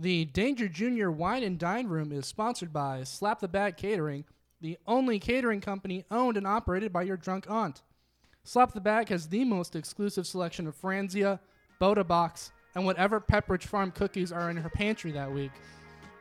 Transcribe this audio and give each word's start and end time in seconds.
The 0.00 0.24
Danger 0.24 0.66
Junior 0.66 1.10
Wine 1.12 1.42
and 1.42 1.58
Dine 1.58 1.86
Room 1.86 2.10
is 2.10 2.24
sponsored 2.24 2.72
by 2.72 3.04
Slap 3.04 3.40
the 3.40 3.48
Bag 3.48 3.76
Catering, 3.76 4.24
the 4.58 4.78
only 4.86 5.18
catering 5.18 5.60
company 5.60 6.06
owned 6.10 6.38
and 6.38 6.46
operated 6.46 6.90
by 6.90 7.02
your 7.02 7.18
drunk 7.18 7.44
aunt. 7.50 7.82
Slap 8.42 8.72
the 8.72 8.80
Bag 8.80 9.10
has 9.10 9.28
the 9.28 9.44
most 9.44 9.76
exclusive 9.76 10.26
selection 10.26 10.66
of 10.66 10.74
Franzia, 10.74 11.38
Bota 11.78 12.02
Box, 12.02 12.50
and 12.74 12.86
whatever 12.86 13.20
Pepperidge 13.20 13.64
Farm 13.64 13.90
cookies 13.90 14.32
are 14.32 14.48
in 14.48 14.56
her 14.56 14.70
pantry 14.70 15.12
that 15.12 15.30
week. 15.30 15.52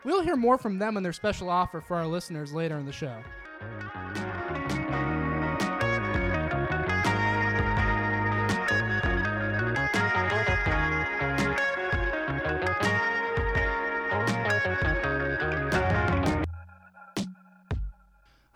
We'll 0.04 0.24
hear 0.24 0.36
more 0.36 0.58
from 0.58 0.78
them 0.78 0.98
and 0.98 1.06
their 1.06 1.14
special 1.14 1.50
offer 1.50 1.80
for 1.80 1.96
our 1.96 2.08
listeners 2.08 2.52
later 2.52 2.78
in 2.78 2.86
the 2.86 2.92
show. 2.92 3.16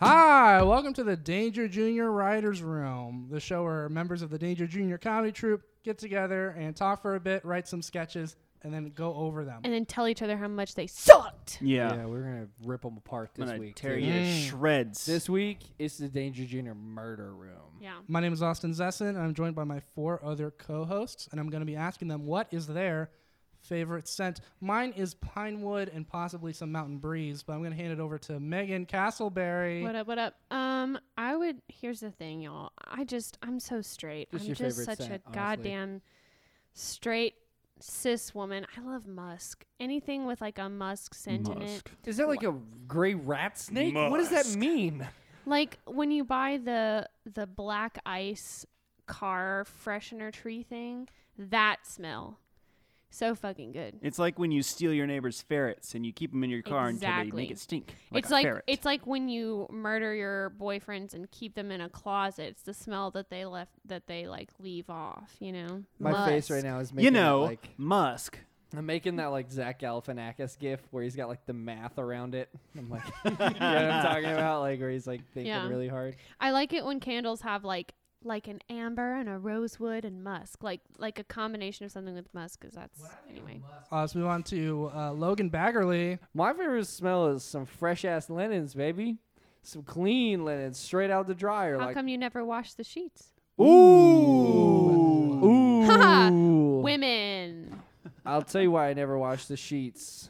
Hi, 0.05 0.61
welcome 0.63 0.91
to 0.95 1.03
the 1.05 1.15
Danger 1.15 1.69
Junior 1.69 2.11
Writers 2.11 2.61
Room, 2.61 3.29
the 3.31 3.39
show 3.39 3.63
where 3.63 3.87
members 3.87 4.21
of 4.21 4.29
the 4.29 4.37
Danger 4.37 4.67
Junior 4.67 4.97
Comedy 4.97 5.31
Troupe 5.31 5.61
get 5.85 5.97
together 5.97 6.49
and 6.57 6.75
talk 6.75 7.01
for 7.01 7.15
a 7.15 7.21
bit, 7.21 7.45
write 7.45 7.69
some 7.69 7.81
sketches, 7.81 8.35
and 8.63 8.73
then 8.73 8.91
go 8.93 9.13
over 9.15 9.45
them. 9.45 9.61
and 9.63 9.71
then 9.73 9.85
tell 9.85 10.05
each 10.09 10.21
other 10.21 10.35
how 10.35 10.49
much 10.49 10.75
they 10.75 10.87
sucked. 10.87 11.57
Yeah. 11.61 11.95
Yeah, 11.95 12.05
we're 12.07 12.21
gonna 12.23 12.47
rip 12.65 12.81
them 12.81 12.97
apart 12.97 13.29
I'm 13.37 13.41
this 13.43 13.49
gonna 13.51 13.61
week. 13.61 13.75
tear 13.77 13.95
too. 13.95 14.01
you 14.05 14.11
to 14.11 14.19
Mm. 14.19 14.49
shreds. 14.49 15.05
This 15.05 15.29
week 15.29 15.59
it's 15.79 15.97
the 15.97 16.09
Danger 16.09 16.43
Junior 16.43 16.75
Murder 16.75 17.33
Room. 17.33 17.77
Yeah. 17.79 17.93
My 18.09 18.19
name 18.19 18.33
is 18.33 18.43
Austin 18.43 18.71
Zessin, 18.71 19.07
and 19.09 19.19
I'm 19.19 19.33
joined 19.33 19.55
by 19.55 19.63
my 19.63 19.79
four 19.79 20.19
other 20.21 20.51
co-hosts, 20.51 21.29
and 21.31 21.39
I'm 21.39 21.49
going 21.49 21.61
to 21.61 21.65
be 21.65 21.77
asking 21.77 22.09
them 22.09 22.25
what 22.25 22.47
is 22.51 22.67
their 22.67 23.09
favorite 23.63 24.07
scent. 24.07 24.41
Mine 24.61 24.93
is 24.95 25.15
pine 25.15 25.61
wood 25.61 25.89
and 25.93 26.07
possibly 26.07 26.53
some 26.53 26.71
mountain 26.71 26.97
breeze, 26.97 27.43
but 27.43 27.53
I'm 27.53 27.59
going 27.59 27.71
to 27.71 27.77
hand 27.77 27.91
it 27.93 27.99
over 27.99 28.17
to 28.19 28.39
Megan 28.39 28.85
Castleberry. 28.85 29.81
What 29.81 29.95
up? 29.95 30.07
What 30.07 30.19
up? 30.19 30.35
Um, 30.51 30.99
I 31.17 31.35
would. 31.35 31.61
Here's 31.67 32.01
the 32.01 32.11
thing, 32.11 32.41
y'all. 32.41 32.71
I 32.85 33.03
just, 33.03 33.37
I'm 33.41 33.59
so 33.59 33.81
straight. 33.81 34.31
Just 34.31 34.43
I'm 34.43 34.47
your 34.47 34.55
just 34.55 34.83
such 34.83 34.97
scent, 34.99 35.11
a 35.11 35.13
honestly. 35.25 35.33
goddamn 35.33 36.01
straight 36.73 37.35
cis 37.79 38.33
woman. 38.35 38.65
I 38.77 38.81
love 38.81 39.07
musk. 39.07 39.65
Anything 39.79 40.25
with 40.25 40.41
like 40.41 40.59
a 40.59 40.69
musk 40.69 41.13
scent 41.13 41.47
in 41.47 41.61
it. 41.61 41.69
Musk. 41.71 41.91
Is 42.05 42.17
that 42.17 42.27
like 42.27 42.43
a 42.43 42.55
gray 42.87 43.13
rat 43.13 43.57
snake? 43.57 43.93
Musk. 43.93 44.11
What 44.11 44.17
does 44.17 44.29
that 44.29 44.57
mean? 44.57 45.07
Like 45.45 45.77
when 45.85 46.11
you 46.11 46.23
buy 46.23 46.59
the 46.63 47.07
the 47.25 47.45
black 47.45 47.99
ice 48.05 48.65
car 49.07 49.65
freshener 49.83 50.31
tree 50.31 50.63
thing, 50.63 51.09
that 51.37 51.85
smell. 51.85 52.39
So 53.13 53.35
fucking 53.35 53.73
good. 53.73 53.99
It's 54.01 54.17
like 54.17 54.39
when 54.39 54.51
you 54.51 54.63
steal 54.63 54.91
your 54.91 55.05
neighbor's 55.05 55.39
ferrets 55.39 55.93
and 55.93 56.03
you 56.03 56.11
keep 56.11 56.31
them 56.31 56.43
in 56.43 56.49
your 56.49 56.63
car 56.63 56.87
until 56.87 57.11
they 57.15 57.29
make 57.29 57.51
it 57.51 57.59
stink. 57.59 57.93
Like 58.09 58.23
it's 58.23 58.31
a 58.31 58.33
like 58.33 58.45
ferret. 58.45 58.63
it's 58.65 58.85
like 58.85 59.05
when 59.05 59.29
you 59.29 59.67
murder 59.69 60.15
your 60.15 60.49
boyfriends 60.59 61.13
and 61.13 61.29
keep 61.29 61.53
them 61.53 61.69
in 61.69 61.79
a 61.79 61.89
closet. 61.89 62.45
It's 62.45 62.63
the 62.63 62.73
smell 62.73 63.11
that 63.11 63.29
they 63.29 63.45
left 63.45 63.71
that 63.85 64.07
they 64.07 64.25
like 64.25 64.49
leave 64.57 64.89
off. 64.89 65.35
You 65.39 65.51
know. 65.51 65.83
My 65.99 66.25
face 66.25 66.49
right 66.49 66.63
now 66.63 66.79
is 66.79 66.91
making 66.91 67.05
you 67.05 67.11
that, 67.11 67.23
know, 67.23 67.41
like 67.41 67.69
Musk. 67.77 68.39
I'm 68.75 68.87
making 68.87 69.17
that 69.17 69.27
like 69.27 69.51
Zach 69.51 69.79
Galifianakis 69.79 70.57
gif 70.57 70.81
where 70.89 71.03
he's 71.03 71.15
got 71.15 71.29
like 71.29 71.45
the 71.45 71.53
math 71.53 71.99
around 71.99 72.33
it. 72.33 72.49
I'm 72.75 72.89
like, 72.89 73.03
you 73.25 73.31
know 73.31 73.37
what 73.37 73.61
I'm 73.61 74.03
talking 74.03 74.25
about? 74.31 74.61
Like 74.61 74.79
where 74.79 74.89
he's 74.89 75.05
like 75.05 75.21
thinking 75.33 75.51
Yeah. 75.51 75.67
really 75.67 75.87
hard. 75.87 76.15
I 76.39 76.49
like 76.49 76.73
it 76.73 76.83
when 76.83 76.99
candles 76.99 77.41
have 77.41 77.63
like 77.63 77.93
like 78.25 78.47
an 78.47 78.59
amber 78.69 79.15
and 79.15 79.29
a 79.29 79.37
rosewood 79.37 80.05
and 80.05 80.23
musk, 80.23 80.63
like 80.63 80.81
like 80.97 81.19
a 81.19 81.23
combination 81.23 81.85
of 81.85 81.91
something 81.91 82.15
with 82.15 82.33
musk. 82.33 82.59
Because 82.61 82.75
that's 82.75 83.01
anyway. 83.29 83.61
Uh, 83.91 84.01
let's 84.01 84.15
move 84.15 84.27
on 84.27 84.43
to 84.43 84.91
uh, 84.95 85.11
Logan 85.11 85.49
Baggerly. 85.49 86.19
My 86.33 86.53
favorite 86.53 86.87
smell 86.87 87.27
is 87.27 87.43
some 87.43 87.65
fresh 87.65 88.05
ass 88.05 88.29
linens, 88.29 88.73
baby. 88.73 89.17
Some 89.61 89.83
clean 89.83 90.43
linens 90.43 90.77
straight 90.77 91.09
out 91.09 91.27
the 91.27 91.35
dryer. 91.35 91.77
How 91.79 91.85
like 91.85 91.95
come 91.95 92.07
you 92.07 92.17
never 92.17 92.43
wash 92.43 92.73
the 92.73 92.83
sheets? 92.83 93.29
Ooh. 93.59 93.63
Ooh. 95.43 96.81
Women. 96.81 97.81
I'll 98.25 98.41
tell 98.41 98.61
you 98.61 98.71
why 98.71 98.89
I 98.89 98.93
never 98.93 99.17
wash 99.17 99.45
the 99.45 99.57
sheets. 99.57 100.29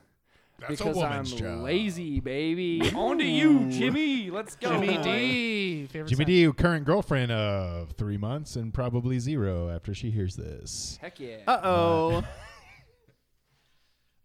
That's 0.67 0.81
because 0.81 0.97
I'm 0.97 1.25
job. 1.25 1.61
lazy, 1.61 2.19
baby. 2.19 2.91
On 2.95 3.17
to 3.17 3.25
you, 3.25 3.69
Jimmy. 3.69 4.29
Let's 4.29 4.55
go. 4.55 4.69
Jimmy. 4.69 4.97
D. 4.97 5.87
Favorite 5.87 6.09
Jimmy 6.09 6.25
scent. 6.25 6.55
D, 6.57 6.61
current 6.63 6.85
girlfriend 6.85 7.31
of 7.31 7.91
three 7.91 8.17
months 8.17 8.55
and 8.55 8.73
probably 8.73 9.19
zero 9.19 9.69
after 9.69 9.93
she 9.93 10.09
hears 10.09 10.35
this. 10.35 10.97
Heck 11.01 11.19
yeah. 11.19 11.37
Uh 11.47 11.59
oh. 11.63 12.23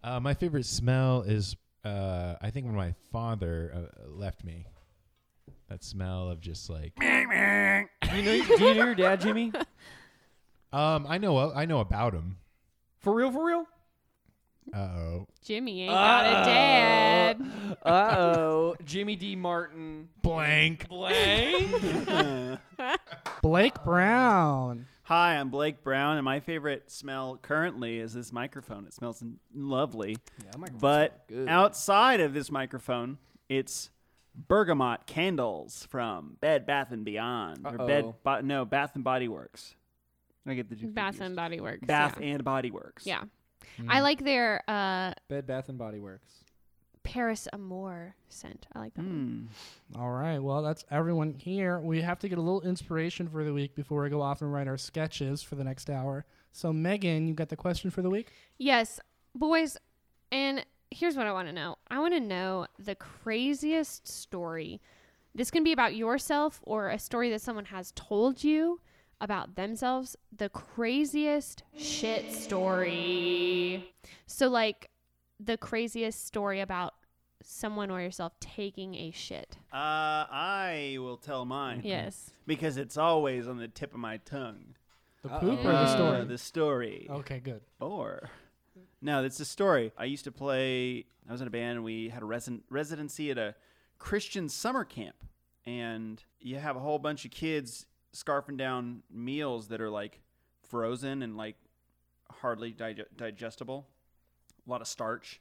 Uh, 0.00 0.20
my 0.20 0.32
favorite 0.32 0.64
smell 0.64 1.22
is, 1.22 1.56
uh, 1.84 2.34
I 2.40 2.50
think, 2.50 2.66
when 2.66 2.76
my 2.76 2.94
father 3.12 3.72
uh, 3.74 4.08
left 4.08 4.44
me. 4.44 4.64
That 5.68 5.82
smell 5.84 6.30
of 6.30 6.40
just 6.40 6.70
like, 6.70 6.92
you 7.02 7.26
know, 7.26 7.84
do 8.12 8.16
you 8.16 8.74
know 8.74 8.84
your 8.84 8.94
dad, 8.94 9.20
Jimmy? 9.20 9.52
um, 10.72 11.04
I 11.06 11.18
know, 11.18 11.52
I 11.52 11.66
know 11.66 11.80
about 11.80 12.14
him. 12.14 12.38
For 13.00 13.12
real, 13.12 13.30
for 13.30 13.44
real? 13.44 13.64
Uh 14.74 14.76
oh, 14.78 15.26
Jimmy 15.44 15.82
ain't 15.82 15.92
got 15.92 16.26
a 16.26 16.44
dad. 16.44 17.42
Uh 17.82 18.14
oh. 18.18 18.76
Jimmy 18.84 19.16
D. 19.16 19.34
Martin. 19.36 20.08
blank. 20.22 20.88
Blank. 20.88 22.60
Blake 23.42 23.82
Brown. 23.84 24.86
Hi, 25.04 25.36
I'm 25.36 25.48
Blake 25.48 25.82
Brown, 25.82 26.16
and 26.18 26.24
my 26.24 26.40
favorite 26.40 26.90
smell 26.90 27.38
currently 27.40 27.98
is 27.98 28.12
this 28.12 28.30
microphone. 28.32 28.84
It 28.86 28.92
smells 28.92 29.22
n- 29.22 29.38
lovely. 29.54 30.18
But 30.80 31.26
good. 31.28 31.48
outside 31.48 32.20
of 32.20 32.34
this 32.34 32.50
microphone, 32.50 33.16
it's 33.48 33.88
bergamot 34.34 35.06
candles 35.06 35.86
from 35.90 36.36
Bed 36.42 36.66
Bath 36.66 36.92
and 36.92 37.04
Beyond, 37.06 37.66
or 37.66 37.78
Bed 37.86 38.04
Uh-oh. 38.04 38.16
Bo- 38.22 38.40
no 38.42 38.64
Bath 38.66 38.94
and 38.96 39.02
Body 39.04 39.28
Works. 39.28 39.74
I 40.46 40.54
get 40.54 40.68
the 40.68 40.76
two 40.76 40.88
Bath 40.88 41.12
confused. 41.14 41.22
and 41.26 41.36
Body 41.36 41.60
Works. 41.60 41.86
Bath 41.86 42.18
yeah. 42.20 42.26
and 42.28 42.44
Body 42.44 42.70
Works. 42.70 43.06
Yeah. 43.06 43.22
Mm. 43.78 43.86
I 43.88 44.00
like 44.00 44.24
their 44.24 44.62
uh, 44.68 45.12
Bed 45.28 45.46
Bath 45.46 45.68
and 45.68 45.78
Body 45.78 45.98
Works. 45.98 46.44
Paris 47.02 47.48
Amour 47.54 48.14
scent. 48.28 48.66
I 48.74 48.80
like 48.80 48.94
that. 48.94 49.04
one. 49.04 49.48
Mm. 49.94 49.98
All 49.98 50.10
right. 50.10 50.38
Well, 50.38 50.62
that's 50.62 50.84
everyone 50.90 51.32
here. 51.32 51.80
We 51.80 52.02
have 52.02 52.18
to 52.18 52.28
get 52.28 52.36
a 52.36 52.42
little 52.42 52.60
inspiration 52.62 53.28
for 53.28 53.44
the 53.44 53.52
week 53.52 53.74
before 53.74 54.02
we 54.02 54.10
go 54.10 54.20
off 54.20 54.42
and 54.42 54.52
write 54.52 54.68
our 54.68 54.76
sketches 54.76 55.42
for 55.42 55.54
the 55.54 55.64
next 55.64 55.88
hour. 55.88 56.26
So, 56.52 56.72
Megan, 56.72 57.26
you 57.26 57.34
got 57.34 57.48
the 57.48 57.56
question 57.56 57.90
for 57.90 58.02
the 58.02 58.10
week? 58.10 58.32
Yes, 58.58 59.00
boys. 59.34 59.78
And 60.30 60.66
here's 60.90 61.16
what 61.16 61.26
I 61.26 61.32
want 61.32 61.48
to 61.48 61.54
know. 61.54 61.76
I 61.90 61.98
want 61.98 62.14
to 62.14 62.20
know 62.20 62.66
the 62.78 62.94
craziest 62.94 64.06
story. 64.06 64.80
This 65.34 65.50
can 65.50 65.64
be 65.64 65.72
about 65.72 65.94
yourself 65.94 66.60
or 66.62 66.88
a 66.88 66.98
story 66.98 67.30
that 67.30 67.40
someone 67.40 67.66
has 67.66 67.92
told 67.94 68.44
you 68.44 68.80
about 69.20 69.56
themselves. 69.56 70.16
The 70.36 70.48
craziest 70.48 71.62
shit 71.76 72.32
story. 72.32 73.92
So, 74.26 74.48
like, 74.48 74.90
the 75.40 75.56
craziest 75.56 76.24
story 76.26 76.60
about 76.60 76.94
someone 77.42 77.90
or 77.90 78.00
yourself 78.00 78.32
taking 78.40 78.94
a 78.94 79.10
shit. 79.10 79.56
Uh, 79.72 80.26
I 80.30 80.96
will 80.98 81.16
tell 81.16 81.44
mine. 81.44 81.82
Yes. 81.84 82.30
Because 82.46 82.76
it's 82.76 82.96
always 82.96 83.46
on 83.48 83.58
the 83.58 83.68
tip 83.68 83.94
of 83.94 84.00
my 84.00 84.18
tongue. 84.18 84.74
The 85.22 85.30
Uh-oh. 85.32 85.40
poop 85.40 85.58
or 85.60 85.62
the 85.62 85.68
Uh, 85.78 85.94
story? 85.96 86.24
the 86.24 86.38
story. 86.38 87.06
Okay, 87.10 87.40
good. 87.40 87.62
Or 87.80 88.30
no, 89.00 89.24
it's 89.24 89.40
a 89.40 89.44
story. 89.44 89.92
I 89.96 90.04
used 90.04 90.24
to 90.24 90.32
play. 90.32 91.06
I 91.28 91.32
was 91.32 91.40
in 91.40 91.46
a 91.46 91.50
band. 91.50 91.76
and 91.76 91.84
We 91.84 92.08
had 92.08 92.22
a 92.22 92.26
resi- 92.26 92.62
residency 92.70 93.30
at 93.30 93.38
a 93.38 93.54
Christian 93.98 94.48
summer 94.48 94.84
camp, 94.84 95.16
and 95.66 96.22
you 96.40 96.56
have 96.58 96.76
a 96.76 96.80
whole 96.80 96.98
bunch 96.98 97.24
of 97.24 97.30
kids 97.30 97.86
scarfing 98.24 98.56
down 98.56 99.02
meals 99.10 99.68
that 99.68 99.80
are 99.80 99.90
like 99.90 100.20
frozen 100.68 101.22
and 101.22 101.36
like 101.36 101.56
hardly 102.40 102.72
dig- 102.72 103.16
digestible. 103.16 103.86
A 104.66 104.70
lot 104.70 104.80
of 104.80 104.86
starch, 104.86 105.40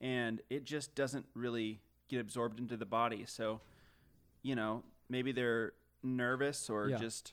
and 0.00 0.40
it 0.50 0.64
just 0.64 0.94
doesn't 0.94 1.26
really 1.34 1.80
get 2.08 2.20
absorbed 2.20 2.58
into 2.60 2.76
the 2.76 2.84
body. 2.84 3.24
So, 3.26 3.60
you 4.42 4.54
know, 4.54 4.82
maybe 5.08 5.32
they're 5.32 5.72
nervous 6.02 6.68
or 6.68 6.88
Yeah. 6.90 6.98
just 6.98 7.32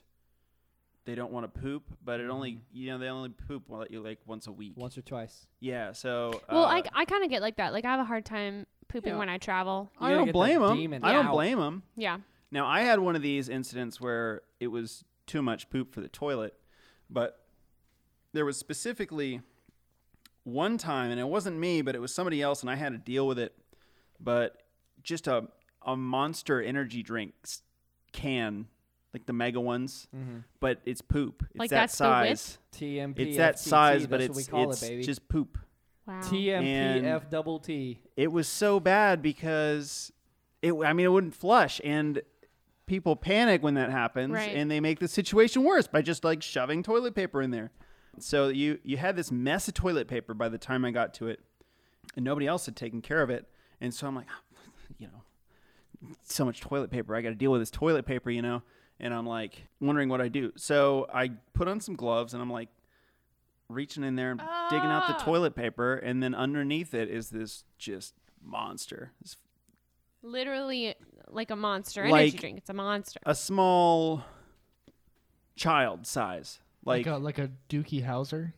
they 1.05 1.15
don't 1.15 1.33
want 1.33 1.53
to 1.53 1.59
poop, 1.61 1.83
but 2.03 2.21
it 2.21 2.29
only 2.29 2.61
you 2.71 2.87
know 2.91 2.97
they 2.97 3.09
only 3.09 3.27
poop 3.29 3.63
well, 3.67 3.85
like 3.91 4.19
once 4.25 4.47
a 4.47 4.53
week. 4.53 4.73
Once 4.77 4.97
or 4.97 5.01
twice. 5.01 5.47
Yeah, 5.59 5.91
so 5.91 6.39
Well, 6.49 6.63
uh, 6.63 6.67
I, 6.75 6.83
I 6.93 7.05
kind 7.05 7.25
of 7.25 7.29
get 7.29 7.41
like 7.41 7.57
that. 7.57 7.73
Like, 7.73 7.83
I 7.83 7.91
have 7.91 7.99
a 7.99 8.05
hard 8.05 8.23
time 8.25 8.65
pooping 8.87 9.13
Yeah. 9.13 9.19
when 9.19 9.27
I 9.27 9.37
travel. 9.37 9.91
I 9.99 10.11
don't 10.11 10.31
blame 10.31 10.61
them. 10.61 11.03
I 11.03 11.11
don't 11.11 11.29
blame 11.29 11.59
them. 11.59 11.83
Yeah. 11.97 12.19
Now 12.53 12.67
I 12.67 12.81
had 12.81 12.99
one 12.99 13.15
of 13.15 13.21
these 13.21 13.49
incidents 13.49 13.99
where 13.99 14.41
it 14.59 14.67
was 14.67 15.03
too 15.25 15.41
much 15.41 15.69
poop 15.69 15.93
for 15.93 16.01
the 16.01 16.07
toilet, 16.07 16.53
but 17.09 17.39
there 18.31 18.45
was 18.45 18.57
specifically 18.57 19.41
one 20.43 20.77
time, 20.77 21.09
and 21.11 21.19
it 21.19 21.27
wasn't 21.27 21.57
me, 21.57 21.81
but 21.81 21.95
it 21.95 21.99
was 21.99 22.13
somebody 22.13 22.41
else, 22.41 22.61
and 22.61 22.69
I 22.69 22.75
had 22.75 22.91
to 22.91 22.97
deal 22.97 23.25
with 23.27 23.39
it. 23.39 23.55
But 24.19 24.61
just 25.01 25.27
a 25.27 25.47
a 25.85 25.97
monster 25.97 26.61
energy 26.61 27.03
drink 27.03 27.33
can, 28.13 28.67
like 29.13 29.25
the 29.25 29.33
mega 29.33 29.59
ones, 29.59 30.07
Mm-hmm. 30.15 30.37
but 30.59 30.79
it's 30.85 31.01
poop. 31.01 31.43
It's 31.49 31.59
Like 31.59 31.69
that 31.71 31.75
that's 31.81 31.97
the 31.97 32.03
size. 32.05 32.57
TMP. 32.73 33.19
It's 33.19 33.37
that 33.37 33.55
FTT, 33.55 33.59
size, 33.67 34.07
but 34.07 34.21
it's 34.21 34.49
what 34.51 34.69
it's 34.69 34.83
it, 34.83 35.01
just 35.01 35.27
poop. 35.27 35.57
Wow. 36.05 36.19
TMPF 36.21 37.29
double 37.29 37.59
T. 37.59 37.99
it 38.17 38.31
was 38.31 38.47
so 38.47 38.79
bad 38.79 39.21
because 39.21 40.11
it 40.61 40.73
I 40.73 40.91
mean 40.93 41.05
it 41.05 41.09
wouldn't 41.09 41.33
flush 41.35 41.79
and 41.83 42.21
people 42.85 43.15
panic 43.15 43.63
when 43.63 43.73
that 43.75 43.89
happens 43.91 44.33
Right. 44.33 44.55
and 44.55 44.69
they 44.69 44.79
make 44.79 44.99
the 44.99 45.07
situation 45.07 45.63
worse 45.63 45.87
by 45.87 46.01
just 46.01 46.23
like 46.23 46.41
shoving 46.43 46.83
toilet 46.83 47.15
paper 47.15 47.41
in 47.41 47.51
there. 47.51 47.71
So 48.19 48.49
you 48.49 48.79
you 48.83 48.97
had 48.97 49.15
this 49.15 49.31
mess 49.31 49.67
of 49.67 49.73
toilet 49.73 50.07
paper 50.07 50.33
by 50.33 50.49
the 50.49 50.57
time 50.57 50.85
I 50.85 50.91
got 50.91 51.13
to 51.15 51.27
it 51.27 51.39
and 52.15 52.23
nobody 52.25 52.45
else 52.47 52.65
had 52.65 52.75
taken 52.75 53.01
care 53.01 53.21
of 53.21 53.29
it. 53.29 53.47
And 53.81 53.93
so 53.93 54.05
I'm 54.07 54.15
like, 54.15 54.27
you 54.99 55.07
know, 55.07 55.23
so 56.23 56.45
much 56.45 56.61
toilet 56.61 56.91
paper. 56.91 57.15
I 57.15 57.21
got 57.21 57.29
to 57.29 57.35
deal 57.35 57.51
with 57.51 57.61
this 57.61 57.71
toilet 57.71 58.05
paper, 58.05 58.29
you 58.29 58.41
know. 58.41 58.61
And 58.99 59.13
I'm 59.13 59.25
like 59.25 59.63
wondering 59.81 60.09
what 60.09 60.21
I 60.21 60.27
do. 60.27 60.51
So 60.55 61.07
I 61.13 61.31
put 61.53 61.67
on 61.67 61.79
some 61.79 61.95
gloves 61.95 62.33
and 62.33 62.41
I'm 62.43 62.51
like 62.51 62.69
reaching 63.69 64.03
in 64.03 64.15
there 64.15 64.31
and 64.31 64.39
digging 64.69 64.89
out 64.91 65.07
the 65.07 65.15
Ah. 65.15 65.23
toilet 65.25 65.55
paper 65.55 65.95
and 65.95 66.21
then 66.21 66.35
underneath 66.35 66.93
it 66.93 67.09
is 67.09 67.29
this 67.31 67.63
just 67.77 68.13
monster. 68.41 69.11
This 69.21 69.37
Literally 70.21 70.95
like 71.35 71.51
a 71.51 71.55
monster 71.55 72.07
Like- 72.07 72.21
energy 72.21 72.37
drink. 72.37 72.57
It's 72.59 72.69
a 72.69 72.73
monster. 72.73 73.19
a 73.25 73.35
small 73.35 74.23
child 75.55 76.05
size. 76.07 76.59
Like, 76.85 77.05
Like, 77.05 77.15
a 77.15 77.17
like 77.17 77.37
a 77.39 77.49
Dookie 77.69 78.05
Howser. 78.05 78.53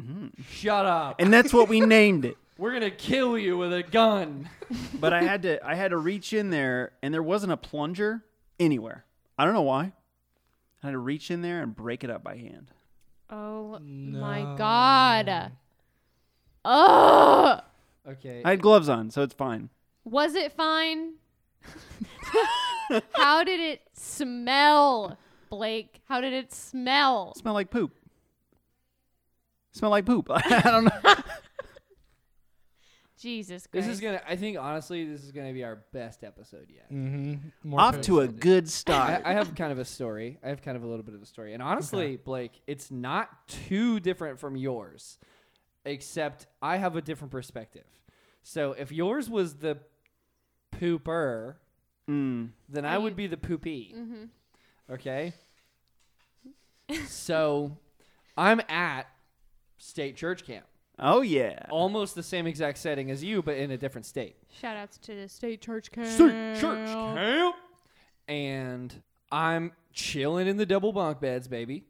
Mm-hmm. 0.00 0.42
Shut 0.50 0.86
up. 0.86 1.16
and 1.20 1.32
that's 1.32 1.52
what 1.52 1.68
we 1.68 1.80
named 1.80 2.24
it. 2.24 2.36
We're 2.58 2.72
gonna 2.72 2.90
kill 2.90 3.36
you 3.38 3.56
with 3.58 3.72
a 3.72 3.82
gun. 3.82 4.48
But 5.00 5.12
I 5.12 5.22
had 5.22 5.42
to 5.42 5.64
I 5.64 5.74
had 5.76 5.90
to 5.92 5.96
reach 5.96 6.32
in 6.32 6.50
there 6.50 6.92
and 7.02 7.12
there 7.14 7.22
wasn't 7.22 7.52
a 7.52 7.56
plunger 7.56 8.24
anywhere. 8.58 9.04
I 9.38 9.44
don't 9.44 9.54
know 9.54 9.62
why. 9.62 9.92
I 10.82 10.86
had 10.86 10.92
to 10.92 10.98
reach 10.98 11.30
in 11.30 11.42
there 11.42 11.62
and 11.62 11.74
break 11.76 12.02
it 12.02 12.10
up 12.10 12.24
by 12.24 12.36
hand. 12.36 12.70
Oh 13.30 13.78
my 13.80 14.54
god. 14.56 15.52
Oh. 16.64 17.60
Okay. 18.08 18.42
I 18.44 18.50
had 18.50 18.62
gloves 18.62 18.88
on, 18.88 19.10
so 19.10 19.22
it's 19.22 19.34
fine. 19.34 19.68
Was 20.04 20.34
it 20.34 20.52
fine? 20.52 21.14
How 23.14 23.44
did 23.44 23.60
it 23.60 23.82
smell, 23.92 25.18
Blake? 25.50 26.00
How 26.08 26.20
did 26.20 26.32
it 26.32 26.52
smell? 26.52 27.34
Smell 27.36 27.54
like 27.54 27.70
poop. 27.70 27.92
Smell 29.72 29.90
like 29.90 30.06
poop. 30.06 30.28
I 30.34 30.60
don't 30.62 30.84
know. 30.84 31.14
Jesus 33.18 33.66
Christ. 33.66 33.86
this 33.86 33.94
is 33.94 34.00
gonna. 34.00 34.20
I 34.28 34.36
think 34.36 34.58
honestly, 34.58 35.04
this 35.04 35.24
is 35.24 35.32
gonna 35.32 35.52
be 35.52 35.64
our 35.64 35.82
best 35.92 36.22
episode 36.22 36.66
yet. 36.68 36.92
Mm-hmm. 36.92 37.74
Off 37.74 38.00
to 38.02 38.20
a 38.20 38.28
good 38.28 38.68
start. 38.68 39.22
I, 39.24 39.30
I 39.30 39.34
have 39.34 39.54
kind 39.54 39.72
of 39.72 39.78
a 39.78 39.84
story. 39.84 40.38
I 40.44 40.48
have 40.48 40.62
kind 40.62 40.76
of 40.76 40.82
a 40.82 40.86
little 40.86 41.02
bit 41.02 41.14
of 41.14 41.22
a 41.22 41.26
story, 41.26 41.54
and 41.54 41.62
honestly, 41.62 42.16
Blake, 42.16 42.60
it's 42.66 42.90
not 42.90 43.48
too 43.48 44.00
different 44.00 44.38
from 44.38 44.54
yours, 44.56 45.18
except 45.86 46.46
I 46.60 46.76
have 46.76 46.94
a 46.94 47.00
different 47.00 47.32
perspective. 47.32 47.86
So 48.42 48.72
if 48.72 48.92
yours 48.92 49.28
was 49.28 49.54
the 49.56 49.78
pooper, 50.80 51.56
Mm. 52.08 52.50
then 52.68 52.84
Are 52.84 52.88
I 52.88 52.96
you- 52.96 53.00
would 53.02 53.16
be 53.16 53.26
the 53.26 53.36
poopy. 53.36 53.92
Mhm. 53.96 54.28
Okay. 54.90 55.32
so 57.06 57.76
I'm 58.36 58.60
at 58.68 59.06
state 59.78 60.16
church 60.16 60.44
camp, 60.44 60.66
Oh 60.98 61.20
yeah. 61.20 61.66
almost 61.70 62.14
the 62.14 62.22
same 62.22 62.46
exact 62.46 62.78
setting 62.78 63.10
as 63.10 63.24
you, 63.24 63.42
but 63.42 63.56
in 63.56 63.70
a 63.70 63.76
different 63.76 64.06
state. 64.06 64.36
Shout 64.52 64.76
outs 64.76 64.98
to 64.98 65.14
the 65.14 65.28
state 65.28 65.60
church 65.60 65.90
camp. 65.90 66.06
State 66.06 66.60
church 66.60 66.86
camp. 66.88 67.56
And 68.28 69.02
I'm 69.32 69.72
chilling 69.92 70.46
in 70.46 70.56
the 70.56 70.66
double 70.66 70.92
bunk 70.92 71.20
beds, 71.20 71.48
baby. 71.48 71.84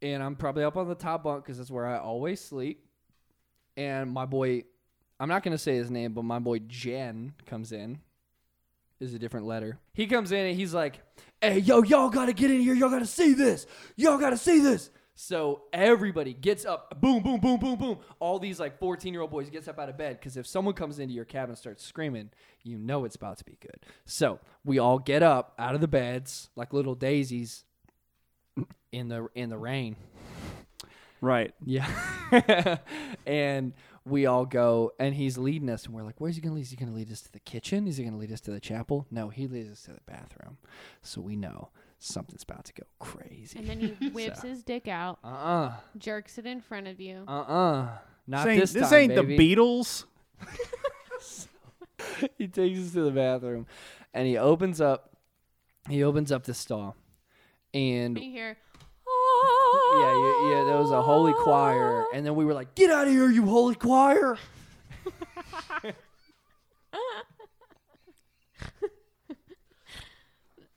And 0.00 0.22
I'm 0.22 0.36
probably 0.36 0.62
up 0.64 0.76
on 0.76 0.88
the 0.88 0.94
top 0.94 1.24
bunk 1.24 1.44
because 1.44 1.58
that's 1.58 1.70
where 1.70 1.86
I 1.86 1.98
always 1.98 2.40
sleep. 2.40 2.84
And 3.76 4.10
my 4.12 4.26
boy, 4.26 4.64
I'm 5.20 5.28
not 5.28 5.42
going 5.42 5.52
to 5.52 5.58
say 5.58 5.76
his 5.76 5.90
name, 5.90 6.12
but 6.12 6.24
my 6.24 6.38
boy 6.38 6.60
Jen 6.60 7.34
comes 7.46 7.72
in. 7.72 8.00
Is 9.00 9.14
a 9.14 9.18
different 9.18 9.46
letter. 9.46 9.78
He 9.94 10.08
comes 10.08 10.32
in 10.32 10.44
and 10.44 10.56
he's 10.56 10.74
like, 10.74 10.98
"Hey, 11.40 11.60
yo, 11.60 11.84
y'all 11.84 12.10
gotta 12.10 12.32
get 12.32 12.50
in 12.50 12.60
here. 12.60 12.74
Y'all 12.74 12.90
gotta 12.90 13.06
see 13.06 13.32
this. 13.32 13.64
Y'all 13.94 14.18
gotta 14.18 14.36
see 14.36 14.58
this." 14.58 14.90
So 15.20 15.62
everybody 15.72 16.32
gets 16.32 16.64
up. 16.64 17.00
Boom, 17.00 17.24
boom, 17.24 17.40
boom, 17.40 17.58
boom, 17.58 17.74
boom. 17.76 17.98
All 18.20 18.38
these 18.38 18.60
like 18.60 18.78
14 18.78 19.12
year 19.12 19.22
old 19.22 19.32
boys 19.32 19.50
gets 19.50 19.66
up 19.66 19.76
out 19.76 19.88
of 19.88 19.96
bed 19.96 20.18
because 20.20 20.36
if 20.36 20.46
someone 20.46 20.74
comes 20.74 21.00
into 21.00 21.12
your 21.12 21.24
cabin 21.24 21.50
and 21.50 21.58
starts 21.58 21.84
screaming, 21.84 22.30
you 22.62 22.78
know 22.78 23.04
it's 23.04 23.16
about 23.16 23.36
to 23.38 23.44
be 23.44 23.56
good. 23.60 23.80
So 24.04 24.38
we 24.64 24.78
all 24.78 25.00
get 25.00 25.24
up 25.24 25.54
out 25.58 25.74
of 25.74 25.80
the 25.80 25.88
beds 25.88 26.50
like 26.54 26.72
little 26.72 26.94
daisies 26.94 27.64
in 28.92 29.08
the 29.08 29.26
in 29.34 29.50
the 29.50 29.58
rain. 29.58 29.96
Right. 31.20 31.52
Yeah. 31.64 31.88
and 33.26 33.72
we 34.08 34.26
all 34.26 34.46
go, 34.46 34.92
and 34.98 35.14
he's 35.14 35.38
leading 35.38 35.68
us, 35.70 35.86
and 35.86 35.94
we're 35.94 36.02
like, 36.02 36.20
where's 36.20 36.36
he 36.36 36.40
going 36.40 36.52
to 36.52 36.56
lead 36.56 36.62
us? 36.62 36.66
Is 36.68 36.70
he 36.72 36.76
going 36.76 36.90
to 36.90 36.96
lead 36.96 37.10
us 37.12 37.20
to 37.22 37.32
the 37.32 37.40
kitchen? 37.40 37.86
Is 37.86 37.96
he 37.96 38.04
going 38.04 38.14
to 38.14 38.18
lead 38.18 38.32
us 38.32 38.40
to 38.42 38.50
the 38.50 38.60
chapel? 38.60 39.06
No, 39.10 39.28
he 39.28 39.46
leads 39.46 39.70
us 39.70 39.82
to 39.82 39.92
the 39.92 40.00
bathroom. 40.06 40.58
So 41.02 41.20
we 41.20 41.36
know 41.36 41.70
something's 41.98 42.42
about 42.44 42.64
to 42.66 42.72
go 42.74 42.84
crazy. 42.98 43.58
And 43.58 43.68
then 43.68 43.80
he 43.80 44.08
whips 44.10 44.42
his 44.42 44.62
dick 44.62 44.88
out, 44.88 45.18
Uh 45.24 45.28
uh 45.28 45.72
jerks 45.96 46.38
it 46.38 46.46
in 46.46 46.60
front 46.60 46.86
of 46.86 47.00
you. 47.00 47.24
Uh 47.26 47.40
uh 47.40 47.88
Not 48.26 48.44
this 48.44 48.50
ain't, 48.52 48.60
this, 48.60 48.72
this 48.72 48.90
time, 48.90 48.98
ain't 49.10 49.14
baby. 49.14 49.36
the 49.36 49.56
Beatles. 49.56 50.04
he 52.38 52.48
takes 52.48 52.78
us 52.78 52.92
to 52.92 53.02
the 53.02 53.10
bathroom, 53.10 53.66
and 54.14 54.26
he 54.26 54.36
opens 54.36 54.80
up. 54.80 55.16
He 55.88 56.02
opens 56.04 56.30
up 56.30 56.44
the 56.44 56.54
stall, 56.54 56.96
and 57.72 58.16
And 58.16 58.24
you 58.24 58.30
hear, 58.30 58.56
yeah, 60.00 60.14
yeah, 60.14 60.50
yeah, 60.50 60.64
there 60.64 60.78
was 60.78 60.90
a 60.90 61.02
holy 61.02 61.32
choir, 61.32 62.04
and 62.14 62.24
then 62.24 62.34
we 62.34 62.44
were 62.44 62.54
like, 62.54 62.74
"Get 62.74 62.90
out 62.90 63.06
of 63.06 63.12
here, 63.12 63.30
you 63.30 63.44
holy 63.44 63.74
choir!" 63.74 64.38
uh 65.84 65.92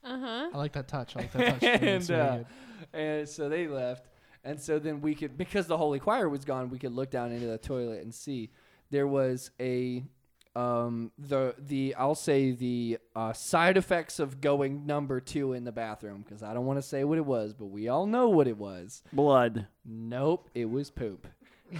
huh. 0.04 0.50
I 0.52 0.56
like 0.56 0.72
that 0.72 0.88
touch. 0.88 1.16
I 1.16 1.20
like 1.20 1.32
that 1.32 1.60
touch. 1.60 1.82
And 1.82 2.02
very 2.04 2.20
uh, 2.20 2.44
and 2.92 3.28
so 3.28 3.48
they 3.48 3.66
left, 3.66 4.08
and 4.44 4.60
so 4.60 4.78
then 4.78 5.00
we 5.00 5.14
could 5.14 5.36
because 5.38 5.66
the 5.66 5.76
holy 5.76 5.98
choir 5.98 6.28
was 6.28 6.44
gone, 6.44 6.70
we 6.70 6.78
could 6.78 6.92
look 6.92 7.10
down 7.10 7.32
into 7.32 7.46
the 7.46 7.58
toilet 7.58 8.02
and 8.02 8.14
see 8.14 8.50
there 8.90 9.06
was 9.06 9.50
a 9.60 10.04
um 10.54 11.12
the 11.18 11.54
the 11.58 11.94
I'll 11.98 12.14
say 12.14 12.52
the 12.52 12.98
uh, 13.16 13.32
side 13.32 13.76
effects 13.76 14.18
of 14.18 14.40
going 14.40 14.84
number 14.86 15.20
two 15.20 15.52
in 15.54 15.64
the 15.64 15.72
bathroom 15.72 16.22
because 16.22 16.42
I 16.42 16.52
don't 16.52 16.66
want 16.66 16.78
to 16.78 16.82
say 16.82 17.04
what 17.04 17.18
it 17.18 17.24
was, 17.24 17.54
but 17.54 17.66
we 17.66 17.88
all 17.88 18.06
know 18.06 18.28
what 18.28 18.46
it 18.46 18.58
was. 18.58 19.02
Blood. 19.12 19.66
Nope, 19.84 20.50
it 20.54 20.68
was 20.68 20.90
poop, 20.90 21.26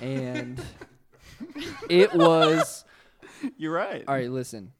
and 0.00 0.60
it 1.90 2.14
was. 2.14 2.84
You're 3.56 3.74
right. 3.74 4.04
All 4.06 4.14
right, 4.14 4.30
listen. 4.30 4.72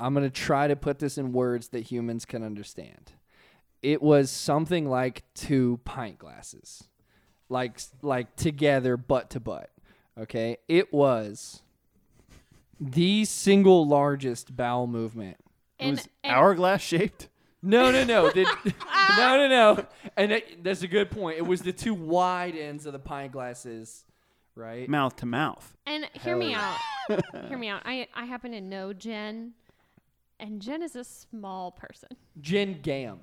I'm 0.00 0.12
going 0.12 0.26
to 0.26 0.30
try 0.30 0.66
to 0.66 0.76
put 0.76 0.98
this 0.98 1.18
in 1.18 1.32
words 1.32 1.68
that 1.68 1.80
humans 1.80 2.24
can 2.24 2.42
understand. 2.42 3.12
It 3.82 4.02
was 4.02 4.30
something 4.30 4.88
like 4.88 5.22
two 5.34 5.80
pint 5.84 6.18
glasses. 6.18 6.84
Like 7.48 7.78
like 8.02 8.34
together 8.36 8.96
butt 8.96 9.30
to 9.30 9.40
butt. 9.40 9.70
Okay? 10.18 10.56
It 10.68 10.92
was 10.92 11.62
the 12.80 13.24
single 13.24 13.86
largest 13.86 14.56
bowel 14.56 14.86
movement. 14.86 15.36
It 15.78 15.84
And, 15.84 15.90
was 15.96 16.08
and 16.22 16.32
hourglass 16.34 16.80
shaped. 16.82 17.28
No, 17.62 17.90
no, 17.90 18.04
no. 18.04 18.30
The- 18.30 18.44
no, 19.16 19.36
no, 19.38 19.48
no. 19.48 19.86
And 20.16 20.32
it, 20.32 20.62
that's 20.62 20.82
a 20.82 20.88
good 20.88 21.10
point. 21.10 21.38
It 21.38 21.46
was 21.46 21.62
the 21.62 21.72
two 21.72 21.94
wide 21.94 22.56
ends 22.56 22.84
of 22.86 22.92
the 22.92 22.98
pint 22.98 23.32
glasses, 23.32 24.04
right? 24.54 24.88
Mouth 24.88 25.16
to 25.16 25.26
mouth. 25.26 25.74
And 25.86 26.04
hear 26.12 26.36
me 26.36 26.54
out. 26.54 26.76
hear 27.48 27.56
me 27.58 27.68
out. 27.68 27.82
I 27.84 28.06
I 28.14 28.26
happen 28.26 28.52
to 28.52 28.60
know 28.60 28.92
Jen, 28.92 29.52
and 30.38 30.60
Jen 30.60 30.82
is 30.82 30.94
a 30.94 31.04
small 31.04 31.70
person. 31.72 32.10
Jen 32.40 32.80
Gam. 32.82 33.20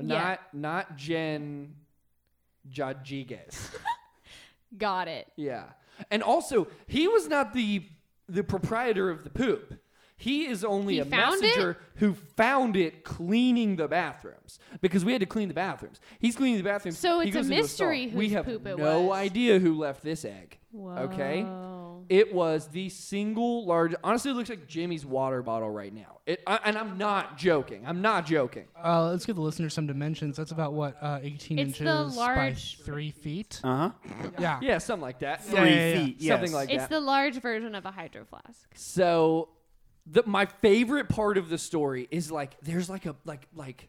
Yeah. 0.00 0.06
Not 0.06 0.40
not 0.52 0.96
Jen 0.96 1.74
Rodriguez. 2.76 3.70
Got 4.76 5.08
it. 5.08 5.28
yeah. 5.36 5.64
And 6.10 6.22
also, 6.22 6.68
he 6.86 7.08
was 7.08 7.26
not 7.28 7.52
the 7.52 7.82
the 8.28 8.42
proprietor 8.42 9.10
of 9.10 9.24
the 9.24 9.30
poop. 9.30 9.74
He 10.20 10.46
is 10.46 10.64
only 10.64 10.94
He 10.94 11.00
a 11.00 11.04
found 11.04 11.40
messenger 11.40 11.78
who 11.94 12.14
found 12.36 12.76
it 12.76 13.04
cleaning 13.04 13.76
the 13.76 13.86
bathrooms 13.86 14.58
because 14.80 15.04
we 15.04 15.12
had 15.12 15.20
to 15.20 15.26
clean 15.26 15.46
the 15.46 15.54
bathrooms. 15.54 16.00
He's 16.18 16.34
cleaning 16.34 16.58
the 16.58 16.64
bathrooms. 16.64 16.98
So 16.98 17.20
it's 17.20 17.30
a 17.30 17.32
goes 17.38 17.48
into 17.48 17.68
stall. 17.68 17.88
mystery 17.88 18.12
We 18.14 18.30
have 18.30 18.44
poop 18.44 18.66
it 18.66 18.76
no 18.78 19.02
was. 19.02 19.16
idea 19.16 19.60
who 19.60 19.78
left 19.78 20.02
this 20.02 20.24
egg. 20.24 20.58
Okay. 20.76 21.46
It 22.08 22.34
was 22.34 22.68
the 22.68 22.88
single 22.88 23.66
large. 23.66 23.94
Honestly, 24.02 24.30
it 24.30 24.34
looks 24.34 24.48
like 24.48 24.66
Jimmy's 24.66 25.04
water 25.06 25.42
bottle 25.42 25.70
right 25.70 25.92
now. 25.94 26.18
It, 26.26 26.42
I, 26.46 26.58
and 26.64 26.76
I'm 26.76 26.98
not 26.98 27.36
joking. 27.38 27.84
I'm 27.86 28.00
not 28.02 28.26
joking. 28.26 28.64
Uh, 28.82 29.10
let's 29.10 29.24
give 29.26 29.36
the 29.36 29.42
listeners 29.42 29.72
some 29.74 29.86
dimensions. 29.86 30.36
That's 30.36 30.50
about 30.50 30.72
what, 30.72 30.96
uh, 31.02 31.20
18 31.22 31.58
It's 31.58 31.78
the 31.78 31.84
inches 31.84 32.16
by 32.16 32.54
three 32.54 33.10
feet. 33.10 33.60
Uh 33.62 33.90
huh. 33.90 34.30
Yeah. 34.38 34.58
Yeah, 34.62 34.78
something 34.78 35.02
like 35.02 35.18
that. 35.20 35.42
Yeah, 35.46 35.50
Three 35.60 35.70
yeah, 35.70 35.88
yeah. 35.92 35.96
feet. 36.04 36.22
Something 36.22 36.42
yes. 36.50 36.52
like 36.54 36.68
It's 36.70 36.76
that. 36.78 36.82
It's 36.84 36.90
the 36.90 37.00
large 37.00 37.40
version 37.40 37.74
of 37.74 37.84
a 37.86 37.90
hydro 37.90 38.24
flask. 38.24 38.68
So, 38.74 39.50
the 40.10 40.22
my 40.26 40.46
favorite 40.46 41.08
part 41.08 41.36
of 41.38 41.48
the 41.48 41.58
story 41.58 42.08
is 42.10 42.30
like 42.30 42.56
there's 42.62 42.88
like 42.88 43.06
a 43.06 43.16
like 43.24 43.46
like 43.54 43.88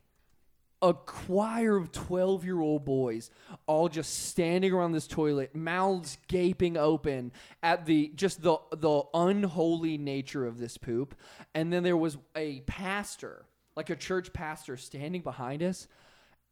a 0.81 0.93
choir 0.93 1.75
of 1.75 1.91
12 1.91 2.45
year 2.45 2.59
old 2.59 2.85
boys 2.85 3.29
all 3.67 3.89
just 3.89 4.27
standing 4.27 4.71
around 4.71 4.93
this 4.93 5.07
toilet 5.07 5.53
mouths 5.53 6.17
gaping 6.27 6.77
open 6.77 7.31
at 7.61 7.85
the 7.85 8.11
just 8.15 8.41
the 8.41 8.57
the 8.71 9.03
unholy 9.13 9.97
nature 9.97 10.45
of 10.45 10.57
this 10.57 10.77
poop. 10.77 11.15
And 11.53 11.71
then 11.71 11.83
there 11.83 11.97
was 11.97 12.17
a 12.35 12.61
pastor 12.61 13.45
like 13.75 13.89
a 13.89 13.95
church 13.95 14.33
pastor 14.33 14.77
standing 14.77 15.21
behind 15.21 15.63
us. 15.63 15.87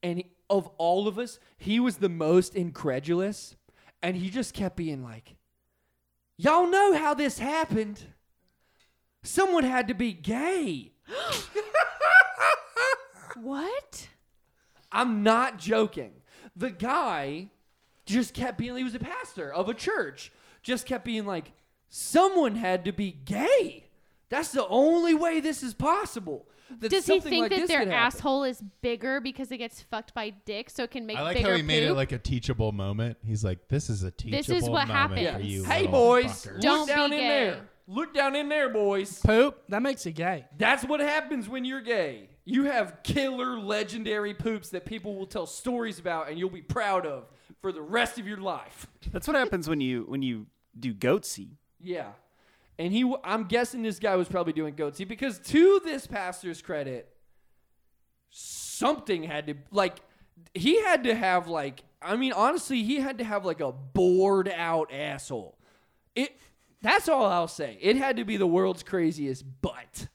And 0.03 0.19
he- 0.19 0.31
of 0.49 0.67
all 0.77 1.07
of 1.07 1.17
us 1.19 1.39
he 1.57 1.79
was 1.79 1.97
the 1.97 2.09
most 2.09 2.55
incredulous. 2.55 3.55
And 4.01 4.15
he 4.15 4.29
just 4.29 4.53
kept 4.53 4.75
being 4.75 5.03
like 5.03 5.35
y'all 6.37 6.67
know 6.67 6.97
how 6.97 7.13
this 7.13 7.39
happened 7.39 8.03
someone 9.23 9.63
had 9.63 9.87
to 9.87 9.93
be 9.93 10.13
gay 10.13 10.91
What? 13.41 14.09
I'm 14.91 15.23
not 15.23 15.59
joking. 15.59 16.11
The 16.55 16.71
guy 16.71 17.49
just 18.05 18.33
kept 18.33 18.57
being, 18.57 18.75
he 18.75 18.83
was 18.83 18.95
a 18.95 18.99
pastor 18.99 19.53
of 19.53 19.69
a 19.69 19.73
church, 19.73 20.31
just 20.63 20.85
kept 20.85 21.05
being 21.05 21.25
like, 21.25 21.51
someone 21.89 22.55
had 22.55 22.85
to 22.85 22.91
be 22.91 23.11
gay. 23.11 23.89
That's 24.29 24.51
the 24.51 24.67
only 24.67 25.13
way 25.13 25.39
this 25.39 25.61
is 25.63 25.73
possible. 25.73 26.47
That 26.79 26.91
Does 26.91 27.05
he 27.05 27.21
think 27.21 27.49
like 27.49 27.59
that 27.59 27.67
their 27.69 27.89
asshole 27.89 28.43
is 28.43 28.61
bigger 28.81 29.21
because 29.21 29.51
it 29.53 29.57
gets 29.57 29.81
fucked 29.83 30.13
by 30.13 30.31
dick, 30.31 30.69
so 30.69 30.83
it 30.83 30.91
can 30.91 31.05
make 31.05 31.17
I 31.17 31.21
like 31.21 31.37
bigger 31.37 31.51
how 31.51 31.55
he 31.55 31.61
made 31.61 31.83
it 31.83 31.93
like 31.93 32.11
a 32.11 32.17
teachable 32.17 32.73
moment. 32.73 33.17
He's 33.25 33.41
like, 33.41 33.69
"This 33.69 33.89
is 33.89 34.03
a 34.03 34.11
teachable 34.11 34.37
This 34.37 34.63
is 34.63 34.69
what 34.69 34.89
moment 34.89 35.19
happens. 35.19 35.43
for 35.45 35.49
you." 35.49 35.63
Hey, 35.63 35.87
boys, 35.87 36.25
fuckers." 36.25 36.59
Don't 36.59 36.79
look 36.79 36.89
down 36.89 37.11
be 37.11 37.15
in 37.15 37.21
gay. 37.21 37.27
there. 37.27 37.69
Look 37.87 38.13
down 38.13 38.35
in 38.35 38.49
there, 38.49 38.69
boys. 38.69 39.21
Poop, 39.21 39.63
that 39.69 39.81
makes 39.81 40.05
you 40.05 40.11
gay. 40.11 40.45
That's 40.57 40.83
what 40.83 40.99
happens 40.99 41.47
when 41.47 41.63
you're 41.63 41.81
gay. 41.81 42.29
You 42.43 42.65
have 42.65 43.01
killer, 43.03 43.57
legendary 43.57 44.33
poops 44.33 44.69
that 44.69 44.85
people 44.85 45.15
will 45.15 45.25
tell 45.25 45.45
stories 45.45 45.97
about 45.97 46.29
and 46.29 46.37
you'll 46.37 46.49
be 46.49 46.61
proud 46.61 47.05
of 47.05 47.25
for 47.61 47.71
the 47.71 47.81
rest 47.81 48.19
of 48.19 48.27
your 48.27 48.37
life. 48.39 48.87
That's 49.11 49.27
what 49.27 49.37
happens 49.37 49.69
when 49.69 49.79
you 49.79 50.05
when 50.07 50.21
you 50.21 50.47
do 50.77 50.93
goatse. 50.93 51.47
Yeah. 51.79 52.11
And 52.79 52.93
he, 52.93 53.11
I'm 53.23 53.45
guessing 53.45 53.81
this 53.81 53.99
guy 53.99 54.15
was 54.15 54.27
probably 54.27 54.53
doing 54.53 54.75
goatse 54.75 55.07
because 55.07 55.39
to 55.39 55.81
this 55.83 56.05
pastor's 56.05 56.61
credit, 56.61 57.09
something 58.29 59.23
had 59.23 59.47
to, 59.47 59.55
like, 59.71 59.97
he 60.53 60.81
had 60.83 61.05
to 61.05 61.15
have, 61.15 61.47
like, 61.47 61.83
I 62.01 62.15
mean, 62.17 62.33
honestly, 62.33 62.83
he 62.83 62.97
had 62.97 63.17
to 63.17 63.23
have, 63.23 63.45
like, 63.45 63.61
a 63.61 63.71
bored 63.71 64.47
out 64.47 64.93
asshole. 64.93 65.57
It, 66.13 66.37
that's 66.81 67.09
all 67.09 67.25
I'll 67.25 67.47
say. 67.47 67.77
It 67.81 67.95
had 67.97 68.17
to 68.17 68.25
be 68.25 68.37
the 68.37 68.47
world's 68.47 68.83
craziest 68.83 69.45
butt. 69.61 70.07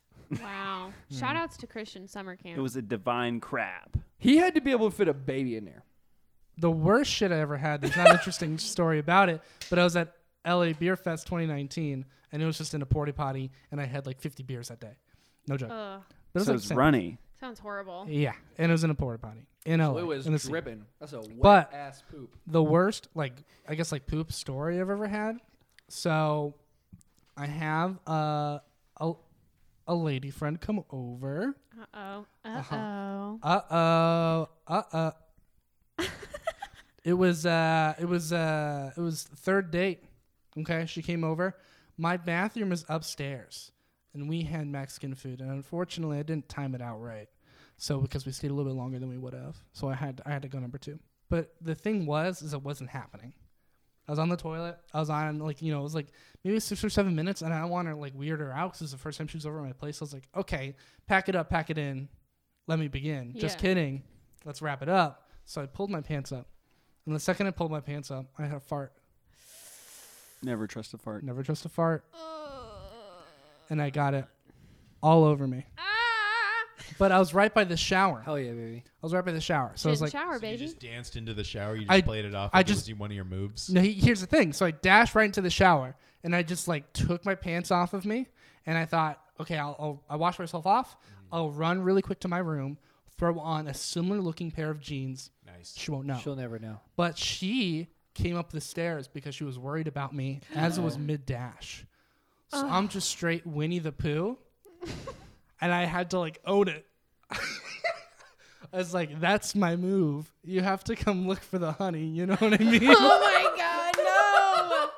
Wow. 0.42 0.92
Shout 1.10 1.36
outs 1.36 1.56
to 1.58 1.66
Christian 1.66 2.08
summer 2.08 2.36
camp. 2.36 2.56
It 2.58 2.60
was 2.62 2.76
a 2.76 2.82
divine 2.82 3.40
crab. 3.40 4.00
He 4.18 4.36
had 4.38 4.54
to 4.54 4.60
be 4.60 4.70
able 4.70 4.90
to 4.90 4.96
fit 4.96 5.08
a 5.08 5.14
baby 5.14 5.56
in 5.56 5.64
there. 5.64 5.84
The 6.58 6.70
worst 6.70 7.10
shit 7.10 7.32
I 7.32 7.38
ever 7.40 7.56
had. 7.56 7.80
There's 7.80 7.96
not 7.96 8.08
an 8.08 8.14
interesting 8.16 8.58
story 8.58 8.98
about 8.98 9.28
it, 9.28 9.40
but 9.70 9.78
I 9.78 9.84
was 9.84 9.96
at 9.96 10.14
LA 10.46 10.72
Beer 10.72 10.96
Fest 10.96 11.26
2019, 11.26 12.04
and 12.30 12.42
it 12.42 12.46
was 12.46 12.58
just 12.58 12.74
in 12.74 12.82
a 12.82 12.86
porta 12.86 13.12
potty, 13.12 13.50
and 13.70 13.80
I 13.80 13.86
had 13.86 14.06
like 14.06 14.20
50 14.20 14.42
beers 14.42 14.68
that 14.68 14.80
day. 14.80 14.96
No 15.48 15.56
joke. 15.56 15.70
Ugh, 15.72 16.00
But 16.32 16.40
it 16.40 16.40
was 16.40 16.44
So 16.46 16.52
like 16.52 16.58
it's 16.60 16.68
same- 16.68 16.78
runny. 16.78 17.18
sounds 17.40 17.58
horrible. 17.58 18.06
Yeah, 18.08 18.32
and 18.58 18.70
it 18.70 18.72
was 18.74 18.84
in 18.84 18.90
a 18.90 18.94
porta 18.94 19.18
potty 19.18 19.46
in 19.66 19.80
LA. 19.80 19.94
So 19.94 19.98
it 19.98 20.06
was 20.06 20.26
in 20.26 20.32
the 20.34 20.38
sea. 20.38 20.48
dripping. 20.50 20.84
That's 21.00 21.12
a 21.14 21.20
wet 21.20 21.40
But- 21.40 21.72
ass 21.74 22.02
poop. 22.10 22.36
the 22.46 22.62
worst, 22.62 23.08
like 23.14 23.42
I 23.68 23.74
guess, 23.74 23.90
like 23.90 24.06
poop 24.06 24.30
story 24.32 24.80
I've 24.80 24.90
ever 24.90 25.08
had. 25.08 25.38
So, 25.94 26.54
I 27.36 27.44
have 27.44 27.98
uh, 28.08 28.60
a 28.98 29.12
a 29.86 29.94
lady 29.94 30.30
friend 30.30 30.58
come 30.58 30.82
over. 30.90 31.54
Uh 31.78 31.84
oh. 31.92 32.26
Uh 32.42 32.48
Uh-huh. 32.48 32.76
oh. 32.76 33.38
Uh 33.42 33.60
oh. 33.70 34.48
Uh 34.66 34.82
uh. 35.98 36.04
it 37.04 37.12
was 37.12 37.44
uh 37.44 37.92
it 38.00 38.06
was 38.06 38.32
uh 38.32 38.90
it 38.96 39.00
was 39.02 39.24
third 39.24 39.70
date. 39.70 40.02
Okay, 40.58 40.86
she 40.86 41.02
came 41.02 41.24
over. 41.24 41.58
My 41.98 42.16
bathroom 42.16 42.72
is 42.72 42.86
upstairs, 42.88 43.70
and 44.14 44.30
we 44.30 44.44
had 44.44 44.66
Mexican 44.66 45.14
food, 45.14 45.42
and 45.42 45.50
unfortunately, 45.50 46.18
I 46.18 46.22
didn't 46.22 46.48
time 46.48 46.74
it 46.74 46.80
out 46.80 47.02
right. 47.02 47.28
So 47.76 48.00
because 48.00 48.24
we 48.24 48.32
stayed 48.32 48.50
a 48.50 48.54
little 48.54 48.72
bit 48.72 48.78
longer 48.78 48.98
than 48.98 49.10
we 49.10 49.18
would 49.18 49.34
have, 49.34 49.56
so 49.74 49.88
I 49.90 49.94
had 49.94 50.22
I 50.24 50.30
had 50.30 50.40
to 50.40 50.48
go 50.48 50.58
number 50.58 50.78
two. 50.78 50.98
But 51.28 51.52
the 51.60 51.74
thing 51.74 52.06
was, 52.06 52.40
is 52.40 52.54
it 52.54 52.62
wasn't 52.62 52.88
happening. 52.88 53.34
I 54.08 54.12
was 54.12 54.18
on 54.18 54.28
the 54.28 54.36
toilet. 54.36 54.78
I 54.92 55.00
was 55.00 55.10
on 55.10 55.38
like 55.38 55.62
you 55.62 55.72
know 55.72 55.80
it 55.80 55.84
was 55.84 55.94
like 55.94 56.08
maybe 56.44 56.58
six 56.60 56.82
or 56.84 56.90
seven 56.90 57.14
minutes, 57.14 57.42
and 57.42 57.52
I 57.54 57.60
don't 57.60 57.70
want 57.70 57.88
to 57.88 57.94
like 57.96 58.14
weird 58.14 58.40
her 58.40 58.52
out 58.52 58.72
because 58.72 58.82
it's 58.82 58.92
the 58.92 58.98
first 58.98 59.18
time 59.18 59.28
she 59.28 59.36
was 59.36 59.46
over 59.46 59.58
at 59.60 59.64
my 59.64 59.72
place. 59.72 60.00
I 60.00 60.04
was 60.04 60.12
like, 60.12 60.28
okay, 60.36 60.74
pack 61.06 61.28
it 61.28 61.36
up, 61.36 61.48
pack 61.48 61.70
it 61.70 61.78
in, 61.78 62.08
let 62.66 62.78
me 62.78 62.88
begin. 62.88 63.34
Just 63.36 63.58
kidding. 63.58 64.02
Let's 64.44 64.60
wrap 64.60 64.82
it 64.82 64.88
up. 64.88 65.28
So 65.44 65.62
I 65.62 65.66
pulled 65.66 65.90
my 65.90 66.00
pants 66.00 66.32
up, 66.32 66.48
and 67.06 67.14
the 67.14 67.20
second 67.20 67.46
I 67.46 67.50
pulled 67.50 67.70
my 67.70 67.80
pants 67.80 68.10
up, 68.10 68.26
I 68.38 68.46
had 68.46 68.56
a 68.56 68.60
fart. 68.60 68.92
Never 70.42 70.66
trust 70.66 70.94
a 70.94 70.98
fart. 70.98 71.22
Never 71.22 71.42
trust 71.42 71.64
a 71.64 71.68
fart, 71.68 72.04
and 73.70 73.80
I 73.80 73.90
got 73.90 74.14
it 74.14 74.24
all 75.02 75.24
over 75.24 75.46
me. 75.46 75.66
Ah! 75.78 75.91
But 77.02 77.10
I 77.10 77.18
was 77.18 77.34
right 77.34 77.52
by 77.52 77.64
the 77.64 77.76
shower. 77.76 78.22
Hell 78.24 78.38
yeah, 78.38 78.52
baby. 78.52 78.84
I 78.86 79.04
was 79.04 79.12
right 79.12 79.24
by 79.24 79.32
the 79.32 79.40
shower, 79.40 79.72
so 79.74 79.88
I 79.88 79.90
was 79.90 80.00
like, 80.00 80.12
shower, 80.12 80.34
So 80.38 80.46
you 80.46 80.52
baby. 80.52 80.56
just 80.58 80.78
danced 80.78 81.16
into 81.16 81.34
the 81.34 81.42
shower. 81.42 81.74
You 81.74 81.80
just 81.80 81.90
I- 81.90 82.00
played 82.00 82.24
it 82.24 82.32
off. 82.32 82.52
I 82.54 82.58
like 82.58 82.66
it 82.66 82.68
just- 82.68 82.88
was 82.88 82.96
one 82.96 83.10
of 83.10 83.16
your 83.16 83.24
moves. 83.24 83.68
No, 83.68 83.80
he, 83.80 83.92
here's 83.94 84.20
the 84.20 84.28
thing. 84.28 84.52
So 84.52 84.66
I 84.66 84.70
dashed 84.70 85.16
right 85.16 85.24
into 85.24 85.40
the 85.40 85.50
shower, 85.50 85.96
and 86.22 86.32
I 86.32 86.44
just 86.44 86.68
like 86.68 86.92
took 86.92 87.24
my 87.24 87.34
pants 87.34 87.72
off 87.72 87.92
of 87.92 88.04
me, 88.04 88.28
and 88.66 88.78
I 88.78 88.84
thought, 88.84 89.20
okay, 89.40 89.58
I'll, 89.58 89.74
I'll 89.80 90.04
I 90.10 90.14
wash 90.14 90.38
myself 90.38 90.64
off. 90.64 90.92
Mm. 90.94 91.06
I'll 91.32 91.50
run 91.50 91.82
really 91.82 92.02
quick 92.02 92.20
to 92.20 92.28
my 92.28 92.38
room, 92.38 92.78
throw 93.18 93.36
on 93.40 93.66
a 93.66 93.74
similar 93.74 94.20
looking 94.20 94.52
pair 94.52 94.70
of 94.70 94.78
jeans. 94.78 95.32
Nice. 95.44 95.74
She 95.76 95.90
won't 95.90 96.06
know. 96.06 96.20
She'll 96.22 96.36
never 96.36 96.60
know. 96.60 96.78
But 96.94 97.18
she 97.18 97.88
came 98.14 98.36
up 98.36 98.52
the 98.52 98.60
stairs 98.60 99.08
because 99.08 99.34
she 99.34 99.42
was 99.42 99.58
worried 99.58 99.88
about 99.88 100.14
me 100.14 100.38
as 100.54 100.78
it 100.78 100.82
was 100.82 100.94
oh. 100.94 101.00
mid 101.00 101.26
dash. 101.26 101.84
So 102.50 102.64
I'm 102.64 102.86
just 102.86 103.08
straight 103.08 103.44
Winnie 103.44 103.80
the 103.80 103.90
Pooh, 103.90 104.38
and 105.60 105.72
I 105.72 105.84
had 105.84 106.10
to 106.10 106.20
like 106.20 106.38
own 106.46 106.68
it. 106.68 106.86
I 108.72 108.76
was 108.78 108.94
like, 108.94 109.20
"That's 109.20 109.54
my 109.54 109.76
move. 109.76 110.32
You 110.44 110.62
have 110.62 110.82
to 110.84 110.96
come 110.96 111.28
look 111.28 111.40
for 111.40 111.58
the 111.58 111.72
honey." 111.72 112.04
You 112.06 112.26
know 112.26 112.36
what 112.36 112.54
I 112.54 112.64
mean? 112.64 112.82
oh 112.86 113.20
my 113.20 113.56
god, 113.56 114.90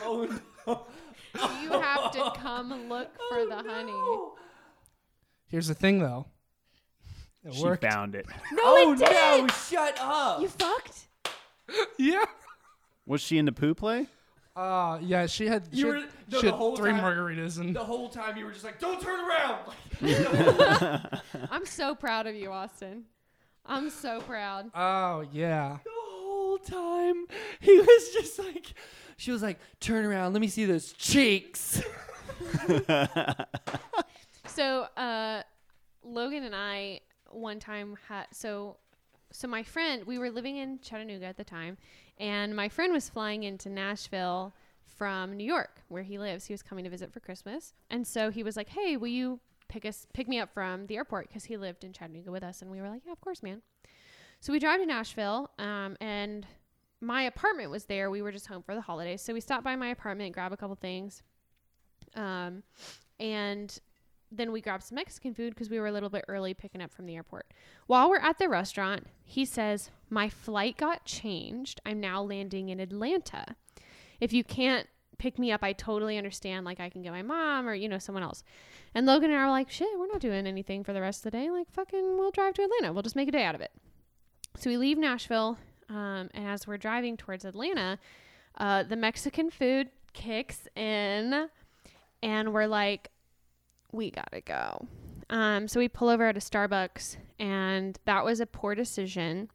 Oh 0.02 0.24
no. 0.66 0.86
no! 1.36 1.50
You 1.62 1.70
have 1.80 2.12
to 2.12 2.32
come 2.40 2.88
look 2.88 3.10
oh, 3.20 3.28
for 3.30 3.46
the 3.46 3.68
honey. 3.70 4.32
Here's 5.48 5.66
the 5.68 5.74
thing, 5.74 5.98
though. 6.00 6.26
It 7.44 7.54
She 7.54 7.62
worked. 7.62 7.82
found 7.82 8.14
it. 8.14 8.26
No, 8.52 8.62
oh 8.64 8.92
it 8.92 8.98
didn't. 8.98 9.46
no! 9.46 9.48
Shut 9.48 9.98
up. 10.00 10.40
You 10.40 10.48
fucked. 10.48 11.06
Yeah. 11.98 12.24
Was 13.06 13.20
she 13.20 13.38
into 13.38 13.52
poo 13.52 13.74
play? 13.74 14.06
Uh, 14.58 14.98
yeah. 15.02 15.26
She 15.26 15.46
had, 15.46 15.68
she 15.72 15.78
You 15.80 15.92
had, 15.92 16.04
no, 16.30 16.38
she 16.40 16.46
the 16.46 16.50
had 16.52 16.58
whole 16.58 16.76
three 16.76 16.90
time- 16.90 17.00
margaritas 17.00 17.58
and 17.60 17.74
the 17.76 17.84
whole 17.84 18.08
time 18.08 18.36
you 18.36 18.44
were 18.44 18.50
just 18.52 18.64
like, 18.64 18.80
"Don't 18.80 19.00
turn 19.00 19.20
around." 19.20 19.72
I'm 21.50 21.64
so 21.64 21.94
proud 21.94 22.26
of 22.26 22.34
you, 22.34 22.50
Austin. 22.50 23.04
I'm 23.64 23.88
so 23.90 24.20
proud. 24.22 24.70
oh 24.74 25.24
yeah. 25.32 25.78
the 25.84 25.90
whole 25.92 26.58
time 26.58 27.26
he 27.60 27.78
was 27.78 28.08
just 28.12 28.38
like, 28.38 28.72
she 29.16 29.30
was 29.30 29.42
like, 29.42 29.58
"Turn 29.80 30.04
around. 30.04 30.32
Let 30.32 30.40
me 30.40 30.48
see 30.48 30.64
those 30.64 30.92
cheeks." 30.92 31.80
So, 34.46 34.86
uh, 34.96 35.42
Logan 36.02 36.42
and 36.42 36.54
I 36.54 37.00
one 37.30 37.60
time 37.60 37.96
had 38.08 38.26
so 38.32 38.78
so 39.30 39.46
my 39.46 39.62
friend 39.62 40.04
we 40.04 40.18
were 40.18 40.30
living 40.30 40.56
in 40.56 40.80
Chattanooga 40.80 41.26
at 41.26 41.36
the 41.36 41.44
time, 41.44 41.76
and 42.18 42.54
my 42.54 42.68
friend 42.68 42.92
was 42.92 43.08
flying 43.08 43.42
into 43.42 43.68
Nashville 43.68 44.54
from 44.86 45.36
New 45.36 45.44
York 45.44 45.82
where 45.88 46.02
he 46.02 46.18
lives. 46.18 46.46
He 46.46 46.52
was 46.52 46.62
coming 46.62 46.84
to 46.84 46.90
visit 46.90 47.12
for 47.12 47.20
Christmas, 47.20 47.74
and 47.90 48.06
so 48.06 48.30
he 48.30 48.42
was 48.42 48.56
like, 48.56 48.68
"Hey, 48.70 48.96
will 48.96 49.08
you 49.08 49.40
pick 49.68 49.84
us 49.84 50.06
pick 50.12 50.28
me 50.28 50.38
up 50.38 50.52
from 50.52 50.86
the 50.86 50.96
airport?" 50.96 51.28
Because 51.28 51.44
he 51.44 51.56
lived 51.56 51.84
in 51.84 51.92
Chattanooga 51.92 52.30
with 52.30 52.42
us, 52.42 52.62
and 52.62 52.70
we 52.70 52.80
were 52.80 52.88
like, 52.88 53.02
"Yeah, 53.04 53.12
of 53.12 53.20
course, 53.20 53.42
man." 53.42 53.62
So 54.40 54.52
we 54.52 54.58
drive 54.58 54.80
to 54.80 54.86
Nashville, 54.86 55.50
um, 55.58 55.96
and 56.00 56.46
my 57.00 57.22
apartment 57.22 57.70
was 57.70 57.84
there. 57.86 58.10
We 58.10 58.22
were 58.22 58.32
just 58.32 58.46
home 58.46 58.62
for 58.62 58.74
the 58.74 58.80
holidays, 58.80 59.22
so 59.22 59.32
we 59.32 59.40
stopped 59.40 59.64
by 59.64 59.76
my 59.76 59.88
apartment, 59.88 60.34
grab 60.34 60.52
a 60.52 60.56
couple 60.56 60.76
things, 60.76 61.22
um, 62.14 62.62
and 63.20 63.78
then 64.30 64.52
we 64.52 64.60
grabbed 64.60 64.84
some 64.84 64.96
Mexican 64.96 65.34
food 65.34 65.54
because 65.54 65.70
we 65.70 65.80
were 65.80 65.86
a 65.86 65.92
little 65.92 66.08
bit 66.08 66.24
early 66.28 66.54
picking 66.54 66.80
up 66.80 66.92
from 66.92 67.06
the 67.06 67.16
airport. 67.16 67.46
While 67.86 68.10
we're 68.10 68.18
at 68.18 68.38
the 68.38 68.48
restaurant, 68.48 69.06
he 69.24 69.44
says, 69.44 69.90
My 70.10 70.28
flight 70.28 70.76
got 70.76 71.04
changed. 71.04 71.80
I'm 71.86 72.00
now 72.00 72.22
landing 72.22 72.68
in 72.68 72.80
Atlanta. 72.80 73.56
If 74.20 74.32
you 74.32 74.44
can't 74.44 74.86
pick 75.18 75.38
me 75.38 75.50
up, 75.50 75.62
I 75.62 75.72
totally 75.72 76.18
understand. 76.18 76.66
Like, 76.66 76.80
I 76.80 76.90
can 76.90 77.02
get 77.02 77.12
my 77.12 77.22
mom 77.22 77.68
or, 77.68 77.74
you 77.74 77.88
know, 77.88 77.98
someone 77.98 78.22
else. 78.22 78.44
And 78.94 79.06
Logan 79.06 79.30
and 79.30 79.38
I 79.38 79.44
were 79.44 79.50
like, 79.50 79.70
Shit, 79.70 79.88
we're 79.98 80.06
not 80.06 80.20
doing 80.20 80.46
anything 80.46 80.84
for 80.84 80.92
the 80.92 81.00
rest 81.00 81.20
of 81.24 81.32
the 81.32 81.38
day. 81.38 81.50
Like, 81.50 81.70
fucking, 81.72 82.18
we'll 82.18 82.30
drive 82.30 82.54
to 82.54 82.62
Atlanta. 82.62 82.92
We'll 82.92 83.02
just 83.02 83.16
make 83.16 83.28
a 83.28 83.32
day 83.32 83.44
out 83.44 83.54
of 83.54 83.60
it. 83.60 83.72
So 84.56 84.70
we 84.70 84.76
leave 84.76 84.98
Nashville. 84.98 85.58
Um, 85.88 86.28
and 86.34 86.46
as 86.46 86.66
we're 86.66 86.76
driving 86.76 87.16
towards 87.16 87.46
Atlanta, 87.46 87.98
uh, 88.58 88.82
the 88.82 88.96
Mexican 88.96 89.50
food 89.50 89.88
kicks 90.12 90.68
in. 90.76 91.48
And 92.22 92.52
we're 92.52 92.66
like, 92.66 93.10
we 93.92 94.10
gotta 94.10 94.40
go. 94.40 94.86
Um, 95.30 95.68
so 95.68 95.78
we 95.80 95.88
pull 95.88 96.08
over 96.08 96.26
at 96.26 96.36
a 96.36 96.40
Starbucks, 96.40 97.16
and 97.38 97.98
that 98.06 98.24
was 98.24 98.40
a 98.40 98.46
poor 98.46 98.74
decision 98.74 99.50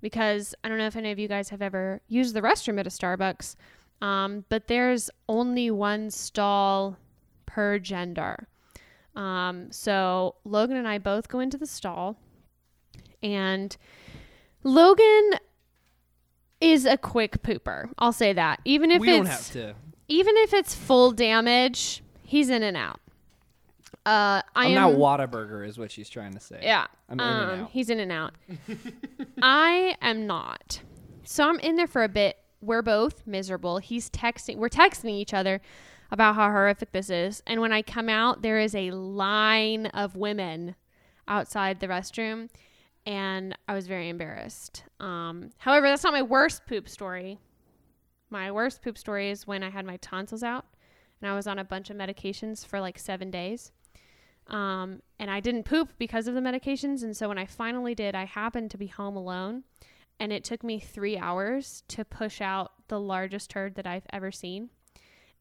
because 0.00 0.54
I 0.64 0.68
don't 0.68 0.78
know 0.78 0.86
if 0.86 0.96
any 0.96 1.10
of 1.10 1.18
you 1.18 1.28
guys 1.28 1.50
have 1.50 1.60
ever 1.60 2.00
used 2.08 2.34
the 2.34 2.40
restroom 2.40 2.80
at 2.80 2.86
a 2.86 2.90
Starbucks, 2.90 3.56
um, 4.00 4.44
but 4.48 4.66
there's 4.66 5.10
only 5.28 5.70
one 5.70 6.10
stall 6.10 6.96
per 7.44 7.78
gender. 7.78 8.48
Um, 9.14 9.70
so 9.70 10.36
Logan 10.44 10.76
and 10.76 10.88
I 10.88 10.98
both 10.98 11.28
go 11.28 11.40
into 11.40 11.58
the 11.58 11.66
stall, 11.66 12.16
and 13.22 13.76
Logan 14.62 15.32
is 16.60 16.86
a 16.86 16.96
quick 16.96 17.42
pooper. 17.42 17.90
I'll 17.98 18.12
say 18.12 18.32
that. 18.32 18.60
Even 18.64 18.90
if 18.90 19.00
we 19.00 19.10
it's 19.10 19.16
don't 19.16 19.26
have 19.26 19.52
to. 19.52 19.74
even 20.08 20.34
if 20.38 20.54
it's 20.54 20.74
full 20.74 21.10
damage, 21.12 22.02
he's 22.22 22.48
in 22.48 22.62
and 22.62 22.76
out. 22.76 23.00
Uh, 24.06 24.40
I 24.54 24.66
I'm 24.66 24.68
am 24.68 24.74
not 24.74 24.92
Whataburger, 24.94 25.66
is 25.66 25.78
what 25.78 25.90
she's 25.90 26.08
trying 26.08 26.32
to 26.32 26.40
say. 26.40 26.60
yeah. 26.62 26.86
I'm 27.08 27.20
in 27.20 27.26
um, 27.26 27.60
out. 27.60 27.70
He's 27.70 27.90
in 27.90 28.00
and 28.00 28.10
out. 28.10 28.34
I 29.42 29.96
am 30.00 30.26
not. 30.26 30.80
So 31.24 31.48
I'm 31.48 31.58
in 31.60 31.76
there 31.76 31.86
for 31.86 32.02
a 32.02 32.08
bit. 32.08 32.38
We're 32.62 32.82
both 32.82 33.26
miserable. 33.26 33.78
He's 33.78 34.08
texting. 34.10 34.56
We're 34.56 34.68
texting 34.68 35.10
each 35.10 35.34
other 35.34 35.60
about 36.10 36.34
how 36.34 36.50
horrific 36.50 36.92
this 36.92 37.10
is. 37.10 37.42
And 37.46 37.60
when 37.60 37.72
I 37.72 37.82
come 37.82 38.08
out, 38.08 38.42
there 38.42 38.58
is 38.58 38.74
a 38.74 38.90
line 38.90 39.86
of 39.86 40.16
women 40.16 40.74
outside 41.28 41.80
the 41.80 41.86
restroom, 41.86 42.48
and 43.06 43.56
I 43.68 43.74
was 43.74 43.86
very 43.86 44.08
embarrassed. 44.08 44.82
Um, 44.98 45.50
however, 45.58 45.88
that's 45.88 46.02
not 46.04 46.12
my 46.12 46.22
worst 46.22 46.66
poop 46.66 46.88
story. 46.88 47.38
My 48.30 48.50
worst 48.50 48.82
poop 48.82 48.98
story 48.98 49.30
is 49.30 49.46
when 49.46 49.62
I 49.62 49.70
had 49.70 49.84
my 49.86 49.96
tonsils 49.98 50.42
out, 50.42 50.64
and 51.20 51.30
I 51.30 51.34
was 51.34 51.46
on 51.46 51.58
a 51.58 51.64
bunch 51.64 51.90
of 51.90 51.96
medications 51.96 52.66
for 52.66 52.80
like 52.80 52.98
seven 52.98 53.30
days. 53.30 53.72
Um, 54.46 55.02
and 55.18 55.30
I 55.30 55.40
didn't 55.40 55.64
poop 55.64 55.90
because 55.98 56.26
of 56.26 56.34
the 56.34 56.40
medications. 56.40 57.02
And 57.02 57.16
so 57.16 57.28
when 57.28 57.38
I 57.38 57.46
finally 57.46 57.94
did, 57.94 58.14
I 58.14 58.24
happened 58.24 58.70
to 58.72 58.78
be 58.78 58.86
home 58.88 59.16
alone. 59.16 59.64
And 60.18 60.32
it 60.32 60.44
took 60.44 60.62
me 60.64 60.78
three 60.80 61.16
hours 61.16 61.82
to 61.88 62.04
push 62.04 62.40
out 62.40 62.72
the 62.88 63.00
largest 63.00 63.50
turd 63.50 63.76
that 63.76 63.86
I've 63.86 64.06
ever 64.12 64.30
seen. 64.32 64.70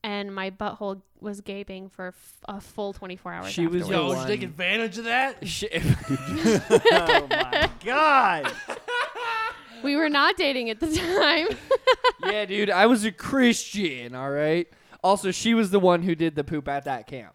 And 0.01 0.33
my 0.33 0.49
butthole 0.49 1.01
was 1.19 1.41
gaping 1.41 1.89
for 1.89 2.09
f- 2.09 2.37
a 2.47 2.61
full 2.61 2.93
24 2.93 3.33
hours. 3.33 3.51
She 3.51 3.67
was 3.67 3.81
afterwards. 3.81 3.89
the 3.89 3.93
Yo, 3.95 4.07
one- 4.07 4.15
did 4.27 4.31
you 4.31 4.37
take 4.37 4.43
advantage 4.49 4.97
of 4.99 5.03
that? 5.05 5.45
Shit. 5.47 5.71
oh 5.83 7.27
my 7.29 7.69
god! 7.83 8.49
we 9.83 9.97
were 9.97 10.07
not 10.07 10.37
dating 10.37 10.69
at 10.69 10.79
the 10.79 10.95
time. 10.95 11.47
yeah, 12.23 12.45
dude, 12.45 12.69
I 12.69 12.85
was 12.85 13.03
a 13.03 13.11
Christian, 13.11 14.15
all 14.15 14.31
right? 14.31 14.67
Also, 15.03 15.31
she 15.31 15.53
was 15.53 15.71
the 15.71 15.79
one 15.81 16.03
who 16.03 16.15
did 16.15 16.35
the 16.35 16.45
poop 16.45 16.69
at 16.69 16.85
that 16.85 17.05
camp. 17.07 17.33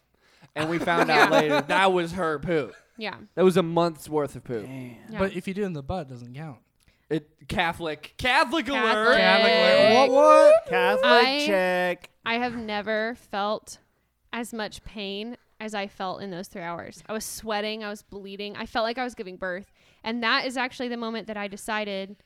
And 0.56 0.70
we 0.70 0.78
found 0.78 1.10
out 1.10 1.30
later 1.32 1.60
that 1.62 1.92
was 1.92 2.12
her 2.12 2.38
poop. 2.38 2.74
yeah. 2.96 3.16
That 3.34 3.44
was 3.44 3.56
a 3.56 3.62
month's 3.62 4.08
worth 4.08 4.36
of 4.36 4.44
poop. 4.44 4.66
yeah. 4.68 5.18
But 5.18 5.34
if 5.34 5.48
you 5.48 5.54
do 5.54 5.62
it 5.62 5.66
in 5.66 5.72
the 5.72 5.82
butt, 5.82 6.06
it 6.06 6.10
doesn't 6.10 6.34
count. 6.34 6.58
It 7.10 7.48
Catholic. 7.48 8.14
Catholic, 8.16 8.68
alert. 8.68 9.16
Catholic. 9.16 9.52
alert. 9.52 9.78
Catholic. 9.88 10.10
What? 10.10 10.10
What? 10.10 10.66
Catholic 10.68 11.26
I- 11.26 11.46
check. 11.46 12.10
I 12.26 12.34
have 12.36 12.56
never 12.56 13.16
felt 13.30 13.78
as 14.32 14.52
much 14.54 14.82
pain 14.84 15.36
as 15.60 15.74
I 15.74 15.86
felt 15.86 16.22
in 16.22 16.30
those 16.30 16.48
three 16.48 16.62
hours. 16.62 17.02
I 17.08 17.12
was 17.12 17.24
sweating, 17.24 17.84
I 17.84 17.88
was 17.90 18.02
bleeding, 18.02 18.56
I 18.56 18.66
felt 18.66 18.84
like 18.84 18.96
I 18.98 19.04
was 19.04 19.14
giving 19.14 19.36
birth. 19.36 19.70
And 20.02 20.22
that 20.22 20.46
is 20.46 20.56
actually 20.56 20.88
the 20.88 20.96
moment 20.96 21.26
that 21.28 21.36
I 21.36 21.46
decided 21.48 22.16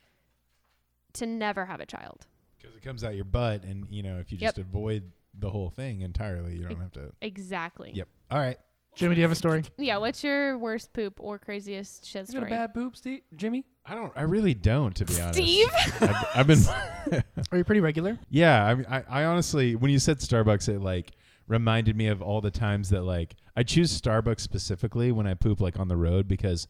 to 1.15 1.27
never 1.27 1.67
have 1.67 1.81
a 1.81 1.87
child. 1.87 2.27
Because 2.61 2.77
it 2.77 2.83
comes 2.83 3.05
out 3.05 3.15
your 3.15 3.25
butt, 3.25 3.65
and 3.65 3.87
you 3.91 4.03
know 4.03 4.19
if 4.19 4.33
you 4.33 4.39
Yep. 4.41 4.55
just 4.57 4.59
avoid 4.59 5.11
the 5.39 5.51
whole 5.51 5.71
thing 5.71 6.01
entirely, 6.03 6.57
you 6.57 6.65
don't 6.69 6.81
have 6.81 6.93
to. 6.93 7.13
Exactly. 7.23 7.93
Yep. 7.95 8.09
All 8.31 8.39
right. 8.39 8.59
Jimmy, 8.95 9.15
do 9.15 9.21
you 9.21 9.25
have 9.25 9.31
a 9.33 9.37
story? 9.37 9.63
Yeah, 9.79 9.99
what's 9.99 10.25
your 10.25 10.59
worst 10.59 10.93
poop 10.93 11.21
or 11.21 11.39
craziest 11.39 12.05
shit 12.05 12.27
You 12.29 12.35
got 12.35 12.43
a 12.43 12.47
story? 12.47 12.51
bad 12.51 12.75
poop, 12.75 12.97
Steve? 12.97 13.21
Jimmy? 13.37 13.65
I 13.87 13.95
don't. 13.95 14.13
I 14.17 14.23
really 14.23 14.55
don't, 14.55 14.95
to 14.97 15.05
be 15.05 15.21
honest. 15.21 15.35
Steve? 15.39 15.69
I've, 16.01 16.27
I've 16.35 16.47
been. 16.49 16.59
Are 17.53 17.59
you 17.59 17.65
pretty 17.65 17.81
regular? 17.81 18.19
Yeah, 18.29 18.65
I, 18.67 18.75
mean, 18.75 18.87
I, 18.91 19.05
I 19.09 19.25
honestly, 19.25 19.77
when 19.77 19.91
you 19.93 19.99
said 20.01 20.19
Starbucks, 20.19 20.69
it 20.69 20.81
like 20.81 21.13
reminded 21.47 21.97
me 21.97 22.09
of 22.09 22.21
all 22.21 22.41
the 22.41 22.51
times 22.51 22.91
that 22.91 23.03
like 23.03 23.37
I 23.57 23.63
choose 23.63 23.99
Starbucks 23.99 24.41
specifically 24.41 25.13
when 25.13 25.27
I 25.29 25.35
poop 25.35 25.61
like 25.61 25.79
on 25.79 25.87
the 25.89 25.97
road 25.97 26.27
because 26.29 26.67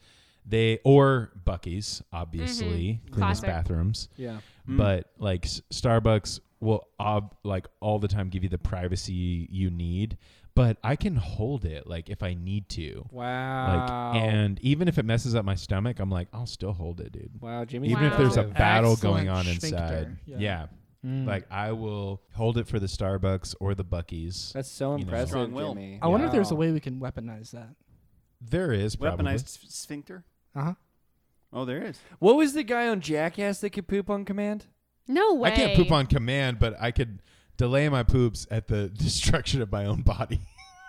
they 0.46 0.78
or 0.84 1.32
Buc-ee's 1.44 2.02
obviously 2.12 3.00
cleanest 3.10 3.10
Mm-hmm. 3.10 3.20
Classic. 3.20 3.46
bathrooms, 3.46 4.08
Yeah. 4.16 4.38
but 4.66 5.06
like 5.18 5.42
Starbucks 5.46 6.40
will 6.60 6.86
ob- 6.98 7.34
like 7.44 7.66
all 7.80 7.98
the 7.98 8.08
time 8.08 8.28
give 8.28 8.42
you 8.42 8.48
the 8.48 8.58
privacy 8.58 9.46
you 9.50 9.70
need, 9.70 10.18
but 10.54 10.76
I 10.82 10.96
can 10.96 11.16
hold 11.16 11.64
it 11.64 11.86
like 11.86 12.08
if 12.10 12.22
I 12.22 12.34
need 12.34 12.68
to. 12.70 13.06
Wow. 13.12 14.12
Like 14.12 14.22
and 14.22 14.58
even 14.60 14.88
if 14.88 14.98
it 14.98 15.04
messes 15.04 15.34
up 15.34 15.44
my 15.44 15.54
stomach, 15.54 16.00
I'm 16.00 16.10
like 16.10 16.28
I'll 16.32 16.46
still 16.46 16.72
hold 16.72 17.00
it, 17.00 17.12
dude. 17.12 17.30
wow, 17.40 17.64
Jimmy. 17.64 17.90
Even 17.90 18.04
if 18.04 18.16
there's 18.16 18.36
a 18.36 18.44
battle 18.44 18.92
Excellent 18.92 19.26
going 19.26 19.28
on 19.28 19.44
sphincter. 19.44 19.66
inside. 19.66 20.16
Yeah. 20.26 20.36
yeah. 20.38 20.66
Mm. 21.06 21.26
Like 21.26 21.46
I 21.50 21.72
will 21.72 22.22
hold 22.34 22.58
it 22.58 22.66
for 22.66 22.80
the 22.80 22.86
Starbucks 22.88 23.54
or 23.60 23.74
the 23.76 23.84
Buc-ee's. 23.84 24.50
That's 24.52 24.68
so 24.68 24.92
you 24.92 24.98
know. 24.98 25.02
impressive, 25.04 25.28
Strong 25.28 25.52
will. 25.52 25.74
Jimmy. 25.74 26.00
I 26.02 26.08
wonder 26.08 26.26
if 26.26 26.32
there's 26.32 26.50
a 26.50 26.56
way 26.56 26.72
we 26.72 26.80
can 26.80 26.98
weaponize 26.98 27.52
that. 27.52 27.68
There 28.40 28.72
is 28.72 28.96
probably. 28.96 29.26
Weaponized 29.26 29.70
sphincter. 29.70 30.24
Uh 30.56 30.62
huh. 30.62 30.74
Oh, 31.52 31.64
there 31.64 31.82
is. 31.82 31.98
What 32.18 32.36
was 32.36 32.52
the 32.52 32.62
guy 32.64 32.88
on 32.88 33.00
Jackass 33.00 33.60
that 33.60 33.70
could 33.70 33.86
poop 33.86 34.10
on 34.10 34.24
command? 34.24 34.66
No 35.08 35.34
way. 35.34 35.50
I 35.52 35.56
can't 35.56 35.74
poop 35.76 35.90
on 35.90 36.06
command, 36.06 36.58
but 36.58 36.76
I 36.80 36.90
could 36.90 37.20
delay 37.56 37.88
my 37.88 38.02
poops 38.02 38.46
at 38.50 38.68
the 38.68 38.88
destruction 38.96 39.62
of 39.62 39.72
my 39.72 39.86
own 39.86 40.02
body, 40.02 40.40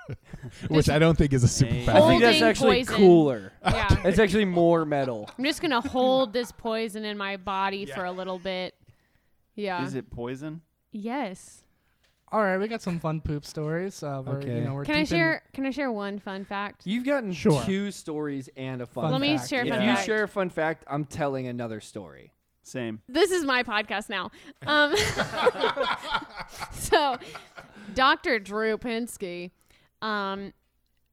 which 0.67 0.89
I 0.89 0.99
don't 0.99 1.17
think 1.17 1.33
is 1.33 1.43
a 1.43 1.65
Hey. 1.65 1.85
superpower. 1.85 1.89
I 1.95 2.07
think 2.07 2.21
that's 2.21 2.39
Holding 2.39 2.43
actually 2.43 2.79
poison. 2.85 2.95
cooler. 2.95 3.53
Yeah. 3.65 3.95
It's 4.05 4.19
actually 4.19 4.45
more 4.45 4.85
metal. 4.85 5.29
I'm 5.37 5.43
just 5.45 5.61
going 5.61 5.71
to 5.71 5.81
hold 5.81 6.33
this 6.33 6.51
poison 6.51 7.05
in 7.05 7.17
my 7.17 7.37
body 7.37 7.85
for 7.85 8.05
a 8.05 8.11
little 8.11 8.39
bit. 8.39 8.75
Yeah. 9.55 9.85
Is 9.85 9.95
it 9.95 10.09
poison? 10.09 10.61
Yes. 10.91 11.63
All 12.31 12.41
right, 12.43 12.57
we 12.59 12.67
got 12.67 12.81
some 12.83 12.99
fun 12.99 13.21
poop 13.21 13.43
stories. 13.43 14.03
Uh, 14.03 14.21
we're, 14.25 14.33
Okay. 14.37 14.57
You 14.59 14.61
know, 14.65 14.73
we're 14.75 14.85
Can 14.85 14.95
I 14.95 14.99
keeping- 15.03 15.17
share 15.17 15.43
can 15.51 15.65
I 15.65 15.71
share 15.71 15.91
one 15.91 16.19
fun 16.19 16.45
fact? 16.45 16.81
You've 16.85 17.03
gotten 17.05 17.33
Sure. 17.33 17.61
two 17.63 17.89
stories 17.91 18.49
and 18.55 18.81
a 18.81 18.85
fun, 18.85 19.05
Fun 19.05 19.11
Let 19.13 19.21
me 19.21 19.37
fact, 19.37 19.49
share 19.49 19.63
a 19.63 19.65
yeah. 19.65 19.73
fun 19.73 19.81
If 19.81 19.87
you 19.89 19.95
fact. 19.95 20.05
share 20.05 20.23
a 20.23 20.27
fun 20.27 20.49
fact, 20.51 20.83
I'm 20.87 21.05
telling 21.05 21.47
another 21.47 21.81
story. 21.81 22.31
Same. 22.69 23.01
this 23.07 23.31
is 23.31 23.43
my 23.43 23.63
podcast 23.63 24.09
now. 24.09 24.31
Um, 24.65 24.95
so, 26.71 27.17
Dr. 27.93 28.39
Drew 28.39 28.77
Pinsky 28.77 29.51
um, 30.01 30.53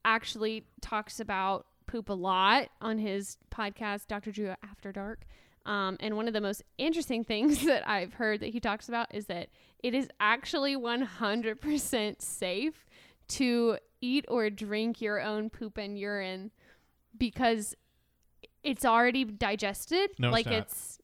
actually 0.04 0.64
talks 0.80 1.20
about 1.20 1.66
poop 1.86 2.08
a 2.08 2.12
lot 2.14 2.68
on 2.80 2.98
his 2.98 3.38
podcast, 3.50 4.06
Dr. 4.06 4.32
Drew 4.32 4.54
After 4.62 4.92
Dark. 4.92 5.26
Um, 5.64 5.96
and 6.00 6.16
one 6.16 6.28
of 6.28 6.34
the 6.34 6.40
most 6.40 6.62
interesting 6.78 7.24
things 7.24 7.62
that 7.64 7.88
I've 7.88 8.14
heard 8.14 8.40
that 8.40 8.48
he 8.48 8.60
talks 8.60 8.88
about 8.88 9.12
is 9.14 9.26
that 9.26 9.48
it 9.82 9.94
is 9.94 10.08
actually 10.20 10.76
100% 10.76 12.22
safe 12.22 12.86
to 13.28 13.78
eat 14.00 14.24
or 14.28 14.50
drink 14.50 15.00
your 15.00 15.20
own 15.20 15.50
poop 15.50 15.78
and 15.78 15.98
urine 15.98 16.52
because 17.16 17.74
it's 18.62 18.84
already 18.84 19.24
digested. 19.24 20.10
No, 20.18 20.28
it's 20.28 20.32
like 20.32 20.46
not. 20.46 20.54
it's 20.54 20.98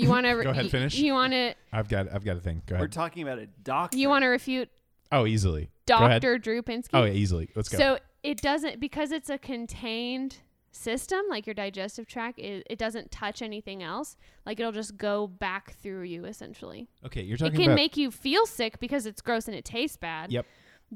you 0.00 0.08
want 0.08 0.26
to 0.26 0.34
Go 0.42 0.50
ahead, 0.50 0.70
finish. 0.70 0.96
You 0.96 1.12
want 1.12 1.32
to 1.32 1.54
I've 1.72 1.88
got 1.88 2.12
I've 2.12 2.24
got 2.24 2.36
a 2.36 2.40
thing. 2.40 2.62
Go 2.66 2.74
ahead. 2.74 2.84
We're 2.84 2.88
talking 2.88 3.22
about 3.22 3.38
a 3.38 3.46
doctor. 3.46 3.98
you 3.98 4.08
want 4.08 4.22
to 4.22 4.28
refute 4.28 4.68
oh, 5.12 5.26
easily. 5.26 5.70
Dr. 5.86 6.38
Drew 6.38 6.62
Pinsky? 6.62 6.90
Oh, 6.92 7.04
yeah, 7.04 7.12
easily. 7.12 7.50
Let's 7.56 7.68
go. 7.68 7.78
So 7.78 7.98
it 8.22 8.40
doesn't 8.40 8.80
because 8.80 9.10
it's 9.10 9.28
a 9.28 9.38
contained 9.38 10.38
system, 10.72 11.20
like 11.28 11.46
your 11.46 11.54
digestive 11.54 12.06
tract, 12.06 12.38
it, 12.38 12.64
it 12.70 12.78
doesn't 12.78 13.10
touch 13.10 13.42
anything 13.42 13.82
else. 13.82 14.16
Like 14.46 14.60
it'll 14.60 14.72
just 14.72 14.96
go 14.96 15.26
back 15.26 15.74
through 15.82 16.02
you 16.02 16.24
essentially. 16.24 16.88
okay, 17.06 17.22
you're 17.22 17.36
talking. 17.36 17.54
It 17.54 17.56
can 17.56 17.66
about 17.66 17.74
make 17.76 17.96
you 17.96 18.10
feel 18.10 18.46
sick 18.46 18.78
because 18.80 19.06
it's 19.06 19.20
gross 19.20 19.48
and 19.48 19.56
it 19.56 19.64
tastes 19.64 19.96
bad. 19.96 20.32
Yep. 20.32 20.46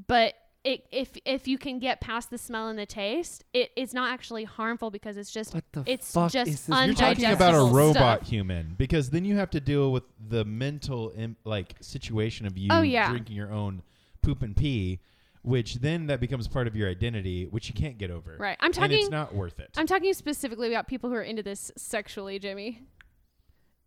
But 0.07 0.35
it, 0.65 0.87
if 0.91 1.11
if 1.27 1.47
you 1.47 1.59
can 1.59 1.79
get 1.79 2.01
past 2.01 2.31
the 2.31 2.39
smell 2.39 2.69
and 2.69 2.79
the 2.79 2.87
taste, 2.87 3.45
it, 3.53 3.71
it's 3.77 3.93
not 3.93 4.11
actually 4.13 4.45
harmful 4.45 4.91
because 4.91 5.17
it's 5.17 5.31
just 5.31 5.55
What 5.55 5.65
the 5.73 5.85
it's 5.87 6.11
fuck 6.13 6.33
just 6.33 6.51
is 6.51 6.67
this? 6.67 6.85
You're 6.87 6.95
talking 6.95 7.27
about 7.27 7.55
a 7.55 7.73
robot 7.73 8.21
stuff. 8.21 8.29
human 8.29 8.75
because 8.79 9.11
then 9.11 9.25
you 9.25 9.37
have 9.37 9.51
to 9.51 9.61
deal 9.61 9.93
with 9.93 10.05
the 10.29 10.45
mental 10.45 11.13
Im- 11.17 11.37
like 11.45 11.75
situation 11.81 12.47
of 12.47 12.57
you 12.57 12.69
Oh, 12.73 12.81
yeah. 12.83 13.11
drinking 13.11 13.37
your 13.37 13.53
own 13.53 13.83
poop 14.23 14.43
and 14.43 14.57
pee, 14.57 15.01
which 15.43 15.75
then 15.77 16.07
that 16.07 16.19
becomes 16.19 16.49
part 16.49 16.67
of 16.67 16.75
your 16.75 16.89
identity, 16.89 17.45
which 17.45 17.69
you 17.69 17.75
can't 17.75 17.99
get 17.99 18.11
over. 18.11 18.35
Right. 18.39 18.57
I'm 18.61 18.73
talking. 18.73 18.85
And 18.85 18.93
talking 18.93 19.05
it's 19.05 19.11
not 19.11 19.35
worth 19.35 19.61
it. 19.61 19.69
I'm 19.77 19.87
talking 19.87 20.15
specifically 20.15 20.69
about 20.73 20.89
people 20.89 21.11
who 21.11 21.17
are 21.17 21.23
into 21.23 21.43
this 21.43 21.71
sexually, 21.77 22.39
Jimmy. 22.39 22.81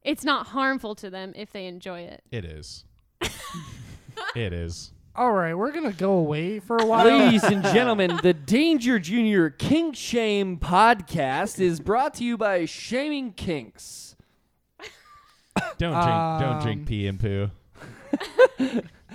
It's 0.03 0.23
not 0.23 0.47
harmful 0.47 0.93
to 0.95 1.09
them 1.09 1.33
if 1.35 1.51
they 1.51 1.65
enjoy 1.65 2.01
it. 2.01 2.23
it 2.31 2.45
is. 2.45 2.85
it 4.35 4.53
is. 4.53 4.91
All 5.17 5.31
right, 5.31 5.55
we're 5.55 5.71
gonna 5.71 5.91
go 5.93 6.11
away 6.13 6.59
for 6.59 6.77
a 6.77 6.85
while. 6.85 7.03
Ladies 7.05 7.43
and 7.43 7.63
gentlemen, 7.63 8.19
the 8.21 8.35
Danger 8.35 8.99
Junior 8.99 9.49
Kink 9.49 9.95
Shame 9.95 10.57
podcast 10.57 11.59
is 11.59 11.79
brought 11.79 12.13
to 12.15 12.23
you 12.23 12.37
by 12.37 12.65
Shaming 12.65 13.33
Kinks. 13.33 14.15
Don't 15.79 15.93
drink. 15.93 16.05
don't 16.39 16.43
Um, 16.57 16.61
drink 16.61 16.85
pee 16.87 17.07
and 17.07 17.19
poo. 17.19 17.49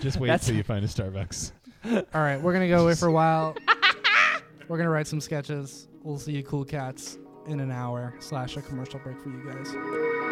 Just 0.00 0.18
wait 0.18 0.26
That's- 0.26 0.46
till 0.46 0.56
you 0.56 0.64
find 0.64 0.84
a 0.84 0.88
Starbucks. 0.88 1.52
All 1.84 2.02
right, 2.20 2.40
we're 2.40 2.52
gonna 2.52 2.68
go 2.68 2.82
away 2.82 2.94
for 2.96 3.06
a 3.06 3.12
while. 3.12 3.54
We're 4.66 4.78
gonna 4.78 4.90
write 4.90 5.06
some 5.06 5.20
sketches. 5.20 5.86
We'll 6.02 6.18
see 6.18 6.32
you 6.32 6.42
cool 6.42 6.64
cats 6.64 7.16
in 7.46 7.60
an 7.60 7.70
hour 7.70 8.12
slash 8.18 8.56
a 8.56 8.62
commercial 8.62 8.98
break 8.98 9.20
for 9.20 9.28
you 9.28 9.42
guys. 9.48 10.31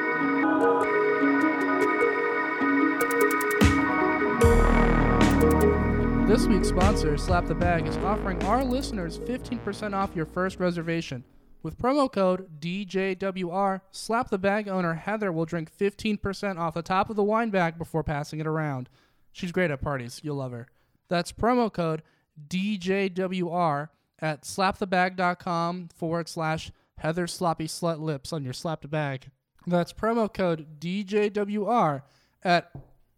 This 6.30 6.46
week's 6.46 6.68
sponsor, 6.68 7.18
Slap 7.18 7.48
the 7.48 7.56
Bag, 7.56 7.88
is 7.88 7.96
offering 7.96 8.40
our 8.44 8.62
listeners 8.62 9.18
15% 9.18 9.94
off 9.94 10.14
your 10.14 10.26
first 10.26 10.60
reservation. 10.60 11.24
With 11.64 11.76
promo 11.76 12.10
code 12.10 12.60
DJWR, 12.60 13.80
Slap 13.90 14.30
the 14.30 14.38
Bag 14.38 14.68
owner 14.68 14.94
Heather 14.94 15.32
will 15.32 15.44
drink 15.44 15.76
15% 15.76 16.56
off 16.56 16.74
the 16.74 16.82
top 16.82 17.10
of 17.10 17.16
the 17.16 17.24
wine 17.24 17.50
bag 17.50 17.76
before 17.78 18.04
passing 18.04 18.38
it 18.38 18.46
around. 18.46 18.88
She's 19.32 19.50
great 19.50 19.72
at 19.72 19.80
parties. 19.80 20.20
You'll 20.22 20.36
love 20.36 20.52
her. 20.52 20.68
That's 21.08 21.32
promo 21.32 21.72
code 21.72 22.04
DJWR 22.48 23.88
at 24.20 24.42
slapthebag.com 24.44 25.88
forward 25.96 26.28
slash 26.28 26.70
Heather 26.98 27.26
Sloppy 27.26 27.66
Slut 27.66 27.98
Lips 27.98 28.32
on 28.32 28.44
your 28.44 28.52
Slap 28.52 28.82
the 28.82 28.88
Bag. 28.88 29.32
That's 29.66 29.92
promo 29.92 30.32
code 30.32 30.78
DJWR 30.78 32.02
at 32.44 32.70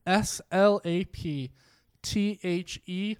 S 0.06 0.40
L 0.50 0.80
A 0.86 1.04
P 1.04 1.50
T 2.02 2.38
H 2.42 2.80
E 2.86 3.16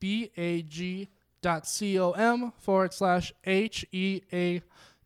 B 0.00 0.30
A 0.36 0.62
G 0.62 1.08
dot 1.42 1.66
C 1.66 1.98
O 1.98 2.12
M 2.12 2.52
forward 2.58 2.92
slash 2.92 3.32
H 3.44 3.86
E 3.92 4.22
A 4.32 4.62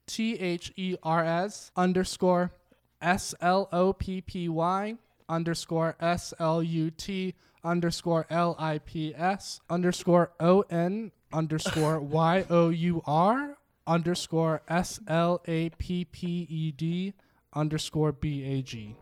T 0.06 0.34
H 0.34 0.72
E 0.76 0.96
R 1.02 1.24
S 1.24 1.70
underscore 1.76 2.52
S 3.00 3.34
L 3.40 3.68
O 3.72 3.92
P 3.92 4.20
P 4.20 4.48
Y 4.48 4.96
underscore 5.28 5.96
S 6.00 6.34
L 6.38 6.62
U 6.62 6.90
T 6.90 7.34
underscore 7.62 8.26
L 8.30 8.56
I 8.58 8.78
P 8.78 9.14
S 9.14 9.60
underscore 9.68 10.32
O 10.40 10.62
N 10.70 11.12
underscore 11.32 12.00
Y 12.00 12.44
O 12.50 12.70
U 12.70 13.02
R 13.06 13.56
underscore 13.86 14.62
S 14.68 15.00
L 15.06 15.42
A 15.46 15.70
P 15.70 16.04
P 16.04 16.46
E 16.48 16.72
D 16.72 17.14
underscore 17.54 18.12
B 18.12 18.44
A 18.44 18.62
G. 18.62 18.96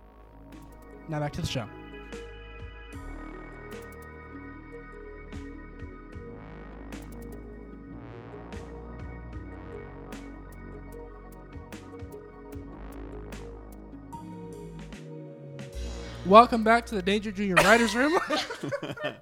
Now 1.09 1.21
back 1.21 1.33
to 1.35 1.41
the 1.41 1.47
show. 1.47 1.67
Welcome 16.29 16.63
back 16.63 16.85
to 16.87 16.95
the 16.95 17.01
Danger 17.01 17.33
Junior 17.33 17.55
Writers 17.55 17.95
Room. 17.95 18.19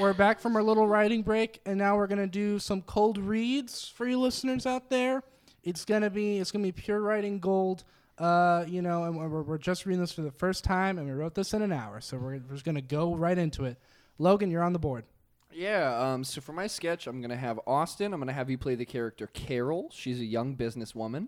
we're 0.00 0.12
back 0.12 0.40
from 0.40 0.56
our 0.56 0.64
little 0.64 0.88
writing 0.88 1.22
break, 1.22 1.60
and 1.64 1.78
now 1.78 1.96
we're 1.96 2.08
gonna 2.08 2.26
do 2.26 2.58
some 2.58 2.82
cold 2.82 3.16
reads 3.16 3.88
for 3.88 4.08
you 4.08 4.18
listeners 4.18 4.66
out 4.66 4.90
there. 4.90 5.22
It's 5.62 5.84
gonna 5.84 6.10
be 6.10 6.38
it's 6.38 6.50
gonna 6.50 6.64
be 6.64 6.72
pure 6.72 7.00
writing 7.00 7.38
gold. 7.38 7.84
Uh, 8.18 8.64
you 8.66 8.82
know, 8.82 9.04
and 9.04 9.16
we're, 9.16 9.42
we're 9.42 9.58
just 9.58 9.86
reading 9.86 10.00
this 10.00 10.10
for 10.10 10.22
the 10.22 10.32
first 10.32 10.64
time, 10.64 10.98
and 10.98 11.06
we 11.06 11.12
wrote 11.12 11.36
this 11.36 11.54
in 11.54 11.62
an 11.62 11.70
hour, 11.70 12.00
so 12.00 12.16
we're, 12.16 12.40
we're 12.48 12.54
just 12.54 12.64
gonna 12.64 12.80
go 12.80 13.14
right 13.14 13.38
into 13.38 13.66
it. 13.66 13.76
Logan, 14.18 14.50
you're 14.50 14.64
on 14.64 14.72
the 14.72 14.80
board. 14.80 15.04
Yeah, 15.52 15.96
um, 16.00 16.24
so 16.24 16.40
for 16.40 16.52
my 16.52 16.66
sketch, 16.66 17.06
I'm 17.06 17.20
going 17.20 17.30
to 17.30 17.36
have 17.36 17.58
Austin. 17.66 18.12
I'm 18.12 18.20
going 18.20 18.28
to 18.28 18.32
have 18.32 18.50
you 18.50 18.56
play 18.56 18.76
the 18.76 18.84
character 18.84 19.26
Carol. 19.26 19.90
She's 19.92 20.20
a 20.20 20.24
young 20.24 20.56
businesswoman. 20.56 21.26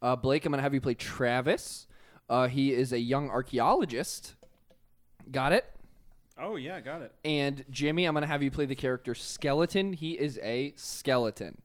Uh, 0.00 0.16
Blake, 0.16 0.46
I'm 0.46 0.52
going 0.52 0.58
to 0.58 0.62
have 0.62 0.72
you 0.72 0.80
play 0.80 0.94
Travis. 0.94 1.85
Uh, 2.28 2.48
he 2.48 2.72
is 2.72 2.92
a 2.92 2.98
young 2.98 3.30
archaeologist. 3.30 4.34
Got 5.30 5.52
it? 5.52 5.64
Oh 6.38 6.56
yeah, 6.56 6.80
got 6.80 7.02
it. 7.02 7.12
And 7.24 7.64
Jimmy, 7.70 8.04
I'm 8.04 8.14
going 8.14 8.22
to 8.22 8.28
have 8.28 8.42
you 8.42 8.50
play 8.50 8.66
the 8.66 8.74
character 8.74 9.14
Skeleton. 9.14 9.92
He 9.92 10.12
is 10.12 10.38
a 10.42 10.74
skeleton. 10.76 11.62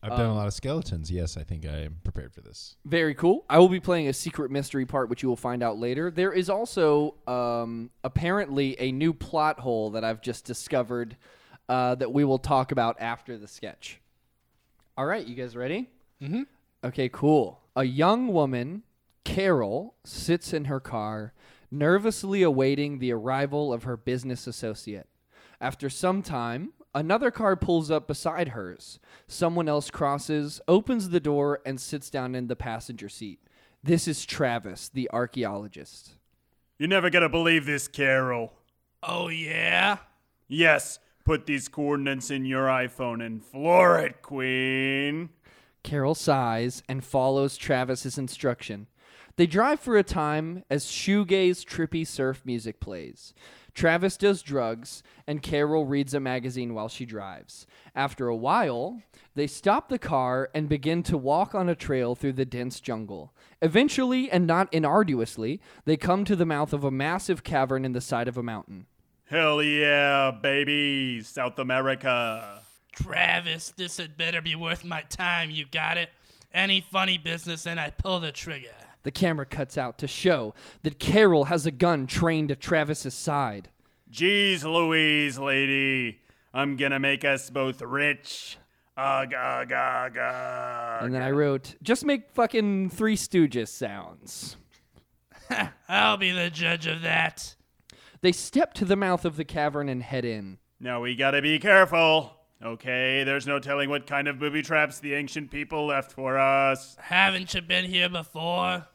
I've 0.00 0.16
done 0.16 0.26
a 0.26 0.34
lot 0.34 0.46
of 0.46 0.54
skeletons. 0.54 1.10
Yes, 1.10 1.36
I 1.36 1.42
think 1.42 1.66
I 1.66 1.78
am 1.78 1.96
prepared 2.04 2.32
for 2.32 2.40
this. 2.40 2.76
Very 2.84 3.14
cool. 3.14 3.44
I 3.50 3.58
will 3.58 3.68
be 3.68 3.80
playing 3.80 4.06
a 4.06 4.12
secret 4.12 4.50
mystery 4.50 4.86
part, 4.86 5.08
which 5.08 5.24
you 5.24 5.28
will 5.28 5.36
find 5.36 5.60
out 5.60 5.76
later. 5.76 6.10
There 6.10 6.32
is 6.32 6.48
also 6.48 7.16
um, 7.26 7.90
apparently 8.04 8.80
a 8.80 8.92
new 8.92 9.12
plot 9.12 9.58
hole 9.58 9.90
that 9.90 10.04
I've 10.04 10.22
just 10.22 10.44
discovered 10.44 11.16
uh, 11.68 11.96
that 11.96 12.12
we 12.12 12.24
will 12.24 12.38
talk 12.38 12.70
about 12.70 12.96
after 13.00 13.36
the 13.36 13.48
sketch. 13.48 14.00
All 14.96 15.04
right, 15.04 15.26
you 15.26 15.34
guys 15.34 15.56
ready? 15.56 15.90
Mm-hmm. 16.22 16.42
Okay, 16.84 17.08
cool. 17.08 17.60
A 17.74 17.84
young 17.84 18.28
woman, 18.28 18.84
Carol, 19.28 19.94
sits 20.04 20.54
in 20.54 20.64
her 20.64 20.80
car, 20.80 21.34
nervously 21.70 22.42
awaiting 22.42 22.98
the 22.98 23.12
arrival 23.12 23.74
of 23.74 23.82
her 23.82 23.94
business 23.94 24.46
associate. 24.46 25.06
After 25.60 25.90
some 25.90 26.22
time, 26.22 26.72
another 26.94 27.30
car 27.30 27.54
pulls 27.54 27.90
up 27.90 28.08
beside 28.08 28.48
hers. 28.48 28.98
Someone 29.26 29.68
else 29.68 29.90
crosses, 29.90 30.62
opens 30.66 31.10
the 31.10 31.20
door, 31.20 31.60
and 31.66 31.78
sits 31.78 32.08
down 32.08 32.34
in 32.34 32.46
the 32.46 32.56
passenger 32.56 33.10
seat. 33.10 33.38
This 33.82 34.08
is 34.08 34.24
Travis, 34.24 34.88
the 34.88 35.10
archaeologist. 35.12 36.14
You're 36.78 36.88
never 36.88 37.10
gonna 37.10 37.28
believe 37.28 37.66
this, 37.66 37.86
Carol. 37.86 38.54
Oh 39.02 39.28
yeah. 39.28 39.98
Yes, 40.48 41.00
put 41.26 41.44
these 41.44 41.68
coordinates 41.68 42.30
in 42.30 42.46
your 42.46 42.66
iPhone 42.66 43.24
and 43.24 43.44
floor 43.44 43.98
it, 43.98 44.22
Queen. 44.22 45.28
Carol 45.82 46.14
sighs 46.14 46.82
and 46.88 47.04
follows 47.04 47.58
Travis's 47.58 48.16
instruction. 48.16 48.86
They 49.38 49.46
drive 49.46 49.78
for 49.78 49.96
a 49.96 50.02
time 50.02 50.64
as 50.68 50.86
shoegaze 50.86 51.64
trippy 51.64 52.04
surf 52.04 52.42
music 52.44 52.80
plays. 52.80 53.34
Travis 53.72 54.16
does 54.16 54.42
drugs, 54.42 55.04
and 55.28 55.44
Carol 55.44 55.86
reads 55.86 56.12
a 56.12 56.18
magazine 56.18 56.74
while 56.74 56.88
she 56.88 57.06
drives. 57.06 57.64
After 57.94 58.26
a 58.26 58.34
while, 58.34 59.00
they 59.36 59.46
stop 59.46 59.90
the 59.90 59.98
car 60.00 60.50
and 60.52 60.68
begin 60.68 61.04
to 61.04 61.16
walk 61.16 61.54
on 61.54 61.68
a 61.68 61.76
trail 61.76 62.16
through 62.16 62.32
the 62.32 62.44
dense 62.44 62.80
jungle. 62.80 63.32
Eventually, 63.62 64.28
and 64.28 64.44
not 64.44 64.74
inarduously, 64.74 65.60
they 65.84 65.96
come 65.96 66.24
to 66.24 66.34
the 66.34 66.44
mouth 66.44 66.72
of 66.72 66.82
a 66.82 66.90
massive 66.90 67.44
cavern 67.44 67.84
in 67.84 67.92
the 67.92 68.00
side 68.00 68.26
of 68.26 68.36
a 68.36 68.42
mountain. 68.42 68.86
Hell 69.26 69.62
yeah, 69.62 70.32
baby, 70.32 71.22
South 71.22 71.60
America. 71.60 72.62
Travis, 72.90 73.72
this 73.76 73.98
had 73.98 74.16
better 74.16 74.42
be 74.42 74.56
worth 74.56 74.84
my 74.84 75.02
time. 75.02 75.52
You 75.52 75.64
got 75.70 75.96
it. 75.96 76.10
Any 76.52 76.80
funny 76.80 77.18
business, 77.18 77.68
and 77.68 77.78
I 77.78 77.90
pull 77.90 78.18
the 78.18 78.32
trigger. 78.32 78.74
The 79.02 79.10
camera 79.10 79.46
cuts 79.46 79.78
out 79.78 79.98
to 79.98 80.06
show 80.06 80.54
that 80.82 80.98
Carol 80.98 81.44
has 81.44 81.66
a 81.66 81.70
gun 81.70 82.06
trained 82.06 82.50
at 82.50 82.60
Travis's 82.60 83.14
side. 83.14 83.70
Jeez 84.10 84.64
Louise, 84.64 85.38
lady. 85.38 86.20
I'm 86.52 86.76
gonna 86.76 86.98
make 86.98 87.24
us 87.24 87.50
both 87.50 87.82
rich. 87.82 88.58
Ugh, 88.96 89.32
ugh, 89.32 89.72
ugh, 89.72 90.18
ugh. 90.18 91.04
And 91.04 91.14
then 91.14 91.22
I 91.22 91.30
wrote, 91.30 91.76
just 91.82 92.04
make 92.04 92.30
fucking 92.32 92.90
Three 92.90 93.16
Stooges 93.16 93.68
sounds. 93.68 94.56
I'll 95.88 96.16
be 96.16 96.32
the 96.32 96.50
judge 96.50 96.86
of 96.86 97.02
that. 97.02 97.54
They 98.20 98.32
step 98.32 98.74
to 98.74 98.84
the 98.84 98.96
mouth 98.96 99.24
of 99.24 99.36
the 99.36 99.44
cavern 99.44 99.88
and 99.88 100.02
head 100.02 100.24
in. 100.24 100.58
Now 100.80 101.00
we 101.00 101.14
gotta 101.14 101.40
be 101.42 101.58
careful. 101.58 102.37
Okay, 102.60 103.22
there's 103.22 103.46
no 103.46 103.60
telling 103.60 103.88
what 103.88 104.06
kind 104.06 104.26
of 104.26 104.40
booby 104.40 104.62
traps 104.62 104.98
the 104.98 105.14
ancient 105.14 105.50
people 105.50 105.86
left 105.86 106.10
for 106.10 106.38
us. 106.38 106.96
Haven't 106.98 107.54
you 107.54 107.62
been 107.62 107.84
here 107.84 108.08
before? 108.08 108.86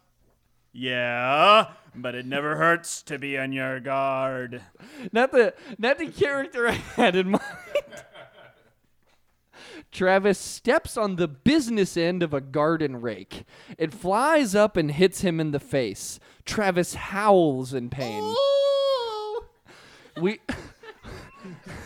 Yeah, 0.73 1.67
but 1.95 2.13
it 2.15 2.25
never 2.25 2.57
hurts 2.57 3.01
to 3.03 3.17
be 3.17 3.37
on 3.37 3.53
your 3.53 3.79
guard. 3.79 4.61
Not 5.11 5.31
the 5.31 5.53
not 5.77 5.97
the 5.97 6.07
character 6.07 6.67
I 6.67 6.71
had 6.73 7.15
in 7.15 7.31
mind. 7.31 7.43
Travis 9.91 10.39
steps 10.39 10.97
on 10.97 11.15
the 11.15 11.27
business 11.27 11.95
end 11.95 12.23
of 12.23 12.33
a 12.33 12.41
garden 12.41 12.99
rake. 12.99 13.43
It 13.77 13.93
flies 13.93 14.55
up 14.55 14.75
and 14.75 14.91
hits 14.91 15.21
him 15.21 15.39
in 15.39 15.51
the 15.51 15.59
face. 15.59 16.19
Travis 16.45 16.95
howls 16.95 17.73
in 17.73 17.89
pain. 17.91 18.23
We 20.19 20.39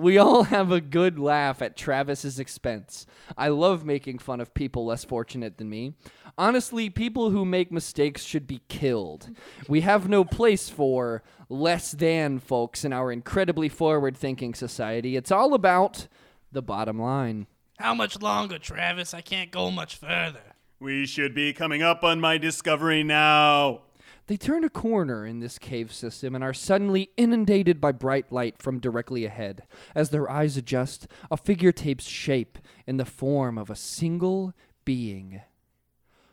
We 0.00 0.16
all 0.16 0.44
have 0.44 0.72
a 0.72 0.80
good 0.80 1.18
laugh 1.18 1.60
at 1.60 1.76
Travis's 1.76 2.38
expense. 2.38 3.04
I 3.36 3.48
love 3.48 3.84
making 3.84 4.18
fun 4.18 4.40
of 4.40 4.54
people 4.54 4.86
less 4.86 5.04
fortunate 5.04 5.58
than 5.58 5.68
me. 5.68 5.92
Honestly, 6.38 6.88
people 6.88 7.28
who 7.28 7.44
make 7.44 7.70
mistakes 7.70 8.24
should 8.24 8.46
be 8.46 8.62
killed. 8.68 9.28
We 9.68 9.82
have 9.82 10.08
no 10.08 10.24
place 10.24 10.70
for 10.70 11.22
less 11.50 11.92
than 11.92 12.38
folks 12.38 12.82
in 12.82 12.94
our 12.94 13.12
incredibly 13.12 13.68
forward 13.68 14.16
thinking 14.16 14.54
society. 14.54 15.16
It's 15.16 15.30
all 15.30 15.52
about 15.52 16.08
the 16.50 16.62
bottom 16.62 16.98
line. 16.98 17.46
How 17.78 17.92
much 17.92 18.22
longer, 18.22 18.58
Travis? 18.58 19.12
I 19.12 19.20
can't 19.20 19.50
go 19.50 19.70
much 19.70 19.96
further. 19.96 20.54
We 20.78 21.04
should 21.04 21.34
be 21.34 21.52
coming 21.52 21.82
up 21.82 22.02
on 22.02 22.20
my 22.20 22.38
discovery 22.38 23.02
now. 23.02 23.82
They 24.30 24.36
turn 24.36 24.62
a 24.62 24.70
corner 24.70 25.26
in 25.26 25.40
this 25.40 25.58
cave 25.58 25.92
system 25.92 26.36
and 26.36 26.44
are 26.44 26.54
suddenly 26.54 27.10
inundated 27.16 27.80
by 27.80 27.90
bright 27.90 28.30
light 28.30 28.62
from 28.62 28.78
directly 28.78 29.24
ahead. 29.24 29.64
As 29.92 30.10
their 30.10 30.30
eyes 30.30 30.56
adjust, 30.56 31.08
a 31.32 31.36
figure 31.36 31.72
takes 31.72 32.04
shape 32.04 32.56
in 32.86 32.96
the 32.96 33.04
form 33.04 33.58
of 33.58 33.70
a 33.70 33.74
single 33.74 34.54
being. 34.84 35.40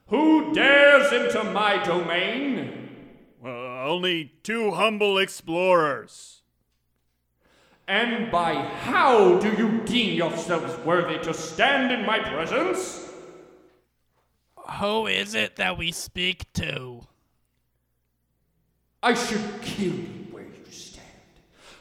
Who 0.09 0.53
dares 0.53 1.11
into 1.11 1.43
my 1.45 1.83
domain? 1.83 2.89
Well, 3.41 3.89
only 3.89 4.33
two 4.43 4.69
humble 4.73 5.17
explorers. 5.17 6.43
And 7.87 8.29
by 8.29 8.53
how 8.53 9.39
do 9.39 9.51
you 9.53 9.81
deem 9.85 10.13
yourselves 10.13 10.77
worthy 10.85 11.17
to 11.23 11.33
stand 11.33 11.91
in 11.91 12.05
my 12.05 12.19
presence? 12.19 13.11
Who 14.79 15.07
is 15.07 15.33
it 15.33 15.55
that 15.55 15.79
we 15.79 15.91
speak 15.91 16.53
to? 16.53 17.01
I 19.07 19.13
should 19.13 19.61
kill 19.61 19.93
you 19.93 20.27
where 20.31 20.43
you 20.43 20.69
stand. 20.69 21.05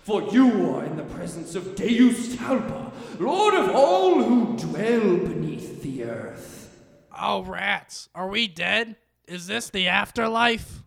For 0.04 0.22
you 0.32 0.72
are 0.76 0.84
in 0.84 0.96
the 0.96 1.02
presence 1.02 1.56
of 1.56 1.74
Deus 1.74 2.36
Talpa, 2.36 2.92
Lord 3.18 3.52
of 3.54 3.74
all 3.74 4.22
who 4.22 4.56
dwell 4.56 5.16
beneath 5.16 5.82
the 5.82 6.04
earth. 6.04 6.72
Oh, 7.20 7.42
rats. 7.42 8.08
Are 8.14 8.28
we 8.28 8.46
dead? 8.46 8.94
Is 9.26 9.48
this 9.48 9.70
the 9.70 9.88
afterlife? 9.88 10.84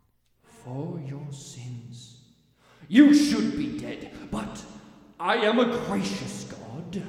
For 0.63 1.01
your 1.05 1.27
sins. 1.31 2.19
You 2.87 3.13
should 3.13 3.57
be 3.57 3.77
dead, 3.77 4.09
but 4.31 4.63
I 5.19 5.39
am 5.39 5.59
a 5.59 5.65
gracious 5.87 6.45
God. 6.45 7.03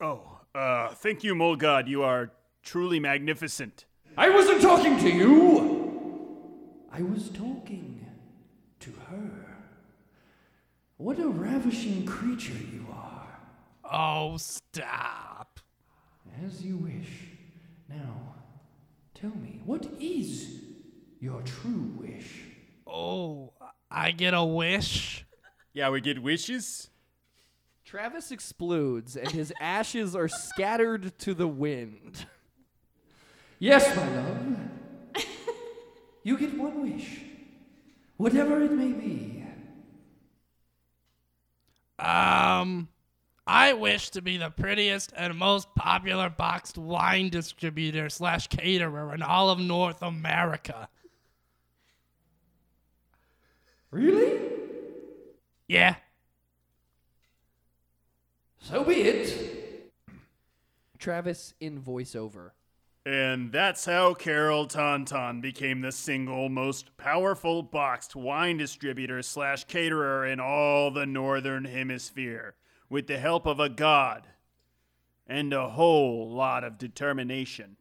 Oh, 0.00 0.38
uh, 0.54 0.90
thank 0.90 1.24
you, 1.24 1.34
Mole 1.34 1.56
God. 1.56 1.88
You 1.88 2.04
are 2.04 2.30
truly 2.62 3.00
magnificent. 3.00 3.86
I 4.16 4.30
wasn't 4.30 4.62
talking 4.62 5.00
to 5.00 5.10
you. 5.10 5.83
I 6.96 7.02
was 7.02 7.28
talking 7.30 8.06
to 8.78 8.90
her. 9.10 9.56
What 10.96 11.18
a 11.18 11.26
ravishing 11.26 12.06
creature 12.06 12.52
you 12.52 12.86
are. 12.92 13.40
Oh, 13.90 14.36
stop. 14.36 15.58
As 16.44 16.62
you 16.62 16.76
wish. 16.76 17.30
Now, 17.88 18.36
tell 19.12 19.32
me, 19.34 19.60
what 19.64 19.88
is 19.98 20.60
your 21.18 21.42
true 21.42 21.92
wish? 21.96 22.30
Oh, 22.86 23.54
I 23.90 24.12
get 24.12 24.32
a 24.32 24.44
wish? 24.44 25.26
Yeah, 25.72 25.90
we 25.90 26.00
get 26.00 26.22
wishes. 26.22 26.90
Travis 27.84 28.30
explodes 28.30 29.16
and 29.16 29.32
his 29.32 29.52
ashes 29.60 30.14
are 30.14 30.28
scattered 30.28 31.18
to 31.18 31.34
the 31.34 31.48
wind. 31.48 32.26
Yes, 33.58 33.96
my 33.96 34.08
love. 34.14 34.44
You 36.24 36.36
get 36.38 36.58
one 36.58 36.82
wish, 36.82 37.20
whatever 38.16 38.60
it 38.62 38.72
may 38.72 38.92
be. 38.92 39.44
Um, 41.98 42.88
I 43.46 43.74
wish 43.74 44.10
to 44.10 44.22
be 44.22 44.36
the 44.38 44.50
prettiest 44.50 45.12
and 45.16 45.36
most 45.36 45.72
popular 45.74 46.28
boxed 46.30 46.76
wine 46.76 47.28
distributor 47.28 48.08
slash 48.08 48.48
caterer 48.48 49.14
in 49.14 49.22
all 49.22 49.50
of 49.50 49.60
North 49.60 50.02
America. 50.02 50.88
Really? 53.90 54.40
Yeah. 55.68 55.94
So 58.58 58.82
be 58.82 59.02
it. 59.02 59.92
Travis 60.98 61.54
in 61.60 61.80
voiceover. 61.80 62.50
And 63.06 63.52
that's 63.52 63.84
how 63.84 64.14
Carol 64.14 64.66
Tauntaun 64.66 65.42
became 65.42 65.82
the 65.82 65.92
single 65.92 66.48
most 66.48 66.96
powerful 66.96 67.62
boxed 67.62 68.16
wine 68.16 68.56
distributor 68.56 69.20
slash 69.20 69.64
caterer 69.64 70.24
in 70.24 70.40
all 70.40 70.90
the 70.90 71.04
Northern 71.04 71.66
Hemisphere, 71.66 72.54
with 72.88 73.06
the 73.06 73.18
help 73.18 73.44
of 73.44 73.60
a 73.60 73.68
god 73.68 74.28
and 75.26 75.52
a 75.52 75.70
whole 75.70 76.30
lot 76.30 76.64
of 76.64 76.78
determination. 76.78 77.76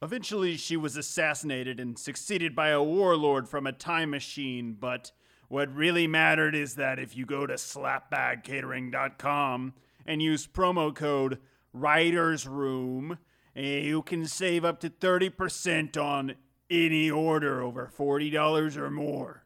Eventually, 0.00 0.56
she 0.56 0.76
was 0.76 0.96
assassinated 0.96 1.80
and 1.80 1.98
succeeded 1.98 2.54
by 2.54 2.68
a 2.68 2.80
warlord 2.82 3.48
from 3.48 3.66
a 3.66 3.72
time 3.72 4.10
machine, 4.10 4.76
but 4.78 5.10
what 5.48 5.74
really 5.74 6.06
mattered 6.06 6.54
is 6.54 6.76
that 6.76 6.98
if 6.98 7.16
you 7.16 7.24
go 7.26 7.46
to 7.46 7.54
slapbagcatering.com 7.54 9.72
and 10.06 10.22
use 10.22 10.46
promo 10.46 10.94
code 10.94 11.38
Writer's 11.72 12.46
Room, 12.46 13.12
eh, 13.12 13.16
Eh, 13.58 13.80
you 13.80 14.02
can 14.02 14.24
save 14.24 14.64
up 14.64 14.78
to 14.78 14.88
30% 14.88 16.00
on 16.00 16.36
any 16.70 17.10
order 17.10 17.60
over 17.60 17.90
$40 17.92 18.76
or 18.76 18.88
more. 18.88 19.42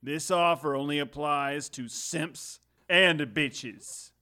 This 0.00 0.30
offer 0.30 0.76
only 0.76 1.00
applies 1.00 1.68
to 1.70 1.88
simps 1.88 2.60
and 2.88 3.18
bitches, 3.20 4.12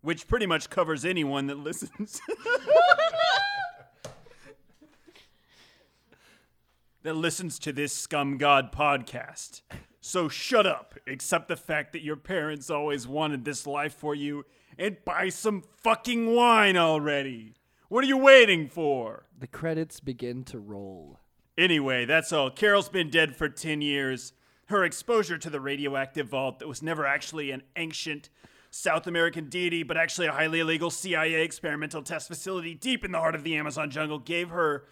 which 0.00 0.28
pretty 0.28 0.46
much 0.46 0.70
covers 0.70 1.04
anyone 1.04 1.48
that 1.48 1.58
listens. 1.58 2.20
that 7.02 7.16
listens 7.16 7.58
to 7.58 7.72
this 7.72 7.92
Scum 7.92 8.38
God 8.38 8.70
podcast. 8.70 9.62
So 10.00 10.28
shut 10.28 10.66
up, 10.66 10.94
accept 11.08 11.48
the 11.48 11.56
fact 11.56 11.92
that 11.94 12.04
your 12.04 12.14
parents 12.14 12.70
always 12.70 13.08
wanted 13.08 13.44
this 13.44 13.66
life 13.66 13.94
for 13.94 14.14
you, 14.14 14.46
and 14.78 15.04
buy 15.04 15.30
some 15.30 15.64
fucking 15.82 16.32
wine 16.32 16.76
already. 16.76 17.57
What 17.88 18.04
are 18.04 18.06
you 18.06 18.18
waiting 18.18 18.68
for? 18.68 19.24
The 19.38 19.46
credits 19.46 19.98
begin 19.98 20.44
to 20.44 20.58
roll. 20.58 21.20
Anyway, 21.56 22.04
that's 22.04 22.34
all. 22.34 22.50
Carol's 22.50 22.90
been 22.90 23.08
dead 23.08 23.34
for 23.34 23.48
10 23.48 23.80
years. 23.80 24.34
Her 24.66 24.84
exposure 24.84 25.38
to 25.38 25.48
the 25.48 25.58
radioactive 25.58 26.28
vault 26.28 26.58
that 26.58 26.68
was 26.68 26.82
never 26.82 27.06
actually 27.06 27.50
an 27.50 27.62
ancient 27.76 28.28
South 28.70 29.06
American 29.06 29.48
deity, 29.48 29.84
but 29.84 29.96
actually 29.96 30.26
a 30.26 30.32
highly 30.32 30.60
illegal 30.60 30.90
CIA 30.90 31.42
experimental 31.42 32.02
test 32.02 32.28
facility 32.28 32.74
deep 32.74 33.06
in 33.06 33.12
the 33.12 33.18
heart 33.20 33.34
of 33.34 33.42
the 33.42 33.56
Amazon 33.56 33.90
jungle, 33.90 34.18
gave 34.18 34.50
her 34.50 34.84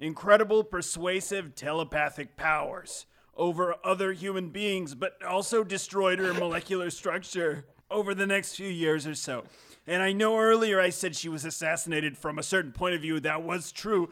incredible 0.00 0.64
persuasive 0.64 1.54
telepathic 1.54 2.38
powers 2.38 3.04
over 3.36 3.74
other 3.84 4.14
human 4.14 4.48
beings, 4.48 4.94
but 4.94 5.22
also 5.22 5.62
destroyed 5.62 6.18
her 6.20 6.32
molecular 6.32 6.88
structure 6.88 7.66
over 7.90 8.14
the 8.14 8.26
next 8.26 8.54
few 8.54 8.68
years 8.68 9.06
or 9.06 9.14
so. 9.14 9.44
And 9.86 10.02
I 10.02 10.12
know 10.12 10.38
earlier 10.38 10.80
I 10.80 10.90
said 10.90 11.14
she 11.14 11.28
was 11.28 11.44
assassinated 11.44 12.16
from 12.16 12.38
a 12.38 12.42
certain 12.42 12.72
point 12.72 12.94
of 12.94 13.02
view. 13.02 13.20
That 13.20 13.42
was 13.42 13.70
true. 13.70 14.10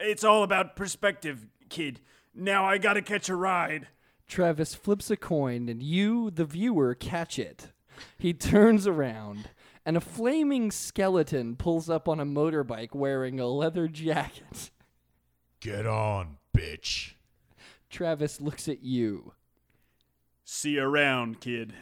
It's 0.00 0.24
all 0.24 0.42
about 0.42 0.76
perspective, 0.76 1.46
kid. 1.68 2.00
Now 2.34 2.64
I 2.64 2.78
gotta 2.78 3.02
catch 3.02 3.28
a 3.28 3.36
ride. 3.36 3.88
Travis 4.26 4.74
flips 4.74 5.10
a 5.10 5.16
coin 5.16 5.68
and 5.68 5.82
you, 5.82 6.30
the 6.30 6.44
viewer, 6.44 6.94
catch 6.94 7.38
it. 7.38 7.68
He 8.18 8.32
turns 8.32 8.86
around 8.86 9.50
and 9.84 9.96
a 9.96 10.00
flaming 10.00 10.70
skeleton 10.70 11.56
pulls 11.56 11.90
up 11.90 12.08
on 12.08 12.20
a 12.20 12.26
motorbike 12.26 12.94
wearing 12.94 13.40
a 13.40 13.46
leather 13.46 13.88
jacket. 13.88 14.70
Get 15.60 15.86
on, 15.86 16.38
bitch. 16.56 17.14
Travis 17.90 18.40
looks 18.40 18.68
at 18.68 18.82
you. 18.82 19.32
See 20.44 20.72
you 20.72 20.82
around, 20.82 21.40
kid. 21.40 21.72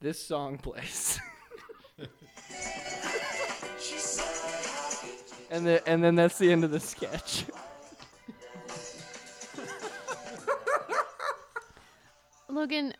This 0.00 0.22
song 0.22 0.58
plays. 0.58 1.20
and 5.50 5.66
the, 5.66 5.82
and 5.88 6.02
then 6.02 6.14
that's 6.14 6.38
the 6.38 6.50
end 6.52 6.64
of 6.64 6.70
the 6.70 6.80
sketch. 6.80 7.44
Logan, 12.48 12.94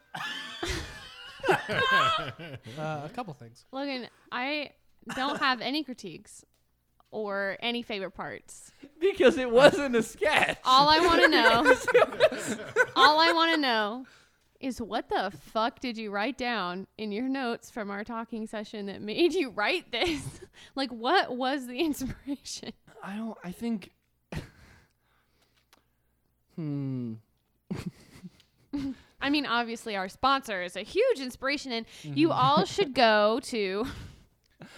Uh, 2.78 3.02
a 3.04 3.10
couple 3.14 3.34
things. 3.34 3.64
Logan, 3.72 4.06
I 4.30 4.70
don't 5.16 5.38
have 5.38 5.60
any 5.60 5.82
critiques 5.82 6.44
or 7.10 7.56
any 7.60 7.82
favorite 7.82 8.12
parts. 8.12 8.70
because 9.00 9.36
it 9.36 9.50
wasn't 9.50 9.96
a 9.96 10.02
sketch. 10.02 10.58
All 10.64 10.88
I 10.88 11.00
want 11.00 11.22
to 11.22 11.28
know, 11.28 11.74
all 12.96 13.18
I 13.18 13.32
want 13.32 13.54
to 13.54 13.60
know 13.60 14.06
is 14.60 14.80
what 14.80 15.08
the 15.08 15.32
fuck 15.52 15.80
did 15.80 15.96
you 15.96 16.10
write 16.10 16.36
down 16.36 16.86
in 16.98 17.10
your 17.12 17.28
notes 17.28 17.70
from 17.70 17.90
our 17.90 18.04
talking 18.04 18.46
session 18.46 18.86
that 18.86 19.00
made 19.00 19.32
you 19.32 19.50
write 19.50 19.90
this? 19.90 20.22
like, 20.74 20.90
what 20.90 21.36
was 21.36 21.66
the 21.66 21.78
inspiration? 21.84 22.72
I 23.02 23.16
don't. 23.16 23.38
I 23.42 23.50
think. 23.50 23.90
hmm. 26.56 27.14
I 29.22 29.30
mean, 29.30 29.46
obviously, 29.46 29.96
our 29.96 30.08
sponsor 30.08 30.62
is 30.62 30.76
a 30.76 30.82
huge 30.82 31.20
inspiration, 31.20 31.72
and 31.72 31.86
you 32.02 32.30
all 32.30 32.64
should 32.64 32.94
go 32.94 33.40
to. 33.44 33.86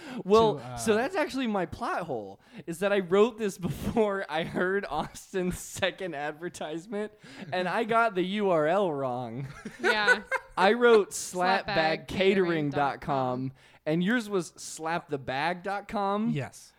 Well, 0.25 0.55
To, 0.59 0.77
so 0.77 0.93
uh, 0.93 0.97
that's 0.97 1.15
actually 1.15 1.47
my 1.47 1.65
plot 1.65 2.03
hole. 2.03 2.39
Is 2.67 2.79
that 2.79 2.93
I 2.93 2.99
wrote 2.99 3.37
this 3.39 3.57
before 3.69 4.25
I 4.29 4.43
heard 4.43 4.85
Austin's 4.89 5.57
second 5.81 6.13
advertisement, 6.15 7.11
and 7.51 7.67
I 7.67 7.83
got 7.83 8.13
the 8.15 8.37
URL 8.39 8.95
wrong. 8.97 9.47
Yeah. 9.81 10.19
I 10.55 10.73
wrote 10.73 11.11
Slapbagcatering.com. 11.11 12.69
slapbagcatering.com, 12.71 13.51
and 13.85 14.03
yours 14.03 14.29
was 14.29 14.51
slapthebag.com. 14.51 16.29
Yes. 16.29 16.71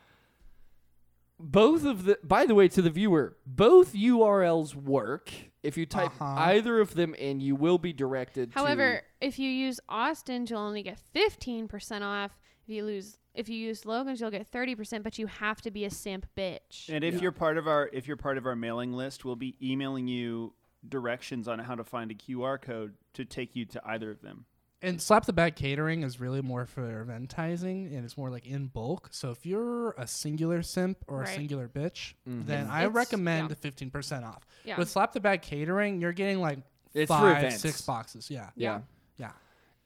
Both 1.40 1.84
of 1.84 2.04
the, 2.04 2.18
by 2.22 2.46
the 2.46 2.54
way, 2.54 2.68
to 2.68 2.80
the 2.80 2.90
viewer, 2.90 3.36
both 3.44 3.92
URLs 3.94 4.74
work. 4.76 5.30
If 5.64 5.76
you 5.76 5.86
type 5.86 6.12
Uh-huh. 6.20 6.34
either 6.42 6.78
of 6.78 6.94
them 6.94 7.14
in, 7.14 7.40
you 7.40 7.56
will 7.56 7.78
be 7.78 7.92
directed 7.92 8.52
However, 8.52 9.02
if 9.20 9.38
you 9.38 9.48
use 9.50 9.80
Austin's, 9.88 10.50
you'll 10.50 10.60
only 10.60 10.82
get 10.82 10.98
15% 11.14 12.02
off. 12.02 12.38
If 12.66 12.74
you 12.74 12.84
lose, 12.84 13.18
if 13.34 13.48
you 13.48 13.56
use 13.56 13.84
Logan's, 13.84 14.20
you'll 14.20 14.30
get 14.30 14.50
30%, 14.50 15.02
but 15.02 15.18
you 15.18 15.26
have 15.26 15.60
to 15.62 15.70
be 15.70 15.84
a 15.84 15.90
simp 15.90 16.26
bitch. 16.36 16.88
And 16.88 17.04
if 17.04 17.20
you're 17.20 17.32
part 17.32 17.58
of 17.58 17.66
our 17.68 17.90
if 17.92 18.06
you're 18.08 18.16
part 18.16 18.38
of 18.38 18.46
our 18.46 18.56
mailing 18.56 18.92
list, 18.92 19.24
we'll 19.24 19.36
be 19.36 19.54
emailing 19.62 20.08
you 20.08 20.54
directions 20.88 21.46
on 21.48 21.58
how 21.58 21.74
to 21.74 21.84
find 21.84 22.10
a 22.10 22.14
QR 22.14 22.60
code 22.60 22.94
to 23.14 23.24
take 23.24 23.54
you 23.56 23.64
to 23.66 23.80
either 23.86 24.10
of 24.10 24.22
them. 24.22 24.46
And 24.82 25.00
slap 25.00 25.24
the 25.24 25.32
bag 25.32 25.56
catering 25.56 26.02
is 26.02 26.20
really 26.20 26.42
more 26.42 26.66
for 26.66 26.82
eventizing 27.06 27.94
and 27.96 28.04
it's 28.04 28.18
more 28.18 28.28
like 28.28 28.46
in 28.46 28.66
bulk. 28.66 29.08
So 29.12 29.30
if 29.30 29.46
you're 29.46 29.92
a 29.92 30.06
singular 30.06 30.62
simp 30.62 30.98
or 31.06 31.22
a 31.22 31.26
singular 31.26 31.68
bitch, 31.68 32.12
Mhm. 32.28 32.46
then 32.46 32.60
It's- 32.64 32.70
I 32.70 32.80
it's- 32.80 32.94
recommend 32.94 33.44
yeah. 33.44 33.48
the 33.48 33.54
fifteen 33.56 33.90
percent 33.90 34.24
off. 34.26 34.46
Yeah. 34.64 34.76
With 34.78 34.90
slap 34.90 35.12
the 35.12 35.20
bag 35.20 35.40
catering, 35.42 36.00
you're 36.02 36.12
getting 36.12 36.40
like 36.40 36.58
It's 36.92 37.08
five, 37.08 37.52
six 37.54 37.80
boxes. 37.82 38.30
Yeah. 38.30 38.50
Yeah. 38.56 38.76
Yeah. 38.76 38.80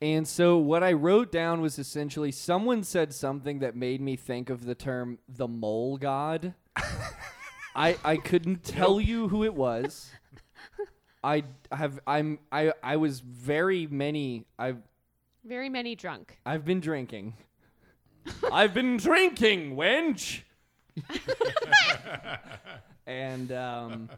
And 0.01 0.29
so 0.29 0.59
what 0.59 0.85
I 0.85 0.93
wrote 0.93 1.33
down 1.33 1.61
was 1.61 1.79
essentially 1.79 2.31
someone 2.31 2.85
said 2.85 3.13
something 3.13 3.59
that 3.61 3.75
made 3.75 4.01
me 4.01 4.15
think 4.15 4.49
of 4.49 4.65
the 4.65 4.75
term 4.77 5.19
the 5.29 5.49
mole 5.49 5.97
god. 5.97 6.55
I 7.75 7.97
I 8.05 8.17
couldn't 8.17 8.63
tell 8.63 9.01
you 9.01 9.29
who 9.29 9.45
it 9.45 9.55
was. 9.55 10.11
I 11.25 11.43
have 11.73 11.99
I'm 12.07 12.39
I 12.53 12.73
I 12.83 12.97
was 12.97 13.21
very 13.21 13.89
many 13.89 14.45
I've 14.57 14.79
Very 15.45 15.69
many 15.69 15.97
drunk. 15.97 16.39
I've 16.47 16.65
been 16.65 16.81
drinking. 16.81 17.35
I've 18.53 18.75
been 18.75 18.99
drinking, 18.99 19.75
wench. 19.75 20.43
and 23.07 23.51
um 23.51 24.11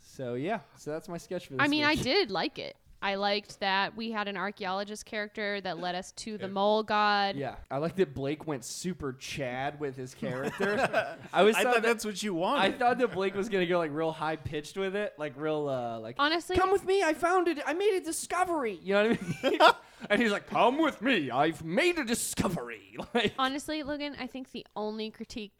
so 0.00 0.34
yeah, 0.34 0.60
so 0.76 0.90
that's 0.90 1.08
my 1.08 1.16
sketch 1.16 1.46
for 1.46 1.54
this 1.54 1.62
I 1.62 1.68
mean, 1.68 1.84
I 1.84 1.92
week. 1.92 2.02
did 2.02 2.30
like 2.30 2.58
it. 2.58 2.76
I 3.02 3.14
liked 3.14 3.60
that 3.60 3.96
we 3.96 4.10
had 4.10 4.28
an 4.28 4.36
archaeologist 4.36 5.06
character 5.06 5.60
that 5.62 5.78
led 5.78 5.94
us 5.94 6.12
to 6.12 6.36
the 6.36 6.48
mole 6.48 6.82
god. 6.82 7.36
Yeah, 7.36 7.56
I 7.70 7.78
like 7.78 7.96
that 7.96 8.14
Blake 8.14 8.46
went 8.46 8.64
super 8.64 9.14
Chad 9.14 9.80
with 9.80 9.96
his 9.96 10.14
character. 10.14 11.16
I 11.32 11.42
was 11.42 11.56
I 11.56 11.62
thought 11.62 11.74
thought 11.74 11.82
that, 11.82 11.88
that's 11.88 12.04
what 12.04 12.22
you 12.22 12.34
wanted. 12.34 12.62
I 12.62 12.72
thought 12.76 12.98
that 12.98 13.12
Blake 13.12 13.34
was 13.34 13.48
gonna 13.48 13.66
go 13.66 13.78
like 13.78 13.92
real 13.92 14.12
high 14.12 14.36
pitched 14.36 14.76
with 14.76 14.94
it, 14.94 15.14
like 15.18 15.32
real 15.36 15.68
uh 15.68 15.98
like 16.00 16.16
Honestly, 16.18 16.56
come 16.56 16.72
with 16.72 16.84
me, 16.84 17.02
I 17.02 17.14
found 17.14 17.48
it, 17.48 17.58
I 17.66 17.72
made 17.72 17.96
a 17.96 18.00
discovery. 18.00 18.78
You 18.82 18.94
know 18.94 19.08
what 19.08 19.18
I 19.42 19.50
mean? 19.50 19.60
and 20.10 20.22
he's 20.22 20.32
like, 20.32 20.46
come 20.46 20.78
with 20.78 21.00
me, 21.02 21.30
I've 21.30 21.64
made 21.64 21.98
a 21.98 22.04
discovery. 22.04 22.86
Like, 23.14 23.32
honestly, 23.38 23.82
Logan, 23.82 24.14
I 24.20 24.26
think 24.26 24.52
the 24.52 24.64
only 24.76 25.10
critique 25.10 25.52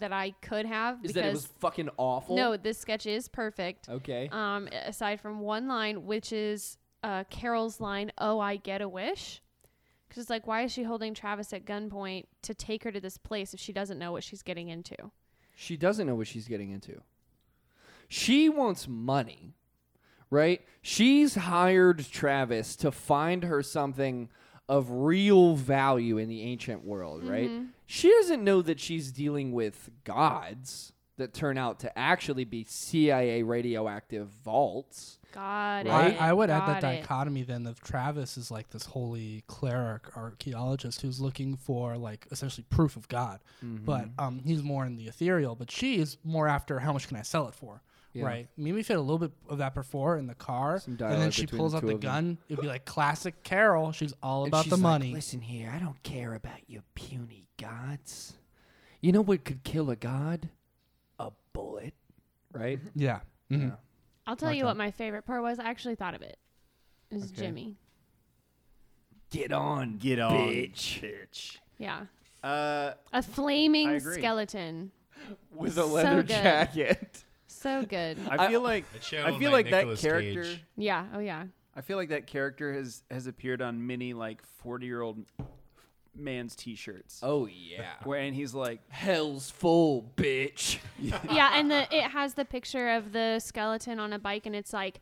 that 0.00 0.12
I 0.12 0.32
could 0.42 0.66
have 0.66 0.96
is 0.96 1.12
because 1.12 1.14
that 1.14 1.24
it 1.26 1.32
was 1.32 1.46
fucking 1.58 1.90
awful? 1.96 2.36
no, 2.36 2.56
this 2.56 2.78
sketch 2.78 3.06
is 3.06 3.28
perfect. 3.28 3.88
Okay. 3.88 4.28
Um, 4.32 4.68
aside 4.86 5.20
from 5.20 5.40
one 5.40 5.68
line, 5.68 6.06
which 6.06 6.32
is 6.32 6.78
uh, 7.02 7.24
Carol's 7.24 7.80
line, 7.80 8.12
"Oh, 8.18 8.38
I 8.38 8.56
get 8.56 8.80
a 8.82 8.88
wish," 8.88 9.42
because 10.08 10.22
it's 10.22 10.30
like, 10.30 10.46
why 10.46 10.62
is 10.62 10.72
she 10.72 10.82
holding 10.82 11.14
Travis 11.14 11.52
at 11.52 11.64
gunpoint 11.64 12.24
to 12.42 12.54
take 12.54 12.84
her 12.84 12.92
to 12.92 13.00
this 13.00 13.18
place 13.18 13.54
if 13.54 13.60
she 13.60 13.72
doesn't 13.72 13.98
know 13.98 14.12
what 14.12 14.24
she's 14.24 14.42
getting 14.42 14.68
into? 14.68 14.96
She 15.54 15.76
doesn't 15.76 16.06
know 16.06 16.14
what 16.14 16.26
she's 16.26 16.48
getting 16.48 16.70
into. 16.70 17.00
She 18.08 18.48
wants 18.48 18.86
money, 18.86 19.54
right? 20.30 20.62
She's 20.82 21.34
hired 21.34 22.06
Travis 22.10 22.76
to 22.76 22.92
find 22.92 23.44
her 23.44 23.62
something 23.62 24.28
of 24.68 24.90
real 24.90 25.54
value 25.54 26.18
in 26.18 26.28
the 26.28 26.42
ancient 26.42 26.84
world, 26.84 27.22
right? 27.24 27.48
Mm-hmm. 27.50 27.66
She 27.86 28.10
doesn't 28.10 28.42
know 28.42 28.62
that 28.62 28.80
she's 28.80 29.12
dealing 29.12 29.52
with 29.52 29.90
gods 30.04 30.92
that 31.18 31.32
turn 31.32 31.56
out 31.56 31.78
to 31.80 31.98
actually 31.98 32.44
be 32.44 32.64
CIA 32.68 33.42
radioactive 33.42 34.28
vaults. 34.44 35.18
Got 35.32 35.86
I, 35.86 36.06
it. 36.08 36.20
I 36.20 36.32
would 36.32 36.50
add 36.50 36.66
that 36.68 36.82
Got 36.82 36.92
it. 36.94 37.00
dichotomy 37.02 37.42
then 37.42 37.66
of 37.66 37.80
Travis 37.80 38.36
is 38.36 38.50
like 38.50 38.70
this 38.70 38.84
holy 38.86 39.44
cleric 39.46 40.14
archaeologist 40.16 41.00
who's 41.02 41.20
looking 41.20 41.56
for 41.56 41.96
like 41.96 42.26
essentially 42.30 42.64
proof 42.68 42.96
of 42.96 43.08
God, 43.08 43.40
but 43.62 44.06
Mm-hmm. 44.08 44.20
um, 44.20 44.40
he's 44.44 44.62
more 44.62 44.84
in 44.84 44.96
the 44.96 45.06
ethereal. 45.06 45.54
But 45.54 45.70
she 45.70 45.98
is 45.98 46.16
more 46.24 46.48
after 46.48 46.80
how 46.80 46.92
much 46.92 47.08
can 47.08 47.16
I 47.16 47.22
sell 47.22 47.48
it 47.48 47.54
for, 47.54 47.82
Yeah. 48.16 48.24
right? 48.26 48.48
Maybe 48.56 48.72
we've 48.72 48.90
a 48.90 48.98
little 48.98 49.18
bit 49.18 49.32
of 49.48 49.58
that 49.58 49.74
before 49.74 50.16
in 50.18 50.26
the 50.26 50.34
car, 50.34 50.78
Some 50.80 50.92
and 50.92 51.20
then 51.22 51.30
she 51.30 51.46
pulls 51.46 51.72
the 51.72 51.78
out 51.78 51.82
the 51.86 51.94
of 51.94 52.00
them. 52.00 52.10
gun. 52.10 52.38
It'd 52.48 52.60
be 52.62 52.66
like 52.68 52.84
classic 52.84 53.42
Carol. 53.42 53.92
She's 53.92 54.14
all 54.22 54.44
And 54.44 54.52
about 54.52 54.64
she's 54.64 54.70
the 54.70 54.76
like, 54.76 54.82
money. 54.82 55.12
Listen 55.12 55.40
here, 55.40 55.70
I 55.74 55.78
don't 55.78 56.02
care 56.02 56.34
about 56.34 56.68
your 56.68 56.82
puny 56.94 57.46
gods. 57.58 58.34
You 59.00 59.12
know 59.12 59.20
what 59.22 59.44
could 59.44 59.62
kill 59.64 59.90
a 59.90 59.96
god? 59.96 60.48
A 61.18 61.30
bullet, 61.52 61.94
right? 62.52 62.80
yeah. 62.94 63.20
Mhm. 63.50 63.68
Yeah. 63.68 63.70
I'll 64.26 64.34
tell 64.36 64.48
Like 64.48 64.56
you 64.56 64.62
that. 64.64 64.68
what 64.68 64.76
my 64.76 64.90
favorite 64.90 65.22
part 65.26 65.42
was. 65.42 65.58
I 65.58 65.64
actually 65.64 65.94
thought 65.94 66.14
of 66.14 66.22
it. 66.22 66.36
It 67.10 67.14
was 67.16 67.30
Okay. 67.32 67.42
Jimmy. 67.42 67.76
Get 69.30 69.52
on, 69.52 69.98
Get 69.98 70.18
on, 70.20 70.32
bitch. 70.32 71.00
bitch. 71.02 71.58
Yeah, 71.78 72.06
Uh, 72.42 72.92
a 73.12 73.22
flaming 73.22 73.88
agree. 73.90 74.18
skeleton. 74.18 74.92
with 75.54 75.72
a 75.72 75.82
So 75.82 75.86
leather 75.86 76.22
good. 76.22 76.28
jacket. 76.28 77.24
So 77.46 77.82
good. 77.84 78.18
I 78.28 78.48
feel 78.48 78.60
like 78.72 78.84
A 78.98 79.02
show 79.02 79.22
I 79.24 79.38
feel 79.38 79.50
like 79.50 79.66
like 79.66 79.70
that 79.70 79.76
Nicolas 79.78 80.00
character. 80.00 80.42
Cage. 80.44 80.64
yeah. 80.76 81.06
Oh 81.14 81.18
yeah. 81.20 81.44
I 81.74 81.80
feel 81.82 81.96
like 81.96 82.08
that 82.08 82.26
character 82.26 82.72
has 82.72 83.02
has 83.10 83.26
appeared 83.26 83.60
on 83.62 83.86
many 83.86 84.14
like 84.14 84.42
forty 84.62 84.86
year 84.86 85.02
old 85.02 85.24
man's 86.14 86.56
T-shirts. 86.56 87.20
Oh 87.22 87.46
yeah. 87.46 87.92
Where 88.04 88.20
and 88.20 88.34
he's 88.34 88.54
like, 88.54 88.80
Hell's 88.88 89.50
full, 89.50 90.10
bitch. 90.16 90.78
yeah, 90.98 91.50
and 91.54 91.70
the 91.70 91.86
it 91.94 92.10
has 92.10 92.34
the 92.34 92.44
picture 92.44 92.88
of 92.90 93.12
the 93.12 93.38
skeleton 93.40 93.98
on 93.98 94.12
a 94.12 94.18
bike, 94.18 94.46
and 94.46 94.56
it's 94.56 94.72
like, 94.72 95.00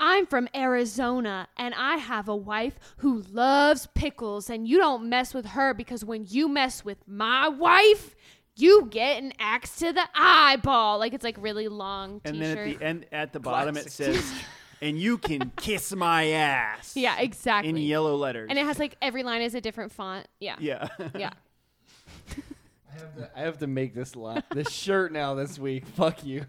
I'm 0.00 0.26
from 0.26 0.48
Arizona, 0.54 1.46
and 1.56 1.74
I 1.74 1.96
have 1.96 2.28
a 2.28 2.34
wife 2.36 2.78
who 2.98 3.22
loves 3.30 3.86
pickles, 3.94 4.50
and 4.50 4.66
you 4.66 4.78
don't 4.78 5.08
mess 5.08 5.34
with 5.34 5.46
her 5.46 5.74
because 5.74 6.04
when 6.04 6.26
you 6.28 6.48
mess 6.48 6.84
with 6.84 7.06
my 7.06 7.48
wife, 7.48 8.16
you 8.60 8.86
get 8.90 9.22
an 9.22 9.32
axe 9.38 9.76
to 9.76 9.92
the 9.92 10.06
eyeball. 10.14 10.98
Like 10.98 11.14
it's 11.14 11.24
like 11.24 11.36
really 11.40 11.68
long 11.68 12.20
and 12.24 12.34
t-shirt. 12.36 12.56
then 12.56 12.58
at 12.58 12.78
the 12.78 12.84
end 12.84 13.06
at 13.12 13.32
the 13.32 13.40
bottom 13.50 13.76
it 13.76 13.90
says, 13.90 14.32
and 14.80 14.98
you 14.98 15.18
can 15.18 15.52
kiss 15.56 15.94
my 15.94 16.28
ass. 16.28 16.96
yeah, 16.96 17.18
exactly. 17.20 17.70
In 17.70 17.76
yellow 17.76 18.16
letters. 18.16 18.48
and 18.50 18.58
it 18.58 18.64
has 18.64 18.78
like 18.78 18.96
every 19.02 19.22
line 19.22 19.42
is 19.42 19.54
a 19.54 19.60
different 19.60 19.92
font. 19.92 20.26
Yeah. 20.40 20.56
yeah. 20.58 20.88
Yeah. 21.18 21.30
I 23.34 23.40
have 23.40 23.58
to 23.58 23.66
make 23.66 23.94
this 23.94 24.14
line, 24.14 24.42
this 24.52 24.70
shirt 24.70 25.10
now 25.12 25.34
this 25.34 25.58
week. 25.58 25.86
Fuck 25.86 26.24
you. 26.24 26.44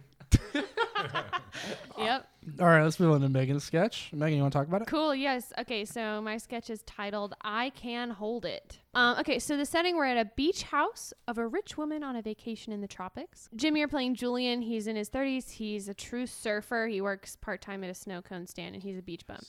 Yep. 1.98 2.28
All 2.60 2.66
right, 2.66 2.82
let's 2.84 3.00
move 3.00 3.14
on 3.14 3.22
to 3.22 3.30
Megan's 3.30 3.64
sketch. 3.64 4.10
Megan, 4.12 4.38
you 4.38 4.42
want 4.42 4.54
to 4.54 4.60
talk 4.60 4.68
about 4.68 4.82
it? 4.82 4.88
Cool. 4.88 5.14
Yes. 5.14 5.54
Okay. 5.60 5.86
So 5.86 6.22
my 6.22 6.38
sketch 6.38 6.72
is 6.72 6.82
titled 6.84 7.36
"I 7.42 7.70
Can 7.72 8.10
Hold 8.10 8.46
It." 8.46 8.80
Um, 8.96 9.20
okay. 9.20 9.38
So 9.38 9.58
the 9.58 9.66
setting 9.66 9.96
we're 9.96 10.06
at 10.06 10.18
a 10.18 10.30
beach 10.36 10.64
house 10.64 11.14
of 11.28 11.38
a 11.38 11.48
rich 11.48 11.78
woman 11.78 12.04
on 12.04 12.16
a 12.16 12.22
vacation 12.22 12.74
in 12.74 12.82
the 12.82 12.88
tropics. 12.88 13.48
Jimmy, 13.56 13.80
you're 13.80 13.88
playing 13.88 14.16
Julian. 14.16 14.64
He's 14.64 14.88
in 14.88 14.96
his 14.96 15.10
30s. 15.10 15.52
He's 15.52 15.88
a 15.88 15.94
true 15.94 16.26
surfer. 16.26 16.88
He 16.88 17.00
works 17.00 17.36
part 17.36 17.62
time 17.62 17.84
at 17.84 17.92
a 17.92 17.96
snow 17.96 18.24
cone 18.24 18.48
stand, 18.48 18.74
and 18.74 18.84
he's 18.84 18.98
a 18.98 19.04
beach 19.04 19.28
bum. 19.28 19.42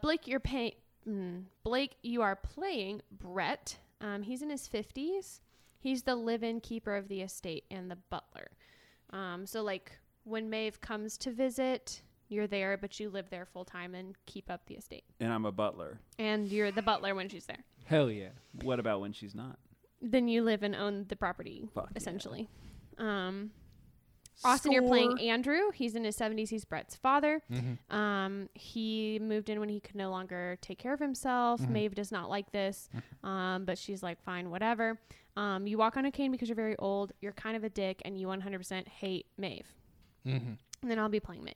Blake, 0.00 0.28
you're 0.28 0.40
paying. 0.40 0.72
Mm, 1.08 1.44
Blake, 1.64 1.96
you 2.02 2.22
are 2.22 2.36
playing 2.36 3.02
Brett. 3.10 3.76
Um, 4.00 4.22
he's 4.22 4.40
in 4.40 4.50
his 4.50 4.68
50s. 4.68 5.40
He's 5.80 6.04
the 6.04 6.14
live-in 6.14 6.60
keeper 6.60 6.94
of 6.94 7.08
the 7.08 7.22
estate 7.22 7.64
and 7.70 7.90
the 7.90 7.96
butler. 8.08 8.48
Um, 9.10 9.46
so 9.46 9.62
like 9.62 9.92
when 10.24 10.50
Maeve 10.50 10.80
comes 10.80 11.16
to 11.18 11.30
visit, 11.30 12.02
you're 12.28 12.46
there, 12.46 12.76
but 12.76 12.98
you 12.98 13.10
live 13.10 13.30
there 13.30 13.44
full 13.46 13.64
time 13.64 13.94
and 13.94 14.14
keep 14.26 14.50
up 14.50 14.66
the 14.66 14.74
estate. 14.74 15.04
and 15.20 15.32
I'm 15.32 15.44
a 15.44 15.52
butler. 15.52 16.00
And 16.18 16.48
you're 16.48 16.72
the 16.72 16.82
butler 16.82 17.14
when 17.14 17.28
she's 17.28 17.46
there. 17.46 17.64
Hell 17.84 18.10
yeah. 18.10 18.30
What 18.62 18.80
about 18.80 19.00
when 19.00 19.12
she's 19.12 19.34
not? 19.34 19.58
Then 20.00 20.28
you 20.28 20.42
live 20.42 20.62
and 20.62 20.74
own 20.74 21.06
the 21.08 21.16
property, 21.16 21.68
Fuck 21.74 21.88
yeah. 21.92 21.96
essentially. 21.96 22.48
Um, 22.98 23.50
Austin, 24.44 24.72
you're 24.72 24.82
playing 24.82 25.20
Andrew. 25.20 25.70
He's 25.72 25.94
in 25.94 26.04
his 26.04 26.16
70s. 26.16 26.48
He's 26.48 26.64
Brett's 26.64 26.96
father. 26.96 27.40
Mm-hmm. 27.52 27.94
Um, 27.96 28.48
he 28.54 29.18
moved 29.22 29.48
in 29.48 29.60
when 29.60 29.68
he 29.68 29.80
could 29.80 29.94
no 29.94 30.10
longer 30.10 30.58
take 30.60 30.78
care 30.78 30.92
of 30.92 30.98
himself. 31.00 31.60
Mm-hmm. 31.60 31.72
Maeve 31.72 31.94
does 31.94 32.10
not 32.10 32.28
like 32.28 32.50
this, 32.50 32.88
um, 33.22 33.64
but 33.64 33.78
she's 33.78 34.02
like, 34.02 34.20
fine, 34.24 34.50
whatever. 34.50 34.98
Um, 35.36 35.66
you 35.66 35.78
walk 35.78 35.96
on 35.96 36.04
a 36.04 36.10
cane 36.10 36.32
because 36.32 36.48
you're 36.48 36.56
very 36.56 36.76
old. 36.78 37.12
You're 37.20 37.32
kind 37.32 37.56
of 37.56 37.64
a 37.64 37.68
dick, 37.68 38.02
and 38.04 38.18
you 38.18 38.26
100% 38.26 38.88
hate 38.88 39.26
Maeve. 39.38 39.72
Mm-hmm. 40.26 40.54
And 40.82 40.90
then 40.90 40.98
I'll 40.98 41.08
be 41.08 41.20
playing 41.20 41.44
Maeve. 41.44 41.54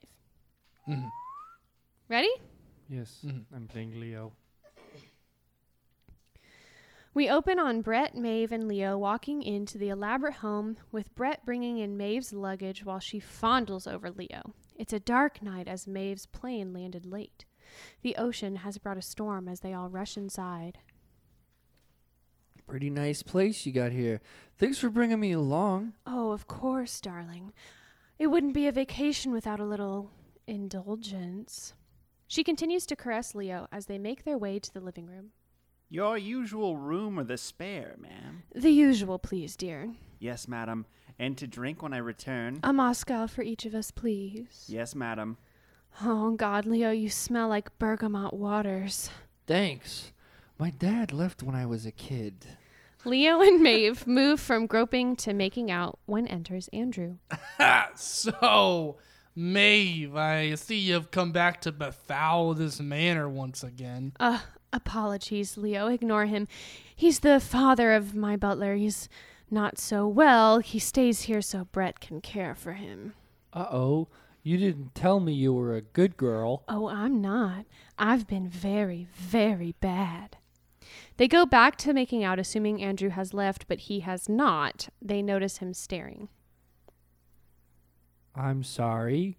Mm-hmm. 0.87 1.07
Ready? 2.07 2.31
Yes, 2.89 3.23
I'm 3.53 3.67
playing 3.67 3.99
Leo. 3.99 4.33
We 7.13 7.29
open 7.29 7.59
on 7.59 7.81
Brett, 7.81 8.15
Maeve, 8.15 8.51
and 8.51 8.67
Leo 8.67 8.97
walking 8.97 9.41
into 9.41 9.77
the 9.77 9.89
elaborate 9.89 10.35
home, 10.35 10.77
with 10.91 11.13
Brett 11.15 11.45
bringing 11.45 11.79
in 11.79 11.97
Maeve's 11.97 12.33
luggage 12.33 12.85
while 12.85 12.99
she 12.99 13.19
fondles 13.19 13.91
over 13.91 14.09
Leo. 14.11 14.53
It's 14.75 14.93
a 14.93 14.99
dark 14.99 15.41
night 15.41 15.67
as 15.67 15.87
Maeve's 15.87 16.27
plane 16.27 16.71
landed 16.71 17.05
late. 17.05 17.45
The 18.03 18.15
ocean 18.15 18.57
has 18.57 18.77
brought 18.77 18.97
a 18.97 19.01
storm 19.01 19.47
as 19.47 19.59
they 19.59 19.73
all 19.73 19.89
rush 19.89 20.17
inside. 20.17 20.79
Pretty 22.67 22.91
nice 22.91 23.23
place 23.23 23.65
you 23.65 23.71
got 23.71 23.91
here. 23.91 24.21
Thanks 24.57 24.77
for 24.77 24.89
bringing 24.89 25.19
me 25.19 25.31
along. 25.31 25.93
Oh, 26.05 26.31
of 26.31 26.47
course, 26.47 27.01
darling. 27.01 27.53
It 28.19 28.27
wouldn't 28.27 28.53
be 28.53 28.67
a 28.67 28.71
vacation 28.73 29.31
without 29.31 29.61
a 29.61 29.65
little 29.65 30.11
indulgence. 30.45 31.73
She 32.27 32.43
continues 32.43 32.85
to 32.87 32.95
caress 32.97 33.33
Leo 33.33 33.67
as 33.71 33.85
they 33.85 33.97
make 33.97 34.25
their 34.25 34.37
way 34.37 34.59
to 34.59 34.73
the 34.73 34.81
living 34.81 35.07
room. 35.07 35.29
Your 35.89 36.17
usual 36.17 36.75
room 36.75 37.17
or 37.17 37.23
the 37.23 37.37
spare, 37.37 37.95
ma'am? 37.97 38.43
The 38.53 38.71
usual, 38.71 39.19
please, 39.19 39.55
dear. 39.55 39.93
Yes, 40.19 40.49
madam. 40.49 40.85
And 41.17 41.37
to 41.37 41.47
drink 41.47 41.81
when 41.81 41.93
I 41.93 41.97
return. 41.97 42.59
A 42.61 42.73
Moscow 42.73 43.25
for 43.25 43.41
each 43.41 43.65
of 43.65 43.73
us, 43.73 43.89
please. 43.89 44.65
Yes, 44.67 44.93
madam. 44.93 45.37
Oh, 46.03 46.31
God, 46.31 46.65
Leo, 46.65 46.91
you 46.91 47.09
smell 47.09 47.47
like 47.47 47.79
bergamot 47.79 48.33
waters. 48.33 49.09
Thanks. 49.47 50.11
My 50.59 50.71
dad 50.71 51.13
left 51.13 51.41
when 51.41 51.55
I 51.55 51.65
was 51.65 51.85
a 51.85 51.91
kid. 51.91 52.45
Leo 53.05 53.41
and 53.41 53.61
Maeve 53.61 54.05
move 54.05 54.39
from 54.39 54.67
groping 54.67 55.15
to 55.17 55.33
making 55.33 55.71
out 55.71 55.99
when 56.05 56.27
enters 56.27 56.67
Andrew. 56.73 57.17
So, 57.95 58.97
Maeve, 59.35 60.15
I 60.15 60.55
see 60.55 60.77
you've 60.77 61.11
come 61.11 61.31
back 61.31 61.61
to 61.61 61.71
befoul 61.71 62.53
this 62.53 62.79
manor 62.79 63.29
once 63.29 63.63
again. 63.63 64.13
Uh, 64.19 64.39
apologies, 64.73 65.57
Leo. 65.57 65.87
Ignore 65.87 66.25
him. 66.25 66.47
He's 66.95 67.19
the 67.19 67.39
father 67.39 67.93
of 67.93 68.15
my 68.15 68.35
butler. 68.35 68.75
He's 68.75 69.09
not 69.51 69.77
so 69.77 70.07
well. 70.07 70.59
He 70.59 70.79
stays 70.79 71.23
here 71.23 71.41
so 71.41 71.65
Brett 71.65 71.99
can 71.99 72.21
care 72.21 72.55
for 72.55 72.73
him. 72.73 73.13
Uh 73.53 73.67
oh. 73.71 74.07
You 74.43 74.57
didn't 74.57 74.95
tell 74.95 75.19
me 75.19 75.33
you 75.33 75.53
were 75.53 75.75
a 75.75 75.81
good 75.81 76.15
girl. 76.15 76.63
Oh, 76.69 76.87
I'm 76.87 77.21
not. 77.21 77.65
I've 77.97 78.25
been 78.25 78.47
very, 78.47 79.07
very 79.13 79.75
bad. 79.81 80.37
They 81.19 81.27
go 81.27 81.45
back 81.45 81.75
to 81.79 81.91
making 81.91 82.23
out, 82.23 82.39
assuming 82.39 82.81
Andrew 82.81 83.09
has 83.09 83.33
left, 83.33 83.67
but 83.67 83.79
he 83.79 83.99
has 83.99 84.29
not. 84.29 84.87
They 85.01 85.21
notice 85.21 85.57
him 85.57 85.73
staring. 85.73 86.29
I'm 88.33 88.63
sorry. 88.63 89.37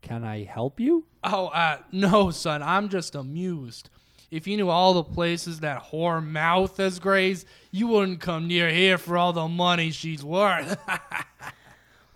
Can 0.00 0.24
I 0.24 0.44
help 0.44 0.80
you? 0.80 1.04
Oh, 1.22 1.48
uh, 1.48 1.80
no, 1.92 2.30
son, 2.30 2.62
I'm 2.62 2.88
just 2.88 3.14
amused. 3.14 3.90
If 4.30 4.46
you 4.46 4.56
knew 4.56 4.70
all 4.70 4.94
the 4.94 5.04
places 5.04 5.60
that 5.60 5.90
whore 5.92 6.26
mouth 6.26 6.78
has 6.78 6.98
grazed, 6.98 7.46
you 7.70 7.88
wouldn't 7.88 8.20
come 8.20 8.48
near 8.48 8.70
here 8.70 8.96
for 8.96 9.18
all 9.18 9.34
the 9.34 9.46
money 9.46 9.90
she's 9.90 10.24
worth. 10.24 10.78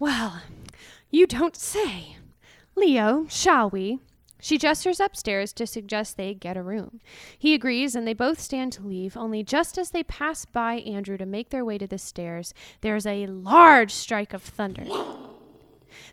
Well, 0.01 0.43
you 1.11 1.27
don't 1.27 1.57
say. 1.57 2.17
Leo, 2.75 3.27
shall 3.29 3.71
we? 3.71 4.01
She 4.45 4.59
gestures 4.59 5.01
upstairs 5.01 5.55
to 5.55 5.67
suggest 5.67 6.19
they 6.19 6.35
get 6.35 6.59
a 6.59 6.63
room. 6.63 7.01
He 7.39 7.55
agrees, 7.55 7.95
and 7.95 8.07
they 8.07 8.13
both 8.13 8.39
stand 8.39 8.75
to 8.75 8.83
leave. 8.83 9.17
Only 9.17 9.43
just 9.43 9.79
as 9.79 9.89
they 9.89 10.03
pass 10.03 10.45
by 10.45 10.75
Andrew 10.81 11.17
to 11.17 11.25
make 11.25 11.49
their 11.49 11.65
way 11.65 11.79
to 11.79 11.87
the 11.87 11.97
stairs, 11.97 12.53
there's 12.83 13.07
a 13.07 13.27
large 13.27 13.91
strike 13.91 14.35
of 14.35 14.43
thunder. 14.43 14.85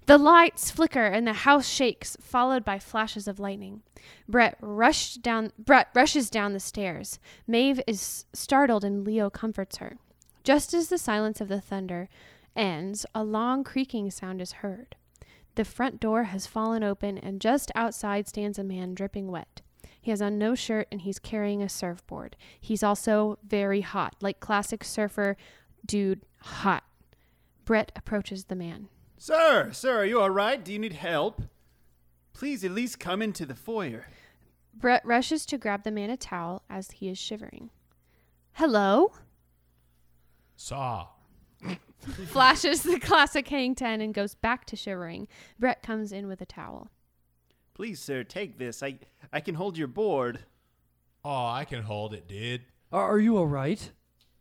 The 0.06 0.18
lights 0.18 0.72
flicker 0.72 1.06
and 1.08 1.28
the 1.28 1.34
house 1.34 1.68
shakes, 1.68 2.16
followed 2.22 2.64
by 2.64 2.80
flashes 2.80 3.28
of 3.28 3.38
lightning. 3.38 3.82
Brett 4.30 4.56
rushed 4.62 5.22
down. 5.22 5.52
Brett 5.60 5.90
rushes 5.94 6.30
down 6.30 6.54
the 6.54 6.62
stairs. 6.62 7.20
Maeve 7.46 7.82
is 7.86 8.24
startled, 8.32 8.86
and 8.86 9.06
Leo 9.06 9.30
comforts 9.30 9.80
her. 9.80 9.98
Just 10.46 10.74
as 10.74 10.88
the 10.88 10.98
silence 10.98 11.42
of 11.42 11.50
the 11.50 11.60
thunder 11.60 12.08
ends, 12.56 13.06
a 13.14 13.26
long 13.26 13.66
creaking 13.66 14.10
sound 14.10 14.42
is 14.42 14.54
heard. 14.54 14.96
The 15.56 15.66
front 15.66 15.99
door 15.99 16.24
has 16.24 16.47
fallen 16.47 16.84
open, 16.84 17.18
and 17.18 17.41
just 17.41 17.72
outside 17.76 18.28
stands 18.28 18.58
a 18.58 18.64
man 18.64 18.93
dripping 18.93 19.30
wet. 19.30 19.62
He 20.02 20.10
has 20.10 20.22
on 20.22 20.39
no 20.39 20.56
shirt 20.56 20.88
and 20.91 21.02
he's 21.02 21.20
carrying 21.20 21.62
a 21.62 21.70
surfboard. 21.70 22.36
He's 22.60 22.82
also 22.82 23.38
very 23.45 23.82
hot, 23.82 24.16
like 24.20 24.39
classic 24.39 24.84
surfer 24.84 25.38
dude 25.86 26.22
hot. 26.39 26.84
Brett 27.66 27.91
approaches 27.95 28.45
the 28.45 28.56
man. 28.56 28.88
Sir, 29.18 29.70
sir, 29.72 29.99
are 29.99 30.06
you 30.06 30.20
all 30.20 30.32
right? 30.32 30.64
Do 30.64 30.74
you 30.74 30.80
need 30.80 30.93
help? 30.93 31.43
Please 32.34 32.64
at 32.64 32.72
least 32.72 32.99
come 32.99 33.22
into 33.22 33.45
the 33.45 33.54
foyer. 33.54 34.08
Brett 34.74 35.06
rushes 35.06 35.45
to 35.45 35.60
grab 35.60 35.84
the 35.84 35.91
man 35.91 36.10
a 36.10 36.18
towel 36.18 36.64
as 36.68 36.91
he 36.91 37.08
is 37.08 37.20
shivering. 37.20 37.70
Hello? 38.54 39.14
Saw. 40.56 41.08
Flashes 42.28 42.84
the 42.84 42.99
classic 42.99 43.47
hang 43.47 43.76
ten 43.76 44.02
and 44.02 44.14
goes 44.14 44.36
back 44.36 44.66
to 44.66 44.76
shivering. 44.76 45.28
Brett 45.60 45.84
comes 45.84 46.12
in 46.12 46.28
with 46.28 46.41
a 46.41 46.45
towel. 46.45 46.89
Please, 47.74 47.99
sir, 47.99 48.24
take 48.24 48.58
this. 48.58 48.84
I 48.84 48.99
I 49.32 49.39
can 49.39 49.56
hold 49.56 49.78
your 49.78 49.88
board. 49.88 50.39
Oh, 51.24 51.47
I 51.47 51.66
can 51.66 51.84
hold 51.84 52.14
it, 52.14 52.28
dude. 52.28 52.62
Are 52.91 53.12
are 53.12 53.20
you 53.20 53.38
alright? 53.38 53.91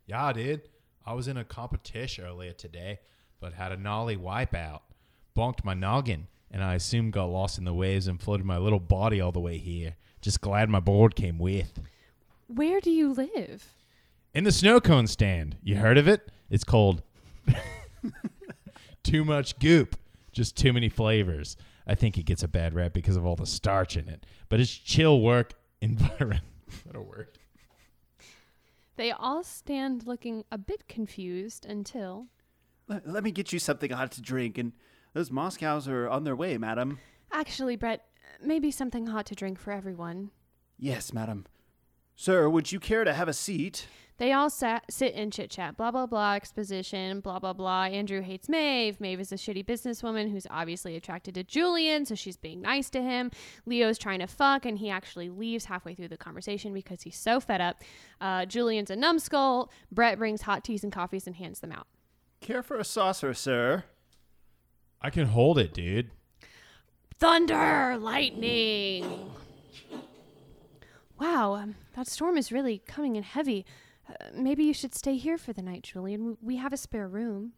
Yeah, 0.05 0.33
dude. 0.33 0.61
I 1.05 1.13
was 1.13 1.27
in 1.27 1.37
a 1.37 1.43
competition 1.43 2.25
earlier 2.25 2.53
today, 2.53 2.99
but 3.39 3.53
had 3.53 3.71
a 3.71 3.77
gnarly 3.77 4.17
wipeout. 4.17 4.81
Bonked 5.35 5.63
my 5.63 5.73
noggin, 5.73 6.27
and 6.51 6.63
I 6.63 6.75
assume 6.75 7.11
got 7.11 7.25
lost 7.25 7.57
in 7.57 7.63
the 7.63 7.73
waves 7.73 8.07
and 8.07 8.21
floated 8.21 8.45
my 8.45 8.57
little 8.57 8.79
body 8.79 9.21
all 9.21 9.31
the 9.31 9.39
way 9.39 9.57
here. 9.57 9.95
Just 10.21 10.41
glad 10.41 10.69
my 10.69 10.79
board 10.79 11.15
came 11.15 11.39
with. 11.39 11.79
Where 12.47 12.81
do 12.81 12.91
you 12.91 13.13
live? 13.13 13.73
In 14.33 14.43
the 14.43 14.51
snow 14.51 14.79
cone 14.79 15.07
stand. 15.07 15.57
You 15.63 15.77
heard 15.77 15.97
of 15.97 16.07
it? 16.07 16.29
It's 16.49 16.63
called 16.63 17.01
Too 19.03 19.23
Much 19.25 19.57
Goop. 19.59 19.95
Just 20.31 20.55
too 20.55 20.71
many 20.71 20.87
flavors. 20.87 21.57
I 21.85 21.95
think 21.95 22.17
it 22.17 22.23
gets 22.23 22.41
a 22.43 22.47
bad 22.47 22.73
rap 22.73 22.93
because 22.93 23.17
of 23.17 23.25
all 23.25 23.35
the 23.35 23.45
starch 23.45 23.97
in 23.97 24.07
it. 24.07 24.25
But 24.47 24.59
it's 24.61 24.71
chill 24.71 25.19
work 25.21 25.53
environment. 25.81 26.43
Is 26.69 26.81
that 26.85 26.95
a 26.95 27.01
word? 27.01 27.27
They 28.95 29.11
all 29.11 29.43
stand 29.43 30.05
looking 30.05 30.43
a 30.51 30.57
bit 30.57 30.87
confused 30.87 31.65
until 31.65 32.27
Let, 32.87 33.07
let 33.07 33.23
me 33.23 33.31
get 33.31 33.51
you 33.51 33.59
something 33.59 33.91
hot 33.91 34.11
to 34.13 34.21
drink, 34.21 34.57
and 34.57 34.73
those 35.13 35.31
Moscows 35.31 35.87
are 35.87 36.07
on 36.07 36.23
their 36.23 36.35
way, 36.35 36.57
madam. 36.57 36.99
actually, 37.31 37.75
Brett, 37.75 38.05
maybe 38.41 38.69
something 38.71 39.07
hot 39.07 39.25
to 39.27 39.35
drink 39.35 39.59
for 39.59 39.71
everyone. 39.71 40.31
Yes, 40.77 41.13
madam. 41.13 41.45
Sir, 42.15 42.47
would 42.49 42.71
you 42.71 42.79
care 42.79 43.03
to 43.03 43.13
have 43.13 43.27
a 43.27 43.33
seat? 43.33 43.87
They 44.21 44.33
all 44.33 44.51
sat, 44.51 44.83
sit 44.87 45.15
and 45.15 45.33
chit 45.33 45.49
chat, 45.49 45.77
blah, 45.77 45.89
blah, 45.89 46.05
blah, 46.05 46.35
exposition, 46.35 47.21
blah, 47.21 47.39
blah, 47.39 47.53
blah. 47.53 47.85
Andrew 47.85 48.21
hates 48.21 48.47
Maeve. 48.47 49.01
Maeve 49.01 49.19
is 49.19 49.31
a 49.31 49.35
shitty 49.35 49.65
businesswoman 49.65 50.31
who's 50.31 50.45
obviously 50.51 50.95
attracted 50.95 51.33
to 51.33 51.43
Julian, 51.43 52.05
so 52.05 52.13
she's 52.13 52.37
being 52.37 52.61
nice 52.61 52.91
to 52.91 53.01
him. 53.01 53.31
Leo's 53.65 53.97
trying 53.97 54.19
to 54.19 54.27
fuck, 54.27 54.63
and 54.67 54.77
he 54.77 54.91
actually 54.91 55.29
leaves 55.29 55.65
halfway 55.65 55.95
through 55.95 56.09
the 56.09 56.17
conversation 56.17 56.71
because 56.71 57.01
he's 57.01 57.17
so 57.17 57.39
fed 57.39 57.61
up. 57.61 57.81
Uh, 58.21 58.45
Julian's 58.45 58.91
a 58.91 58.95
numbskull. 58.95 59.71
Brett 59.91 60.19
brings 60.19 60.43
hot 60.43 60.63
teas 60.63 60.83
and 60.83 60.93
coffees 60.93 61.25
and 61.25 61.37
hands 61.37 61.59
them 61.59 61.71
out. 61.71 61.87
Care 62.41 62.61
for 62.61 62.77
a 62.77 62.83
saucer, 62.83 63.33
sir? 63.33 63.85
I 65.01 65.09
can 65.09 65.29
hold 65.29 65.57
it, 65.57 65.73
dude. 65.73 66.11
Thunder, 67.17 67.97
lightning. 67.97 69.31
Wow, 71.19 71.55
um, 71.55 71.75
that 71.95 72.05
storm 72.05 72.37
is 72.37 72.51
really 72.51 72.83
coming 72.85 73.15
in 73.15 73.23
heavy. 73.23 73.65
Uh, 74.19 74.25
maybe 74.33 74.63
you 74.63 74.73
should 74.73 74.93
stay 74.95 75.15
here 75.17 75.37
for 75.37 75.53
the 75.53 75.61
night, 75.61 75.83
Julian. 75.83 76.25
We- 76.25 76.35
We 76.41 76.55
have 76.57 76.73
a 76.73 76.77
spare 76.77 77.07
room. 77.07 77.53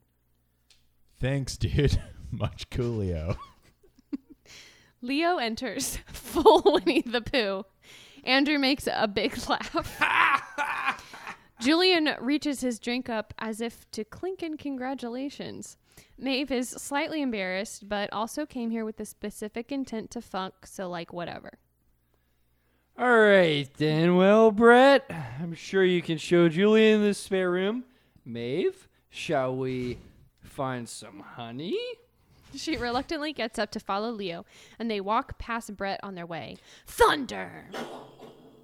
Thanks, 1.20 1.58
dude. 1.58 2.02
Much 2.32 2.70
coolio. 2.70 3.38
Leo 5.02 5.38
enters, 5.38 5.98
full 6.08 6.62
Winnie 6.66 7.02
the 7.02 7.22
Pooh. 7.22 7.66
Andrew 8.24 8.58
makes 8.58 8.88
a 8.92 9.08
big 9.08 9.38
laugh. 9.50 9.76
Julian 11.60 12.16
reaches 12.20 12.62
his 12.62 12.80
drink 12.80 13.10
up 13.10 13.34
as 13.38 13.60
if 13.62 13.90
to 13.92 14.04
clink 14.04 14.42
in 14.44 14.58
congratulations. 14.58 15.78
Maeve 16.18 16.52
is 16.52 16.70
slightly 16.70 17.22
embarrassed, 17.22 17.88
but 17.90 18.12
also 18.14 18.46
came 18.46 18.72
here 18.72 18.86
with 18.86 18.98
the 18.98 19.06
specific 19.06 19.72
intent 19.72 20.10
to 20.12 20.22
funk, 20.22 20.54
so 20.66 20.90
like 20.90 21.12
whatever. 21.14 21.60
All 22.98 23.20
right, 23.20 23.68
then. 23.78 24.16
Well, 24.16 24.52
Brett, 24.52 25.06
I'm 25.42 25.56
sure 25.56 25.84
you 25.84 26.02
can 26.02 26.20
show 26.20 26.48
Julian 26.48 27.02
the 27.02 27.16
spare 27.16 27.50
room. 27.50 27.86
Maeve, 28.24 28.88
shall 29.10 29.56
we 29.56 29.98
find 30.42 30.88
some 30.88 31.20
honey? 31.20 31.78
She 32.56 32.78
reluctantly 32.78 33.34
gets 33.34 33.58
up 33.58 33.72
to 33.72 33.80
follow 33.80 34.12
Leo, 34.12 34.46
and 34.78 34.92
they 34.92 35.02
walk 35.02 35.40
past 35.40 35.76
Brett 35.76 36.00
on 36.04 36.14
their 36.14 36.28
way. 36.28 36.58
Thunder! 36.86 37.66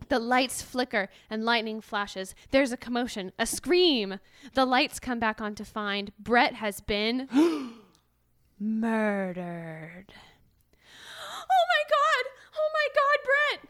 The 0.09 0.19
lights 0.19 0.61
flicker 0.61 1.09
and 1.29 1.43
lightning 1.43 1.81
flashes. 1.81 2.35
There's 2.51 2.71
a 2.71 2.77
commotion, 2.77 3.31
a 3.39 3.47
scream. 3.47 4.19
The 4.53 4.65
lights 4.65 4.99
come 4.99 5.19
back 5.19 5.41
on 5.41 5.55
to 5.55 5.65
find 5.65 6.11
Brett 6.19 6.55
has 6.55 6.81
been 6.81 7.27
murdered. 8.59 10.13
Oh 11.31 11.65
my 11.67 11.83
god! 11.89 12.31
Oh 12.55 12.69
my 12.73 12.87
god, 12.93 13.17
Brett! 13.25 13.69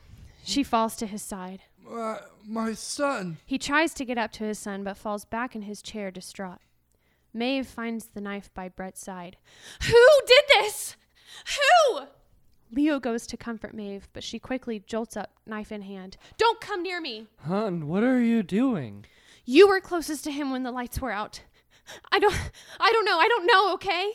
She 0.50 0.64
falls 0.64 0.96
to 0.96 1.06
his 1.06 1.22
side. 1.22 1.62
Uh, 1.88 2.18
my 2.44 2.74
son. 2.74 3.38
He 3.46 3.60
tries 3.60 3.94
to 3.94 4.04
get 4.06 4.18
up 4.18 4.32
to 4.34 4.44
his 4.44 4.58
son, 4.58 4.84
but 4.84 4.98
falls 4.98 5.24
back 5.24 5.56
in 5.56 5.62
his 5.62 5.84
chair, 5.84 6.10
distraught. 6.10 6.60
Maeve 7.34 7.68
finds 7.68 8.08
the 8.08 8.22
knife 8.22 8.52
by 8.56 8.68
Brett's 8.68 9.00
side. 9.00 9.38
Who 9.84 10.06
did 10.26 10.44
this? 10.48 10.98
Who? 11.56 12.02
Leo 12.72 13.00
goes 13.00 13.28
to 13.28 13.38
comfort 13.38 13.76
Maeve, 13.76 14.10
but 14.12 14.24
she 14.24 14.40
quickly 14.40 14.84
jolts 14.88 15.16
up, 15.16 15.32
knife 15.46 15.72
in 15.72 15.84
hand. 15.84 16.18
Don't 16.38 16.60
come 16.60 16.82
near 16.82 17.00
me! 17.00 17.28
Hun, 17.46 17.88
what 17.88 18.04
are 18.04 18.20
you 18.20 18.42
doing? 18.42 19.06
You 19.46 19.68
were 19.68 19.80
closest 19.80 20.24
to 20.24 20.32
him 20.32 20.52
when 20.52 20.64
the 20.64 20.72
lights 20.72 21.00
were 21.00 21.12
out. 21.12 21.42
I 22.12 22.18
don't 22.18 22.36
I 22.80 22.92
don't 22.92 23.06
know. 23.06 23.20
I 23.20 23.28
don't 23.28 23.46
know, 23.46 23.74
okay? 23.74 24.14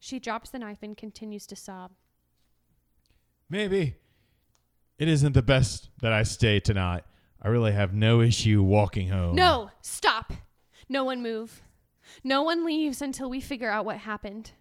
She 0.00 0.18
drops 0.18 0.50
the 0.50 0.58
knife 0.58 0.78
and 0.82 0.96
continues 0.96 1.46
to 1.48 1.56
sob. 1.56 1.92
Maybe 3.48 3.94
it 5.00 5.08
isn't 5.08 5.32
the 5.32 5.42
best 5.42 5.88
that 6.02 6.12
I 6.12 6.22
stay 6.22 6.60
tonight. 6.60 7.04
I 7.40 7.48
really 7.48 7.72
have 7.72 7.94
no 7.94 8.20
issue 8.20 8.62
walking 8.62 9.08
home. 9.08 9.34
No, 9.34 9.70
stop. 9.80 10.32
No 10.90 11.04
one 11.04 11.22
move. 11.22 11.62
No 12.22 12.42
one 12.42 12.66
leaves 12.66 13.00
until 13.00 13.30
we 13.30 13.40
figure 13.40 13.70
out 13.70 13.86
what 13.86 13.96
happened. 13.96 14.52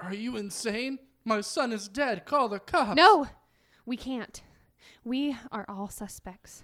Are 0.00 0.14
you 0.14 0.38
insane? 0.38 0.98
My 1.22 1.42
son 1.42 1.70
is 1.70 1.86
dead. 1.86 2.24
Call 2.24 2.48
the 2.48 2.60
cops. 2.60 2.96
No, 2.96 3.28
we 3.84 3.98
can't. 3.98 4.42
We 5.04 5.36
are 5.52 5.66
all 5.68 5.90
suspects. 5.90 6.62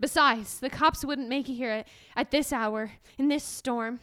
Besides, 0.00 0.58
the 0.58 0.70
cops 0.70 1.04
wouldn't 1.04 1.28
make 1.28 1.50
it 1.50 1.54
here 1.54 1.70
at, 1.70 1.88
at 2.16 2.30
this 2.30 2.54
hour, 2.54 2.92
in 3.18 3.28
this 3.28 3.44
storm. 3.44 4.00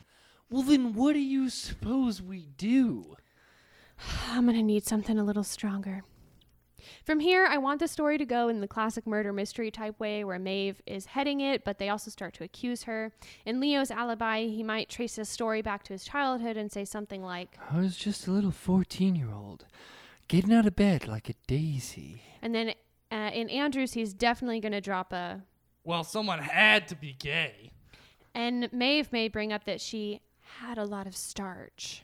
Well, 0.51 0.61
then 0.61 0.93
what 0.93 1.13
do 1.13 1.19
you 1.19 1.49
suppose 1.49 2.21
we 2.21 2.45
do? 2.55 3.15
I'm 4.29 4.45
gonna 4.45 4.61
need 4.61 4.85
something 4.85 5.17
a 5.17 5.23
little 5.23 5.43
stronger. 5.43 6.03
From 7.03 7.19
here, 7.19 7.45
I 7.45 7.57
want 7.57 7.79
the 7.79 7.87
story 7.87 8.17
to 8.17 8.25
go 8.25 8.47
in 8.49 8.61
the 8.61 8.67
classic 8.67 9.05
murder 9.07 9.33
mystery 9.33 9.71
type 9.71 9.99
way 9.99 10.23
where 10.23 10.39
Maeve 10.39 10.81
is 10.85 11.07
heading 11.07 11.41
it, 11.41 11.63
but 11.63 11.77
they 11.77 11.89
also 11.89 12.11
start 12.11 12.33
to 12.35 12.43
accuse 12.43 12.83
her. 12.83 13.11
In 13.45 13.59
Leo's 13.59 13.91
alibi, 13.91 14.45
he 14.45 14.63
might 14.63 14.89
trace 14.89 15.15
his 15.15 15.29
story 15.29 15.61
back 15.61 15.83
to 15.83 15.93
his 15.93 16.03
childhood 16.03 16.57
and 16.57 16.71
say 16.71 16.85
something 16.85 17.23
like, 17.23 17.57
I 17.71 17.79
was 17.79 17.95
just 17.97 18.27
a 18.27 18.31
little 18.31 18.51
14 18.51 19.15
year 19.15 19.31
old, 19.31 19.65
getting 20.27 20.53
out 20.53 20.65
of 20.65 20.75
bed 20.75 21.07
like 21.07 21.29
a 21.29 21.33
daisy. 21.47 22.21
and 22.41 22.53
then 22.53 22.73
uh, 23.11 23.31
in 23.33 23.49
Andrews, 23.49 23.93
he's 23.93 24.13
definitely 24.13 24.59
gonna 24.59 24.81
drop 24.81 25.11
a. 25.13 25.41
Well, 25.83 26.03
someone 26.03 26.39
had 26.39 26.87
to 26.89 26.95
be 26.95 27.13
gay. 27.13 27.71
And 28.35 28.71
Maeve 28.71 29.11
may 29.11 29.27
bring 29.27 29.51
up 29.51 29.63
that 29.65 29.81
she 29.81 30.21
had 30.59 30.77
a 30.77 30.85
lot 30.85 31.07
of 31.07 31.15
starch. 31.15 32.03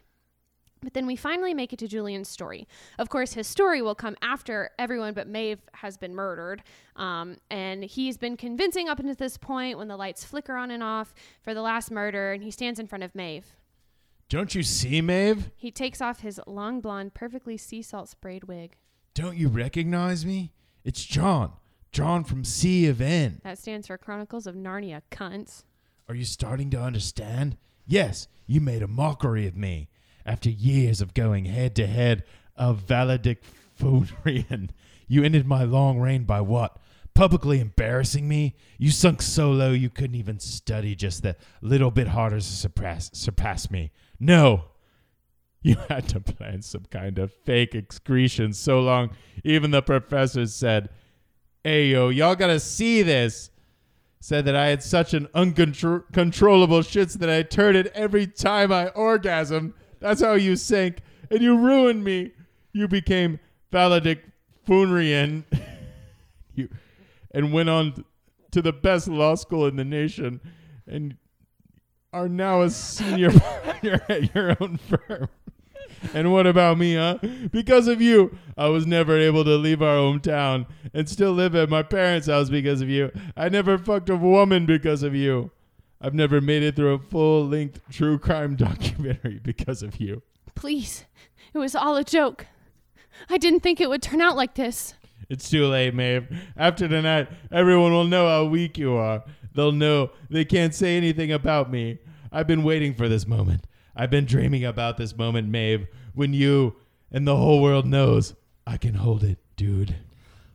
But 0.86 0.94
then 0.94 1.08
we 1.08 1.16
finally 1.16 1.54
make 1.54 1.74
it 1.74 1.80
to 1.80 1.88
Julian's 1.88 2.30
story. 2.30 2.68
Of 3.00 3.10
course, 3.10 3.34
his 3.34 3.48
story 3.48 3.82
will 3.82 3.96
come 3.96 4.16
after 4.22 4.70
everyone 4.78 5.16
but 5.16 5.28
Maeve 5.28 5.60
has 5.74 5.98
been 5.98 6.14
murdered. 6.14 6.62
Um, 6.96 7.38
and 7.50 7.84
he's 7.84 8.18
been 8.18 8.38
convincing 8.38 8.88
up 8.88 9.00
until 9.00 9.16
this 9.16 9.36
point 9.38 9.80
when 9.80 9.88
the 9.88 9.98
lights 9.98 10.24
flicker 10.24 10.56
on 10.56 10.70
and 10.70 10.84
off 10.84 11.14
for 11.42 11.54
the 11.56 11.62
last 11.62 11.90
murder, 11.90 12.34
and 12.34 12.44
he 12.44 12.52
stands 12.52 12.80
in 12.80 12.86
front 12.86 13.04
of 13.04 13.16
Maeve. 13.16 13.58
Don't 14.30 14.54
you 14.54 14.64
see, 14.64 15.02
Maeve? 15.02 15.52
He 15.56 15.72
takes 15.72 16.02
off 16.02 16.22
his 16.22 16.40
long 16.48 16.82
blonde, 16.82 17.14
perfectly 17.14 17.58
sea 17.58 17.82
salt 17.82 18.10
sprayed 18.10 18.44
wig. 18.46 18.78
Don't 19.14 19.38
you 19.38 19.50
recognize 19.50 20.26
me? 20.26 20.54
It's 20.84 21.04
John. 21.04 21.54
John 21.92 22.24
from 22.24 22.44
C 22.44 22.88
of 22.88 23.02
N. 23.02 23.42
That 23.44 23.58
stands 23.58 23.88
for 23.88 23.98
Chronicles 23.98 24.46
of 24.46 24.54
Narnia, 24.56 25.02
cunts. 25.12 25.64
Are 26.08 26.16
you 26.16 26.26
starting 26.26 26.70
to 26.72 26.80
understand? 26.82 27.58
Yes, 27.88 28.28
you 28.46 28.62
made 28.62 28.84
a 28.84 28.88
mockery 28.88 29.48
of 29.48 29.56
me. 29.56 29.90
After 30.26 30.50
years 30.50 31.02
of 31.02 31.14
going 31.14 31.46
head 31.46 31.76
to 31.76 31.86
head 31.86 32.24
of 32.56 32.80
valedictorian, 32.80 34.72
you 35.08 35.24
ended 35.24 35.46
my 35.46 35.64
long 35.64 36.00
reign 36.00 36.24
by 36.24 36.42
what? 36.42 36.78
Publicly 37.14 37.60
embarrassing 37.60 38.28
me? 38.28 38.56
You 38.78 38.92
sunk 38.92 39.22
so 39.22 39.52
low 39.52 39.72
you 39.72 39.90
couldn't 39.90 40.16
even 40.16 40.40
study 40.40 40.96
just 40.96 41.24
that 41.24 41.38
little 41.62 41.92
bit 41.92 42.10
harder 42.10 42.38
to 42.38 42.42
surpass, 42.42 43.12
surpass 43.14 43.70
me. 43.70 43.92
No! 44.20 44.66
You 45.66 45.78
had 45.90 46.08
to 46.10 46.20
plan 46.20 46.62
some 46.62 46.86
kind 46.92 47.18
of 47.18 47.34
fake 47.34 47.74
excretion 47.74 48.54
so 48.54 48.82
long, 48.82 49.10
even 49.44 49.72
the 49.72 49.82
professors 49.82 50.54
said, 50.54 50.90
Hey, 51.64 51.88
yo, 51.88 52.10
y'all 52.10 52.36
gotta 52.36 52.60
see 52.60 53.02
this 53.02 53.50
said 54.26 54.46
that 54.46 54.56
I 54.56 54.68
had 54.68 54.82
such 54.82 55.14
an 55.14 55.28
uncontrollable 55.36 56.80
shits 56.80 57.14
that 57.14 57.30
I 57.30 57.44
turned 57.44 57.78
it 57.78 57.92
every 57.94 58.26
time 58.26 58.72
I 58.72 58.90
orgasmed. 58.90 59.74
That's 60.06 60.22
how 60.22 60.34
you 60.34 60.56
sank, 60.56 61.00
and 61.32 61.42
you 61.42 61.58
ruined 61.58 62.04
me. 62.04 62.32
You 62.74 62.88
became 62.88 63.40
valedictorian, 63.72 65.46
you, 66.54 66.70
and 67.32 67.52
went 67.52 67.70
on 67.70 68.06
to 68.52 68.62
the 68.62 68.72
best 68.72 69.08
law 69.08 69.34
school 69.34 69.66
in 69.66 69.78
the 69.78 69.84
nation, 69.84 70.42
and 70.86 71.18
are 72.14 72.30
now 72.30 72.62
a 72.62 72.70
senior 72.70 73.32
partner 73.40 74.00
at 74.08 74.36
your 74.36 74.56
own 74.62 74.78
firm. 74.78 75.28
And 76.14 76.32
what 76.32 76.46
about 76.46 76.78
me, 76.78 76.98
huh? 76.98 77.18
Because 77.52 77.88
of 77.88 78.00
you, 78.00 78.38
I 78.56 78.68
was 78.68 78.86
never 78.86 79.18
able 79.18 79.44
to 79.44 79.56
leave 79.56 79.82
our 79.82 79.96
hometown 79.96 80.68
and 80.94 81.10
still 81.10 81.32
live 81.32 81.56
at 81.56 81.68
my 81.68 81.82
parents' 81.82 82.28
house 82.28 82.52
because 82.52 82.82
of 82.82 82.90
you. 82.90 83.12
I 83.36 83.50
never 83.50 83.80
fucked 83.80 84.12
a 84.12 84.16
woman 84.16 84.68
because 84.68 85.02
of 85.02 85.16
you. 85.16 85.50
I've 86.02 86.14
never 86.14 86.42
made 86.42 86.64
it 86.64 86.76
through 86.76 86.94
a 86.94 87.00
full 87.00 87.46
length 87.46 87.82
true 87.92 88.20
crime 88.20 88.56
documentary 88.58 89.40
because 89.42 89.82
of 89.82 90.00
you. 90.00 90.22
Please, 90.56 91.06
it 91.54 91.58
was 91.58 91.76
all 91.76 91.96
a 91.96 92.04
joke. 92.04 92.48
I 93.30 93.38
didn't 93.38 93.62
think 93.62 93.80
it 93.80 93.90
would 93.90 94.02
turn 94.02 94.22
out 94.22 94.36
like 94.36 94.56
this. 94.56 94.94
It's 95.30 95.50
too 95.50 95.66
late, 95.68 95.94
Maeve. 95.96 96.28
After 96.56 96.88
tonight, 96.88 97.30
everyone 97.52 97.92
will 97.92 98.04
know 98.04 98.28
how 98.28 98.46
weak 98.46 98.78
you 98.78 98.94
are. 98.94 99.24
They'll 99.54 99.72
know 99.72 100.12
they 100.30 100.46
can't 100.46 100.76
say 100.76 100.98
anything 100.98 101.32
about 101.32 101.72
me. 101.72 102.00
I've 102.32 102.48
been 102.48 102.64
waiting 102.64 102.94
for 102.94 103.08
this 103.08 103.26
moment. 103.26 103.66
I've 103.96 104.10
been 104.12 104.26
dreaming 104.26 104.66
about 104.66 104.98
this 104.98 105.16
moment, 105.16 105.48
Maeve, 105.48 105.88
when 106.14 106.34
you 106.34 106.76
and 107.12 107.26
the 107.26 107.36
whole 107.36 107.62
world 107.62 107.86
knows 107.86 108.36
I 108.68 108.78
can 108.78 108.96
hold 108.96 109.24
it, 109.24 109.40
dude. 109.56 109.96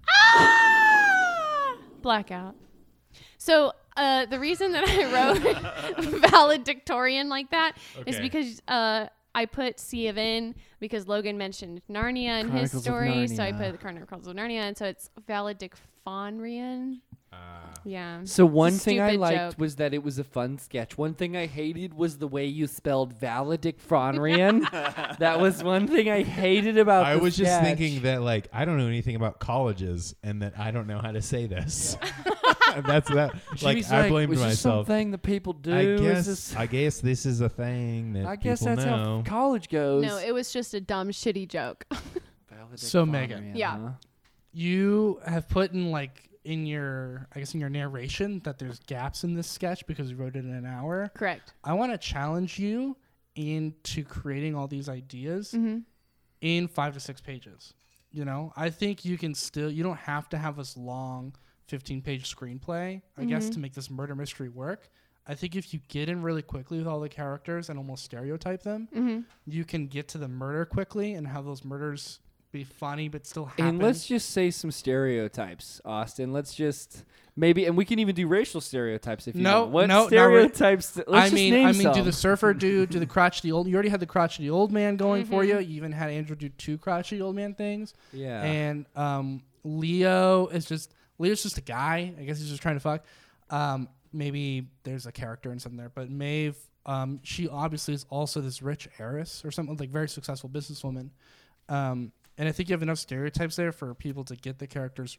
Ah! 0.08 1.76
Blackout. 2.02 2.54
So 3.38 3.72
uh, 4.00 4.26
the 4.26 4.38
reason 4.40 4.72
that 4.72 4.84
I 4.88 5.04
wrote 5.12 6.20
valedictorian 6.30 7.28
like 7.28 7.50
that 7.50 7.72
is 8.06 8.16
Okay. 8.16 8.22
because 8.22 8.62
uh, 8.68 9.06
I 9.34 9.46
put 9.46 9.78
C 9.78 10.08
of 10.08 10.18
N 10.18 10.54
because 10.80 11.06
Logan 11.06 11.38
mentioned 11.38 11.82
Narnia 11.90 12.40
in 12.40 12.48
Chronicles 12.48 12.72
his 12.72 12.82
story, 12.82 13.26
so 13.28 13.42
I 13.42 13.52
put 13.52 13.80
Chronicles 13.80 14.26
of 14.26 14.34
Narnia, 14.36 14.62
and 14.62 14.76
so 14.76 14.86
it's 14.86 15.10
valedictorian. 15.26 15.86
Ah. 17.32 17.70
yeah. 17.84 18.20
So 18.24 18.44
one 18.44 18.72
thing 18.72 19.00
I 19.00 19.12
liked 19.12 19.36
joke. 19.36 19.54
was 19.58 19.76
that 19.76 19.94
it 19.94 20.02
was 20.02 20.18
a 20.18 20.24
fun 20.24 20.58
sketch. 20.58 20.98
One 20.98 21.14
thing 21.14 21.36
I 21.36 21.46
hated 21.46 21.94
was 21.94 22.18
the 22.18 22.26
way 22.26 22.46
you 22.46 22.66
spelled 22.66 23.12
valedictorian. 23.12 24.60
that 25.20 25.38
was 25.40 25.62
one 25.62 25.86
thing 25.86 26.10
I 26.10 26.22
hated 26.24 26.76
about. 26.76 27.06
I 27.06 27.14
the 27.14 27.20
was 27.22 27.36
just 27.36 27.60
thinking 27.62 28.02
that 28.02 28.22
like 28.22 28.48
I 28.52 28.64
don't 28.64 28.78
know 28.78 28.88
anything 28.88 29.14
about 29.14 29.38
colleges 29.38 30.14
and 30.24 30.42
that 30.42 30.58
I 30.58 30.72
don't 30.72 30.88
know 30.88 30.98
how 30.98 31.12
to 31.12 31.22
say 31.22 31.46
this. 31.46 31.96
That's 32.86 33.08
that. 33.10 33.34
Like 33.62 33.76
She's 33.78 33.92
I 33.92 34.08
blamed 34.08 34.30
was 34.30 34.38
this 34.38 34.48
myself. 34.48 34.86
something 34.86 35.10
that 35.12 35.22
people 35.22 35.52
do? 35.52 35.74
I 35.74 35.96
guess 35.96 36.26
this- 36.26 36.56
I 36.56 36.66
guess 36.66 37.00
this 37.00 37.26
is 37.26 37.40
a 37.40 37.48
thing 37.48 38.12
that 38.14 38.26
I 38.26 38.36
guess 38.36 38.60
people 38.60 38.76
that's 38.76 38.86
know. 38.86 39.16
how 39.18 39.22
college 39.26 39.68
goes. 39.68 40.04
No, 40.04 40.18
it 40.18 40.32
was 40.32 40.52
just 40.52 40.74
a 40.74 40.80
dumb, 40.80 41.10
shitty 41.10 41.48
joke. 41.48 41.84
So, 42.76 43.04
Megan. 43.04 43.56
Yeah. 43.56 43.76
huh? 43.76 43.88
You 44.52 45.20
have 45.26 45.48
put 45.48 45.72
in 45.72 45.90
like 45.90 46.28
in 46.44 46.66
your 46.66 47.28
I 47.34 47.38
guess 47.38 47.54
in 47.54 47.60
your 47.60 47.68
narration 47.68 48.40
that 48.44 48.58
there's 48.58 48.80
gaps 48.80 49.24
in 49.24 49.34
this 49.34 49.46
sketch 49.46 49.86
because 49.86 50.10
you 50.10 50.16
wrote 50.16 50.36
it 50.36 50.44
in 50.44 50.52
an 50.54 50.66
hour. 50.66 51.10
Correct. 51.14 51.52
I 51.62 51.74
want 51.74 51.92
to 51.92 51.98
challenge 51.98 52.58
you 52.58 52.96
into 53.36 54.04
creating 54.04 54.54
all 54.56 54.66
these 54.66 54.88
ideas 54.88 55.52
Mm-hmm. 55.52 55.78
in 56.40 56.68
five 56.68 56.94
to 56.94 57.00
six 57.00 57.20
pages. 57.20 57.74
You 58.10 58.24
know, 58.24 58.52
I 58.56 58.70
think 58.70 59.04
you 59.04 59.16
can 59.16 59.34
still. 59.34 59.70
You 59.70 59.84
don't 59.84 59.98
have 59.98 60.28
to 60.30 60.38
have 60.38 60.56
this 60.56 60.76
long, 60.76 61.34
fifteen-page 61.68 62.34
screenplay. 62.34 63.02
I 63.16 63.24
guess 63.24 63.48
Mhm. 63.48 63.52
to 63.52 63.58
make 63.60 63.74
this 63.74 63.88
murder 63.88 64.16
mystery 64.16 64.48
work. 64.48 64.88
I 65.28 65.34
think 65.36 65.54
if 65.54 65.72
you 65.72 65.78
get 65.86 66.08
in 66.08 66.22
really 66.22 66.42
quickly 66.42 66.78
with 66.78 66.88
all 66.88 66.98
the 66.98 67.08
characters 67.08 67.68
and 67.68 67.78
almost 67.78 68.04
stereotype 68.04 68.62
them, 68.64 68.88
Mm-hmm. 68.92 69.20
you 69.46 69.64
can 69.64 69.86
get 69.86 70.08
to 70.08 70.18
the 70.18 70.26
murder 70.26 70.64
quickly 70.64 71.12
and 71.14 71.28
have 71.28 71.44
those 71.44 71.64
murders 71.64 72.18
be 72.52 72.64
funny 72.64 73.08
but 73.08 73.26
still 73.26 73.46
happen. 73.46 73.66
And 73.66 73.78
let's 73.82 74.06
just 74.06 74.30
say 74.30 74.50
some 74.50 74.70
stereotypes, 74.70 75.80
Austin. 75.84 76.32
Let's 76.32 76.54
just 76.54 77.04
maybe, 77.36 77.64
and 77.66 77.76
we 77.76 77.84
can 77.84 77.98
even 77.98 78.14
do 78.14 78.26
racial 78.26 78.60
stereotypes 78.60 79.26
if 79.28 79.36
you 79.36 79.42
No, 79.42 79.60
want. 79.62 79.70
What 79.72 79.86
no, 79.88 79.94
not 80.02 80.10
really. 80.10 80.48
stereotypes? 80.48 80.96
let's 80.96 81.08
I 81.10 81.20
just 81.24 81.34
mean, 81.34 81.54
name 81.54 81.66
I 81.68 81.72
mean, 81.72 81.92
do 81.92 82.02
the 82.02 82.12
surfer 82.12 82.52
dude, 82.54 82.90
do 82.90 82.98
the 82.98 83.06
crotchety 83.16 83.52
old. 83.52 83.68
You 83.68 83.74
already 83.74 83.88
had 83.88 84.00
the 84.00 84.06
crotchety 84.06 84.50
old 84.50 84.72
man 84.72 84.96
going 84.96 85.24
for 85.24 85.42
Mhm. 85.42 85.48
you. 85.48 85.58
You 85.60 85.76
even 85.76 85.92
had 85.92 86.10
Andrew 86.10 86.36
do 86.36 86.48
two 86.48 86.76
crotchety 86.78 87.20
old 87.22 87.36
man 87.36 87.54
things. 87.54 87.94
yeah. 88.12 88.42
And 88.42 88.86
um, 88.96 89.42
Leo 89.64 90.46
is 90.48 90.64
just 90.66 90.92
Leo's 91.18 91.42
just 91.42 91.58
a 91.58 91.62
guy. 91.62 92.12
I 92.18 92.22
guess 92.24 92.38
he's 92.38 92.48
just 92.48 92.62
trying 92.62 92.76
to 92.76 92.80
fuck. 92.80 93.04
Um, 93.50 93.88
maybe 94.12 94.68
there's 94.84 95.06
a 95.06 95.12
character 95.12 95.52
in 95.52 95.58
something 95.58 95.76
there, 95.78 95.90
but 95.94 96.10
Maeve, 96.10 96.56
um, 96.86 97.20
she 97.22 97.46
obviously 97.48 97.94
is 97.94 98.06
also 98.10 98.40
this 98.40 98.62
rich 98.62 98.88
heiress 98.98 99.44
or 99.44 99.50
something 99.50 99.76
like 99.76 99.90
very 99.90 100.08
successful 100.08 100.48
businesswoman. 100.48 101.10
Um, 101.68 102.10
and 102.40 102.48
I 102.48 102.52
think 102.52 102.68
you 102.68 102.72
have 102.72 102.82
enough 102.82 102.98
stereotypes 102.98 103.54
there 103.54 103.70
for 103.70 103.94
people 103.94 104.24
to 104.24 104.34
get 104.34 104.58
the 104.58 104.66
characters 104.66 105.16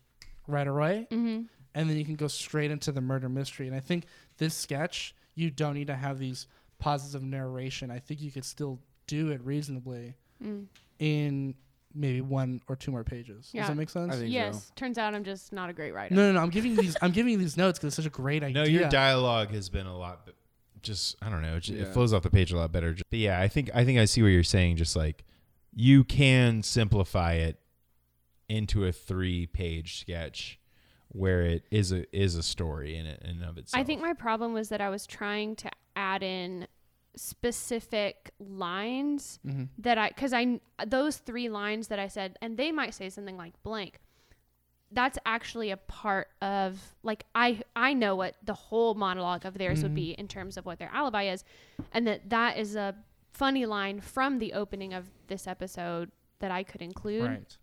right 0.47 0.67
away 0.67 1.07
Mm-hmm. 1.11 1.43
and 1.75 1.89
then 1.89 1.95
you 1.95 2.03
can 2.03 2.15
go 2.15 2.27
straight 2.27 2.71
into 2.71 2.91
the 2.91 2.99
murder 3.01 3.29
mystery. 3.29 3.67
And 3.67 3.75
I 3.75 3.79
think 3.79 4.05
this 4.37 4.53
sketch, 4.55 5.15
you 5.35 5.51
don't 5.51 5.75
need 5.75 5.87
to 5.87 5.95
have 5.95 6.19
these 6.19 6.47
pauses 6.79 7.13
of 7.15 7.21
narration. 7.23 7.91
I 7.91 7.99
think 7.99 8.21
you 8.21 8.31
could 8.31 8.43
still 8.43 8.79
do 9.07 9.29
it 9.29 9.39
reasonably 9.45 10.15
Mm. 10.43 10.65
in 10.99 11.53
maybe 11.93 12.21
one 12.21 12.61
or 12.67 12.75
two 12.75 12.89
more 12.89 13.03
pages. 13.03 13.49
Yeah. 13.53 13.61
Does 13.61 13.69
that 13.69 13.75
make 13.77 13.89
sense? 13.89 14.13
I 14.13 14.17
think 14.17 14.31
Yes. 14.33 14.71
Turns 14.75 14.97
out 14.97 15.13
I'm 15.13 15.23
just 15.23 15.53
not 15.53 15.69
a 15.69 15.73
great 15.73 15.93
writer. 15.93 16.15
No, 16.15 16.27
no, 16.27 16.33
no. 16.33 16.39
I'm 16.41 16.49
giving 16.49 16.75
these. 16.75 16.97
I'm 17.01 17.11
giving 17.11 17.37
these 17.37 17.57
notes 17.57 17.77
because 17.77 17.87
it's 17.89 17.95
such 17.97 18.05
a 18.07 18.09
great 18.09 18.41
idea. 18.43 18.55
No, 18.55 18.63
your 18.63 18.89
dialogue 18.89 19.49
has 19.51 19.69
been 19.69 19.85
a 19.85 19.95
lot. 19.95 20.25
b- 20.25 20.31
Just 20.81 21.15
I 21.21 21.29
don't 21.29 21.41
know. 21.43 21.57
It, 21.57 21.63
ju- 21.63 21.75
it 21.77 21.93
flows 21.93 22.11
off 22.13 22.23
the 22.23 22.31
page 22.31 22.51
a 22.51 22.57
lot 22.57 22.71
better. 22.71 22.95
But 23.11 23.19
yeah, 23.19 23.39
I 23.39 23.47
think 23.47 23.69
I 23.75 23.85
think 23.85 23.99
I 23.99 24.05
see 24.05 24.21
what 24.23 24.29
you're 24.29 24.41
saying. 24.43 24.77
Just 24.77 24.95
like 24.95 25.23
you 25.73 26.03
can 26.03 26.63
simplify 26.63 27.33
it 27.33 27.59
into 28.49 28.85
a 28.85 28.91
three 28.91 29.47
page 29.47 29.99
sketch 30.01 30.59
where 31.09 31.41
it 31.41 31.63
is 31.71 31.91
a 31.91 32.05
is 32.17 32.35
a 32.35 32.43
story 32.43 32.95
in 32.97 33.05
it 33.05 33.21
in 33.23 33.31
and 33.31 33.43
of 33.43 33.57
itself. 33.57 33.79
I 33.79 33.83
think 33.83 34.01
my 34.01 34.13
problem 34.13 34.53
was 34.53 34.69
that 34.69 34.81
I 34.81 34.89
was 34.89 35.05
trying 35.07 35.55
to 35.57 35.69
add 35.95 36.23
in 36.23 36.67
specific 37.15 38.31
lines 38.39 39.39
Mm-hmm. 39.45 39.63
that 39.79 39.97
I 39.97 40.09
because 40.09 40.33
I 40.33 40.59
those 40.85 41.17
three 41.17 41.49
lines 41.49 41.87
that 41.89 41.99
I 41.99 42.07
said, 42.07 42.37
and 42.41 42.57
they 42.57 42.71
might 42.71 42.93
say 42.93 43.09
something 43.09 43.37
like 43.37 43.53
blank. 43.63 43.99
That's 44.93 45.17
actually 45.25 45.71
a 45.71 45.77
part 45.77 46.27
of 46.41 46.79
like 47.03 47.25
I 47.33 47.61
I 47.75 47.93
know 47.93 48.15
what 48.15 48.35
the 48.43 48.53
whole 48.53 48.93
monologue 48.93 49.45
of 49.45 49.57
theirs 49.57 49.83
would 49.83 49.95
be 49.95 50.11
in 50.11 50.27
terms 50.27 50.57
of 50.57 50.65
what 50.65 50.79
their 50.79 50.89
alibi 50.93 51.23
is, 51.29 51.43
and 51.93 52.05
that 52.07 52.29
that 52.29 52.57
is 52.57 52.75
a 52.75 52.95
funny 53.33 53.65
line 53.65 53.99
from 54.01 54.39
the 54.39 54.53
opening 54.53 54.93
of 54.93 55.09
this 55.27 55.47
episode 55.47 56.11
that 56.39 56.51
I 56.51 56.63
could 56.63 56.81
include. 56.81 57.23
Right. 57.29 57.57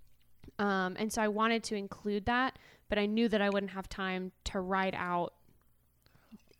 Um, 0.58 0.96
and 0.98 1.12
so 1.12 1.22
I 1.22 1.28
wanted 1.28 1.62
to 1.64 1.76
include 1.76 2.26
that, 2.26 2.58
but 2.88 2.98
I 2.98 3.06
knew 3.06 3.28
that 3.28 3.40
I 3.42 3.50
wouldn't 3.50 3.72
have 3.72 3.88
time 3.88 4.32
to 4.44 4.60
write 4.60 4.94
out 4.94 5.34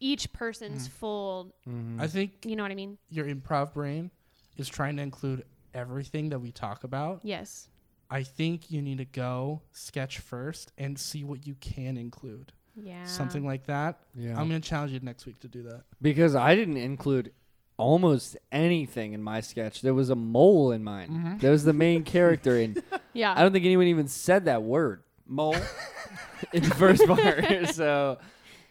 each 0.01 0.33
person's 0.33 0.87
full. 0.87 1.55
I 1.99 2.07
think 2.07 2.45
You 2.45 2.55
know 2.57 2.63
what 2.63 2.71
I 2.73 2.77
mean? 2.77 2.99
your 3.11 3.27
improv 3.27 3.73
brain 3.75 4.11
is 4.57 4.69
trying 4.69 4.97
to 4.97 5.03
include 5.03 5.45
everything 5.75 6.29
that 6.31 6.39
we 6.39 6.53
talk 6.53 6.85
about. 6.85 7.21
Yes. 7.25 7.69
I 8.11 8.23
think 8.23 8.71
you 8.71 8.81
need 8.81 8.99
to 8.99 9.05
go 9.05 9.63
sketch 9.73 10.19
first 10.21 10.73
and 10.79 10.99
see 10.99 11.25
what 11.25 11.47
you 11.47 11.55
can 11.61 11.97
include. 11.97 12.53
Yeah. 12.81 13.05
Something 13.05 13.45
like 13.45 13.67
that. 13.67 13.99
Yeah. 14.15 14.39
I'm 14.39 14.49
going 14.49 14.61
to 14.61 14.69
challenge 14.69 14.93
you 14.93 15.01
next 15.01 15.27
week 15.27 15.41
to 15.41 15.49
do 15.49 15.63
that. 15.65 15.83
because 16.01 16.35
I 16.37 16.55
didn't 16.55 16.77
include 16.77 17.33
almost 17.79 18.37
anything 18.53 19.15
in 19.15 19.23
my 19.23 19.41
sketch. 19.41 19.81
There 19.81 19.95
was 19.95 20.11
a 20.11 20.15
mole 20.17 20.73
in 20.73 20.85
mine. 20.85 21.09
Mm-hmm. 21.09 21.39
There 21.39 21.53
was 21.53 21.65
the 21.65 21.73
main 21.73 22.05
character, 22.05 22.57
and 22.57 22.83
Yeah. 23.15 23.35
I 23.35 23.43
don't 23.43 23.53
think 23.53 23.65
anyone 23.65 23.87
even 23.87 24.09
said 24.09 24.45
that 24.45 24.63
word 24.63 25.03
Mole. 25.27 25.57
in 26.53 26.63
the 26.63 26.75
first 26.75 27.07
part. 27.07 27.69
so, 27.75 28.19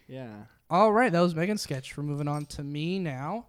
yeah. 0.08 0.30
All 0.70 0.92
right, 0.92 1.12
that 1.12 1.22
was 1.22 1.36
Megan's 1.36 1.62
sketch. 1.62 1.96
We're 1.98 2.04
moving 2.04 2.28
on 2.28 2.46
to 2.48 2.64
me 2.64 3.00
now. 3.00 3.48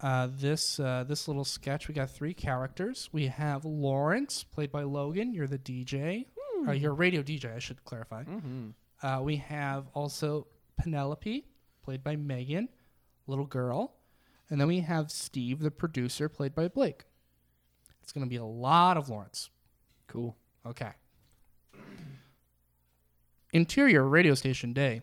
Uh, 0.00 0.28
this 0.30 0.78
uh, 0.78 1.04
this 1.08 1.26
little 1.26 1.44
sketch, 1.44 1.88
we 1.88 1.94
got 1.94 2.10
three 2.10 2.34
characters. 2.34 3.08
We 3.12 3.26
have 3.26 3.64
Lawrence, 3.64 4.44
played 4.44 4.70
by 4.70 4.82
Logan. 4.84 5.34
You're 5.34 5.48
the 5.48 5.58
DJ. 5.58 6.26
Uh, 6.66 6.72
you're 6.72 6.92
a 6.92 6.94
radio 6.94 7.22
DJ, 7.22 7.54
I 7.54 7.58
should 7.58 7.84
clarify. 7.84 8.24
Uh, 9.02 9.20
we 9.22 9.36
have 9.36 9.86
also 9.94 10.46
Penelope, 10.76 11.46
played 11.84 12.02
by 12.02 12.16
Megan, 12.16 12.68
little 13.26 13.44
girl. 13.46 13.94
And 14.50 14.60
then 14.60 14.68
we 14.68 14.80
have 14.80 15.10
Steve, 15.10 15.60
the 15.60 15.70
producer, 15.70 16.28
played 16.28 16.54
by 16.54 16.68
Blake. 16.68 17.04
It's 18.02 18.12
going 18.12 18.24
to 18.24 18.30
be 18.30 18.36
a 18.36 18.44
lot 18.44 18.96
of 18.96 19.08
Lawrence. 19.08 19.50
Cool. 20.06 20.36
Okay. 20.66 20.92
Interior 23.52 24.04
radio 24.04 24.34
station 24.34 24.72
day. 24.72 25.02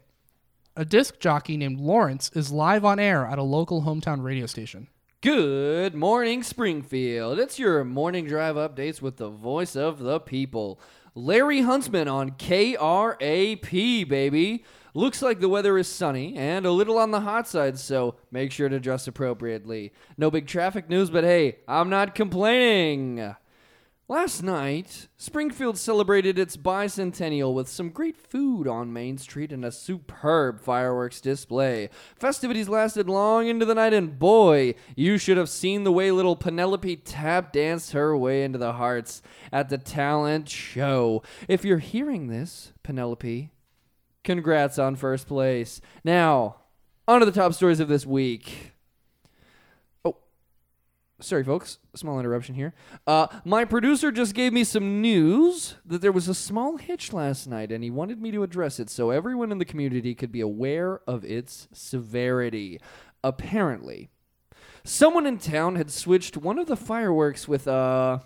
A 0.76 0.86
disc 0.86 1.20
jockey 1.20 1.56
named 1.56 1.80
Lawrence 1.80 2.30
is 2.34 2.52
live 2.52 2.84
on 2.84 3.00
air 3.00 3.26
at 3.26 3.40
a 3.40 3.44
local 3.44 3.84
hometown 3.84 4.24
radio 4.24 4.46
station. 4.46 4.88
Good 5.22 5.96
morning, 5.96 6.44
Springfield. 6.44 7.40
It's 7.40 7.58
your 7.58 7.84
morning 7.84 8.28
drive 8.28 8.56
updates 8.56 9.02
with 9.02 9.18
the 9.18 9.30
voice 9.30 9.76
of 9.76 10.00
the 10.00 10.20
people. 10.20 10.80
Larry 11.16 11.62
Huntsman 11.62 12.08
on 12.08 12.32
KRAP, 12.32 14.08
baby. 14.08 14.66
Looks 14.96 15.22
like 15.22 15.42
the 15.42 15.50
weather 15.50 15.78
is 15.78 15.90
sunny 15.90 16.38
and 16.38 16.66
a 16.66 16.72
little 16.72 16.98
on 16.98 17.12
the 17.12 17.20
hot 17.20 17.50
side, 17.50 17.78
so 17.78 18.16
make 18.32 18.54
sure 18.54 18.70
to 18.70 18.80
dress 18.80 19.08
appropriately. 19.08 19.92
No 20.18 20.32
big 20.32 20.48
traffic 20.48 20.88
news, 20.88 21.10
but 21.10 21.26
hey, 21.26 21.58
I'm 21.68 21.90
not 21.90 22.16
complaining. 22.16 23.36
Last 24.08 24.42
night, 24.42 25.10
Springfield 25.18 25.78
celebrated 25.78 26.40
its 26.40 26.56
bicentennial 26.56 27.54
with 27.54 27.68
some 27.68 27.90
great 27.90 28.16
food 28.16 28.70
on 28.70 28.94
Main 28.94 29.18
Street 29.18 29.52
and 29.52 29.66
a 29.66 29.72
superb 29.72 30.62
fireworks 30.62 31.20
display. 31.20 31.90
Festivities 32.16 32.70
lasted 32.70 33.10
long 33.10 33.48
into 33.48 33.66
the 33.66 33.76
night, 33.76 33.94
and 33.94 34.18
boy, 34.18 34.76
you 34.96 35.18
should 35.18 35.36
have 35.36 35.50
seen 35.50 35.84
the 35.84 35.92
way 35.92 36.10
little 36.10 36.38
Penelope 36.38 36.96
tap 36.98 37.52
danced 37.52 37.92
her 37.92 38.16
way 38.16 38.44
into 38.44 38.60
the 38.60 38.74
hearts 38.74 39.22
at 39.52 39.68
the 39.68 39.78
talent 39.78 40.48
show. 40.48 41.22
If 41.50 41.66
you're 41.66 41.80
hearing 41.80 42.28
this, 42.28 42.72
Penelope, 42.82 43.50
congrats 44.26 44.78
on 44.78 44.98
first 44.98 45.28
place. 45.28 45.80
Now, 46.04 46.58
on 47.08 47.22
to 47.22 47.26
the 47.26 47.32
top 47.32 47.54
stories 47.54 47.80
of 47.80 47.88
this 47.88 48.06
week. 48.06 48.74
Oh, 50.04 50.18
sorry, 51.22 51.44
folks. 51.44 51.78
Small 51.96 52.20
interruption 52.20 52.56
here. 52.56 52.74
Uh, 53.08 53.28
my 53.46 53.64
producer 53.64 54.12
just 54.12 54.34
gave 54.34 54.52
me 54.52 54.64
some 54.64 55.02
news 55.02 55.76
that 55.86 56.02
there 56.02 56.12
was 56.12 56.28
a 56.28 56.34
small 56.34 56.78
hitch 56.78 57.14
last 57.14 57.48
night, 57.48 57.72
and 57.72 57.84
he 57.84 57.90
wanted 57.90 58.22
me 58.22 58.32
to 58.32 58.44
address 58.44 58.80
it 58.80 58.90
so 58.90 59.12
everyone 59.12 59.52
in 59.52 59.60
the 59.60 59.66
community 59.66 60.14
could 60.14 60.32
be 60.32 60.42
aware 60.42 61.00
of 61.08 61.24
its 61.24 61.70
severity. 61.72 62.82
Apparently, 63.24 64.10
someone 64.84 65.26
in 65.26 65.38
town 65.38 65.76
had 65.76 65.92
switched 65.92 66.36
one 66.36 66.60
of 66.60 66.68
the 66.68 66.76
fireworks 66.76 67.48
with 67.48 67.68
a 67.68 68.22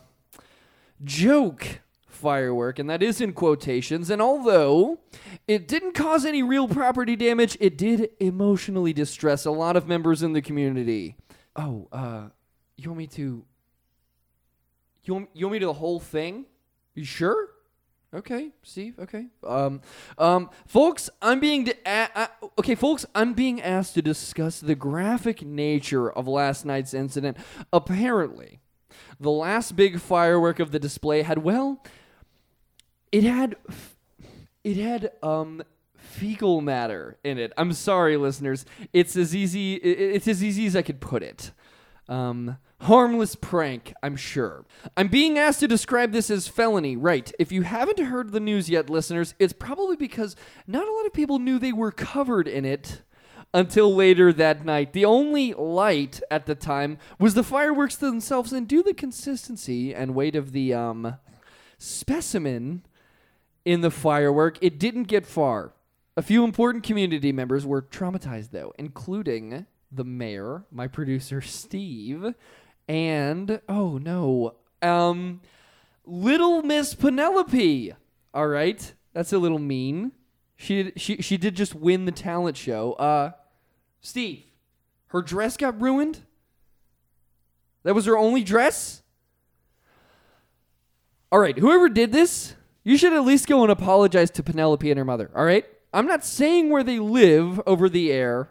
joke 1.03 1.81
firework, 2.19 2.77
and 2.79 2.89
that 2.89 3.01
is 3.01 3.21
in 3.21 3.33
quotations. 3.33 4.09
And 4.09 4.21
although 4.21 4.99
it 5.47 5.67
didn't 5.67 5.93
cause 5.93 6.25
any 6.25 6.43
real 6.43 6.67
property 6.67 7.15
damage, 7.15 7.57
it 7.59 7.77
did 7.77 8.09
emotionally 8.19 8.93
distress 8.93 9.45
a 9.45 9.51
lot 9.51 9.75
of 9.75 9.87
members 9.87 10.21
in 10.21 10.33
the 10.33 10.41
community. 10.41 11.15
Oh, 11.55 11.87
uh, 11.91 12.29
you 12.77 12.89
want 12.89 12.97
me 12.99 13.07
to? 13.07 13.43
You 15.05 15.13
want, 15.13 15.29
you 15.33 15.45
want 15.47 15.53
me 15.53 15.59
to 15.59 15.65
the 15.65 15.73
whole 15.73 15.99
thing? 15.99 16.45
You 16.93 17.03
sure? 17.03 17.49
Okay, 18.13 18.49
Steve. 18.63 18.97
Okay. 18.99 19.27
Um, 19.45 19.81
um, 20.17 20.49
folks, 20.65 21.09
I'm 21.21 21.39
being 21.39 21.65
de- 21.65 21.73
a- 21.85 22.09
a- 22.15 22.29
okay, 22.57 22.73
folks. 22.75 23.05
I'm 23.13 23.33
being 23.33 23.61
asked 23.61 23.93
to 23.95 24.01
discuss 24.01 24.59
the 24.59 24.73
graphic 24.75 25.43
nature 25.43 26.11
of 26.11 26.27
last 26.27 26.65
night's 26.65 26.93
incident. 26.93 27.37
Apparently, 27.71 28.61
the 29.19 29.29
last 29.29 29.75
big 29.75 29.99
firework 29.99 30.59
of 30.59 30.71
the 30.71 30.79
display 30.79 31.21
had 31.21 31.39
well, 31.43 31.83
it 33.11 33.23
had, 33.23 33.55
it 34.63 34.77
had 34.77 35.11
um 35.23 35.63
fecal 35.95 36.61
matter 36.61 37.17
in 37.23 37.37
it. 37.37 37.53
I'm 37.57 37.73
sorry, 37.73 38.17
listeners. 38.17 38.65
It's 38.93 39.15
as 39.15 39.35
easy. 39.35 39.75
It's 39.75 40.27
as 40.27 40.43
easy 40.43 40.65
as 40.65 40.75
I 40.75 40.81
could 40.81 40.99
put 40.99 41.23
it. 41.23 41.51
Um, 42.07 42.57
harmless 42.81 43.35
prank, 43.35 43.93
I'm 44.01 44.15
sure. 44.15 44.65
I'm 44.97 45.09
being 45.09 45.37
asked 45.37 45.59
to 45.59 45.67
describe 45.67 46.11
this 46.11 46.31
as 46.31 46.47
felony, 46.47 46.97
right? 46.97 47.31
If 47.37 47.51
you 47.51 47.61
haven't 47.61 47.99
heard 47.99 48.31
the 48.31 48.39
news 48.39 48.69
yet, 48.69 48.89
listeners, 48.89 49.35
it's 49.37 49.53
probably 49.53 49.95
because 49.95 50.35
not 50.65 50.87
a 50.87 50.91
lot 50.91 51.05
of 51.05 51.13
people 51.13 51.37
knew 51.37 51.59
they 51.59 51.73
were 51.73 51.91
covered 51.91 52.47
in 52.47 52.65
it 52.65 53.03
until 53.53 53.93
later 53.93 54.33
that 54.33 54.65
night. 54.65 54.93
The 54.93 55.05
only 55.05 55.53
light 55.53 56.21
at 56.31 56.47
the 56.47 56.55
time 56.55 56.97
was 57.19 57.35
the 57.35 57.43
fireworks 57.43 57.95
themselves, 57.95 58.51
and 58.51 58.67
due 58.67 58.81
to 58.81 58.89
the 58.89 58.93
consistency 58.93 59.93
and 59.93 60.15
weight 60.15 60.35
of 60.35 60.51
the 60.51 60.73
um 60.73 61.17
specimen 61.77 62.83
in 63.69 63.81
the 63.81 63.91
firework, 63.91 64.57
it 64.61 64.79
didn't 64.79 65.03
get 65.03 65.27
far. 65.27 65.73
A 66.17 66.23
few 66.23 66.43
important 66.43 66.83
community 66.83 67.31
members 67.31 67.67
were 67.67 67.83
traumatized, 67.83 68.49
though, 68.49 68.73
including 68.79 69.67
the 69.91 70.03
mayor, 70.03 70.63
my 70.71 70.87
producer 70.87 71.39
Steve, 71.39 72.33
and 72.87 73.61
oh 73.69 73.99
no, 73.99 74.55
um, 74.81 75.41
little 76.03 76.63
Miss 76.63 76.95
Penelope. 76.95 77.93
All 78.33 78.47
right, 78.47 78.91
that's 79.13 79.33
a 79.33 79.37
little 79.37 79.59
mean. 79.59 80.13
She 80.57 80.91
she 80.95 81.17
she 81.17 81.37
did 81.37 81.53
just 81.55 81.75
win 81.75 82.05
the 82.05 82.11
talent 82.11 82.57
show. 82.57 82.93
Uh, 82.93 83.33
Steve, 84.01 84.45
her 85.09 85.21
dress 85.21 85.57
got 85.57 85.79
ruined. 85.79 86.21
That 87.83 87.93
was 87.93 88.07
her 88.07 88.17
only 88.17 88.43
dress. 88.43 89.03
All 91.31 91.39
right, 91.39 91.59
whoever 91.59 91.87
did 91.87 92.11
this, 92.11 92.55
you 92.83 92.97
should 92.97 93.13
at 93.13 93.25
least 93.25 93.47
go 93.47 93.63
and 93.63 93.71
apologize 93.71 94.31
to 94.31 94.43
Penelope 94.43 94.89
and 94.89 94.97
her 94.97 95.05
mother. 95.05 95.31
All 95.35 95.45
right, 95.45 95.65
I'm 95.93 96.07
not 96.07 96.25
saying 96.25 96.69
where 96.69 96.83
they 96.83 96.99
live 96.99 97.61
over 97.65 97.89
the 97.89 98.11
air 98.11 98.49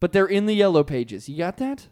but 0.00 0.12
they're 0.12 0.26
in 0.26 0.46
the 0.46 0.54
yellow 0.54 0.84
pages. 0.84 1.28
You 1.28 1.38
got 1.38 1.56
that? 1.58 1.88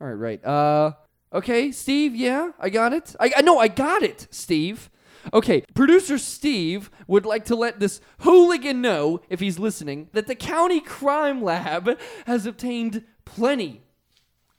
All 0.00 0.08
right, 0.08 0.14
right. 0.14 0.44
Uh, 0.44 0.92
okay, 1.32 1.72
Steve. 1.72 2.14
Yeah, 2.14 2.50
I 2.58 2.70
got 2.70 2.92
it. 2.92 3.14
I, 3.20 3.32
I 3.36 3.56
I 3.56 3.68
got 3.68 4.02
it, 4.02 4.26
Steve. 4.30 4.90
Okay, 5.32 5.62
producer 5.74 6.18
Steve 6.18 6.90
would 7.06 7.24
like 7.24 7.46
to 7.46 7.56
let 7.56 7.80
this 7.80 8.00
hooligan 8.18 8.82
know, 8.82 9.22
if 9.30 9.40
he's 9.40 9.58
listening, 9.58 10.10
that 10.12 10.26
the 10.26 10.34
county 10.34 10.80
crime 10.80 11.42
lab 11.42 11.98
has 12.26 12.44
obtained 12.44 13.04
plenty 13.24 13.80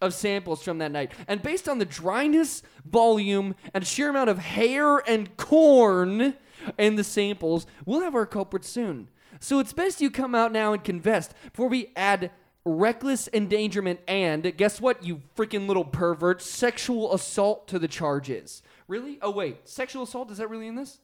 of 0.01 0.13
samples 0.13 0.63
from 0.63 0.79
that 0.79 0.91
night. 0.91 1.11
And 1.27 1.43
based 1.43 1.69
on 1.69 1.77
the 1.77 1.85
dryness, 1.85 2.63
volume, 2.83 3.55
and 3.75 3.85
sheer 3.85 4.09
amount 4.09 4.31
of 4.31 4.39
hair 4.39 4.97
and 5.07 5.37
corn 5.37 6.33
in 6.77 6.95
the 6.95 7.03
samples, 7.03 7.65
we'll 7.85 8.01
have 8.01 8.15
our 8.15 8.25
culprit 8.25 8.65
soon. 8.65 9.07
So 9.39 9.59
it's 9.59 9.73
best 9.73 10.01
you 10.01 10.09
come 10.09 10.33
out 10.35 10.51
now 10.51 10.73
and 10.73 10.83
confess 10.83 11.29
before 11.51 11.67
we 11.67 11.91
add 11.95 12.31
reckless 12.63 13.29
endangerment 13.33 13.99
and 14.07 14.55
guess 14.57 14.81
what, 14.81 15.03
you 15.03 15.21
freaking 15.37 15.67
little 15.67 15.85
pervert, 15.85 16.41
sexual 16.41 17.13
assault 17.13 17.67
to 17.67 17.77
the 17.79 17.87
charges. 17.87 18.61
Really? 18.87 19.19
Oh 19.21 19.31
wait, 19.31 19.67
sexual 19.67 20.03
assault 20.03 20.31
is 20.31 20.37
that 20.37 20.49
really 20.49 20.67
in 20.67 20.75
this? 20.75 20.99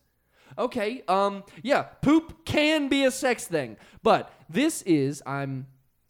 Okay, 0.58 1.04
um 1.08 1.44
yeah, 1.62 1.84
poop 1.84 2.46
can 2.46 2.88
be 2.90 3.06
a 3.06 3.12
sex 3.12 3.46
thing, 3.46 3.78
but 4.04 4.32
this 4.50 4.82
is 4.84 5.22
I'm 5.26 5.68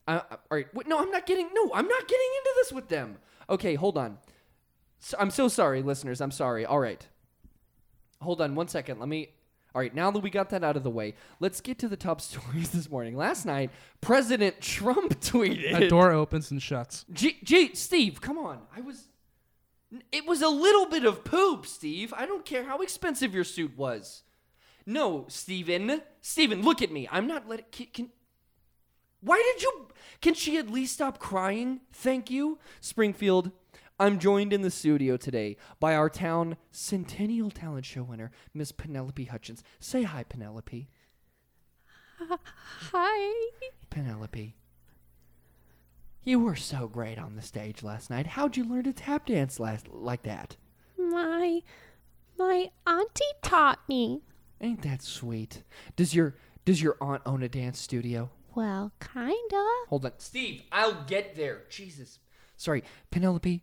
I, 0.07 0.15
I- 0.17 0.19
all 0.31 0.37
right. 0.51 0.73
Wait, 0.73 0.87
no, 0.87 0.99
I'm 0.99 1.11
not 1.11 1.25
getting. 1.27 1.49
No, 1.53 1.71
I'm 1.73 1.87
not 1.87 2.07
getting 2.07 2.27
into 2.39 2.51
this 2.57 2.71
with 2.71 2.87
them. 2.89 3.17
Okay, 3.49 3.75
hold 3.75 3.97
on. 3.99 4.17
So, 4.99 5.15
I'm 5.19 5.29
so 5.29 5.47
sorry, 5.47 5.81
listeners. 5.83 6.21
I'm 6.21 6.31
sorry. 6.31 6.65
All 6.65 6.79
right. 6.79 7.05
Hold 8.21 8.41
on 8.41 8.55
one 8.55 8.67
second. 8.67 8.99
Let 8.99 9.07
me. 9.09 9.29
All 9.73 9.81
right, 9.81 9.93
now 9.95 10.11
that 10.11 10.19
we 10.19 10.29
got 10.29 10.49
that 10.49 10.63
out 10.63 10.75
of 10.75 10.83
the 10.83 10.89
way, 10.89 11.13
let's 11.39 11.61
get 11.61 11.79
to 11.79 11.87
the 11.87 11.95
top 11.95 12.19
stories 12.21 12.71
this 12.71 12.89
morning. 12.89 13.15
Last 13.15 13.45
night, 13.45 13.71
President 14.01 14.59
Trump 14.59 15.19
tweeted. 15.21 15.73
A 15.73 15.87
door 15.87 16.11
opens 16.11 16.51
and 16.51 16.61
shuts. 16.61 17.05
Gee, 17.11 17.37
gee, 17.43 17.73
Steve, 17.73 18.21
come 18.21 18.37
on. 18.37 18.59
I 18.75 18.81
was. 18.81 19.07
It 20.11 20.25
was 20.25 20.41
a 20.41 20.47
little 20.47 20.85
bit 20.85 21.03
of 21.03 21.25
poop, 21.25 21.65
Steve. 21.65 22.13
I 22.15 22.25
don't 22.25 22.45
care 22.45 22.63
how 22.63 22.81
expensive 22.81 23.33
your 23.33 23.43
suit 23.43 23.77
was. 23.77 24.23
No, 24.85 25.25
Steven. 25.27 26.01
Steven, 26.21 26.61
look 26.61 26.81
at 26.81 26.91
me. 26.91 27.09
I'm 27.11 27.27
not 27.27 27.47
letting. 27.47 27.65
Can, 27.71 27.87
can, 27.87 28.09
why 29.21 29.41
did 29.53 29.61
you. 29.61 29.87
Can 30.21 30.33
she 30.33 30.57
at 30.57 30.69
least 30.69 30.93
stop 30.93 31.19
crying? 31.19 31.81
Thank 31.91 32.29
you. 32.29 32.59
Springfield, 32.79 33.51
I'm 34.01 34.17
joined 34.17 34.51
in 34.51 34.63
the 34.63 34.71
studio 34.71 35.15
today 35.15 35.57
by 35.79 35.93
our 35.93 36.09
town 36.09 36.57
Centennial 36.71 37.51
Talent 37.51 37.85
Show 37.85 38.01
winner, 38.01 38.31
Miss 38.51 38.71
Penelope 38.71 39.25
Hutchins. 39.25 39.63
Say 39.79 40.01
hi, 40.01 40.23
Penelope. 40.23 40.89
Hi. 42.91 43.51
Penelope. 43.91 44.55
You 46.23 46.39
were 46.39 46.55
so 46.55 46.87
great 46.87 47.19
on 47.19 47.35
the 47.35 47.43
stage 47.43 47.83
last 47.83 48.09
night. 48.09 48.25
How'd 48.25 48.57
you 48.57 48.63
learn 48.63 48.85
to 48.85 48.93
tap 48.93 49.27
dance 49.27 49.59
last 49.59 49.87
like 49.87 50.23
that? 50.23 50.57
My 50.97 51.61
my 52.39 52.71
auntie 52.87 53.23
taught 53.43 53.87
me. 53.87 54.23
Ain't 54.59 54.81
that 54.81 55.03
sweet? 55.03 55.61
Does 55.95 56.15
your 56.15 56.37
does 56.65 56.81
your 56.81 56.97
aunt 57.01 57.21
own 57.27 57.43
a 57.43 57.49
dance 57.49 57.79
studio? 57.79 58.31
Well, 58.55 58.93
kinda. 58.99 59.67
Hold 59.89 60.05
on. 60.05 60.13
Steve, 60.17 60.63
I'll 60.71 61.03
get 61.03 61.35
there. 61.35 61.65
Jesus. 61.69 62.17
Sorry, 62.57 62.83
Penelope. 63.11 63.61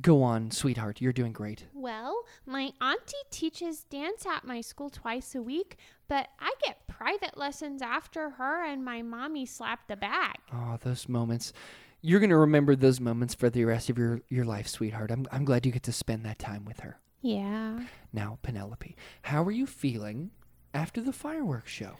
Go 0.00 0.22
on, 0.22 0.50
sweetheart. 0.52 1.00
You're 1.00 1.12
doing 1.12 1.32
great. 1.32 1.64
Well, 1.74 2.22
my 2.46 2.72
auntie 2.80 3.16
teaches 3.30 3.82
dance 3.84 4.24
at 4.26 4.44
my 4.44 4.60
school 4.60 4.90
twice 4.90 5.34
a 5.34 5.42
week, 5.42 5.76
but 6.06 6.28
I 6.38 6.52
get 6.64 6.86
private 6.86 7.36
lessons 7.36 7.82
after 7.82 8.30
her 8.30 8.64
and 8.64 8.84
my 8.84 9.02
mommy 9.02 9.44
slapped 9.44 9.88
the 9.88 9.96
bag. 9.96 10.36
Oh, 10.52 10.78
those 10.80 11.08
moments. 11.08 11.52
You're 12.00 12.20
going 12.20 12.30
to 12.30 12.36
remember 12.36 12.76
those 12.76 13.00
moments 13.00 13.34
for 13.34 13.50
the 13.50 13.64
rest 13.64 13.90
of 13.90 13.98
your, 13.98 14.20
your 14.28 14.44
life, 14.44 14.68
sweetheart. 14.68 15.10
I'm, 15.10 15.26
I'm 15.32 15.44
glad 15.44 15.66
you 15.66 15.72
get 15.72 15.82
to 15.84 15.92
spend 15.92 16.24
that 16.24 16.38
time 16.38 16.64
with 16.64 16.80
her. 16.80 17.00
Yeah. 17.20 17.80
Now, 18.12 18.38
Penelope, 18.42 18.94
how 19.22 19.42
are 19.42 19.50
you 19.50 19.66
feeling 19.66 20.30
after 20.72 21.00
the 21.00 21.12
fireworks 21.12 21.72
show? 21.72 21.94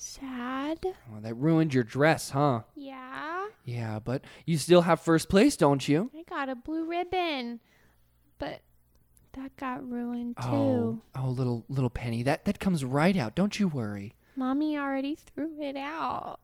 Sad. 0.00 0.78
Oh, 0.84 1.20
that 1.20 1.34
ruined 1.34 1.74
your 1.74 1.82
dress, 1.82 2.30
huh? 2.30 2.60
Yeah. 2.76 3.48
Yeah, 3.64 3.98
but 3.98 4.22
you 4.46 4.56
still 4.56 4.82
have 4.82 5.00
first 5.00 5.28
place, 5.28 5.56
don't 5.56 5.86
you? 5.88 6.08
I 6.16 6.22
got 6.22 6.48
a 6.48 6.54
blue 6.54 6.84
ribbon, 6.84 7.58
but 8.38 8.60
that 9.32 9.56
got 9.56 9.86
ruined 9.88 10.36
too. 10.36 10.46
Oh, 10.46 11.02
oh, 11.16 11.28
little 11.28 11.64
little 11.68 11.90
Penny, 11.90 12.22
that 12.22 12.44
that 12.44 12.60
comes 12.60 12.84
right 12.84 13.16
out. 13.16 13.34
Don't 13.34 13.58
you 13.58 13.66
worry. 13.66 14.14
Mommy 14.36 14.78
already 14.78 15.16
threw 15.16 15.60
it 15.60 15.76
out. 15.76 16.38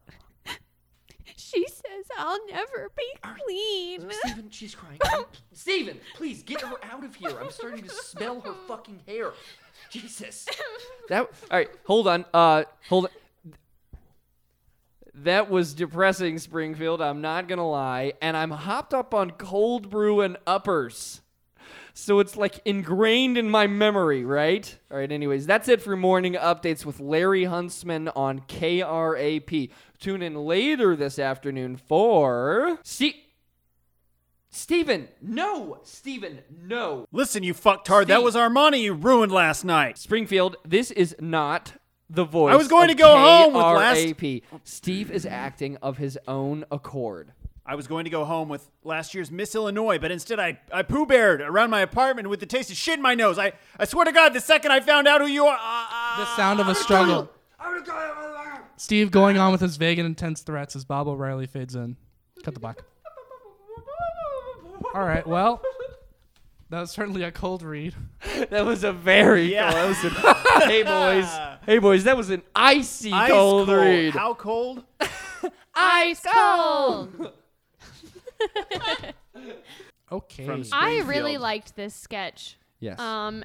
she 1.36 1.64
says 1.68 2.06
I'll 2.18 2.44
never 2.48 2.90
be 2.96 3.06
clean. 3.22 4.10
Steven, 4.24 4.50
she's 4.50 4.74
crying. 4.74 4.98
Steven, 5.52 6.00
please 6.16 6.42
get 6.42 6.60
her 6.60 6.76
out 6.90 7.04
of 7.04 7.14
here. 7.14 7.38
I'm 7.40 7.52
starting 7.52 7.84
to 7.84 7.90
smell 7.90 8.40
her 8.40 8.54
fucking 8.66 9.00
hair. 9.06 9.32
Jesus. 9.90 10.48
That 11.10 11.28
all 11.50 11.58
right. 11.58 11.68
Hold 11.84 12.08
on. 12.08 12.24
Uh, 12.32 12.64
hold 12.88 13.04
on. 13.04 13.10
That 15.14 15.48
was 15.48 15.74
depressing, 15.74 16.38
Springfield. 16.38 17.00
I'm 17.00 17.20
not 17.20 17.46
gonna 17.46 17.68
lie, 17.68 18.14
and 18.20 18.36
I'm 18.36 18.50
hopped 18.50 18.92
up 18.92 19.14
on 19.14 19.30
cold 19.32 19.88
brew 19.88 20.20
and 20.20 20.36
uppers. 20.46 21.20
So 21.96 22.18
it's 22.18 22.36
like 22.36 22.60
ingrained 22.64 23.38
in 23.38 23.48
my 23.48 23.68
memory, 23.68 24.24
right? 24.24 24.76
All 24.90 24.98
right, 24.98 25.10
anyways, 25.10 25.46
that's 25.46 25.68
it 25.68 25.80
for 25.80 25.96
morning 25.96 26.34
updates 26.34 26.84
with 26.84 26.98
Larry 26.98 27.44
Huntsman 27.44 28.08
on 28.08 28.40
KRAP. 28.40 29.70
Tune 30.00 30.20
in 30.20 30.34
later 30.34 30.96
this 30.96 31.20
afternoon 31.20 31.76
for. 31.76 32.80
See. 32.82 33.20
Steven, 34.50 35.08
no! 35.20 35.78
Steven, 35.82 36.40
no! 36.62 37.06
Listen, 37.10 37.42
you 37.42 37.54
fucktard, 37.54 38.06
that 38.06 38.22
was 38.22 38.36
our 38.36 38.48
money 38.48 38.84
you 38.84 38.92
ruined 38.92 39.32
last 39.32 39.64
night. 39.64 39.98
Springfield, 39.98 40.56
this 40.64 40.92
is 40.92 41.16
not 41.18 41.72
the 42.10 42.24
voice. 42.24 42.52
I 42.52 42.56
was 42.56 42.68
going 42.68 42.90
of 42.90 42.96
to 42.96 43.02
go 43.02 43.16
home 43.16 43.54
with 43.54 43.62
last- 43.62 43.98
KRAP. 44.00 44.42
Steve 44.64 45.10
is 45.10 45.24
acting 45.26 45.76
of 45.82 45.98
his 45.98 46.18
own 46.28 46.64
accord. 46.70 47.32
I 47.66 47.76
was 47.76 47.86
going 47.86 48.04
to 48.04 48.10
go 48.10 48.26
home 48.26 48.50
with 48.50 48.68
last 48.82 49.14
year's 49.14 49.30
Miss 49.30 49.54
Illinois, 49.54 49.98
but 49.98 50.10
instead 50.12 50.38
I, 50.38 50.58
I 50.70 50.82
poo 50.82 51.06
beared 51.06 51.40
around 51.40 51.70
my 51.70 51.80
apartment 51.80 52.28
with 52.28 52.40
the 52.40 52.46
taste 52.46 52.70
of 52.70 52.76
shit 52.76 52.96
in 52.96 53.02
my 53.02 53.14
nose. 53.14 53.38
I, 53.38 53.52
I 53.78 53.86
swear 53.86 54.04
to 54.04 54.12
God, 54.12 54.34
the 54.34 54.40
second 54.40 54.70
I 54.70 54.80
found 54.80 55.08
out 55.08 55.22
who 55.22 55.26
you 55.26 55.46
are. 55.46 55.58
Uh, 55.58 56.18
The 56.18 56.36
sound 56.36 56.60
of 56.60 56.68
a 56.68 56.74
struggle. 56.74 57.30
Steve 58.76 59.10
going 59.10 59.38
on 59.38 59.50
with 59.52 59.62
his 59.62 59.76
vague 59.78 59.98
and 59.98 60.04
intense 60.06 60.42
threats 60.42 60.76
as 60.76 60.84
Baba 60.84 61.10
O'Riley 61.10 61.46
fades 61.46 61.74
in. 61.74 61.96
Cut 62.42 62.52
the 62.52 62.60
black. 62.60 62.82
All 64.94 65.04
right, 65.04 65.26
well, 65.26 65.62
that 66.74 66.80
was 66.80 66.90
certainly 66.90 67.22
a 67.22 67.30
cold 67.32 67.62
read. 67.62 67.94
That 68.50 68.64
was 68.66 68.84
a 68.84 68.92
very 68.92 69.52
Yeah. 69.52 69.70
cold. 69.70 69.74
That 69.74 69.88
was 69.88 70.04
an, 70.04 70.68
hey 70.70 70.82
boys, 70.82 71.58
hey 71.66 71.78
boys, 71.78 72.04
that 72.04 72.16
was 72.16 72.30
an 72.30 72.42
icy 72.54 73.12
Ice 73.12 73.30
cold, 73.30 73.66
cold. 73.66 73.78
read. 73.78 74.12
How 74.12 74.34
cold? 74.34 74.84
Ice 75.74 76.22
cold. 76.32 77.32
Okay. 80.12 80.62
I 80.72 81.00
really 81.06 81.38
liked 81.38 81.74
this 81.76 81.94
sketch. 81.94 82.56
yes. 82.80 82.98
Um, 83.00 83.42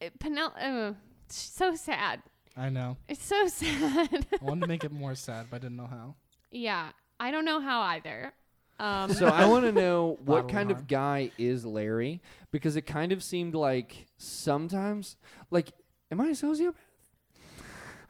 it, 0.00 0.18
Penel- 0.18 0.52
uh, 0.60 0.94
so 1.28 1.74
sad. 1.76 2.22
I 2.56 2.68
know. 2.68 2.96
It's 3.08 3.24
so 3.24 3.46
sad. 3.46 4.26
I 4.40 4.44
wanted 4.44 4.62
to 4.62 4.66
make 4.66 4.84
it 4.84 4.92
more 4.92 5.14
sad, 5.14 5.46
but 5.50 5.56
I 5.56 5.58
didn't 5.60 5.76
know 5.76 5.86
how. 5.86 6.16
yeah, 6.50 6.90
I 7.20 7.30
don't 7.30 7.44
know 7.44 7.60
how 7.60 7.80
either. 7.82 8.32
Um, 8.82 9.12
so 9.12 9.26
I 9.28 9.46
want 9.46 9.64
to 9.64 9.72
know 9.80 10.18
what 10.24 10.48
kind 10.48 10.70
of 10.70 10.86
guy 10.88 11.30
is 11.38 11.64
Larry 11.64 12.20
because 12.50 12.76
it 12.76 12.82
kind 12.82 13.12
of 13.12 13.22
seemed 13.22 13.54
like 13.54 14.06
sometimes, 14.16 15.16
like, 15.50 15.72
am 16.10 16.20
I 16.20 16.26
a 16.28 16.30
sociopath? 16.32 16.74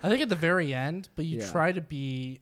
I 0.02 0.08
think 0.08 0.20
at 0.22 0.28
the 0.28 0.34
very 0.36 0.74
end, 0.74 1.08
but 1.14 1.24
you 1.26 1.38
Yeah. 1.38 1.50
try 1.50 1.72
to 1.72 1.80
be 1.80 2.40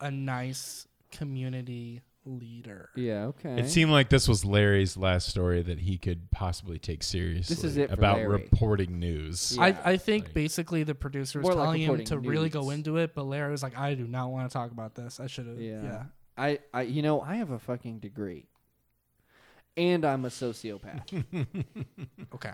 a 0.00 0.10
nice 0.10 0.88
community 1.12 2.00
leader. 2.24 2.90
Yeah. 2.96 3.26
Okay. 3.26 3.60
It 3.60 3.68
seemed 3.70 3.90
like 3.92 4.08
this 4.08 4.26
was 4.28 4.44
Larry's 4.44 4.96
last 4.96 5.28
story 5.28 5.62
that 5.62 5.78
he 5.80 5.98
could 5.98 6.30
possibly 6.30 6.78
take 6.78 7.02
seriously. 7.02 7.82
it 7.82 7.88
for 7.88 7.94
about 7.94 8.16
Larry. 8.18 8.28
reporting 8.28 8.98
news. 8.98 9.54
Yeah. 9.56 9.64
I, 9.84 9.92
I 9.92 9.96
think 9.98 10.24
Like- 10.26 10.34
basically 10.34 10.82
the 10.82 10.94
producer 10.94 11.38
was 11.40 11.44
More 11.48 11.54
like 11.54 11.64
telling 11.66 11.80
him 11.82 11.90
reporting 11.92 12.06
to 12.06 12.18
really 12.28 12.48
go 12.48 12.60
nudes. 12.62 12.74
into 12.74 12.96
it, 12.98 13.14
but 13.14 13.24
Larry 13.24 13.50
was 13.52 13.62
like, 13.62 13.78
I 13.78 13.94
do 13.94 14.06
not 14.06 14.30
want 14.30 14.50
to 14.50 14.52
talk 14.52 14.70
about 14.70 14.94
this. 14.94 15.20
I 15.20 15.26
should 15.28 15.46
have. 15.46 15.60
Yeah. 15.60 15.82
Yeah. 15.82 16.02
I, 16.40 16.58
I, 16.72 16.82
you 16.82 17.02
know, 17.02 17.20
I 17.20 17.36
have 17.36 17.50
a 17.50 17.58
fucking 17.58 17.98
degree, 17.98 18.46
and 19.76 20.04
I'm 20.04 20.24
a 20.24 20.28
sociopath. 20.28 21.24
Okay. 22.34 22.52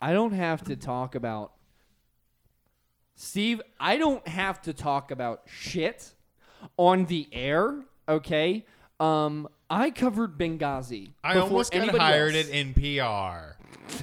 I 0.00 0.12
don't 0.12 0.32
have 0.32 0.62
to 0.64 0.76
talk 0.76 1.14
about 1.14 1.52
Steve, 3.16 3.62
I 3.80 3.96
don't 3.96 4.26
have 4.28 4.60
to 4.62 4.72
talk 4.72 5.10
about 5.10 5.42
shit 5.46 6.12
on 6.76 7.06
the 7.06 7.26
air, 7.32 7.80
okay? 8.08 8.66
Um 9.00 9.48
I 9.70 9.90
covered 9.90 10.36
Benghazi. 10.38 11.12
I 11.24 11.34
before 11.34 11.48
almost 11.48 11.72
got 11.72 11.82
anybody 11.82 11.98
hired 11.98 12.34
else. 12.34 12.48
at 12.48 12.52
NPR. 12.54 13.54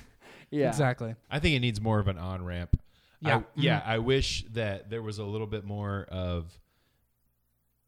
Yeah. 0.53 0.67
Exactly. 0.67 1.15
I 1.29 1.39
think 1.39 1.55
it 1.55 1.61
needs 1.61 1.79
more 1.79 1.99
of 1.99 2.09
an 2.09 2.17
on 2.17 2.43
ramp. 2.43 2.77
Yeah. 3.21 3.37
I, 3.37 3.43
yeah. 3.55 3.81
I 3.85 3.99
wish 3.99 4.43
that 4.51 4.89
there 4.89 5.01
was 5.01 5.17
a 5.17 5.23
little 5.23 5.47
bit 5.47 5.63
more 5.63 6.05
of. 6.09 6.59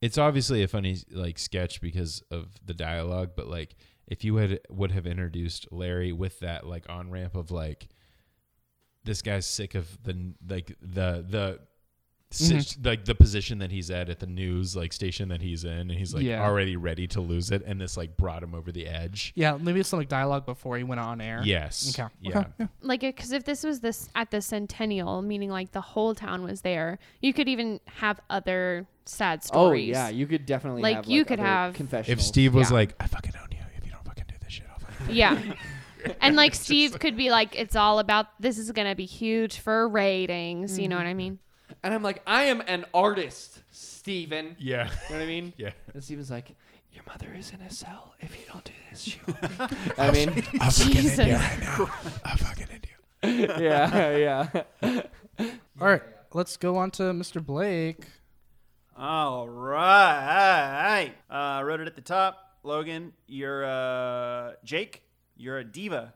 It's 0.03 0.17
obviously 0.17 0.63
a 0.63 0.67
funny 0.67 0.97
like 1.11 1.39
sketch 1.39 1.79
because 1.79 2.21
of 2.29 2.47
the 2.65 2.73
dialogue, 2.73 3.31
but 3.37 3.47
like 3.47 3.77
if 4.05 4.25
you 4.25 4.35
had 4.35 4.59
would 4.69 4.91
have 4.91 5.07
introduced 5.07 5.71
Larry 5.71 6.11
with 6.11 6.41
that 6.41 6.67
like 6.67 6.89
on 6.89 7.09
ramp 7.09 7.35
of 7.35 7.51
like, 7.51 7.87
this 9.05 9.21
guy's 9.21 9.45
sick 9.45 9.75
of 9.75 10.03
the 10.03 10.33
like 10.45 10.75
the 10.81 11.25
the. 11.25 11.59
Mm-hmm. 12.33 12.59
sit- 12.59 12.85
Like 12.85 13.05
the 13.05 13.15
position 13.15 13.59
that 13.59 13.71
he's 13.71 13.91
at 13.91 14.09
at 14.09 14.19
the 14.19 14.25
news 14.25 14.75
like 14.75 14.91
station 14.93 15.29
that 15.29 15.41
he's 15.41 15.63
in, 15.63 15.71
and 15.71 15.91
he's 15.91 16.13
like 16.13 16.23
Yeah. 16.23 16.43
already 16.43 16.75
ready 16.75 17.07
to 17.07 17.21
lose 17.21 17.51
it, 17.51 17.63
and 17.65 17.79
this 17.79 17.95
like 17.95 18.17
brought 18.17 18.41
him 18.43 18.55
over 18.55 18.71
the 18.71 18.87
edge. 18.87 19.31
Yeah. 19.35 19.57
Maybe 19.59 19.79
it's 19.79 19.89
some 19.89 19.99
like 19.99 20.09
dialogue 20.09 20.45
before 20.45 20.77
he 20.77 20.83
went 20.83 20.99
on 20.99 21.21
air. 21.21 21.41
Yes. 21.43 21.97
Okay. 21.97 22.11
Yeah. 22.21 22.39
Okay. 22.39 22.67
like 22.81 23.03
uh, 23.03 23.07
because 23.07 23.31
if 23.31 23.43
this 23.43 23.63
was 23.63 23.81
this 23.81 24.09
at 24.15 24.31
the 24.31 24.41
centennial 24.41 25.21
meaning 25.21 25.49
like 25.49 25.71
the 25.71 25.81
whole 25.81 26.15
town 26.15 26.43
was 26.43 26.61
there 26.61 26.99
you 27.21 27.33
could 27.33 27.47
even 27.47 27.79
have 27.87 28.19
other 28.29 28.87
sad 29.05 29.39
oh, 29.43 29.45
stories 29.45 29.53
Oh 29.53 29.65
stories 29.67 29.87
yeah, 29.89 30.09
you 30.09 30.27
could 30.27 30.45
definitely 30.45 30.81
Like, 30.81 30.95
have, 30.97 31.05
you 31.05 31.25
could 31.25 31.39
have- 31.39 31.73
confession 31.73 32.11
If 32.13 32.21
Steve 32.21 32.53
was 32.53 32.69
Yeah. 32.69 32.75
like, 32.75 32.95
I 32.99 33.07
fucking 33.07 33.33
own 33.41 33.47
you. 33.51 33.57
If 33.77 33.85
you 33.85 33.91
don't 33.91 34.05
fucking 34.05 34.25
do 34.27 34.35
this 34.41 34.53
shit, 34.53 34.65
I'll 34.71 34.79
fucking. 34.79 35.15
yeah 35.15 35.39
and 36.21 36.35
like 36.35 36.53
steve 36.53 36.99
could 36.99 37.15
be 37.15 37.29
like 37.31 37.55
it's 37.57 37.75
all 37.77 37.99
about 37.99 38.27
this 38.39 38.57
is 38.57 38.71
gonna 38.71 38.95
be 38.95 39.05
huge 39.05 39.59
for 39.59 39.87
ratings 39.87 40.77
you 40.77 40.87
know 40.89 40.95
mm-hmm. 40.97 41.05
what 41.05 41.09
i 41.09 41.13
mean 41.13 41.39
and 41.81 41.93
I'm 41.93 42.03
like, 42.03 42.21
I 42.27 42.43
am 42.45 42.61
an 42.67 42.85
artist, 42.93 43.59
Steven. 43.71 44.55
Yeah. 44.59 44.85
You 44.85 44.89
know 44.89 45.19
what 45.19 45.23
I 45.23 45.25
mean? 45.25 45.53
Yeah. 45.57 45.71
And 45.93 46.03
Steven's 46.03 46.31
like, 46.31 46.55
Your 46.91 47.03
mother 47.07 47.33
is 47.37 47.51
in 47.51 47.61
a 47.61 47.71
cell. 47.71 48.13
If 48.19 48.37
you 48.37 48.45
don't 48.51 48.63
do 48.63 48.73
this, 48.89 49.01
she 49.01 49.19
will 49.25 49.33
be. 49.33 49.47
I 49.97 50.11
mean, 50.11 50.33
Jesus. 50.69 51.19
In 51.19 51.27
you 51.27 51.35
right 51.35 51.59
now. 51.59 51.91
I'm 52.25 52.37
fucking 52.37 52.67
India. 52.71 52.93
yeah, 53.59 54.17
yeah. 54.17 55.01
All 55.81 55.87
right, 55.87 56.03
let's 56.33 56.57
go 56.57 56.77
on 56.77 56.91
to 56.91 57.03
Mr. 57.03 57.43
Blake. 57.43 58.05
All 58.97 59.49
right. 59.49 61.11
Uh, 61.29 61.33
I 61.33 61.63
wrote 61.63 61.79
it 61.79 61.87
at 61.87 61.95
the 61.95 62.01
top. 62.01 62.57
Logan, 62.63 63.13
you're 63.27 63.65
uh, 63.65 64.53
Jake. 64.63 65.03
You're 65.35 65.57
a 65.57 65.63
diva. 65.63 66.13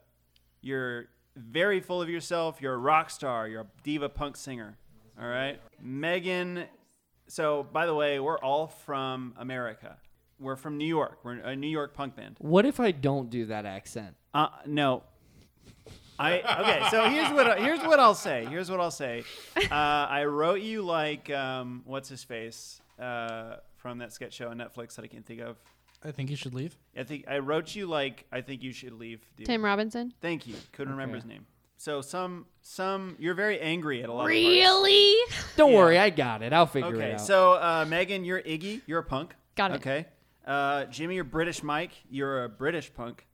You're 0.62 1.08
very 1.36 1.80
full 1.80 2.02
of 2.02 2.10
yourself. 2.10 2.62
You're 2.62 2.74
a 2.74 2.78
rock 2.78 3.10
star. 3.10 3.48
You're 3.48 3.62
a 3.62 3.68
diva 3.84 4.10
punk 4.10 4.38
singer. 4.38 4.78
All 5.20 5.28
right. 5.28 5.60
Megan. 5.82 6.66
So, 7.28 7.68
by 7.74 7.86
the 7.86 7.94
way, 7.96 8.20
we're 8.20 8.38
all 8.40 8.68
from 8.68 9.34
America. 9.38 9.98
We're 10.40 10.56
from 10.56 10.78
New 10.78 10.86
York. 10.86 11.20
We're 11.24 11.34
a 11.40 11.56
New 11.56 11.68
York 11.68 11.94
punk 11.94 12.16
band. 12.16 12.36
What 12.40 12.66
if 12.66 12.80
I 12.80 12.92
don't 12.92 13.30
do 13.30 13.48
that 13.48 13.66
accent? 13.66 14.16
Uh, 14.34 14.50
no. 14.66 15.04
I 16.20 16.40
okay. 16.62 16.88
So 16.90 17.10
here's 17.10 17.32
what 17.32 17.48
I, 17.48 17.60
here's 17.60 17.80
what 17.82 18.00
I'll 18.00 18.16
say. 18.16 18.46
Here's 18.46 18.72
what 18.72 18.80
I'll 18.80 18.90
say. 18.92 19.24
Uh, 19.56 19.74
I 19.74 20.26
wrote 20.26 20.62
you 20.62 20.82
like 20.82 21.30
um, 21.30 21.84
what's 21.86 22.10
his 22.10 22.24
face 22.24 22.82
uh, 23.00 23.58
from 23.76 24.00
that 24.00 24.14
sketch 24.14 24.34
show 24.34 24.50
on 24.50 24.58
Netflix 24.58 24.96
that 24.96 25.06
I 25.06 25.08
can't 25.08 25.26
think 25.26 25.42
of. 25.42 25.58
I 26.04 26.12
think 26.12 26.30
you 26.30 26.36
should 26.36 26.54
leave. 26.54 26.76
I 26.98 27.04
think 27.04 27.26
I 27.28 27.40
wrote 27.40 27.76
you 27.76 27.86
like 27.88 28.26
I 28.32 28.42
think 28.42 28.64
you 28.64 28.72
should 28.74 28.94
leave. 28.94 29.22
Dude. 29.36 29.46
Tim 29.48 29.64
Robinson. 29.64 30.14
Thank 30.22 30.48
you. 30.48 30.56
Couldn't 30.72 30.94
remember 30.94 31.18
Okay. 31.18 31.24
his 31.24 31.30
name. 31.30 31.46
So 31.78 32.02
some 32.02 32.46
some 32.62 33.16
you're 33.20 33.36
very 33.36 33.60
angry 33.60 34.02
at 34.04 34.10
a 34.10 34.14
lot. 34.14 34.24
Of 34.24 34.28
Really? 34.28 35.16
Don't 35.56 35.72
Yeah. 35.72 35.78
worry, 35.78 36.00
I 36.00 36.10
got 36.10 36.42
it. 36.42 36.52
I'll 36.54 36.66
figure 36.66 36.90
parts. 36.90 37.00
it 37.00 37.04
Okay. 37.04 37.14
out. 37.14 37.22
So 37.22 37.54
uh, 37.54 37.86
Megan, 37.88 38.26
you're 38.26 38.42
Iggy. 38.42 38.82
You're 38.88 39.00
a 39.00 39.04
punk. 39.04 39.36
Got 39.56 39.72
it. 39.72 39.76
Okay. 39.76 40.06
Uh, 40.46 40.86
Jimmy, 40.86 41.16
you're 41.16 41.24
British 41.24 41.62
Mike. 41.62 41.92
You're 42.10 42.46
a 42.46 42.50
British 42.50 42.92
punk. 42.94 43.28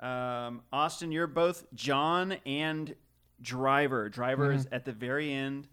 Um, 0.00 0.62
Austin, 0.72 1.10
you're 1.12 1.26
both 1.26 1.64
John 1.74 2.32
and 2.44 2.94
Driver. 3.40 4.08
Driver 4.08 4.52
is 4.52 4.66
Mm-hmm. 4.66 4.74
at 4.74 4.84
the 4.84 4.92
very 4.92 5.32
end. 5.32 5.68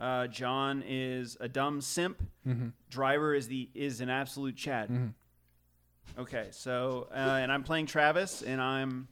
Uh, 0.00 0.26
John 0.26 0.82
is 0.86 1.36
a 1.40 1.48
dumb 1.48 1.80
simp. 1.80 2.20
Mm-hmm. 2.46 2.68
Driver 2.90 3.34
is 3.34 3.46
the 3.46 3.68
is 3.74 4.00
an 4.00 4.08
absolute 4.10 4.56
Chad. 4.56 5.12
Okay, 6.18 6.48
so 6.50 7.06
uh, 7.12 7.14
and 7.14 7.52
I'm 7.52 7.62
playing 7.62 7.86
Travis, 7.86 8.42
and 8.42 8.60
I'm 8.60 9.06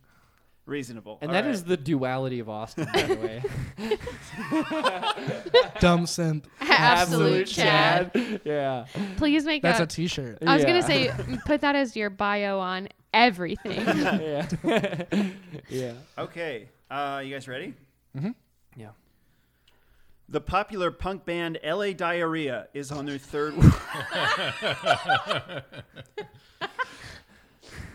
reasonable. 0.67 1.19
and 1.21 1.31
All 1.31 1.35
that 1.35 1.45
right. 1.45 1.55
is 1.55 1.65
the 1.65 1.77
duality 1.77 2.39
of 2.41 2.49
Austin, 2.49 2.87
by 2.93 3.03
the 3.03 3.17
way. 3.17 3.43
Dumb 5.81 6.07
simp. 6.07 6.47
Absolute 6.61 7.47
Chad. 7.47 8.41
Yeah. 8.45 8.87
Please 9.17 9.45
make 9.45 9.63
That's 9.63 9.81
a 9.81 9.85
a 9.85 9.87
T-shirt. 9.87 10.39
I 10.47 10.55
was 10.55 10.63
Yeah. 10.63 10.69
gonna 10.69 10.83
say, 10.83 11.39
put 11.47 11.61
that 11.63 11.75
as 11.77 11.97
your 11.97 12.11
bio 12.11 12.59
on 12.59 12.89
everything. 13.13 13.81
yeah. 13.87 14.47
yeah. 15.69 15.93
Okay, 16.19 16.69
uh, 16.91 17.23
you 17.25 17.33
guys 17.35 17.49
ready? 17.49 17.75
Mm-hmm. 18.17 18.31
Yeah. 18.77 18.91
The 20.29 20.41
popular 20.41 20.93
punk 20.93 21.25
band 21.25 21.59
LA 21.65 21.93
Diarrhea 21.93 22.69
is 22.73 22.93
on 22.93 23.05
their 23.07 23.19
third. 23.19 23.55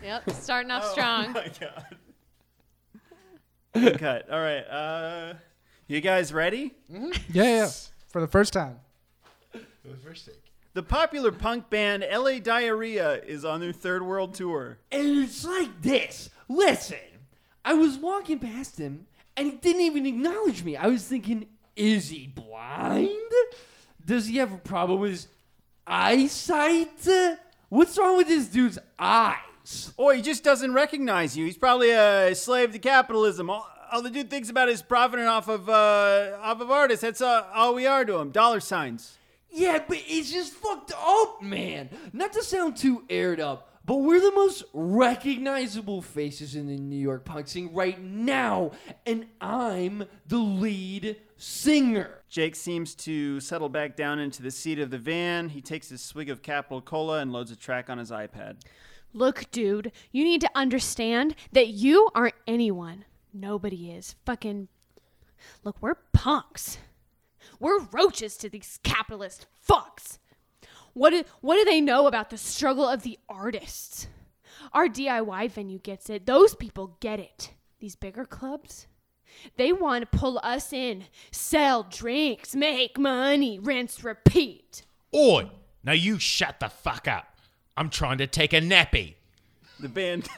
yep, 0.03 0.29
starting 0.31 0.71
Oh 0.71 0.75
off 0.75 0.91
strong. 0.91 1.27
Oh 1.27 1.31
my 1.33 1.51
god. 1.59 1.85
Good 3.75 3.99
cut. 3.99 4.29
All 4.29 4.39
right. 4.39 4.61
Uh, 4.61 5.33
you 5.87 6.01
guys 6.01 6.33
ready? 6.33 6.73
Yeah, 6.89 7.09
yeah. 7.43 7.69
For 8.07 8.21
the 8.21 8.27
first 8.27 8.53
time. 8.53 8.79
The 9.51 9.97
first 10.03 10.25
take. 10.25 10.41
The 10.73 10.83
popular 10.83 11.31
punk 11.31 11.69
band 11.69 12.05
LA 12.11 12.39
Diarrhea 12.39 13.21
is 13.23 13.45
on 13.45 13.59
their 13.59 13.71
third 13.71 14.03
world 14.03 14.33
tour. 14.33 14.77
And 14.91 15.23
it's 15.23 15.45
like 15.45 15.81
this. 15.81 16.29
Listen, 16.49 16.97
I 17.63 17.73
was 17.73 17.97
walking 17.97 18.39
past 18.39 18.77
him 18.77 19.07
and 19.37 19.47
he 19.47 19.53
didn't 19.57 19.81
even 19.81 20.05
acknowledge 20.05 20.63
me. 20.63 20.75
I 20.75 20.87
was 20.87 21.05
thinking, 21.05 21.47
is 21.75 22.09
he 22.09 22.27
blind? 22.27 23.09
Does 24.05 24.27
he 24.27 24.37
have 24.37 24.53
a 24.53 24.57
problem 24.57 24.99
with 25.01 25.11
his 25.11 25.27
eyesight? 25.85 27.07
What's 27.69 27.97
wrong 27.97 28.17
with 28.17 28.27
this 28.27 28.47
dude's 28.47 28.79
eyes? 29.65 29.93
Or 29.97 30.13
he 30.13 30.21
just 30.21 30.43
doesn't 30.43 30.73
recognize 30.73 31.37
you. 31.37 31.45
He's 31.45 31.57
probably 31.57 31.91
a 31.91 32.33
slave 32.35 32.71
to 32.73 32.79
capitalism. 32.79 33.49
All, 33.49 33.67
all 33.91 34.01
the 34.01 34.09
dude 34.09 34.29
thinks 34.29 34.49
about 34.49 34.69
is 34.69 34.81
profiting 34.81 35.25
off 35.25 35.47
of 35.47 35.69
uh, 35.69 36.37
off 36.41 36.61
of 36.61 36.71
artists. 36.71 37.01
That's 37.01 37.21
uh, 37.21 37.45
all 37.53 37.75
we 37.75 37.85
are 37.85 38.05
to 38.05 38.17
him. 38.17 38.31
Dollar 38.31 38.59
signs. 38.59 39.17
Yeah, 39.49 39.83
but 39.87 40.01
it's 40.07 40.31
just 40.31 40.53
fucked 40.53 40.91
up, 40.91 41.41
man. 41.41 41.89
Not 42.11 42.33
to 42.33 42.43
sound 42.43 42.75
too 42.75 43.05
aired 43.09 43.39
up, 43.39 43.69
but 43.85 43.97
we're 43.97 44.19
the 44.19 44.33
most 44.33 44.63
recognizable 44.73 46.01
faces 46.01 46.55
in 46.55 46.67
the 46.67 46.75
New 46.75 46.99
York 46.99 47.23
punk 47.23 47.47
scene 47.47 47.69
right 47.71 48.01
now, 48.01 48.71
and 49.05 49.27
I'm 49.39 50.05
the 50.27 50.37
lead 50.39 51.15
singer. 51.37 52.19
Jake 52.27 52.57
seems 52.57 52.95
to 52.95 53.39
settle 53.39 53.69
back 53.69 53.95
down 53.95 54.19
into 54.19 54.43
the 54.43 54.51
seat 54.51 54.79
of 54.79 54.89
the 54.89 54.97
van. 54.97 55.47
He 55.47 55.61
takes 55.61 55.89
a 55.89 55.97
swig 55.97 56.29
of 56.29 56.41
Capital 56.41 56.81
Cola 56.81 57.19
and 57.19 57.31
loads 57.31 57.51
a 57.51 57.55
track 57.55 57.89
on 57.89 57.97
his 57.97 58.11
iPad. 58.11 58.57
Look, 59.15 59.49
dude, 59.49 59.93
you 60.11 60.25
need 60.25 60.41
to 60.41 60.49
understand 60.53 61.35
that 61.53 61.69
you 61.69 62.09
aren't 62.13 62.35
anyone. 62.45 63.05
Nobody 63.33 63.89
is. 63.89 64.13
Fucking. 64.25 64.67
Look, 65.63 65.77
we're 65.79 65.95
punks. 66.11 66.79
We're 67.57 67.79
roaches 67.93 68.35
to 68.37 68.49
these 68.49 68.77
capitalist 68.83 69.47
fucks. 69.67 70.17
What 70.91 71.11
do, 71.11 71.23
what 71.39 71.55
do 71.55 71.63
they 71.63 71.79
know 71.79 72.07
about 72.07 72.29
the 72.29 72.37
struggle 72.37 72.89
of 72.89 73.03
the 73.03 73.17
artists? 73.29 74.07
Our 74.73 74.89
DIY 74.89 75.49
venue 75.49 75.79
gets 75.79 76.09
it. 76.09 76.25
Those 76.25 76.53
people 76.53 76.97
get 76.99 77.21
it. 77.21 77.53
These 77.79 77.95
bigger 77.95 78.25
clubs, 78.25 78.87
they 79.55 79.71
want 79.71 80.11
to 80.11 80.17
pull 80.17 80.41
us 80.43 80.73
in, 80.73 81.05
sell 81.31 81.83
drinks, 81.83 82.53
make 82.53 82.97
money, 82.97 83.59
rinse, 83.59 84.03
repeat. 84.03 84.83
Oi! 85.15 85.49
Now 85.85 85.93
you 85.93 86.19
shut 86.19 86.59
the 86.59 86.69
fuck 86.69 87.07
up. 87.07 87.34
I'm 87.77 87.89
trying 87.89 88.17
to 88.19 88.27
take 88.27 88.53
a 88.53 88.61
nappy. 88.61 89.15
The 89.79 89.89
band. 89.89 90.29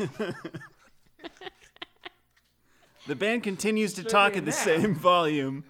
the 3.08 3.16
band 3.16 3.44
continues 3.44 3.94
to 3.94 4.04
talk 4.04 4.36
at 4.36 4.46
the 4.46 4.52
same 4.52 4.96
volume. 4.96 5.64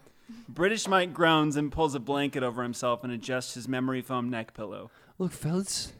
British 0.48 0.88
Mike 0.88 1.14
groans 1.14 1.56
and 1.56 1.72
pulls 1.72 1.94
a 1.96 2.00
blanket 2.00 2.44
over 2.44 2.64
himself 2.64 3.04
and 3.04 3.12
adjusts 3.12 3.54
his 3.56 3.68
memory 3.68 4.02
foam 4.02 4.30
neck 4.30 4.54
pillow. 4.54 4.90
Look, 5.18 5.32
fellas, 5.32 5.94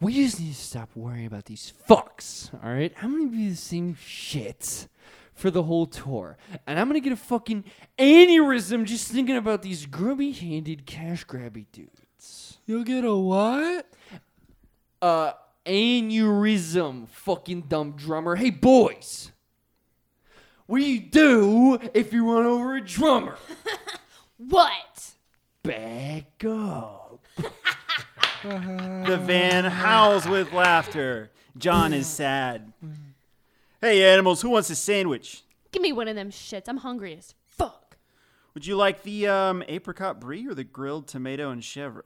we 0.00 0.14
just 0.14 0.40
need 0.40 0.54
to 0.54 0.58
stop 0.58 0.90
worrying 0.94 1.26
about 1.26 1.46
these 1.46 1.72
fucks, 1.88 2.52
all 2.62 2.72
right? 2.72 2.92
I'm 3.02 3.12
gonna 3.12 3.30
be 3.30 3.50
the 3.50 3.56
same 3.56 3.96
shit 3.96 4.88
for 5.34 5.50
the 5.50 5.64
whole 5.64 5.86
tour, 5.86 6.36
and 6.66 6.78
I'm 6.78 6.88
gonna 6.88 7.00
get 7.00 7.12
a 7.12 7.16
fucking 7.16 7.64
aneurysm 7.98 8.84
just 8.84 9.08
thinking 9.10 9.36
about 9.36 9.62
these 9.62 9.86
grubby-handed, 9.86 10.86
cash 10.86 11.24
grabby 11.26 11.66
dudes. 11.72 12.58
You'll 12.66 12.84
get 12.84 13.04
a 13.04 13.14
what? 13.14 13.86
Uh, 15.00 15.32
aneurysm, 15.66 17.08
fucking 17.08 17.62
dumb 17.62 17.92
drummer. 17.92 18.36
Hey, 18.36 18.50
boys. 18.50 19.30
What 20.66 20.78
do 20.78 20.84
you 20.84 21.00
do 21.00 21.78
if 21.94 22.12
you 22.12 22.30
run 22.30 22.46
over 22.46 22.76
a 22.76 22.80
drummer? 22.80 23.36
What? 24.38 25.10
Back 25.64 26.44
up. 26.44 27.26
The 28.44 29.20
van 29.20 29.64
howls 29.64 30.28
with 30.28 30.52
laughter. 30.52 31.32
John 31.56 31.92
is 31.92 32.06
sad. 32.06 32.72
Hey, 33.80 34.04
animals, 34.04 34.42
who 34.42 34.50
wants 34.50 34.70
a 34.70 34.76
sandwich? 34.76 35.42
Give 35.72 35.82
me 35.82 35.92
one 35.92 36.06
of 36.06 36.14
them 36.14 36.30
shits. 36.30 36.68
I'm 36.68 36.76
hungry 36.76 37.16
as 37.18 37.34
fuck. 37.46 37.96
Would 38.54 38.64
you 38.64 38.76
like 38.76 39.02
the 39.02 39.26
um, 39.26 39.64
apricot 39.66 40.20
brie 40.20 40.46
or 40.46 40.54
the 40.54 40.62
grilled 40.62 41.08
tomato 41.08 41.50
and 41.50 41.62
chèvre? 41.62 42.02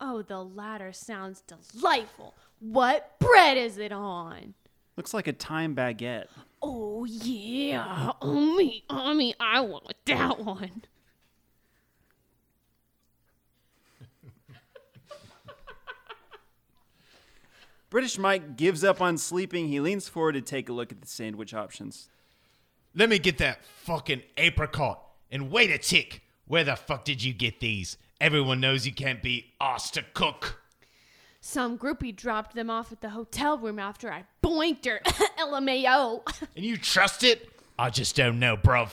Oh, 0.00 0.22
the 0.22 0.42
latter 0.42 0.92
sounds 0.92 1.42
delightful. 1.42 2.34
What 2.60 3.18
bread 3.18 3.56
is 3.56 3.78
it 3.78 3.92
on? 3.92 4.54
Looks 4.96 5.14
like 5.14 5.26
a 5.26 5.32
thyme 5.32 5.74
baguette. 5.74 6.26
Oh, 6.62 7.04
yeah. 7.04 8.12
On 8.20 8.56
me, 8.56 8.84
on 8.88 9.16
me. 9.16 9.34
I 9.38 9.60
want 9.60 9.92
that 10.06 10.40
one. 10.40 10.82
British 17.88 18.18
Mike 18.18 18.56
gives 18.56 18.82
up 18.84 19.00
on 19.00 19.16
sleeping. 19.16 19.68
He 19.68 19.80
leans 19.80 20.08
forward 20.08 20.32
to 20.32 20.40
take 20.40 20.68
a 20.68 20.72
look 20.72 20.92
at 20.92 21.00
the 21.00 21.06
sandwich 21.06 21.54
options. 21.54 22.08
Let 22.94 23.08
me 23.08 23.18
get 23.18 23.38
that 23.38 23.64
fucking 23.64 24.22
apricot. 24.36 25.00
And 25.30 25.50
wait 25.50 25.70
a 25.70 25.78
tick. 25.78 26.22
Where 26.46 26.64
the 26.64 26.76
fuck 26.76 27.04
did 27.04 27.22
you 27.22 27.32
get 27.32 27.60
these? 27.60 27.96
Everyone 28.20 28.60
knows 28.60 28.86
you 28.86 28.92
can't 28.92 29.22
be 29.22 29.52
asked 29.60 29.94
to 29.94 30.04
cook. 30.14 30.62
Some 31.40 31.78
groupie 31.78 32.16
dropped 32.16 32.54
them 32.54 32.70
off 32.70 32.90
at 32.90 33.02
the 33.02 33.10
hotel 33.10 33.58
room 33.58 33.78
after 33.78 34.10
I 34.10 34.24
boinked 34.42 34.86
her. 34.86 35.00
LMAO. 35.38 36.22
And 36.56 36.64
you 36.64 36.76
trust 36.78 37.22
it? 37.22 37.50
I 37.78 37.90
just 37.90 38.16
don't 38.16 38.38
know, 38.38 38.56
bruv. 38.56 38.90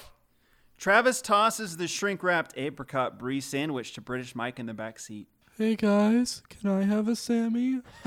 Travis 0.77 1.21
tosses 1.21 1.77
the 1.77 1.87
shrink 1.87 2.21
wrapped 2.21 2.53
apricot 2.57 3.17
brie 3.17 3.39
sandwich 3.39 3.93
to 3.93 4.01
British 4.01 4.35
Mike 4.35 4.59
in 4.59 4.65
the 4.65 4.73
back 4.73 4.99
seat. 4.99 5.27
Hey 5.57 5.75
guys, 5.75 6.41
can 6.49 6.69
I 6.71 6.83
have 6.83 7.07
a 7.07 7.15
Sammy? 7.15 7.81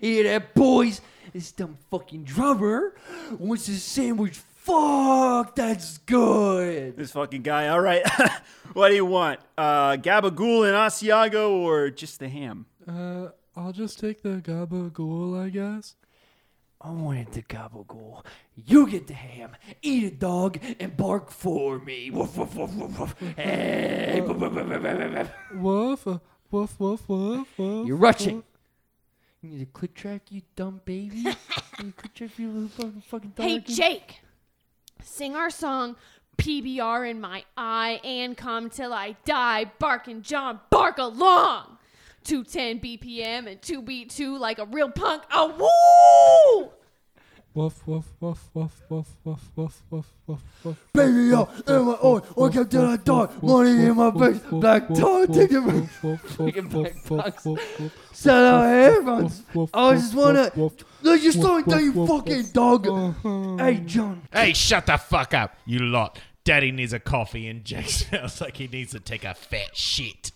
Hear 0.00 0.24
that, 0.24 0.54
boys? 0.54 1.00
This 1.32 1.52
dumb 1.52 1.78
fucking 1.90 2.24
drummer 2.24 2.94
wants 3.38 3.68
a 3.68 3.76
sandwich. 3.76 4.40
Fuck, 4.68 5.54
that's 5.54 5.96
good. 5.96 6.94
This 6.98 7.12
fucking 7.12 7.40
guy. 7.40 7.68
All 7.68 7.80
right. 7.80 8.02
what 8.74 8.90
do 8.90 8.94
you 8.94 9.06
want? 9.06 9.40
Uh, 9.56 9.92
gabagool 9.92 10.68
and 10.68 10.76
Asiago 10.76 11.52
or 11.52 11.88
just 11.88 12.18
the 12.20 12.28
ham? 12.28 12.66
Uh, 12.86 13.28
I'll 13.56 13.72
just 13.72 13.98
take 13.98 14.20
the 14.22 14.42
gabagool, 14.42 15.42
I 15.42 15.48
guess. 15.48 15.96
I 16.82 16.90
wanted 16.90 17.32
the 17.32 17.40
gabagool. 17.40 18.26
You 18.54 18.86
get 18.86 19.06
the 19.06 19.14
ham, 19.14 19.56
eat 19.80 20.04
a 20.04 20.14
dog, 20.14 20.58
and 20.78 20.94
bark 20.94 21.30
for 21.30 21.78
me. 21.78 22.10
Woof, 22.10 22.36
woof, 22.36 22.54
woof, 22.54 22.74
woof, 22.74 22.98
woof. 23.00 23.16
Hey, 23.36 24.20
woof, 24.20 24.36
woof, 24.36 24.52
woof, 24.52 24.68
woof, 24.68 24.82
woof, 24.82 25.14
woof. 25.14 25.30
Woof, 25.54 26.06
uh, 26.06 26.18
woof, 26.50 26.78
woof, 26.78 27.08
woof, 27.08 27.58
woof. 27.58 27.88
You're 27.88 27.96
rushing. 27.96 28.44
You 29.40 29.48
need 29.48 29.62
a 29.62 29.66
click 29.66 29.94
track, 29.94 30.22
you 30.28 30.42
dumb 30.54 30.82
baby. 30.84 31.16
you 31.16 31.24
need 31.24 31.88
a 31.88 31.92
click 31.92 32.12
track 32.12 32.30
for 32.32 32.42
your 32.42 32.50
little 32.50 32.68
fucking, 32.68 33.02
fucking 33.06 33.32
dog. 33.34 33.46
Hey, 33.46 33.60
Jake, 33.60 34.20
sing 35.02 35.36
our 35.36 35.50
song 35.50 35.96
PBR 36.38 37.10
in 37.10 37.20
my 37.20 37.44
eye 37.56 38.00
and 38.04 38.36
come 38.36 38.70
till 38.70 38.92
I 38.92 39.16
die. 39.24 39.70
Barking 39.78 40.22
John, 40.22 40.60
bark 40.70 40.98
along. 40.98 41.78
210 42.24 42.80
BPM 42.80 43.50
and 43.50 43.62
2 43.62 43.82
beat 43.82 44.10
2 44.10 44.36
like 44.36 44.58
a 44.58 44.66
real 44.66 44.90
punk. 44.90 45.22
Oh, 45.32 46.68
woo! 46.68 46.77
Woof, 47.58 47.82
woof, 47.88 48.04
woof, 48.20 48.50
woof, 48.54 48.70
woof, 48.88 49.08
woof, 49.24 49.50
woof, 49.56 49.82
woof, 49.90 50.06
woof, 50.28 50.42
woof. 50.62 50.78
Baby, 50.94 51.30
yo, 51.30 51.48
in 51.66 51.86
my 51.86 51.96
own, 52.00 52.22
wake 52.36 52.54
up 52.54 52.70
till 52.70 52.86
I 52.86 52.96
die. 52.98 53.28
Money 53.42 53.70
in 53.70 53.96
my 53.96 54.12
face, 54.12 54.40
black 54.48 54.86
tongue, 54.94 55.26
take 55.26 55.50
it. 55.50 55.88
Fucking 56.36 56.68
black. 56.68 57.40
Sell 58.12 58.46
out 58.46 58.62
headphones. 58.62 59.42
I 59.74 59.94
just 59.94 60.14
wanna. 60.14 60.52
Let's 61.02 61.24
just 61.24 61.40
slow 61.40 61.60
down, 61.62 61.82
you 61.82 62.06
fucking 62.06 62.44
dog. 62.52 62.86
Hey, 63.58 63.82
John. 63.84 64.22
Hey, 64.32 64.52
shut 64.52 64.86
the 64.86 64.96
fuck 64.96 65.34
up, 65.34 65.56
you 65.66 65.80
lot. 65.80 66.16
Daddy 66.44 66.70
needs 66.70 66.92
a 66.92 67.00
coffee 67.00 67.48
and 67.48 67.64
Jake 67.64 67.88
smells 67.90 68.40
like 68.40 68.58
he 68.58 68.68
needs 68.68 68.92
to 68.92 69.00
take 69.00 69.24
a 69.24 69.34
fat 69.34 69.76
shit. 69.76 70.30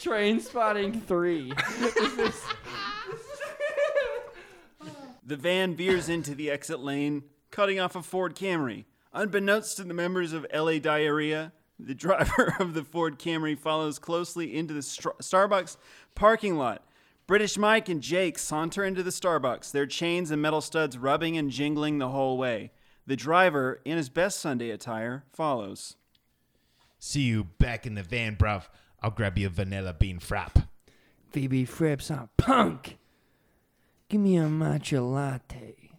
This 0.00 0.06
is 0.06 0.48
Trainspotting 0.48 1.02
three. 1.04 1.52
The 5.26 5.36
van 5.36 5.74
veers 5.74 6.08
into 6.08 6.34
the 6.34 6.50
exit 6.50 6.80
lane, 6.80 7.24
cutting 7.50 7.78
off 7.78 7.94
a 7.94 8.02
Ford 8.02 8.34
Camry. 8.34 8.86
Unbeknownst 9.12 9.76
to 9.76 9.84
the 9.84 9.92
members 9.92 10.32
of 10.32 10.46
LA 10.54 10.78
Diarrhea, 10.78 11.52
the 11.78 11.94
driver 11.94 12.54
of 12.60 12.72
the 12.74 12.82
Ford 12.82 13.18
Camry 13.18 13.58
follows 13.58 13.98
closely 13.98 14.56
into 14.56 14.72
the 14.72 14.82
Str- 14.82 15.10
Starbucks 15.20 15.76
parking 16.14 16.56
lot. 16.56 16.82
British 17.26 17.58
Mike 17.58 17.88
and 17.88 18.00
Jake 18.00 18.38
saunter 18.38 18.84
into 18.84 19.02
the 19.02 19.10
Starbucks, 19.10 19.70
their 19.70 19.86
chains 19.86 20.30
and 20.30 20.40
metal 20.40 20.60
studs 20.60 20.96
rubbing 20.96 21.36
and 21.36 21.50
jingling 21.50 21.98
the 21.98 22.08
whole 22.08 22.38
way. 22.38 22.72
The 23.06 23.16
driver, 23.16 23.80
in 23.84 23.96
his 23.98 24.08
best 24.08 24.40
Sunday 24.40 24.70
attire, 24.70 25.24
follows. 25.32 25.96
See 26.98 27.22
you 27.22 27.44
back 27.44 27.86
in 27.86 27.94
the 27.94 28.02
van, 28.02 28.36
bruv. 28.36 28.64
I'll 29.02 29.10
grab 29.10 29.38
you 29.38 29.46
a 29.46 29.50
vanilla 29.50 29.94
bean 29.94 30.18
frap. 30.18 30.66
Phoebe 31.30 31.64
Frips 31.64 32.10
on 32.10 32.28
punk. 32.36 32.98
Give 34.08 34.20
me 34.20 34.36
a 34.36 34.42
matcha 34.44 35.00
latte. 35.00 35.92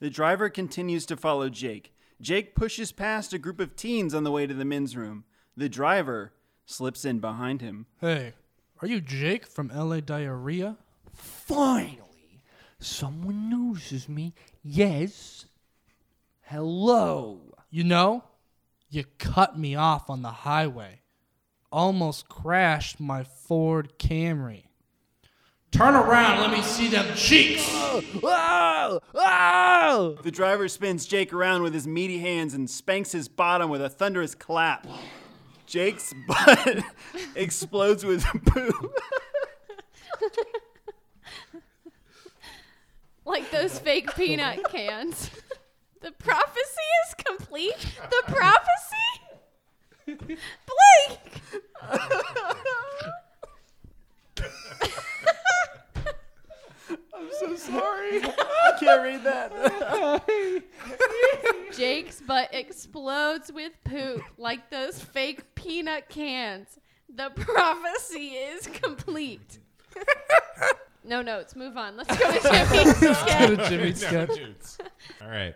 The 0.00 0.10
driver 0.10 0.48
continues 0.48 1.06
to 1.06 1.16
follow 1.16 1.48
Jake. 1.48 1.94
Jake 2.20 2.54
pushes 2.54 2.90
past 2.90 3.32
a 3.32 3.38
group 3.38 3.60
of 3.60 3.76
teens 3.76 4.14
on 4.14 4.24
the 4.24 4.30
way 4.30 4.46
to 4.46 4.54
the 4.54 4.64
men's 4.64 4.96
room. 4.96 5.24
The 5.56 5.68
driver 5.68 6.32
slips 6.64 7.04
in 7.04 7.18
behind 7.18 7.60
him. 7.60 7.86
Hey, 8.00 8.32
are 8.80 8.88
you 8.88 9.00
Jake 9.00 9.46
from 9.46 9.68
LA 9.68 10.00
Diarrhea? 10.00 10.78
Finally, 11.12 12.42
someone 12.80 13.50
notices 13.50 14.08
me. 14.08 14.34
Yes. 14.62 15.46
Hello. 16.40 17.54
You 17.70 17.84
know, 17.84 18.24
you 18.88 19.04
cut 19.18 19.58
me 19.58 19.74
off 19.74 20.08
on 20.08 20.22
the 20.22 20.30
highway. 20.30 21.01
Almost 21.72 22.28
crashed 22.28 23.00
my 23.00 23.24
Ford 23.24 23.94
Camry. 23.98 24.64
Turn 25.70 25.94
around, 25.94 26.40
let 26.40 26.50
me 26.50 26.60
see 26.60 26.88
them 26.88 27.06
cheeks. 27.16 27.66
Oh! 27.72 29.00
Oh! 29.14 30.18
The 30.22 30.30
driver 30.30 30.68
spins 30.68 31.06
Jake 31.06 31.32
around 31.32 31.62
with 31.62 31.72
his 31.72 31.86
meaty 31.86 32.18
hands 32.18 32.52
and 32.52 32.68
spanks 32.68 33.12
his 33.12 33.26
bottom 33.26 33.70
with 33.70 33.80
a 33.80 33.88
thunderous 33.88 34.34
clap. 34.34 34.86
Jake's 35.64 36.12
butt 36.28 36.84
explodes 37.34 38.04
with 38.04 38.22
poo. 38.46 38.70
Like 43.24 43.50
those 43.50 43.78
fake 43.78 44.14
peanut 44.14 44.64
cans. 44.70 45.30
The 46.02 46.10
prophecy 46.10 46.88
is 47.06 47.14
complete. 47.24 47.76
The 48.10 48.22
prophecy? 48.32 49.21
Blake! 50.06 51.42
I'm 57.14 57.28
so 57.38 57.56
sorry. 57.56 58.22
I 58.24 58.76
can't 58.80 59.02
read 59.02 59.24
that. 59.24 60.62
Jake's 61.76 62.20
butt 62.20 62.52
explodes 62.52 63.52
with 63.52 63.72
poop 63.84 64.22
like 64.38 64.70
those 64.70 65.00
fake 65.00 65.54
peanut 65.54 66.08
cans. 66.08 66.78
The 67.14 67.30
prophecy 67.36 68.30
is 68.30 68.66
complete. 68.66 69.58
no 71.04 71.22
notes. 71.22 71.54
Move 71.54 71.76
on. 71.76 71.96
Let's 71.96 72.16
go 72.16 72.32
to 72.32 72.40
Jimmy's 72.88 73.18
sketch. 73.18 73.68
Jimmy 73.68 73.92
sketch. 73.92 74.38
All 75.20 75.28
right. 75.28 75.54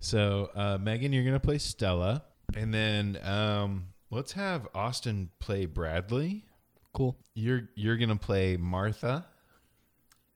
So, 0.00 0.50
uh, 0.54 0.78
Megan, 0.80 1.12
you're 1.12 1.22
going 1.24 1.34
to 1.34 1.40
play 1.40 1.58
Stella. 1.58 2.24
And 2.56 2.72
then 2.72 3.18
um, 3.22 3.86
let's 4.10 4.32
have 4.32 4.68
Austin 4.74 5.30
play 5.38 5.66
Bradley. 5.66 6.44
Cool. 6.92 7.16
You're 7.34 7.68
you're 7.74 7.96
going 7.96 8.10
to 8.10 8.16
play 8.16 8.56
Martha. 8.56 9.26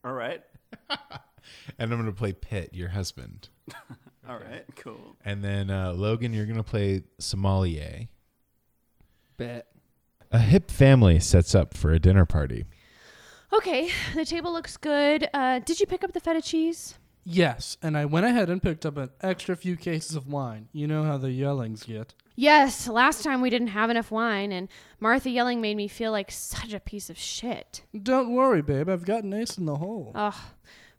All 0.05 0.12
right. 0.12 0.43
And 1.79 1.93
I'm 1.93 2.01
going 2.01 2.12
to 2.12 2.17
play 2.17 2.33
Pitt, 2.33 2.71
your 2.73 2.89
husband. 2.89 3.49
All 4.29 4.39
right. 4.39 4.64
Cool. 4.77 5.17
And 5.25 5.45
then 5.45 5.71
uh, 5.71 5.93
Logan, 5.93 6.33
you're 6.33 6.47
going 6.47 6.57
to 6.57 6.62
play 6.62 7.03
sommelier. 7.19 8.09
Bet. 9.37 9.67
A 10.33 10.39
hip 10.39 10.71
family 10.71 11.21
sets 11.21 11.55
up 11.55 11.75
for 11.75 11.93
a 11.93 11.99
dinner 11.99 12.25
party. 12.27 12.64
Okay, 13.53 13.91
the 14.14 14.25
table 14.25 14.53
looks 14.53 14.77
good. 14.77 15.29
Uh, 15.33 15.61
did 15.61 15.79
you 15.79 15.87
pick 15.87 16.03
up 16.03 16.12
the 16.12 16.21
feta 16.21 16.43
cheese? 16.43 16.99
Yes, 17.29 17.77
and 17.83 17.99
I 17.99 18.05
went 18.05 18.24
ahead 18.24 18.49
and 18.49 18.62
picked 18.62 18.87
up 18.87 18.97
an 18.97 19.11
extra 19.20 19.57
few 19.57 19.77
cases 19.77 20.14
of 20.14 20.29
wine. 20.29 20.68
You 20.72 20.87
know 20.87 21.03
how 21.03 21.18
the 21.18 21.33
yellings 21.33 21.83
get. 21.83 22.14
Yes, 22.37 22.87
last 22.87 23.24
time 23.24 23.41
we 23.41 23.51
didn't 23.51 23.68
have 23.68 23.91
enough 23.91 24.12
wine, 24.12 24.53
and 24.53 24.68
Martha 25.01 25.29
yelling 25.29 25.61
made 25.61 25.77
me 25.77 25.89
feel 25.89 26.12
like 26.12 26.31
such 26.31 26.72
a 26.72 26.79
piece 26.79 27.11
of 27.11 27.18
shit. 27.18 27.83
Don't 28.01 28.33
worry, 28.33 28.62
babe. 28.62 28.89
I've 28.89 29.05
got 29.05 29.24
an 29.24 29.33
ace 29.33 29.59
in 29.59 29.64
the 29.66 29.74
hole. 29.74 30.12
Ugh. 30.14 30.35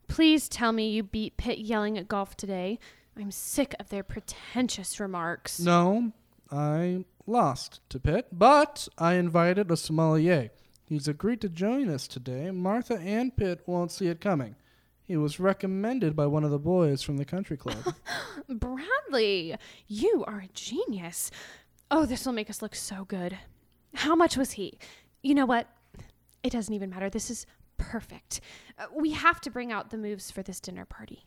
Please 0.06 0.50
tell 0.50 0.72
me 0.72 0.90
you 0.90 1.02
beat 1.02 1.38
Pitt 1.38 1.60
yelling 1.60 1.96
at 1.96 2.08
golf 2.08 2.36
today. 2.36 2.78
I'm 3.16 3.30
sick 3.30 3.74
of 3.80 3.88
their 3.88 4.02
pretentious 4.02 5.00
remarks. 5.00 5.58
No, 5.58 6.12
I 6.52 7.06
lost 7.26 7.80
to 7.88 7.98
Pitt, 7.98 8.28
but 8.32 8.86
I 8.98 9.14
invited 9.14 9.70
a 9.70 9.78
sommelier. 9.78 10.50
He's 10.84 11.08
agreed 11.08 11.40
to 11.40 11.48
join 11.48 11.88
us 11.88 12.06
today. 12.06 12.50
Martha 12.50 12.98
and 12.98 13.34
Pitt 13.34 13.62
won't 13.66 13.92
see 13.92 14.08
it 14.08 14.20
coming. 14.20 14.56
He 15.08 15.16
was 15.16 15.40
recommended 15.40 16.14
by 16.14 16.26
one 16.26 16.44
of 16.44 16.50
the 16.50 16.58
boys 16.58 17.02
from 17.02 17.16
the 17.16 17.24
country 17.24 17.56
club. 17.56 17.94
Bradley, 18.50 19.56
you 19.86 20.22
are 20.26 20.40
a 20.40 20.48
genius. 20.52 21.30
Oh, 21.90 22.04
this 22.04 22.26
will 22.26 22.34
make 22.34 22.50
us 22.50 22.60
look 22.60 22.74
so 22.74 23.06
good. 23.06 23.38
How 23.94 24.14
much 24.14 24.36
was 24.36 24.52
he? 24.52 24.78
You 25.22 25.34
know 25.34 25.46
what? 25.46 25.66
It 26.42 26.52
doesn't 26.52 26.74
even 26.74 26.90
matter. 26.90 27.08
This 27.08 27.30
is 27.30 27.46
perfect. 27.78 28.42
Uh, 28.78 28.84
we 28.94 29.12
have 29.12 29.40
to 29.40 29.50
bring 29.50 29.72
out 29.72 29.88
the 29.88 29.96
moves 29.96 30.30
for 30.30 30.42
this 30.42 30.60
dinner 30.60 30.84
party. 30.84 31.24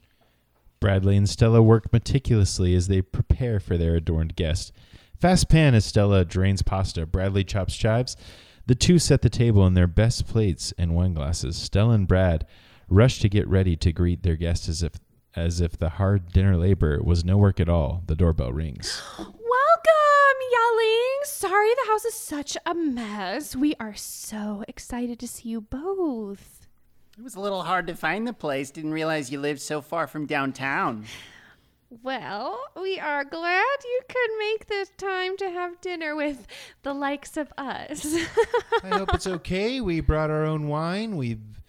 Bradley 0.80 1.18
and 1.18 1.28
Stella 1.28 1.64
work 1.64 1.92
meticulously 1.92 2.76
as 2.76 2.88
they 2.88 3.02
prepare 3.02 3.60
for 3.60 3.78
their 3.78 3.96
adorned 3.96 4.36
guest. 4.36 4.72
Fast 5.20 5.50
pan 5.50 5.74
as 5.74 5.86
Stella 5.86 6.24
drains 6.24 6.62
pasta. 6.62 7.08
Bradley 7.08 7.44
chops 7.44 7.76
chives. 7.76 8.16
The 8.68 8.76
two 8.76 9.00
set 9.00 9.24
the 9.24 9.30
table 9.30 9.66
in 9.66 9.74
their 9.74 9.88
best 9.88 10.28
plates 10.28 10.72
and 10.78 10.94
wine 10.94 11.16
glasses. 11.16 11.58
Stella 11.58 11.96
and 11.96 12.08
Brad 12.08 12.46
rush 12.92 13.20
to 13.20 13.30
get 13.30 13.48
ready 13.48 13.76
to 13.78 13.92
greet 13.92 14.22
their 14.22 14.36
guest 14.36 14.68
as 14.68 14.84
if 14.84 14.94
as 15.34 15.62
if 15.62 15.78
the 15.78 15.92
hard 15.92 16.34
dinner 16.34 16.58
labor 16.58 17.02
was 17.02 17.24
no 17.24 17.38
work 17.38 17.62
at 17.62 17.70
all. 17.70 18.04
The 18.08 18.18
doorbell 18.18 18.52
rings. 18.52 19.02
Welcome, 19.18 20.38
yelling. 20.52 21.20
Sorry 21.24 21.70
the 21.70 21.90
house 21.90 22.04
is 22.04 22.16
such 22.16 22.58
a 22.66 22.74
mess. 22.74 23.56
We 23.56 23.74
are 23.80 23.96
so 23.96 24.66
excited 24.68 25.20
to 25.20 25.28
see 25.30 25.48
you 25.48 25.62
both. 25.62 26.68
It 27.18 27.24
was 27.24 27.36
a 27.36 27.40
little 27.40 27.64
hard 27.64 27.88
to 27.88 27.96
find 27.96 28.28
the 28.28 28.34
place. 28.34 28.72
Didn't 28.72 28.92
realize 28.92 29.32
you 29.32 29.40
lived 29.40 29.62
so 29.62 29.82
far 29.82 30.06
from 30.06 30.26
downtown. 30.26 31.06
Well, 32.04 32.60
we 32.82 33.00
are 33.00 33.24
glad 33.24 33.76
you 33.84 34.02
could 34.10 34.30
make 34.40 34.68
this 34.68 34.92
time 34.98 35.38
to 35.38 35.50
have 35.50 35.80
dinner 35.80 36.14
with 36.14 36.46
the 36.84 36.94
likes 36.94 37.38
of 37.38 37.54
us. 37.58 38.06
I 38.84 38.98
hope 38.98 39.14
it's 39.14 39.28
okay. 39.28 39.80
We 39.80 40.02
brought 40.02 40.30
our 40.30 40.46
own 40.46 40.68
wine. 40.68 41.16
We've 41.16 41.61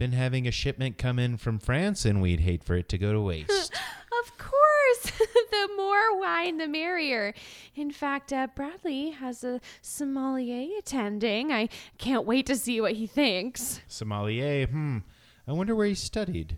been 0.00 0.12
having 0.12 0.48
a 0.48 0.50
shipment 0.50 0.96
come 0.96 1.18
in 1.18 1.36
from 1.36 1.58
France, 1.58 2.06
and 2.06 2.22
we'd 2.22 2.40
hate 2.40 2.64
for 2.64 2.74
it 2.74 2.88
to 2.88 2.96
go 2.96 3.12
to 3.12 3.20
waste. 3.20 3.70
of 4.24 4.38
course, 4.38 5.12
the 5.50 5.68
more 5.76 6.18
wine, 6.18 6.56
the 6.56 6.66
merrier. 6.66 7.34
In 7.76 7.90
fact, 7.90 8.32
uh, 8.32 8.48
Bradley 8.56 9.10
has 9.10 9.44
a 9.44 9.60
sommelier 9.82 10.78
attending. 10.78 11.52
I 11.52 11.68
can't 11.98 12.24
wait 12.24 12.46
to 12.46 12.56
see 12.56 12.80
what 12.80 12.94
he 12.94 13.06
thinks. 13.06 13.82
Sommelier, 13.88 14.66
hmm. 14.66 14.98
I 15.46 15.52
wonder 15.52 15.76
where 15.76 15.86
he 15.86 15.94
studied. 15.94 16.56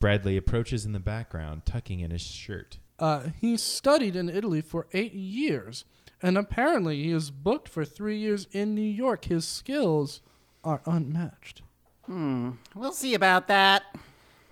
Bradley 0.00 0.38
approaches 0.38 0.86
in 0.86 0.92
the 0.92 0.98
background, 0.98 1.66
tucking 1.66 2.00
in 2.00 2.10
his 2.10 2.22
shirt. 2.22 2.78
Uh, 2.98 3.24
he 3.38 3.58
studied 3.58 4.16
in 4.16 4.30
Italy 4.30 4.62
for 4.62 4.86
eight 4.94 5.12
years, 5.12 5.84
and 6.22 6.38
apparently 6.38 7.02
he 7.02 7.10
is 7.10 7.30
booked 7.30 7.68
for 7.68 7.84
three 7.84 8.16
years 8.16 8.46
in 8.50 8.74
New 8.74 8.80
York. 8.80 9.26
His 9.26 9.46
skills 9.46 10.22
are 10.64 10.80
unmatched. 10.86 11.60
Hmm. 12.12 12.50
We'll 12.74 12.92
see 12.92 13.14
about 13.14 13.48
that. 13.48 13.84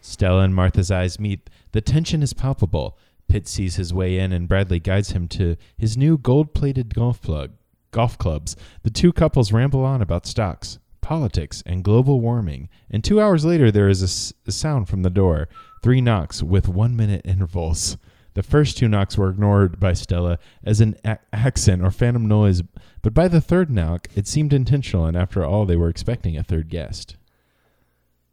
Stella 0.01 0.45
and 0.45 0.55
Martha's 0.55 0.91
eyes 0.91 1.21
meet. 1.21 1.51
The 1.73 1.83
tension 1.83 2.23
is 2.23 2.33
palpable. 2.33 2.97
Pitt 3.29 3.47
sees 3.47 3.77
his 3.77 3.93
way 3.93 4.19
in, 4.19 4.33
and 4.33 4.49
Bradley 4.49 4.81
guides 4.81 5.11
him 5.11 5.29
to 5.29 5.57
his 5.77 5.95
new 5.95 6.17
gold-plated 6.17 6.95
golf 6.95 7.21
plug, 7.21 7.51
golf 7.91 8.17
clubs. 8.17 8.57
The 8.83 8.89
two 8.91 9.13
couples 9.13 9.53
ramble 9.53 9.85
on 9.85 10.01
about 10.01 10.25
stocks, 10.27 10.79
politics, 11.03 11.63
and 11.67 11.85
global 11.85 12.21
warming. 12.23 12.71
And 12.91 13.05
two 13.05 13.21
hours 13.21 13.45
later, 13.45 13.71
there 13.71 13.91
is 13.91 14.01
a, 14.01 14.05
s- 14.07 14.33
a 14.47 14.53
sound 14.53 14.89
from 14.89 15.03
the 15.03 15.11
door. 15.11 15.51
Three 15.83 16.01
knocks 16.01 16.43
with 16.43 16.67
one-minute 16.67 17.27
intervals. 17.27 17.99
The 18.33 18.43
first 18.43 18.79
two 18.79 18.89
knocks 18.89 19.19
were 19.19 19.29
ignored 19.29 19.79
by 19.79 19.93
Stella 19.93 20.39
as 20.65 20.81
an 20.81 20.97
a- 21.05 21.19
accent 21.35 21.83
or 21.83 21.91
phantom 21.91 22.27
noise, 22.27 22.63
but 23.03 23.13
by 23.13 23.29
the 23.29 23.41
third 23.43 23.71
knock, 23.71 24.09
it 24.15 24.27
seemed 24.27 24.55
intentional, 24.55 25.05
and 25.05 25.17
after 25.17 25.45
all, 25.45 25.67
they 25.67 25.77
were 25.77 25.91
expecting 25.91 26.39
a 26.39 26.43
third 26.43 26.71
guest. 26.71 27.17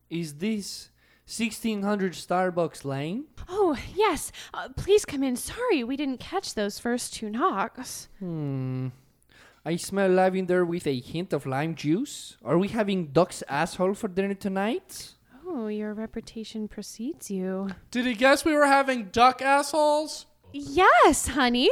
Is 0.10 0.36
this 0.36 0.90
1600 1.26 2.14
Starbucks 2.14 2.86
Lane? 2.86 3.26
Oh, 3.50 3.78
yes. 3.96 4.32
Uh, 4.54 4.70
please 4.76 5.06
come 5.06 5.24
in. 5.24 5.36
Sorry, 5.36 5.84
we 5.84 5.98
didn't 5.98 6.20
catch 6.20 6.54
those 6.54 6.80
first 6.80 7.14
two 7.14 7.30
knocks. 7.30 8.08
Hmm. 8.20 8.90
I 9.66 9.76
smell 9.76 10.10
lavender 10.10 10.64
with 10.66 10.88
a 10.88 10.98
hint 11.00 11.34
of 11.34 11.46
lime 11.46 11.76
juice. 11.76 12.38
Are 12.46 12.58
we 12.58 12.70
having 12.70 13.08
duck's 13.08 13.44
asshole 13.50 13.96
for 13.96 14.08
dinner 14.08 14.34
tonight? 14.34 15.14
Oh, 15.46 15.68
your 15.68 15.94
reputation 15.94 16.70
precedes 16.70 17.30
you. 17.30 17.70
Did 17.92 18.06
he 18.06 18.14
guess 18.14 18.46
we 18.46 18.54
were 18.54 18.66
having 18.66 19.06
duck 19.06 19.42
assholes? 19.42 20.26
Yes, 20.54 21.28
honey. 21.28 21.70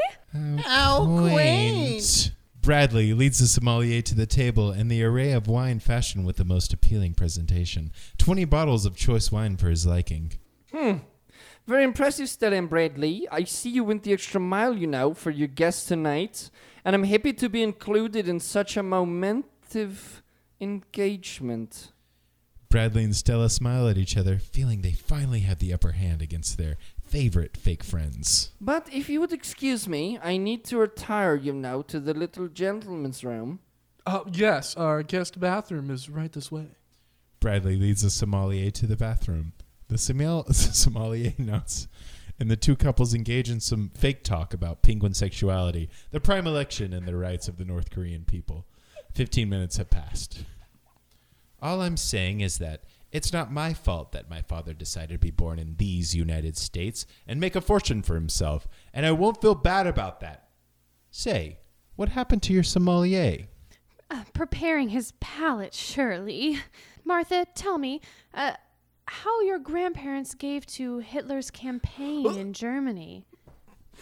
How 0.59 1.05
quaint. 1.05 2.31
Bradley 2.65 3.13
leads 3.13 3.37
the 3.37 3.45
sommelier 3.45 4.01
to 4.01 4.15
the 4.15 4.25
table 4.25 4.71
and 4.71 4.89
the 4.89 5.03
array 5.03 5.33
of 5.33 5.47
wine 5.47 5.79
fashioned 5.79 6.25
with 6.25 6.37
the 6.37 6.43
most 6.43 6.73
appealing 6.73 7.13
presentation. 7.13 7.91
Twenty 8.17 8.43
bottles 8.43 8.87
of 8.87 8.95
choice 8.95 9.31
wine 9.31 9.55
for 9.55 9.69
his 9.69 9.85
liking. 9.85 10.33
Hmm. 10.73 10.93
Very 11.67 11.83
impressive, 11.83 12.27
Stella 12.27 12.55
and 12.55 12.67
Bradley. 12.67 13.27
I 13.31 13.43
see 13.43 13.69
you 13.69 13.83
went 13.83 14.01
the 14.01 14.13
extra 14.13 14.41
mile, 14.41 14.75
you 14.75 14.87
know, 14.87 15.13
for 15.13 15.29
your 15.29 15.47
guests 15.47 15.87
tonight. 15.87 16.49
And 16.83 16.95
I'm 16.95 17.03
happy 17.03 17.33
to 17.33 17.49
be 17.49 17.61
included 17.61 18.27
in 18.27 18.39
such 18.39 18.77
a 18.77 18.81
momentous 18.81 20.23
engagement. 20.59 21.91
Bradley 22.69 23.03
and 23.03 23.15
Stella 23.15 23.49
smile 23.51 23.87
at 23.87 23.97
each 23.97 24.17
other, 24.17 24.39
feeling 24.39 24.81
they 24.81 24.91
finally 24.91 25.41
have 25.41 25.59
the 25.59 25.71
upper 25.71 25.91
hand 25.91 26.23
against 26.23 26.57
their 26.57 26.77
favorite 27.05 27.55
fake 27.57 27.83
friends. 27.83 28.51
But 28.59 28.89
if 28.91 29.09
you 29.09 29.19
would 29.21 29.33
excuse 29.33 29.87
me, 29.87 30.19
I 30.23 30.37
need 30.37 30.63
to 30.65 30.77
retire, 30.77 31.35
you 31.35 31.53
now 31.53 31.81
to 31.83 31.99
the 31.99 32.13
little 32.13 32.47
gentleman's 32.47 33.23
room. 33.23 33.59
Uh, 34.05 34.23
yes, 34.31 34.75
our 34.75 35.01
guest 35.03 35.39
bathroom 35.39 35.89
is 35.89 36.09
right 36.09 36.31
this 36.31 36.51
way. 36.51 36.67
Bradley 37.39 37.75
leads 37.75 38.01
the 38.01 38.09
sommelier 38.09 38.71
to 38.71 38.87
the 38.87 38.97
bathroom. 38.97 39.53
The 39.87 39.97
sommel- 39.97 40.45
sommelier 40.53 41.33
nods, 41.37 41.87
and 42.39 42.49
the 42.49 42.55
two 42.55 42.75
couples 42.75 43.13
engage 43.13 43.49
in 43.49 43.59
some 43.59 43.91
fake 43.93 44.23
talk 44.23 44.53
about 44.53 44.81
penguin 44.81 45.13
sexuality, 45.13 45.89
the 46.11 46.19
prime 46.19 46.47
election, 46.47 46.91
and 46.91 47.07
the 47.07 47.15
rights 47.15 47.47
of 47.47 47.57
the 47.57 47.65
North 47.65 47.91
Korean 47.91 48.25
people. 48.25 48.65
Fifteen 49.13 49.47
minutes 49.47 49.77
have 49.77 49.89
passed. 49.89 50.43
All 51.61 51.81
I'm 51.81 51.97
saying 51.97 52.41
is 52.41 52.57
that 52.57 52.83
it's 53.15 53.31
not 53.31 53.49
my 53.49 53.73
fault 53.73 54.11
that 54.11 54.29
my 54.29 54.41
father 54.41 54.73
decided 54.73 55.13
to 55.13 55.17
be 55.17 55.31
born 55.31 55.57
in 55.57 55.77
these 55.77 56.13
United 56.13 56.57
States 56.57 57.05
and 57.25 57.39
make 57.39 57.55
a 57.55 57.61
fortune 57.61 58.01
for 58.01 58.15
himself, 58.15 58.67
and 58.93 59.05
I 59.05 59.13
won't 59.13 59.39
feel 59.39 59.55
bad 59.55 59.87
about 59.87 60.19
that. 60.19 60.49
Say, 61.11 61.59
what 61.95 62.09
happened 62.09 62.43
to 62.43 62.51
your 62.51 62.63
sommelier? 62.63 63.45
Uh, 64.11 64.25
preparing 64.33 64.89
his 64.89 65.13
palate, 65.21 65.73
surely. 65.73 66.59
Martha, 67.05 67.47
tell 67.55 67.77
me, 67.77 68.01
uh, 68.33 68.51
how 69.05 69.39
your 69.43 69.59
grandparents 69.59 70.33
gave 70.33 70.65
to 70.65 70.97
Hitler's 70.97 71.49
campaign 71.49 72.27
in 72.37 72.51
Germany. 72.51 73.25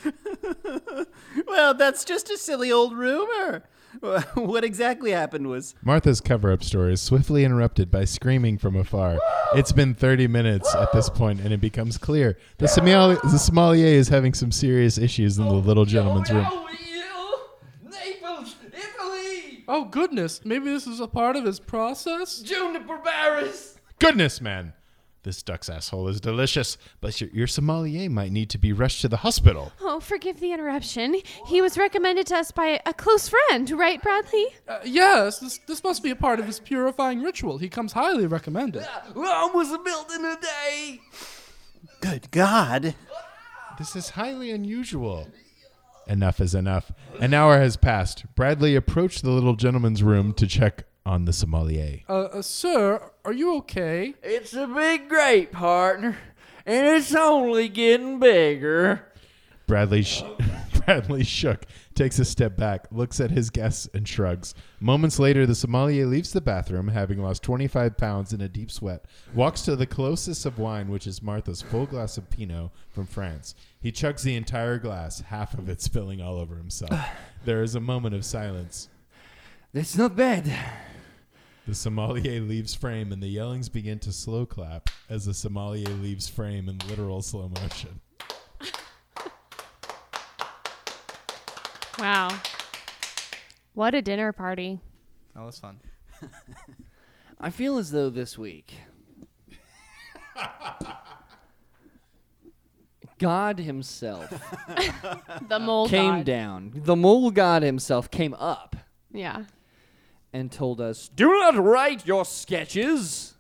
well, 1.48 1.76
that's 1.76 2.04
just 2.04 2.32
a 2.32 2.38
silly 2.40 2.72
old 2.72 2.98
rumor. 2.98 3.64
what 4.36 4.64
exactly 4.64 5.12
happened 5.12 5.48
was 5.48 5.76
Martha's 5.84 6.22
cover 6.22 6.52
up 6.52 6.64
story 6.64 6.94
is 6.94 7.02
swiftly 7.02 7.44
interrupted 7.44 7.92
by 7.92 8.06
screaming 8.06 8.58
from 8.58 8.76
afar. 8.76 9.20
It's 9.56 9.72
been 9.72 9.94
30 9.94 10.28
minutes 10.28 10.74
at 10.74 10.92
this 10.92 11.10
point, 11.10 11.40
and 11.42 11.54
it 11.54 11.62
becomes 11.62 11.98
clear 11.98 12.38
the, 12.58 12.68
sommelier, 12.68 13.20
the 13.24 13.38
sommelier 13.38 13.88
is 13.88 14.08
having 14.08 14.34
some 14.34 14.52
serious 14.52 14.98
issues 14.98 15.38
in 15.38 15.46
the 15.46 15.54
little 15.54 15.86
gentleman's 15.86 16.32
room. 16.32 16.48
Naples, 17.84 18.56
Italy! 18.66 19.64
Oh, 19.68 19.86
goodness. 19.86 20.42
Maybe 20.44 20.66
this 20.66 20.88
is 20.88 21.00
a 21.00 21.08
part 21.08 21.36
of 21.36 21.46
his 21.46 21.60
process? 21.60 22.40
Juniper 22.40 22.98
Barris! 22.98 23.78
Goodness, 24.00 24.42
man! 24.42 24.74
This 25.24 25.42
duck's 25.42 25.70
asshole 25.70 26.10
is 26.10 26.20
delicious, 26.20 26.78
but 27.00 27.20
your, 27.22 27.30
your 27.32 27.48
sommelier 27.48 28.10
might 28.10 28.32
need 28.32 28.50
to 28.52 28.58
be 28.58 28.74
rushed 28.74 29.02
to 29.02 29.08
the 29.08 29.18
hospital. 29.18 29.72
Oh, 29.82 30.00
forgive 30.00 30.40
the 30.40 30.52
interruption. 30.52 31.16
He 31.48 31.62
was 31.62 31.78
recommended 31.78 32.28
to 32.28 32.36
us 32.36 32.52
by 32.52 32.82
a 32.86 32.94
close 32.94 33.30
friend, 33.30 33.70
right, 33.72 34.02
Bradley? 34.02 34.48
Uh, 34.68 34.80
yes, 34.84 35.40
this, 35.40 35.60
this 35.68 35.84
must 35.84 36.04
be 36.04 36.12
a 36.12 36.16
part 36.16 36.40
of 36.40 36.46
his 36.46 36.60
purifying 36.60 37.22
ritual. 37.22 37.58
He 37.58 37.70
comes 37.70 37.94
highly 37.94 38.28
recommended. 38.28 38.86
Rome 39.16 39.54
was 39.54 39.70
built 39.84 40.12
in 40.12 40.26
a 40.26 40.38
day! 40.40 41.00
good 42.04 42.30
God. 42.32 42.96
This 43.78 43.96
is 43.96 44.10
highly 44.10 44.52
unusual. 44.52 45.30
Enough 46.06 46.42
is 46.42 46.54
enough. 46.54 46.92
An 47.22 47.34
hour 47.34 47.60
has 47.60 47.78
passed. 47.78 48.26
Bradley 48.36 48.76
approached 48.76 49.24
the 49.24 49.32
little 49.32 49.56
gentleman's 49.56 50.04
room 50.04 50.34
to 50.34 50.46
check 50.46 50.84
on 51.06 51.26
the 51.26 51.34
sommelier. 51.34 52.02
Uh, 52.08 52.24
uh, 52.24 52.42
sir, 52.42 53.12
are 53.26 53.34
you 53.34 53.56
okay? 53.58 54.14
It's 54.24 54.54
a 54.54 54.68
big 54.68 55.10
grape, 55.10 55.52
partner, 55.52 56.18
and 56.66 56.88
it's 56.88 57.14
only 57.14 57.70
getting 57.70 58.20
bigger. 58.20 59.08
Bradley 59.68 60.04
sh- 60.04 60.24
Bradley 60.86 61.24
shook, 61.24 61.66
takes 61.96 62.20
a 62.20 62.26
step 62.26 62.58
back, 62.58 62.88
looks 62.92 63.20
at 63.22 63.32
his 63.32 63.50
guests, 63.50 63.88
and 63.94 64.08
shrugs. 64.08 64.54
Moments 64.82 65.20
later, 65.20 65.46
the 65.46 65.56
sommelier 65.56 66.06
leaves 66.06 66.34
the 66.34 66.42
bathroom, 66.42 66.90
having 66.90 67.22
lost 67.22 67.44
25 67.44 67.96
pounds 67.96 68.34
in 68.34 68.42
a 68.42 68.50
deep 68.50 68.70
sweat, 68.70 69.06
walks 69.34 69.62
to 69.62 69.76
the 69.76 69.86
closest 69.86 70.46
of 70.46 70.60
wine, 70.60 70.90
which 70.90 71.08
is 71.08 71.22
Martha's 71.22 71.62
full 71.62 71.86
glass 71.86 72.18
of 72.18 72.30
Pinot 72.30 72.72
from 72.90 73.06
France. 73.06 73.56
He 73.80 73.92
chugs 73.92 74.24
the 74.24 74.36
entire 74.36 74.78
glass, 74.78 75.22
half 75.22 75.54
of 75.54 75.70
it 75.70 75.82
spilling 75.82 76.22
all 76.22 76.38
over 76.38 76.56
himself. 76.56 76.94
there 77.46 77.64
is 77.64 77.76
a 77.76 77.80
moment 77.80 78.16
of 78.16 78.26
silence. 78.26 78.90
That's 79.74 79.98
not 79.98 80.16
bad. 80.16 80.54
The 81.66 81.74
sommelier 81.76 82.42
leaves 82.42 82.74
frame, 82.74 83.12
and 83.14 83.24
the 83.24 83.28
yellings 83.28 83.70
begin 83.70 83.98
to 84.00 84.12
slow 84.12 84.46
clap 84.46 84.90
as 85.10 85.26
the 85.26 85.34
sommelier 85.34 85.88
leaves 85.90 86.28
frame 86.28 86.68
in 86.68 86.78
literal 86.90 87.22
slow 87.22 87.50
motion. 87.62 88.02
Wow. 92.00 92.30
What 93.74 93.96
a 93.96 94.02
dinner 94.02 94.34
party. 94.34 94.80
That 95.36 95.46
was 95.46 95.58
fun. 95.58 95.80
I 97.40 97.50
feel 97.50 97.78
as 97.78 97.92
though 97.92 98.10
this 98.10 98.38
week 98.38 98.74
God 103.20 103.60
himself 103.60 104.30
The 105.48 105.60
mole 105.60 105.88
came 105.90 106.18
god. 106.18 106.26
down. 106.26 106.72
The 106.76 106.96
mole 106.96 107.32
god 107.32 107.64
himself 107.64 108.10
came 108.12 108.34
up 108.36 108.76
Yeah. 109.12 109.44
And 110.34 110.52
told 110.52 110.82
us, 110.82 111.08
Do 111.10 111.28
not 111.30 111.56
write 111.56 112.06
your 112.06 112.26
sketches. 112.26 113.36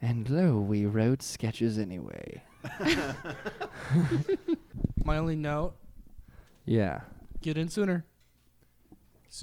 And 0.00 0.28
lo, 0.30 0.58
we 0.58 0.86
wrote 0.86 1.22
sketches 1.22 1.78
anyway. 1.78 2.42
My 5.04 5.18
only 5.18 5.36
note 5.36 5.74
Yeah. 6.64 7.00
get 7.42 7.58
in 7.58 7.68
sooner. 7.68 8.04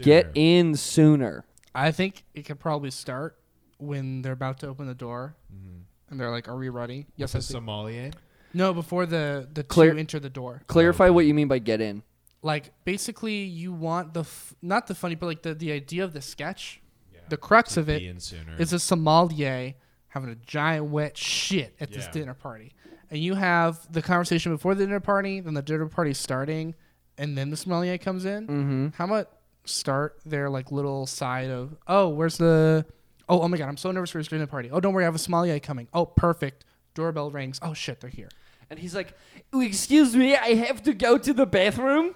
Get 0.01 0.25
Sooner. 0.27 0.31
in 0.35 0.75
sooner. 0.75 1.45
I 1.73 1.91
think 1.91 2.23
it 2.33 2.43
could 2.43 2.59
probably 2.59 2.91
start 2.91 3.37
when 3.77 4.21
they're 4.21 4.33
about 4.33 4.59
to 4.59 4.67
open 4.67 4.85
the 4.87 4.95
door, 4.95 5.35
mm-hmm. 5.53 5.77
and 6.09 6.19
they're 6.19 6.31
like, 6.31 6.49
"Are 6.49 6.57
we 6.57 6.67
ready?" 6.69 7.05
Yes, 7.15 7.33
I 7.35 7.37
the 7.37 7.43
think. 7.43 7.51
sommelier. 7.53 8.11
No, 8.53 8.73
before 8.73 9.05
the 9.05 9.47
the 9.53 9.63
Clear- 9.63 9.93
two 9.93 9.97
enter 9.99 10.19
the 10.19 10.29
door. 10.29 10.61
Clarify 10.67 11.07
what 11.09 11.25
you 11.25 11.33
mean 11.33 11.47
by 11.47 11.59
get 11.59 11.79
in. 11.79 12.03
Like 12.47 12.65
basically, 12.85 13.39
you 13.43 13.69
want 13.73 14.13
the 14.13 14.21
f- 14.21 14.53
not 14.61 14.87
the 14.87 14.95
funny, 14.95 15.15
but 15.15 15.25
like 15.31 15.41
the 15.41 15.53
the 15.53 15.71
idea 15.81 16.03
of 16.03 16.11
the 16.13 16.21
sketch, 16.21 16.81
the 17.29 17.37
crux 17.37 17.75
of 17.77 17.89
it 17.89 17.99
Be 17.99 18.07
in 18.07 18.19
sooner. 18.19 18.55
is 18.57 18.71
a 18.73 18.79
sommelier 18.79 19.73
having 20.07 20.29
a 20.29 20.35
giant 20.35 20.85
wet 20.85 21.17
shit 21.17 21.75
at 21.81 21.91
this 21.91 22.07
dinner 22.07 22.33
party, 22.33 22.71
and 23.11 23.19
you 23.19 23.35
have 23.35 23.91
the 23.91 24.01
conversation 24.01 24.51
before 24.53 24.73
the 24.75 24.85
dinner 24.85 25.01
party, 25.01 25.41
then 25.41 25.53
the 25.53 25.61
dinner 25.61 25.87
party 25.87 26.13
starting, 26.13 26.73
and 27.17 27.37
then 27.37 27.49
the 27.49 27.57
sommelier 27.57 27.97
comes 27.97 28.23
in. 28.25 28.47
Mm-hmm. 28.47 28.87
How 28.97 29.05
about 29.05 29.27
start 29.65 30.19
their 30.25 30.49
like 30.49 30.71
little 30.71 31.05
side 31.05 31.49
of 31.49 31.75
oh 31.87 32.07
where's 32.07 32.37
the 32.37 32.85
oh 33.27 33.41
oh 33.41 33.47
my 33.49 33.57
god 33.57 33.67
I'm 33.67 33.75
so 33.75 33.91
nervous 33.91 34.11
for 34.11 34.19
this 34.19 34.29
dinner 34.29 34.47
party 34.47 34.69
oh 34.71 34.79
don't 34.79 34.93
worry 34.93 35.03
I 35.03 35.09
have 35.11 35.15
a 35.15 35.19
sommelier 35.19 35.59
coming 35.59 35.89
oh 35.93 36.05
perfect 36.05 36.63
doorbell 36.95 37.31
rings 37.31 37.59
oh 37.61 37.73
shit 37.73 37.99
they're 37.99 38.09
here 38.09 38.29
And 38.69 38.79
he's 38.79 38.95
like, 38.95 39.09
"Oh, 39.53 39.61
"Excuse 39.61 40.15
me, 40.15 40.35
I 40.37 40.49
have 40.65 40.83
to 40.83 40.93
go 40.93 41.17
to 41.17 41.33
the 41.33 41.45
bathroom." 41.45 42.15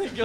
He 0.00 0.22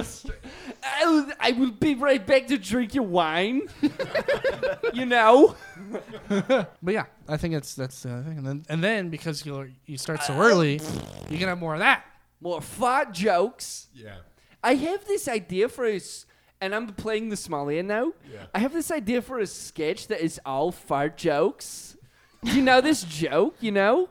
I 0.84 1.06
will, 1.06 1.26
I 1.40 1.52
will 1.52 1.70
be 1.70 1.94
right 1.94 2.24
back 2.26 2.46
to 2.48 2.58
drink 2.58 2.94
your 2.94 3.04
wine. 3.04 3.62
you 4.92 5.06
know. 5.06 5.56
but 6.28 6.68
yeah 6.94 7.04
I 7.28 7.36
think 7.36 7.54
it's 7.54 7.74
that's 7.74 8.02
the 8.02 8.12
other 8.12 8.22
thing 8.22 8.38
and 8.38 8.46
then 8.46 8.64
and 8.68 8.82
then 8.84 9.08
because 9.10 9.44
you 9.44 9.70
you 9.86 9.98
start 9.98 10.22
so 10.22 10.34
early 10.34 10.80
you 11.28 11.38
can 11.38 11.48
have 11.48 11.58
more 11.58 11.74
of 11.74 11.80
that 11.80 12.04
More 12.40 12.60
fart 12.60 13.12
jokes. 13.12 13.88
yeah. 13.94 14.16
I 14.64 14.74
have 14.74 15.04
this 15.06 15.26
idea 15.26 15.68
for 15.68 15.84
a, 15.84 15.96
s- 15.96 16.24
and 16.60 16.72
I'm 16.74 16.86
playing 16.94 17.30
the 17.30 17.36
sommelier 17.36 17.82
now. 17.82 18.12
Yeah. 18.32 18.44
I 18.54 18.60
have 18.60 18.72
this 18.72 18.92
idea 18.92 19.20
for 19.20 19.40
a 19.40 19.46
sketch 19.46 20.06
that 20.06 20.20
is 20.20 20.38
all 20.46 20.70
fart 20.70 21.16
jokes. 21.16 21.96
Do 22.44 22.52
you 22.52 22.62
know 22.62 22.80
this 22.80 23.02
joke? 23.22 23.56
You 23.60 23.72
know. 23.72 24.08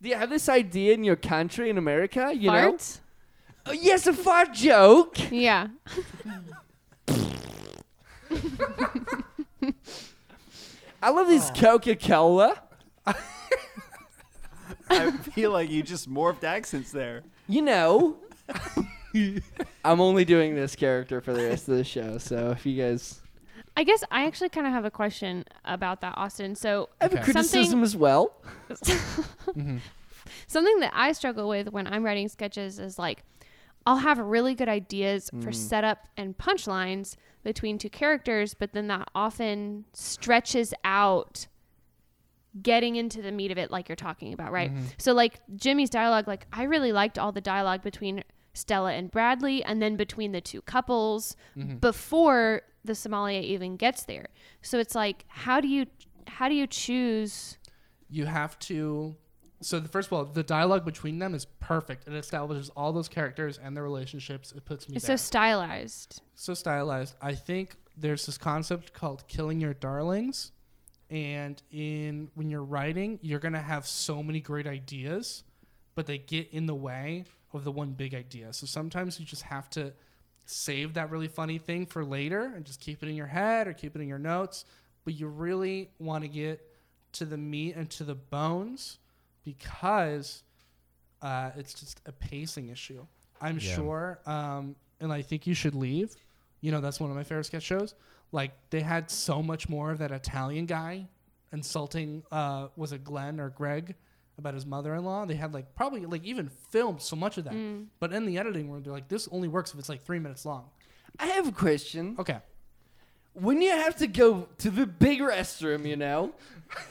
Do 0.00 0.08
you 0.08 0.14
have 0.14 0.30
this 0.30 0.48
idea 0.48 0.94
in 0.94 1.04
your 1.04 1.16
country 1.16 1.68
in 1.68 1.76
America? 1.76 2.32
You 2.34 2.50
know. 2.50 2.72
Farts? 2.72 3.00
Oh, 3.68 3.72
yes, 3.72 4.06
a 4.06 4.12
fart 4.14 4.52
joke. 4.54 5.30
Yeah. 5.30 5.68
I 11.02 11.10
love 11.10 11.28
this 11.28 11.50
Coca 11.50 11.94
Cola. 11.96 12.62
I 14.90 15.10
feel 15.10 15.50
like 15.52 15.70
you 15.70 15.82
just 15.82 16.10
morphed 16.10 16.44
accents 16.44 16.90
there. 16.92 17.22
You 17.48 17.62
know. 17.62 18.16
I'm 19.84 20.00
only 20.00 20.24
doing 20.24 20.54
this 20.54 20.74
character 20.76 21.20
for 21.20 21.32
the 21.32 21.44
rest 21.44 21.68
of 21.68 21.76
the 21.76 21.84
show, 21.84 22.18
so 22.18 22.50
if 22.50 22.64
you 22.66 22.80
guys, 22.80 23.20
I 23.76 23.84
guess 23.84 24.02
I 24.10 24.26
actually 24.26 24.48
kind 24.50 24.66
of 24.66 24.72
have 24.72 24.84
a 24.84 24.90
question 24.90 25.44
about 25.64 26.00
that, 26.02 26.14
Austin. 26.16 26.54
So 26.54 26.88
I 27.00 27.04
have 27.04 27.14
a 27.14 27.22
criticism 27.22 27.62
Something- 27.64 27.82
as 27.82 27.96
well. 27.96 28.32
Mm-hmm. 29.48 29.78
something 30.46 30.80
that 30.80 30.92
I 30.94 31.12
struggle 31.12 31.48
with 31.48 31.72
when 31.72 31.86
I'm 31.86 32.04
writing 32.04 32.28
sketches 32.28 32.78
is 32.78 32.98
like 32.98 33.24
I'll 33.88 33.96
have 33.96 34.18
really 34.18 34.54
good 34.54 34.68
ideas 34.68 35.30
for 35.40 35.48
mm. 35.48 35.54
setup 35.54 36.08
and 36.14 36.36
punchlines 36.36 37.16
between 37.42 37.78
two 37.78 37.88
characters, 37.88 38.52
but 38.52 38.74
then 38.74 38.88
that 38.88 39.08
often 39.14 39.86
stretches 39.94 40.74
out 40.84 41.46
getting 42.60 42.96
into 42.96 43.22
the 43.22 43.32
meat 43.32 43.50
of 43.50 43.56
it 43.56 43.70
like 43.70 43.88
you're 43.88 43.96
talking 43.96 44.34
about, 44.34 44.52
right? 44.52 44.70
Mm-hmm. 44.70 44.84
So 44.98 45.14
like 45.14 45.40
Jimmy's 45.56 45.88
dialogue, 45.88 46.28
like 46.28 46.46
I 46.52 46.64
really 46.64 46.92
liked 46.92 47.18
all 47.18 47.32
the 47.32 47.40
dialogue 47.40 47.80
between 47.80 48.24
Stella 48.52 48.92
and 48.92 49.10
Bradley 49.10 49.64
and 49.64 49.80
then 49.80 49.96
between 49.96 50.32
the 50.32 50.42
two 50.42 50.60
couples 50.60 51.34
mm-hmm. 51.56 51.76
before 51.76 52.60
the 52.84 52.94
sommelier 52.94 53.40
even 53.40 53.78
gets 53.78 54.04
there. 54.04 54.26
So 54.60 54.78
it's 54.78 54.94
like 54.94 55.24
how 55.28 55.62
do 55.62 55.68
you 55.68 55.86
how 56.26 56.50
do 56.50 56.54
you 56.54 56.66
choose 56.66 57.56
you 58.10 58.26
have 58.26 58.58
to 58.58 59.16
so 59.60 59.80
the, 59.80 59.88
first 59.88 60.08
of 60.08 60.12
all 60.12 60.24
the 60.24 60.42
dialogue 60.42 60.84
between 60.84 61.18
them 61.18 61.34
is 61.34 61.44
perfect 61.44 62.06
it 62.06 62.14
establishes 62.14 62.70
all 62.70 62.92
those 62.92 63.08
characters 63.08 63.58
and 63.58 63.76
their 63.76 63.82
relationships 63.82 64.52
it 64.52 64.64
puts 64.64 64.88
me 64.88 64.96
it's 64.96 65.06
so 65.06 65.16
stylized. 65.16 66.22
so 66.34 66.54
stylized. 66.54 67.14
I 67.20 67.34
think 67.34 67.76
there's 68.00 68.26
this 68.26 68.38
concept 68.38 68.92
called 68.92 69.26
killing 69.26 69.60
your 69.60 69.74
darlings, 69.74 70.52
and 71.10 71.60
in 71.70 72.30
when 72.34 72.50
you're 72.50 72.64
writing, 72.64 73.18
you're 73.22 73.40
gonna 73.40 73.60
have 73.60 73.86
so 73.86 74.22
many 74.22 74.40
great 74.40 74.66
ideas, 74.66 75.42
but 75.94 76.06
they 76.06 76.18
get 76.18 76.50
in 76.52 76.66
the 76.66 76.74
way 76.74 77.24
of 77.52 77.64
the 77.64 77.72
one 77.72 77.92
big 77.92 78.14
idea. 78.14 78.52
So 78.52 78.66
sometimes 78.66 79.18
you 79.18 79.26
just 79.26 79.42
have 79.42 79.68
to 79.70 79.92
save 80.44 80.94
that 80.94 81.10
really 81.10 81.28
funny 81.28 81.58
thing 81.58 81.86
for 81.86 82.04
later 82.04 82.52
and 82.54 82.64
just 82.64 82.80
keep 82.80 83.02
it 83.02 83.08
in 83.08 83.14
your 83.14 83.26
head 83.26 83.66
or 83.66 83.72
keep 83.72 83.96
it 83.96 84.00
in 84.00 84.08
your 84.08 84.18
notes. 84.18 84.64
But 85.04 85.14
you 85.14 85.28
really 85.28 85.90
want 85.98 86.24
to 86.24 86.28
get 86.28 86.60
to 87.12 87.24
the 87.24 87.36
meat 87.36 87.74
and 87.74 87.88
to 87.90 88.04
the 88.04 88.14
bones 88.14 88.98
because 89.56 90.42
uh, 91.22 91.50
it's 91.56 91.74
just 91.74 92.00
a 92.06 92.12
pacing 92.12 92.68
issue. 92.68 93.06
I'm 93.40 93.58
Yeah. 93.58 93.74
sure, 93.76 94.18
um, 94.26 94.76
and 95.00 95.12
I 95.12 95.22
think 95.22 95.46
you 95.46 95.54
should 95.54 95.74
leave. 95.74 96.14
You 96.60 96.72
know, 96.72 96.80
that's 96.80 96.98
one 97.00 97.10
of 97.10 97.16
my 97.16 97.22
favorite 97.22 97.44
sketch 97.44 97.62
shows. 97.62 97.94
Like 98.32 98.52
they 98.70 98.80
had 98.80 99.10
so 99.10 99.42
much 99.42 99.68
more 99.68 99.90
of 99.90 99.98
that 99.98 100.10
Italian 100.10 100.66
guy 100.66 101.06
insulting 101.52 102.22
uh, 102.30 102.68
was 102.76 102.92
it 102.92 103.02
Glenn 103.04 103.40
or 103.40 103.48
Greg 103.48 103.94
about 104.36 104.54
his 104.54 104.66
mother-in-law. 104.66 105.24
They 105.26 105.34
had 105.34 105.54
like 105.54 105.74
probably 105.74 106.04
like 106.04 106.24
even 106.24 106.48
filmed 106.70 107.00
so 107.00 107.16
much 107.16 107.38
of 107.38 107.44
that, 107.44 107.54
but 108.00 108.12
in 108.12 108.26
the 108.26 108.36
editing 108.38 108.70
room, 108.70 108.82
they're 108.82 108.92
like, 108.92 109.08
this 109.08 109.28
only 109.32 109.48
works 109.48 109.72
if 109.72 109.78
it's 109.78 109.88
like 109.88 110.02
three 110.02 110.18
minutes 110.18 110.44
long. 110.44 110.64
I 111.18 111.26
have 111.26 111.48
a 111.48 111.52
question. 111.52 112.16
Okay, 112.18 112.38
When 113.32 113.62
you 113.62 113.70
have 113.70 113.96
to 113.96 114.06
go 114.06 114.48
to 114.58 114.70
the 114.70 114.84
big 114.86 115.20
restroom, 115.20 115.86
you 115.88 115.96
know, 115.96 116.34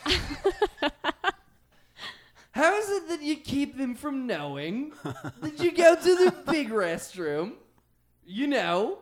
how 2.58 2.76
is 2.78 2.90
it 2.90 3.10
that 3.10 3.22
you 3.22 3.36
keep 3.38 3.78
them 3.78 3.94
from 3.96 4.26
knowing 4.28 4.92
that 5.42 5.60
you 5.60 5.72
go 5.72 5.96
to 5.96 6.16
the 6.26 6.34
big 6.52 6.70
restroom? 6.70 7.54
You 8.26 8.48
know, 8.48 8.98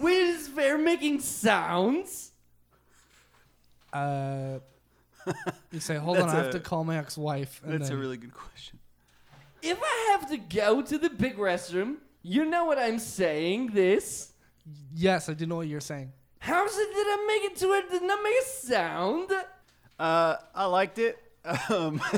when 0.00 0.14
it's 0.30 0.48
fair 0.48 0.78
making 0.78 1.20
sounds. 1.20 2.32
uh, 3.92 4.58
you 5.70 5.78
say, 5.80 5.96
hold 5.96 6.16
on, 6.16 6.22
That's 6.22 6.32
I 6.34 6.36
have 6.38 6.46
a- 6.46 6.52
to 6.52 6.60
call 6.60 6.84
my 6.84 6.96
ex-wife. 6.98 7.60
And 7.64 7.74
That's 7.74 7.88
a 7.88 7.92
then- 7.92 8.00
really 8.00 8.16
good 8.16 8.34
question. 8.34 8.78
If 9.60 9.78
I 9.80 10.16
have 10.18 10.28
to 10.30 10.36
go 10.38 10.82
to 10.82 10.98
the 10.98 11.08
big 11.10 11.36
restroom, 11.36 11.96
you 12.22 12.44
know 12.44 12.64
what 12.64 12.78
I'm 12.78 12.98
saying. 12.98 13.68
This. 13.68 14.32
yes, 14.94 15.28
I 15.28 15.34
do 15.34 15.46
know 15.46 15.56
what 15.56 15.68
you're 15.68 15.80
saying. 15.80 16.10
How's 16.40 16.76
it 16.76 16.88
that 16.92 17.06
I 17.06 17.24
make 17.28 17.52
it 17.52 17.56
to 17.58 17.66
it 17.74 17.88
did 17.90 18.02
not 18.02 18.20
make 18.24 18.34
a 18.42 18.46
sound? 18.48 19.30
Uh, 20.00 20.36
I 20.52 20.64
liked 20.64 20.98
it. 20.98 21.21
Um, 21.44 22.00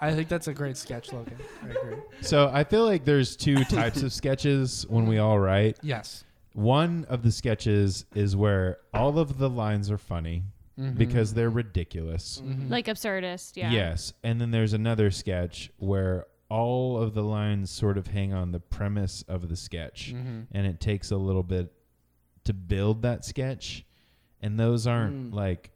I 0.00 0.12
think 0.14 0.28
that's 0.28 0.48
a 0.48 0.54
great 0.54 0.76
sketch, 0.76 1.12
Logan. 1.12 1.36
I 1.62 1.70
agree. 1.70 1.96
So 2.20 2.50
I 2.52 2.64
feel 2.64 2.84
like 2.84 3.04
there's 3.04 3.36
two 3.36 3.64
types 3.64 4.02
of 4.02 4.12
sketches 4.12 4.86
when 4.88 5.06
we 5.06 5.18
all 5.18 5.38
write. 5.38 5.78
Yes. 5.82 6.24
One 6.52 7.04
of 7.08 7.22
the 7.22 7.32
sketches 7.32 8.04
is 8.14 8.36
where 8.36 8.78
all 8.94 9.18
of 9.18 9.38
the 9.38 9.50
lines 9.50 9.90
are 9.90 9.98
funny 9.98 10.44
mm-hmm. 10.78 10.96
because 10.96 11.34
they're 11.34 11.50
ridiculous. 11.50 12.42
Mm-hmm. 12.44 12.70
Like 12.70 12.86
absurdist, 12.86 13.56
yeah. 13.56 13.70
Yes. 13.70 14.12
And 14.22 14.40
then 14.40 14.50
there's 14.50 14.72
another 14.72 15.10
sketch 15.10 15.70
where 15.78 16.26
all 16.48 17.00
of 17.00 17.14
the 17.14 17.22
lines 17.22 17.70
sort 17.70 17.98
of 17.98 18.06
hang 18.06 18.32
on 18.32 18.52
the 18.52 18.60
premise 18.60 19.22
of 19.28 19.48
the 19.48 19.56
sketch 19.56 20.14
mm-hmm. 20.14 20.42
and 20.52 20.66
it 20.66 20.80
takes 20.80 21.10
a 21.10 21.16
little 21.16 21.42
bit 21.42 21.72
to 22.44 22.54
build 22.54 23.02
that 23.02 23.24
sketch. 23.24 23.84
And 24.40 24.58
those 24.58 24.86
aren't 24.86 25.30
hmm. 25.30 25.34
like 25.34 25.70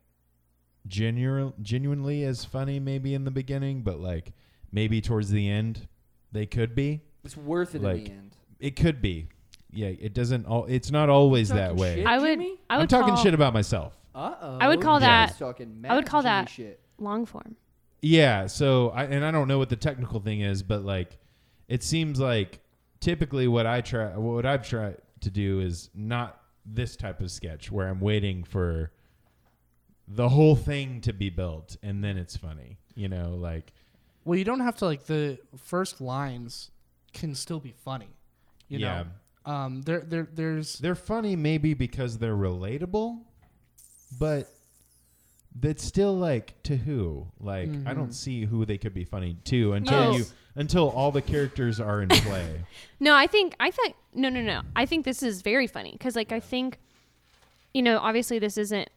genuine, 0.86 1.52
genuinely 1.62 2.24
as 2.24 2.44
funny 2.44 2.80
maybe 2.80 3.14
in 3.14 3.24
the 3.24 3.30
beginning, 3.30 3.82
but 3.82 4.00
like 4.00 4.32
maybe 4.70 5.00
towards 5.00 5.30
the 5.30 5.48
end 5.48 5.86
they 6.32 6.46
could 6.46 6.74
be. 6.74 7.02
It's 7.24 7.36
worth 7.36 7.74
it 7.74 7.78
in 7.78 7.82
Like, 7.84 8.04
the 8.04 8.10
end. 8.10 8.36
It 8.58 8.76
could 8.76 9.00
be. 9.02 9.28
Yeah, 9.70 9.88
it 9.88 10.12
doesn't 10.14 10.46
all 10.46 10.66
it's 10.66 10.90
not 10.90 11.08
always 11.08 11.48
that 11.48 11.68
Talking 11.68 11.76
way. 11.80 11.94
shit, 11.96 12.06
I 12.06 12.18
would 12.18 12.38
Jimmy? 12.38 12.60
I 12.68 12.74
I'm 12.74 12.80
would 12.82 12.90
talking 12.90 13.14
call 13.14 13.22
shit 13.22 13.34
about 13.34 13.52
myself. 13.54 13.96
Uh 14.14 14.34
oh. 14.40 14.58
I 14.60 14.68
would 14.68 14.80
call 14.82 15.00
that- 15.00 15.38
Talking 15.38 15.84
I 15.88 15.94
would 15.94 16.06
call 16.06 16.22
that- 16.22 16.48
shit. 16.48 16.80
long 16.98 17.24
form. 17.26 17.56
Yeah, 18.02 18.46
so 18.46 18.90
I 18.90 19.04
and 19.04 19.24
I 19.24 19.30
don't 19.30 19.48
know 19.48 19.58
what 19.58 19.68
the 19.70 19.76
technical 19.76 20.20
thing 20.20 20.40
is, 20.40 20.62
but 20.62 20.84
like 20.84 21.16
it 21.68 21.82
seems 21.82 22.18
like 22.20 22.60
typically 23.00 23.48
what 23.48 23.66
I 23.66 23.80
try 23.80 24.16
what 24.16 24.44
I've 24.44 24.66
tried 24.68 24.96
to 25.20 25.30
do 25.30 25.60
is 25.60 25.88
not 25.94 26.38
this 26.66 26.96
type 26.96 27.20
of 27.20 27.30
sketch 27.30 27.70
where 27.72 27.88
I'm 27.88 28.00
waiting 28.00 28.44
for 28.44 28.90
the 30.08 30.28
whole 30.28 30.56
thing 30.56 31.00
to 31.02 31.12
be 31.12 31.30
built 31.30 31.76
and 31.82 32.02
then 32.02 32.16
it's 32.16 32.36
funny. 32.36 32.78
You 32.94 33.08
know, 33.08 33.34
like 33.36 33.72
Well, 34.24 34.38
you 34.38 34.44
don't 34.44 34.60
have 34.60 34.76
to 34.76 34.84
like 34.84 35.06
the 35.06 35.38
first 35.56 36.00
lines 36.00 36.70
can 37.12 37.34
still 37.34 37.60
be 37.60 37.74
funny. 37.84 38.08
You 38.68 38.78
yeah. 38.78 39.04
know, 39.46 39.52
um, 39.52 39.82
there, 39.82 40.00
there, 40.00 40.28
there's 40.32 40.78
They're 40.78 40.94
funny 40.94 41.36
maybe 41.36 41.74
because 41.74 42.18
they're 42.18 42.36
relatable, 42.36 43.18
but 44.18 44.48
that's 45.60 45.84
still 45.84 46.16
like 46.16 46.62
to 46.64 46.76
who? 46.76 47.26
Like 47.38 47.68
I 47.86 47.92
don't 47.94 48.12
see 48.12 48.44
who 48.44 48.64
they 48.64 48.78
could 48.78 48.94
be 48.94 49.04
funny 49.04 49.36
to 49.44 49.74
until 49.74 50.12
No. 50.12 50.16
you 50.18 50.24
until 50.54 50.90
all 50.90 51.10
the 51.10 51.22
characters 51.22 51.80
are 51.80 52.02
in 52.02 52.08
play. 52.08 52.60
No, 53.00 53.14
I 53.16 53.26
think 53.26 53.56
I 53.58 53.70
think 53.70 53.96
no, 54.14 54.28
no, 54.28 54.40
no. 54.42 54.62
I 54.76 54.86
think 54.86 55.04
this 55.04 55.22
is 55.22 55.42
very 55.42 55.66
funny 55.66 55.92
because 55.92 56.14
like 56.16 56.30
I 56.32 56.40
think 56.40 56.78
you 57.74 57.82
know, 57.82 57.98
obviously 57.98 58.38
this 58.38 58.56
isn't 58.58 58.88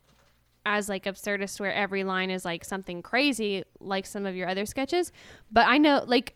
as 0.66 0.90
like 0.90 1.06
absurdist 1.06 1.60
where 1.60 1.74
every 1.74 2.04
line 2.04 2.30
is 2.30 2.44
like 2.46 2.66
something 2.66 3.02
crazy 3.02 3.64
like 3.80 4.06
some 4.06 4.26
of 4.26 4.36
your 4.36 4.50
other 4.50 4.66
sketches, 4.66 5.12
but 5.52 5.68
I 5.68 5.78
know 5.78 6.04
like 6.08 6.36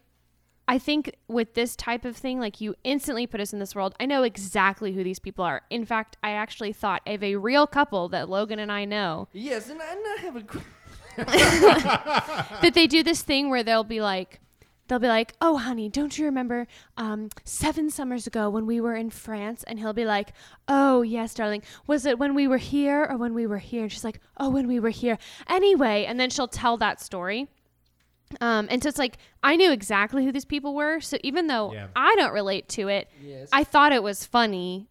I 0.68 0.77
think 0.77 1.15
with 1.27 1.56
this 1.56 1.76
type 1.76 2.06
of 2.06 2.15
thing, 2.15 2.39
like 2.39 2.61
you 2.61 2.76
instantly 2.84 3.26
put 3.26 3.41
us 3.41 3.53
in 3.53 3.60
this 3.60 3.73
world. 3.73 3.95
I 3.99 4.06
know 4.06 4.22
exactly 4.22 4.93
who 4.93 5.03
these 5.03 5.18
people 5.18 5.43
are. 5.43 5.64
In 5.72 5.84
fact, 5.84 6.15
I 6.22 6.34
actually 6.34 6.73
thought 6.73 7.01
of 7.07 7.23
a 7.23 7.38
real 7.38 7.65
couple 7.65 8.07
that 8.10 8.30
Logan 8.30 8.60
and 8.60 8.72
I 8.72 8.85
know 8.85 9.30
Yes, 9.34 9.72
and 9.72 9.81
I, 9.81 9.91
and 9.91 10.01
I 10.06 10.22
have 10.22 10.35
a. 10.35 10.43
that 12.61 12.73
they 12.76 12.85
do 12.85 13.01
this 13.01 13.23
thing 13.23 13.49
where 13.49 13.64
they'll 13.64 13.84
be 13.84 13.99
like 13.99 14.39
they'll 14.90 14.99
be 14.99 15.07
like 15.07 15.34
oh 15.40 15.56
honey 15.57 15.88
don't 15.88 16.18
you 16.18 16.26
remember 16.26 16.68
um, 16.98 17.30
seven 17.45 17.90
summers 17.90 18.28
ago 18.28 18.49
when 18.49 18.66
we 18.66 18.82
were 18.82 18.95
in 18.95 19.10
france 19.10 19.64
and 19.68 19.80
he'll 19.80 19.94
be 19.94 20.03
like 20.03 20.34
oh 20.68 21.02
yes 21.02 21.34
darling 21.34 21.61
was 21.88 22.06
it 22.06 22.20
when 22.20 22.36
we 22.36 22.48
were 22.48 22.57
here 22.57 23.07
or 23.10 23.16
when 23.16 23.34
we 23.34 23.48
were 23.48 23.60
here 23.60 23.84
and 23.84 23.91
she's 23.91 24.03
like 24.03 24.20
oh 24.38 24.49
when 24.49 24.68
we 24.68 24.80
were 24.80 24.90
here 24.90 25.18
anyway 25.48 26.03
and 26.06 26.20
then 26.20 26.30
she'll 26.30 26.48
tell 26.48 26.76
that 26.76 26.99
story 26.99 27.48
um, 28.41 28.68
and 28.70 28.84
so 28.84 28.90
it's 28.90 28.98
like 28.99 29.18
i 29.41 29.56
knew 29.56 29.72
exactly 29.72 30.26
who 30.26 30.32
these 30.32 30.44
people 30.45 30.76
were 30.76 30.99
so 30.99 31.18
even 31.24 31.48
though 31.48 31.72
Yeah. 31.74 31.88
i 31.95 32.14
don't 32.16 32.34
relate 32.34 32.68
to 32.70 32.88
it 32.90 33.10
Yes. 33.24 33.48
i 33.53 33.64
thought 33.64 33.91
it 33.94 34.03
was 34.03 34.26
funny 34.26 34.90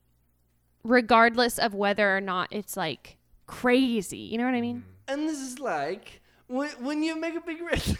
regardless 0.84 1.58
of 1.58 1.74
whether 1.74 2.16
or 2.16 2.20
not 2.20 2.48
it's 2.50 2.76
like 2.76 3.16
crazy 3.46 4.16
you 4.18 4.38
know 4.38 4.44
what 4.44 4.54
i 4.54 4.60
mean 4.60 4.84
and 5.06 5.28
this 5.28 5.38
is 5.38 5.58
like 5.58 6.20
when, 6.46 6.68
when 6.82 7.02
you 7.02 7.18
make 7.18 7.34
a 7.34 7.40
big 7.40 7.60
risk. 7.72 7.96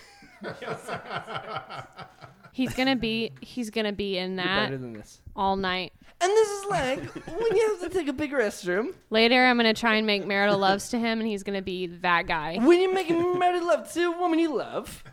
He's 2.53 2.75
gonna 2.75 2.97
be 2.97 3.33
he's 3.41 3.71
gonna 3.71 3.93
be 3.93 4.19
in 4.19 4.37
that 4.37 4.67
better 4.67 4.79
than 4.79 4.93
this. 4.93 5.21
all 5.37 5.57
night 5.57 5.93
And 6.21 6.31
this 6.31 6.49
is 6.49 6.65
like 6.67 6.99
when 7.27 7.57
you 7.57 7.69
have 7.69 7.81
to 7.81 7.89
take 7.97 8.09
a 8.09 8.13
big 8.13 8.33
restroom. 8.33 8.95
Later, 9.11 9.45
I'm 9.45 9.57
gonna 9.57 9.73
try 9.75 9.95
and 9.95 10.07
make 10.07 10.27
marital 10.27 10.59
loves 10.59 10.89
to 10.91 10.99
him, 10.99 11.21
and 11.21 11.29
he's 11.29 11.45
gonna 11.45 11.63
be 11.63 11.87
that 11.87 12.27
guy. 12.27 12.59
When 12.59 12.81
you're 12.81 12.93
making 12.93 13.39
married 13.39 13.63
love 13.63 13.93
to 13.93 14.13
a 14.13 14.19
woman 14.19 14.39
you 14.41 14.57
love. 14.57 15.05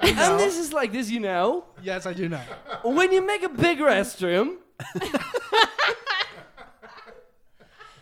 And 0.00 0.38
this 0.38 0.56
is 0.56 0.72
like 0.72 0.92
this, 0.92 1.10
you 1.10 1.18
know. 1.18 1.64
Yes, 1.82 2.06
I 2.06 2.12
do 2.12 2.28
know. 2.28 2.40
When 2.84 3.10
you 3.10 3.26
make 3.26 3.42
a 3.42 3.48
big 3.48 3.78
restroom. 3.78 4.58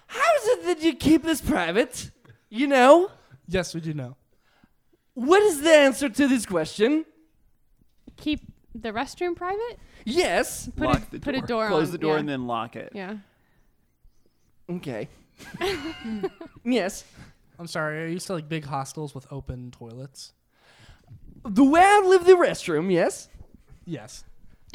How 0.06 0.30
is 0.36 0.48
it 0.48 0.64
that 0.66 0.82
you 0.82 0.94
keep 0.94 1.22
this 1.22 1.40
private? 1.40 2.10
You 2.50 2.66
know? 2.66 3.10
Yes, 3.48 3.74
we 3.74 3.80
do 3.80 3.94
know. 3.94 4.16
What 5.16 5.42
is 5.44 5.62
the 5.62 5.70
answer 5.70 6.10
to 6.10 6.28
this 6.28 6.44
question? 6.44 7.06
Keep 8.18 8.40
the 8.74 8.92
restroom 8.92 9.34
private. 9.34 9.78
Yes. 10.04 10.68
Put 10.76 10.86
lock 10.86 11.02
a 11.08 11.10
the 11.12 11.20
put 11.20 11.34
door. 11.34 11.44
a 11.44 11.46
door 11.46 11.68
Close 11.68 11.86
on. 11.86 11.92
the 11.92 11.98
door 11.98 12.12
yeah. 12.14 12.20
and 12.20 12.28
then 12.28 12.46
lock 12.46 12.76
it. 12.76 12.92
yeah. 12.94 13.16
Okay. 14.68 15.08
yes. 16.64 17.04
I'm 17.58 17.66
sorry. 17.66 18.04
Are 18.04 18.08
you 18.08 18.18
still 18.18 18.36
like 18.36 18.48
big 18.50 18.66
hostels 18.66 19.14
with 19.14 19.26
open 19.32 19.70
toilets? 19.70 20.34
The 21.46 21.64
way 21.64 21.80
I 21.80 22.02
live 22.06 22.26
the 22.26 22.34
restroom, 22.34 22.92
yes. 22.92 23.28
Yes. 23.86 24.22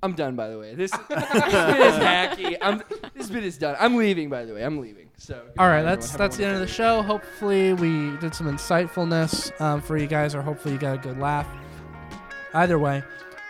Th- 0.00 0.10
I'm 0.10 0.14
done, 0.14 0.34
by 0.34 0.48
the 0.48 0.58
way. 0.58 0.74
This, 0.74 0.90
this 1.08 1.08
bit 1.08 1.18
is 1.18 1.94
hacky. 1.94 2.56
I'm, 2.60 2.82
this 3.14 3.28
bit 3.28 3.44
is 3.44 3.58
done. 3.58 3.76
I'm 3.78 3.96
leaving, 3.96 4.30
by 4.30 4.44
the 4.44 4.54
way. 4.54 4.62
I'm 4.62 4.78
leaving. 4.78 5.08
So. 5.16 5.42
All 5.58 5.68
right, 5.68 5.82
that's 5.82 6.06
everyone. 6.06 6.18
That's 6.18 6.36
the 6.38 6.44
end 6.44 6.54
of 6.54 6.60
the 6.60 6.66
show. 6.66 7.02
Hopefully, 7.02 7.74
we 7.74 8.16
did 8.16 8.34
some 8.34 8.46
insightfulness 8.46 9.58
um, 9.60 9.82
for 9.82 9.98
you 9.98 10.06
guys, 10.06 10.34
or 10.34 10.40
hopefully, 10.40 10.74
you 10.74 10.80
got 10.80 10.94
a 10.94 10.98
good 10.98 11.18
laugh. 11.18 11.46
Either 12.54 12.78
way, 12.78 13.02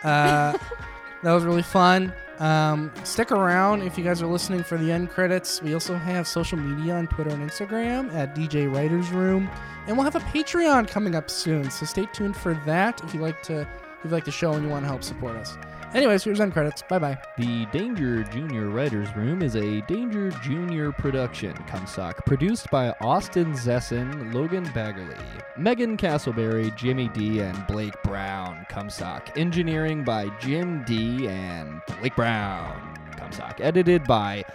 uh, 0.03 0.57
that 1.23 1.31
was 1.31 1.45
really 1.45 1.63
fun. 1.63 2.13
Um, 2.39 2.91
stick 3.03 3.31
around 3.31 3.83
if 3.83 3.97
you 3.97 4.03
guys 4.03 4.21
are 4.21 4.27
listening 4.27 4.63
for 4.63 4.77
the 4.77 4.91
end 4.91 5.11
credits. 5.11 5.61
We 5.61 5.73
also 5.73 5.95
have 5.95 6.27
social 6.27 6.57
media 6.57 6.95
on 6.95 7.07
Twitter 7.07 7.29
and 7.29 7.49
Instagram 7.49 8.13
at 8.13 8.35
DJ 8.35 8.73
Writers 8.73 9.09
Room, 9.11 9.49
and 9.87 9.95
we'll 9.95 10.03
have 10.03 10.15
a 10.15 10.25
Patreon 10.25 10.87
coming 10.87 11.15
up 11.15 11.29
soon. 11.29 11.69
So 11.69 11.85
stay 11.85 12.07
tuned 12.07 12.35
for 12.35 12.55
that 12.65 13.01
if 13.03 13.13
you 13.13 13.21
like 13.21 13.41
to 13.43 13.61
if 13.61 14.05
you 14.05 14.09
like 14.09 14.25
the 14.25 14.31
show 14.31 14.53
and 14.53 14.63
you 14.63 14.69
want 14.69 14.83
to 14.83 14.87
help 14.87 15.03
support 15.03 15.37
us. 15.37 15.55
Anyways, 15.93 16.23
here's 16.23 16.39
end 16.39 16.53
credits. 16.53 16.81
Bye 16.83 16.99
bye. 16.99 17.17
The 17.37 17.65
Danger 17.73 18.23
Junior 18.23 18.69
Writers 18.69 19.13
Room 19.13 19.41
is 19.41 19.57
a 19.57 19.81
Danger 19.81 20.31
Junior 20.41 20.93
production, 20.93 21.53
Cumsock, 21.67 22.25
produced 22.25 22.71
by 22.71 22.91
Austin 23.01 23.51
Zessin, 23.53 24.33
Logan 24.33 24.65
Baggerly, 24.67 25.19
Megan 25.57 25.97
Castleberry, 25.97 26.73
Jimmy 26.77 27.09
Dee, 27.09 27.41
and 27.41 27.67
Blake 27.67 28.01
Brown, 28.03 28.65
Cumsock. 28.69 29.37
Engineering 29.37 30.05
by 30.05 30.29
Jim 30.39 30.81
Dee 30.85 31.27
and 31.27 31.81
Blake 31.99 32.15
Brown, 32.15 32.97
Cumsock. 33.17 33.59
Edited 33.59 34.05
by 34.05 34.45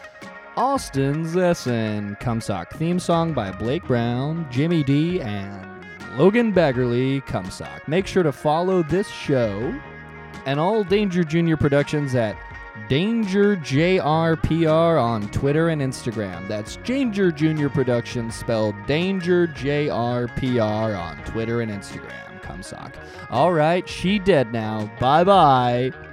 Austin 0.56 1.26
Zessin, 1.26 2.18
Cumsock. 2.18 2.70
Theme 2.70 2.98
song 2.98 3.34
by 3.34 3.52
Blake 3.52 3.84
Brown, 3.84 4.46
Jimmy 4.50 4.82
Dee, 4.82 5.20
and 5.20 5.68
Logan 6.16 6.50
Baggerly, 6.50 7.22
Cumsock. 7.26 7.86
Make 7.86 8.06
sure 8.06 8.22
to 8.22 8.32
follow 8.32 8.82
this 8.82 9.08
show 9.08 9.78
and 10.46 10.58
all 10.58 10.82
Danger 10.82 11.24
Junior 11.24 11.56
Productions 11.56 12.14
at 12.14 12.36
Danger 12.88 13.56
JRPR 13.56 15.02
on 15.02 15.28
Twitter 15.30 15.68
and 15.70 15.82
Instagram. 15.82 16.46
That's 16.48 16.76
Danger 16.76 17.30
Junior 17.32 17.68
Productions 17.68 18.34
spelled 18.34 18.74
Danger 18.86 19.48
JRPR 19.48 20.98
on 20.98 21.16
Twitter 21.24 21.60
and 21.60 21.70
Instagram. 21.70 22.40
Cumsock. 22.42 22.94
All 23.30 23.52
right, 23.52 23.88
she 23.88 24.18
dead 24.18 24.52
now. 24.52 24.90
Bye 25.00 25.24
bye. 25.24 26.05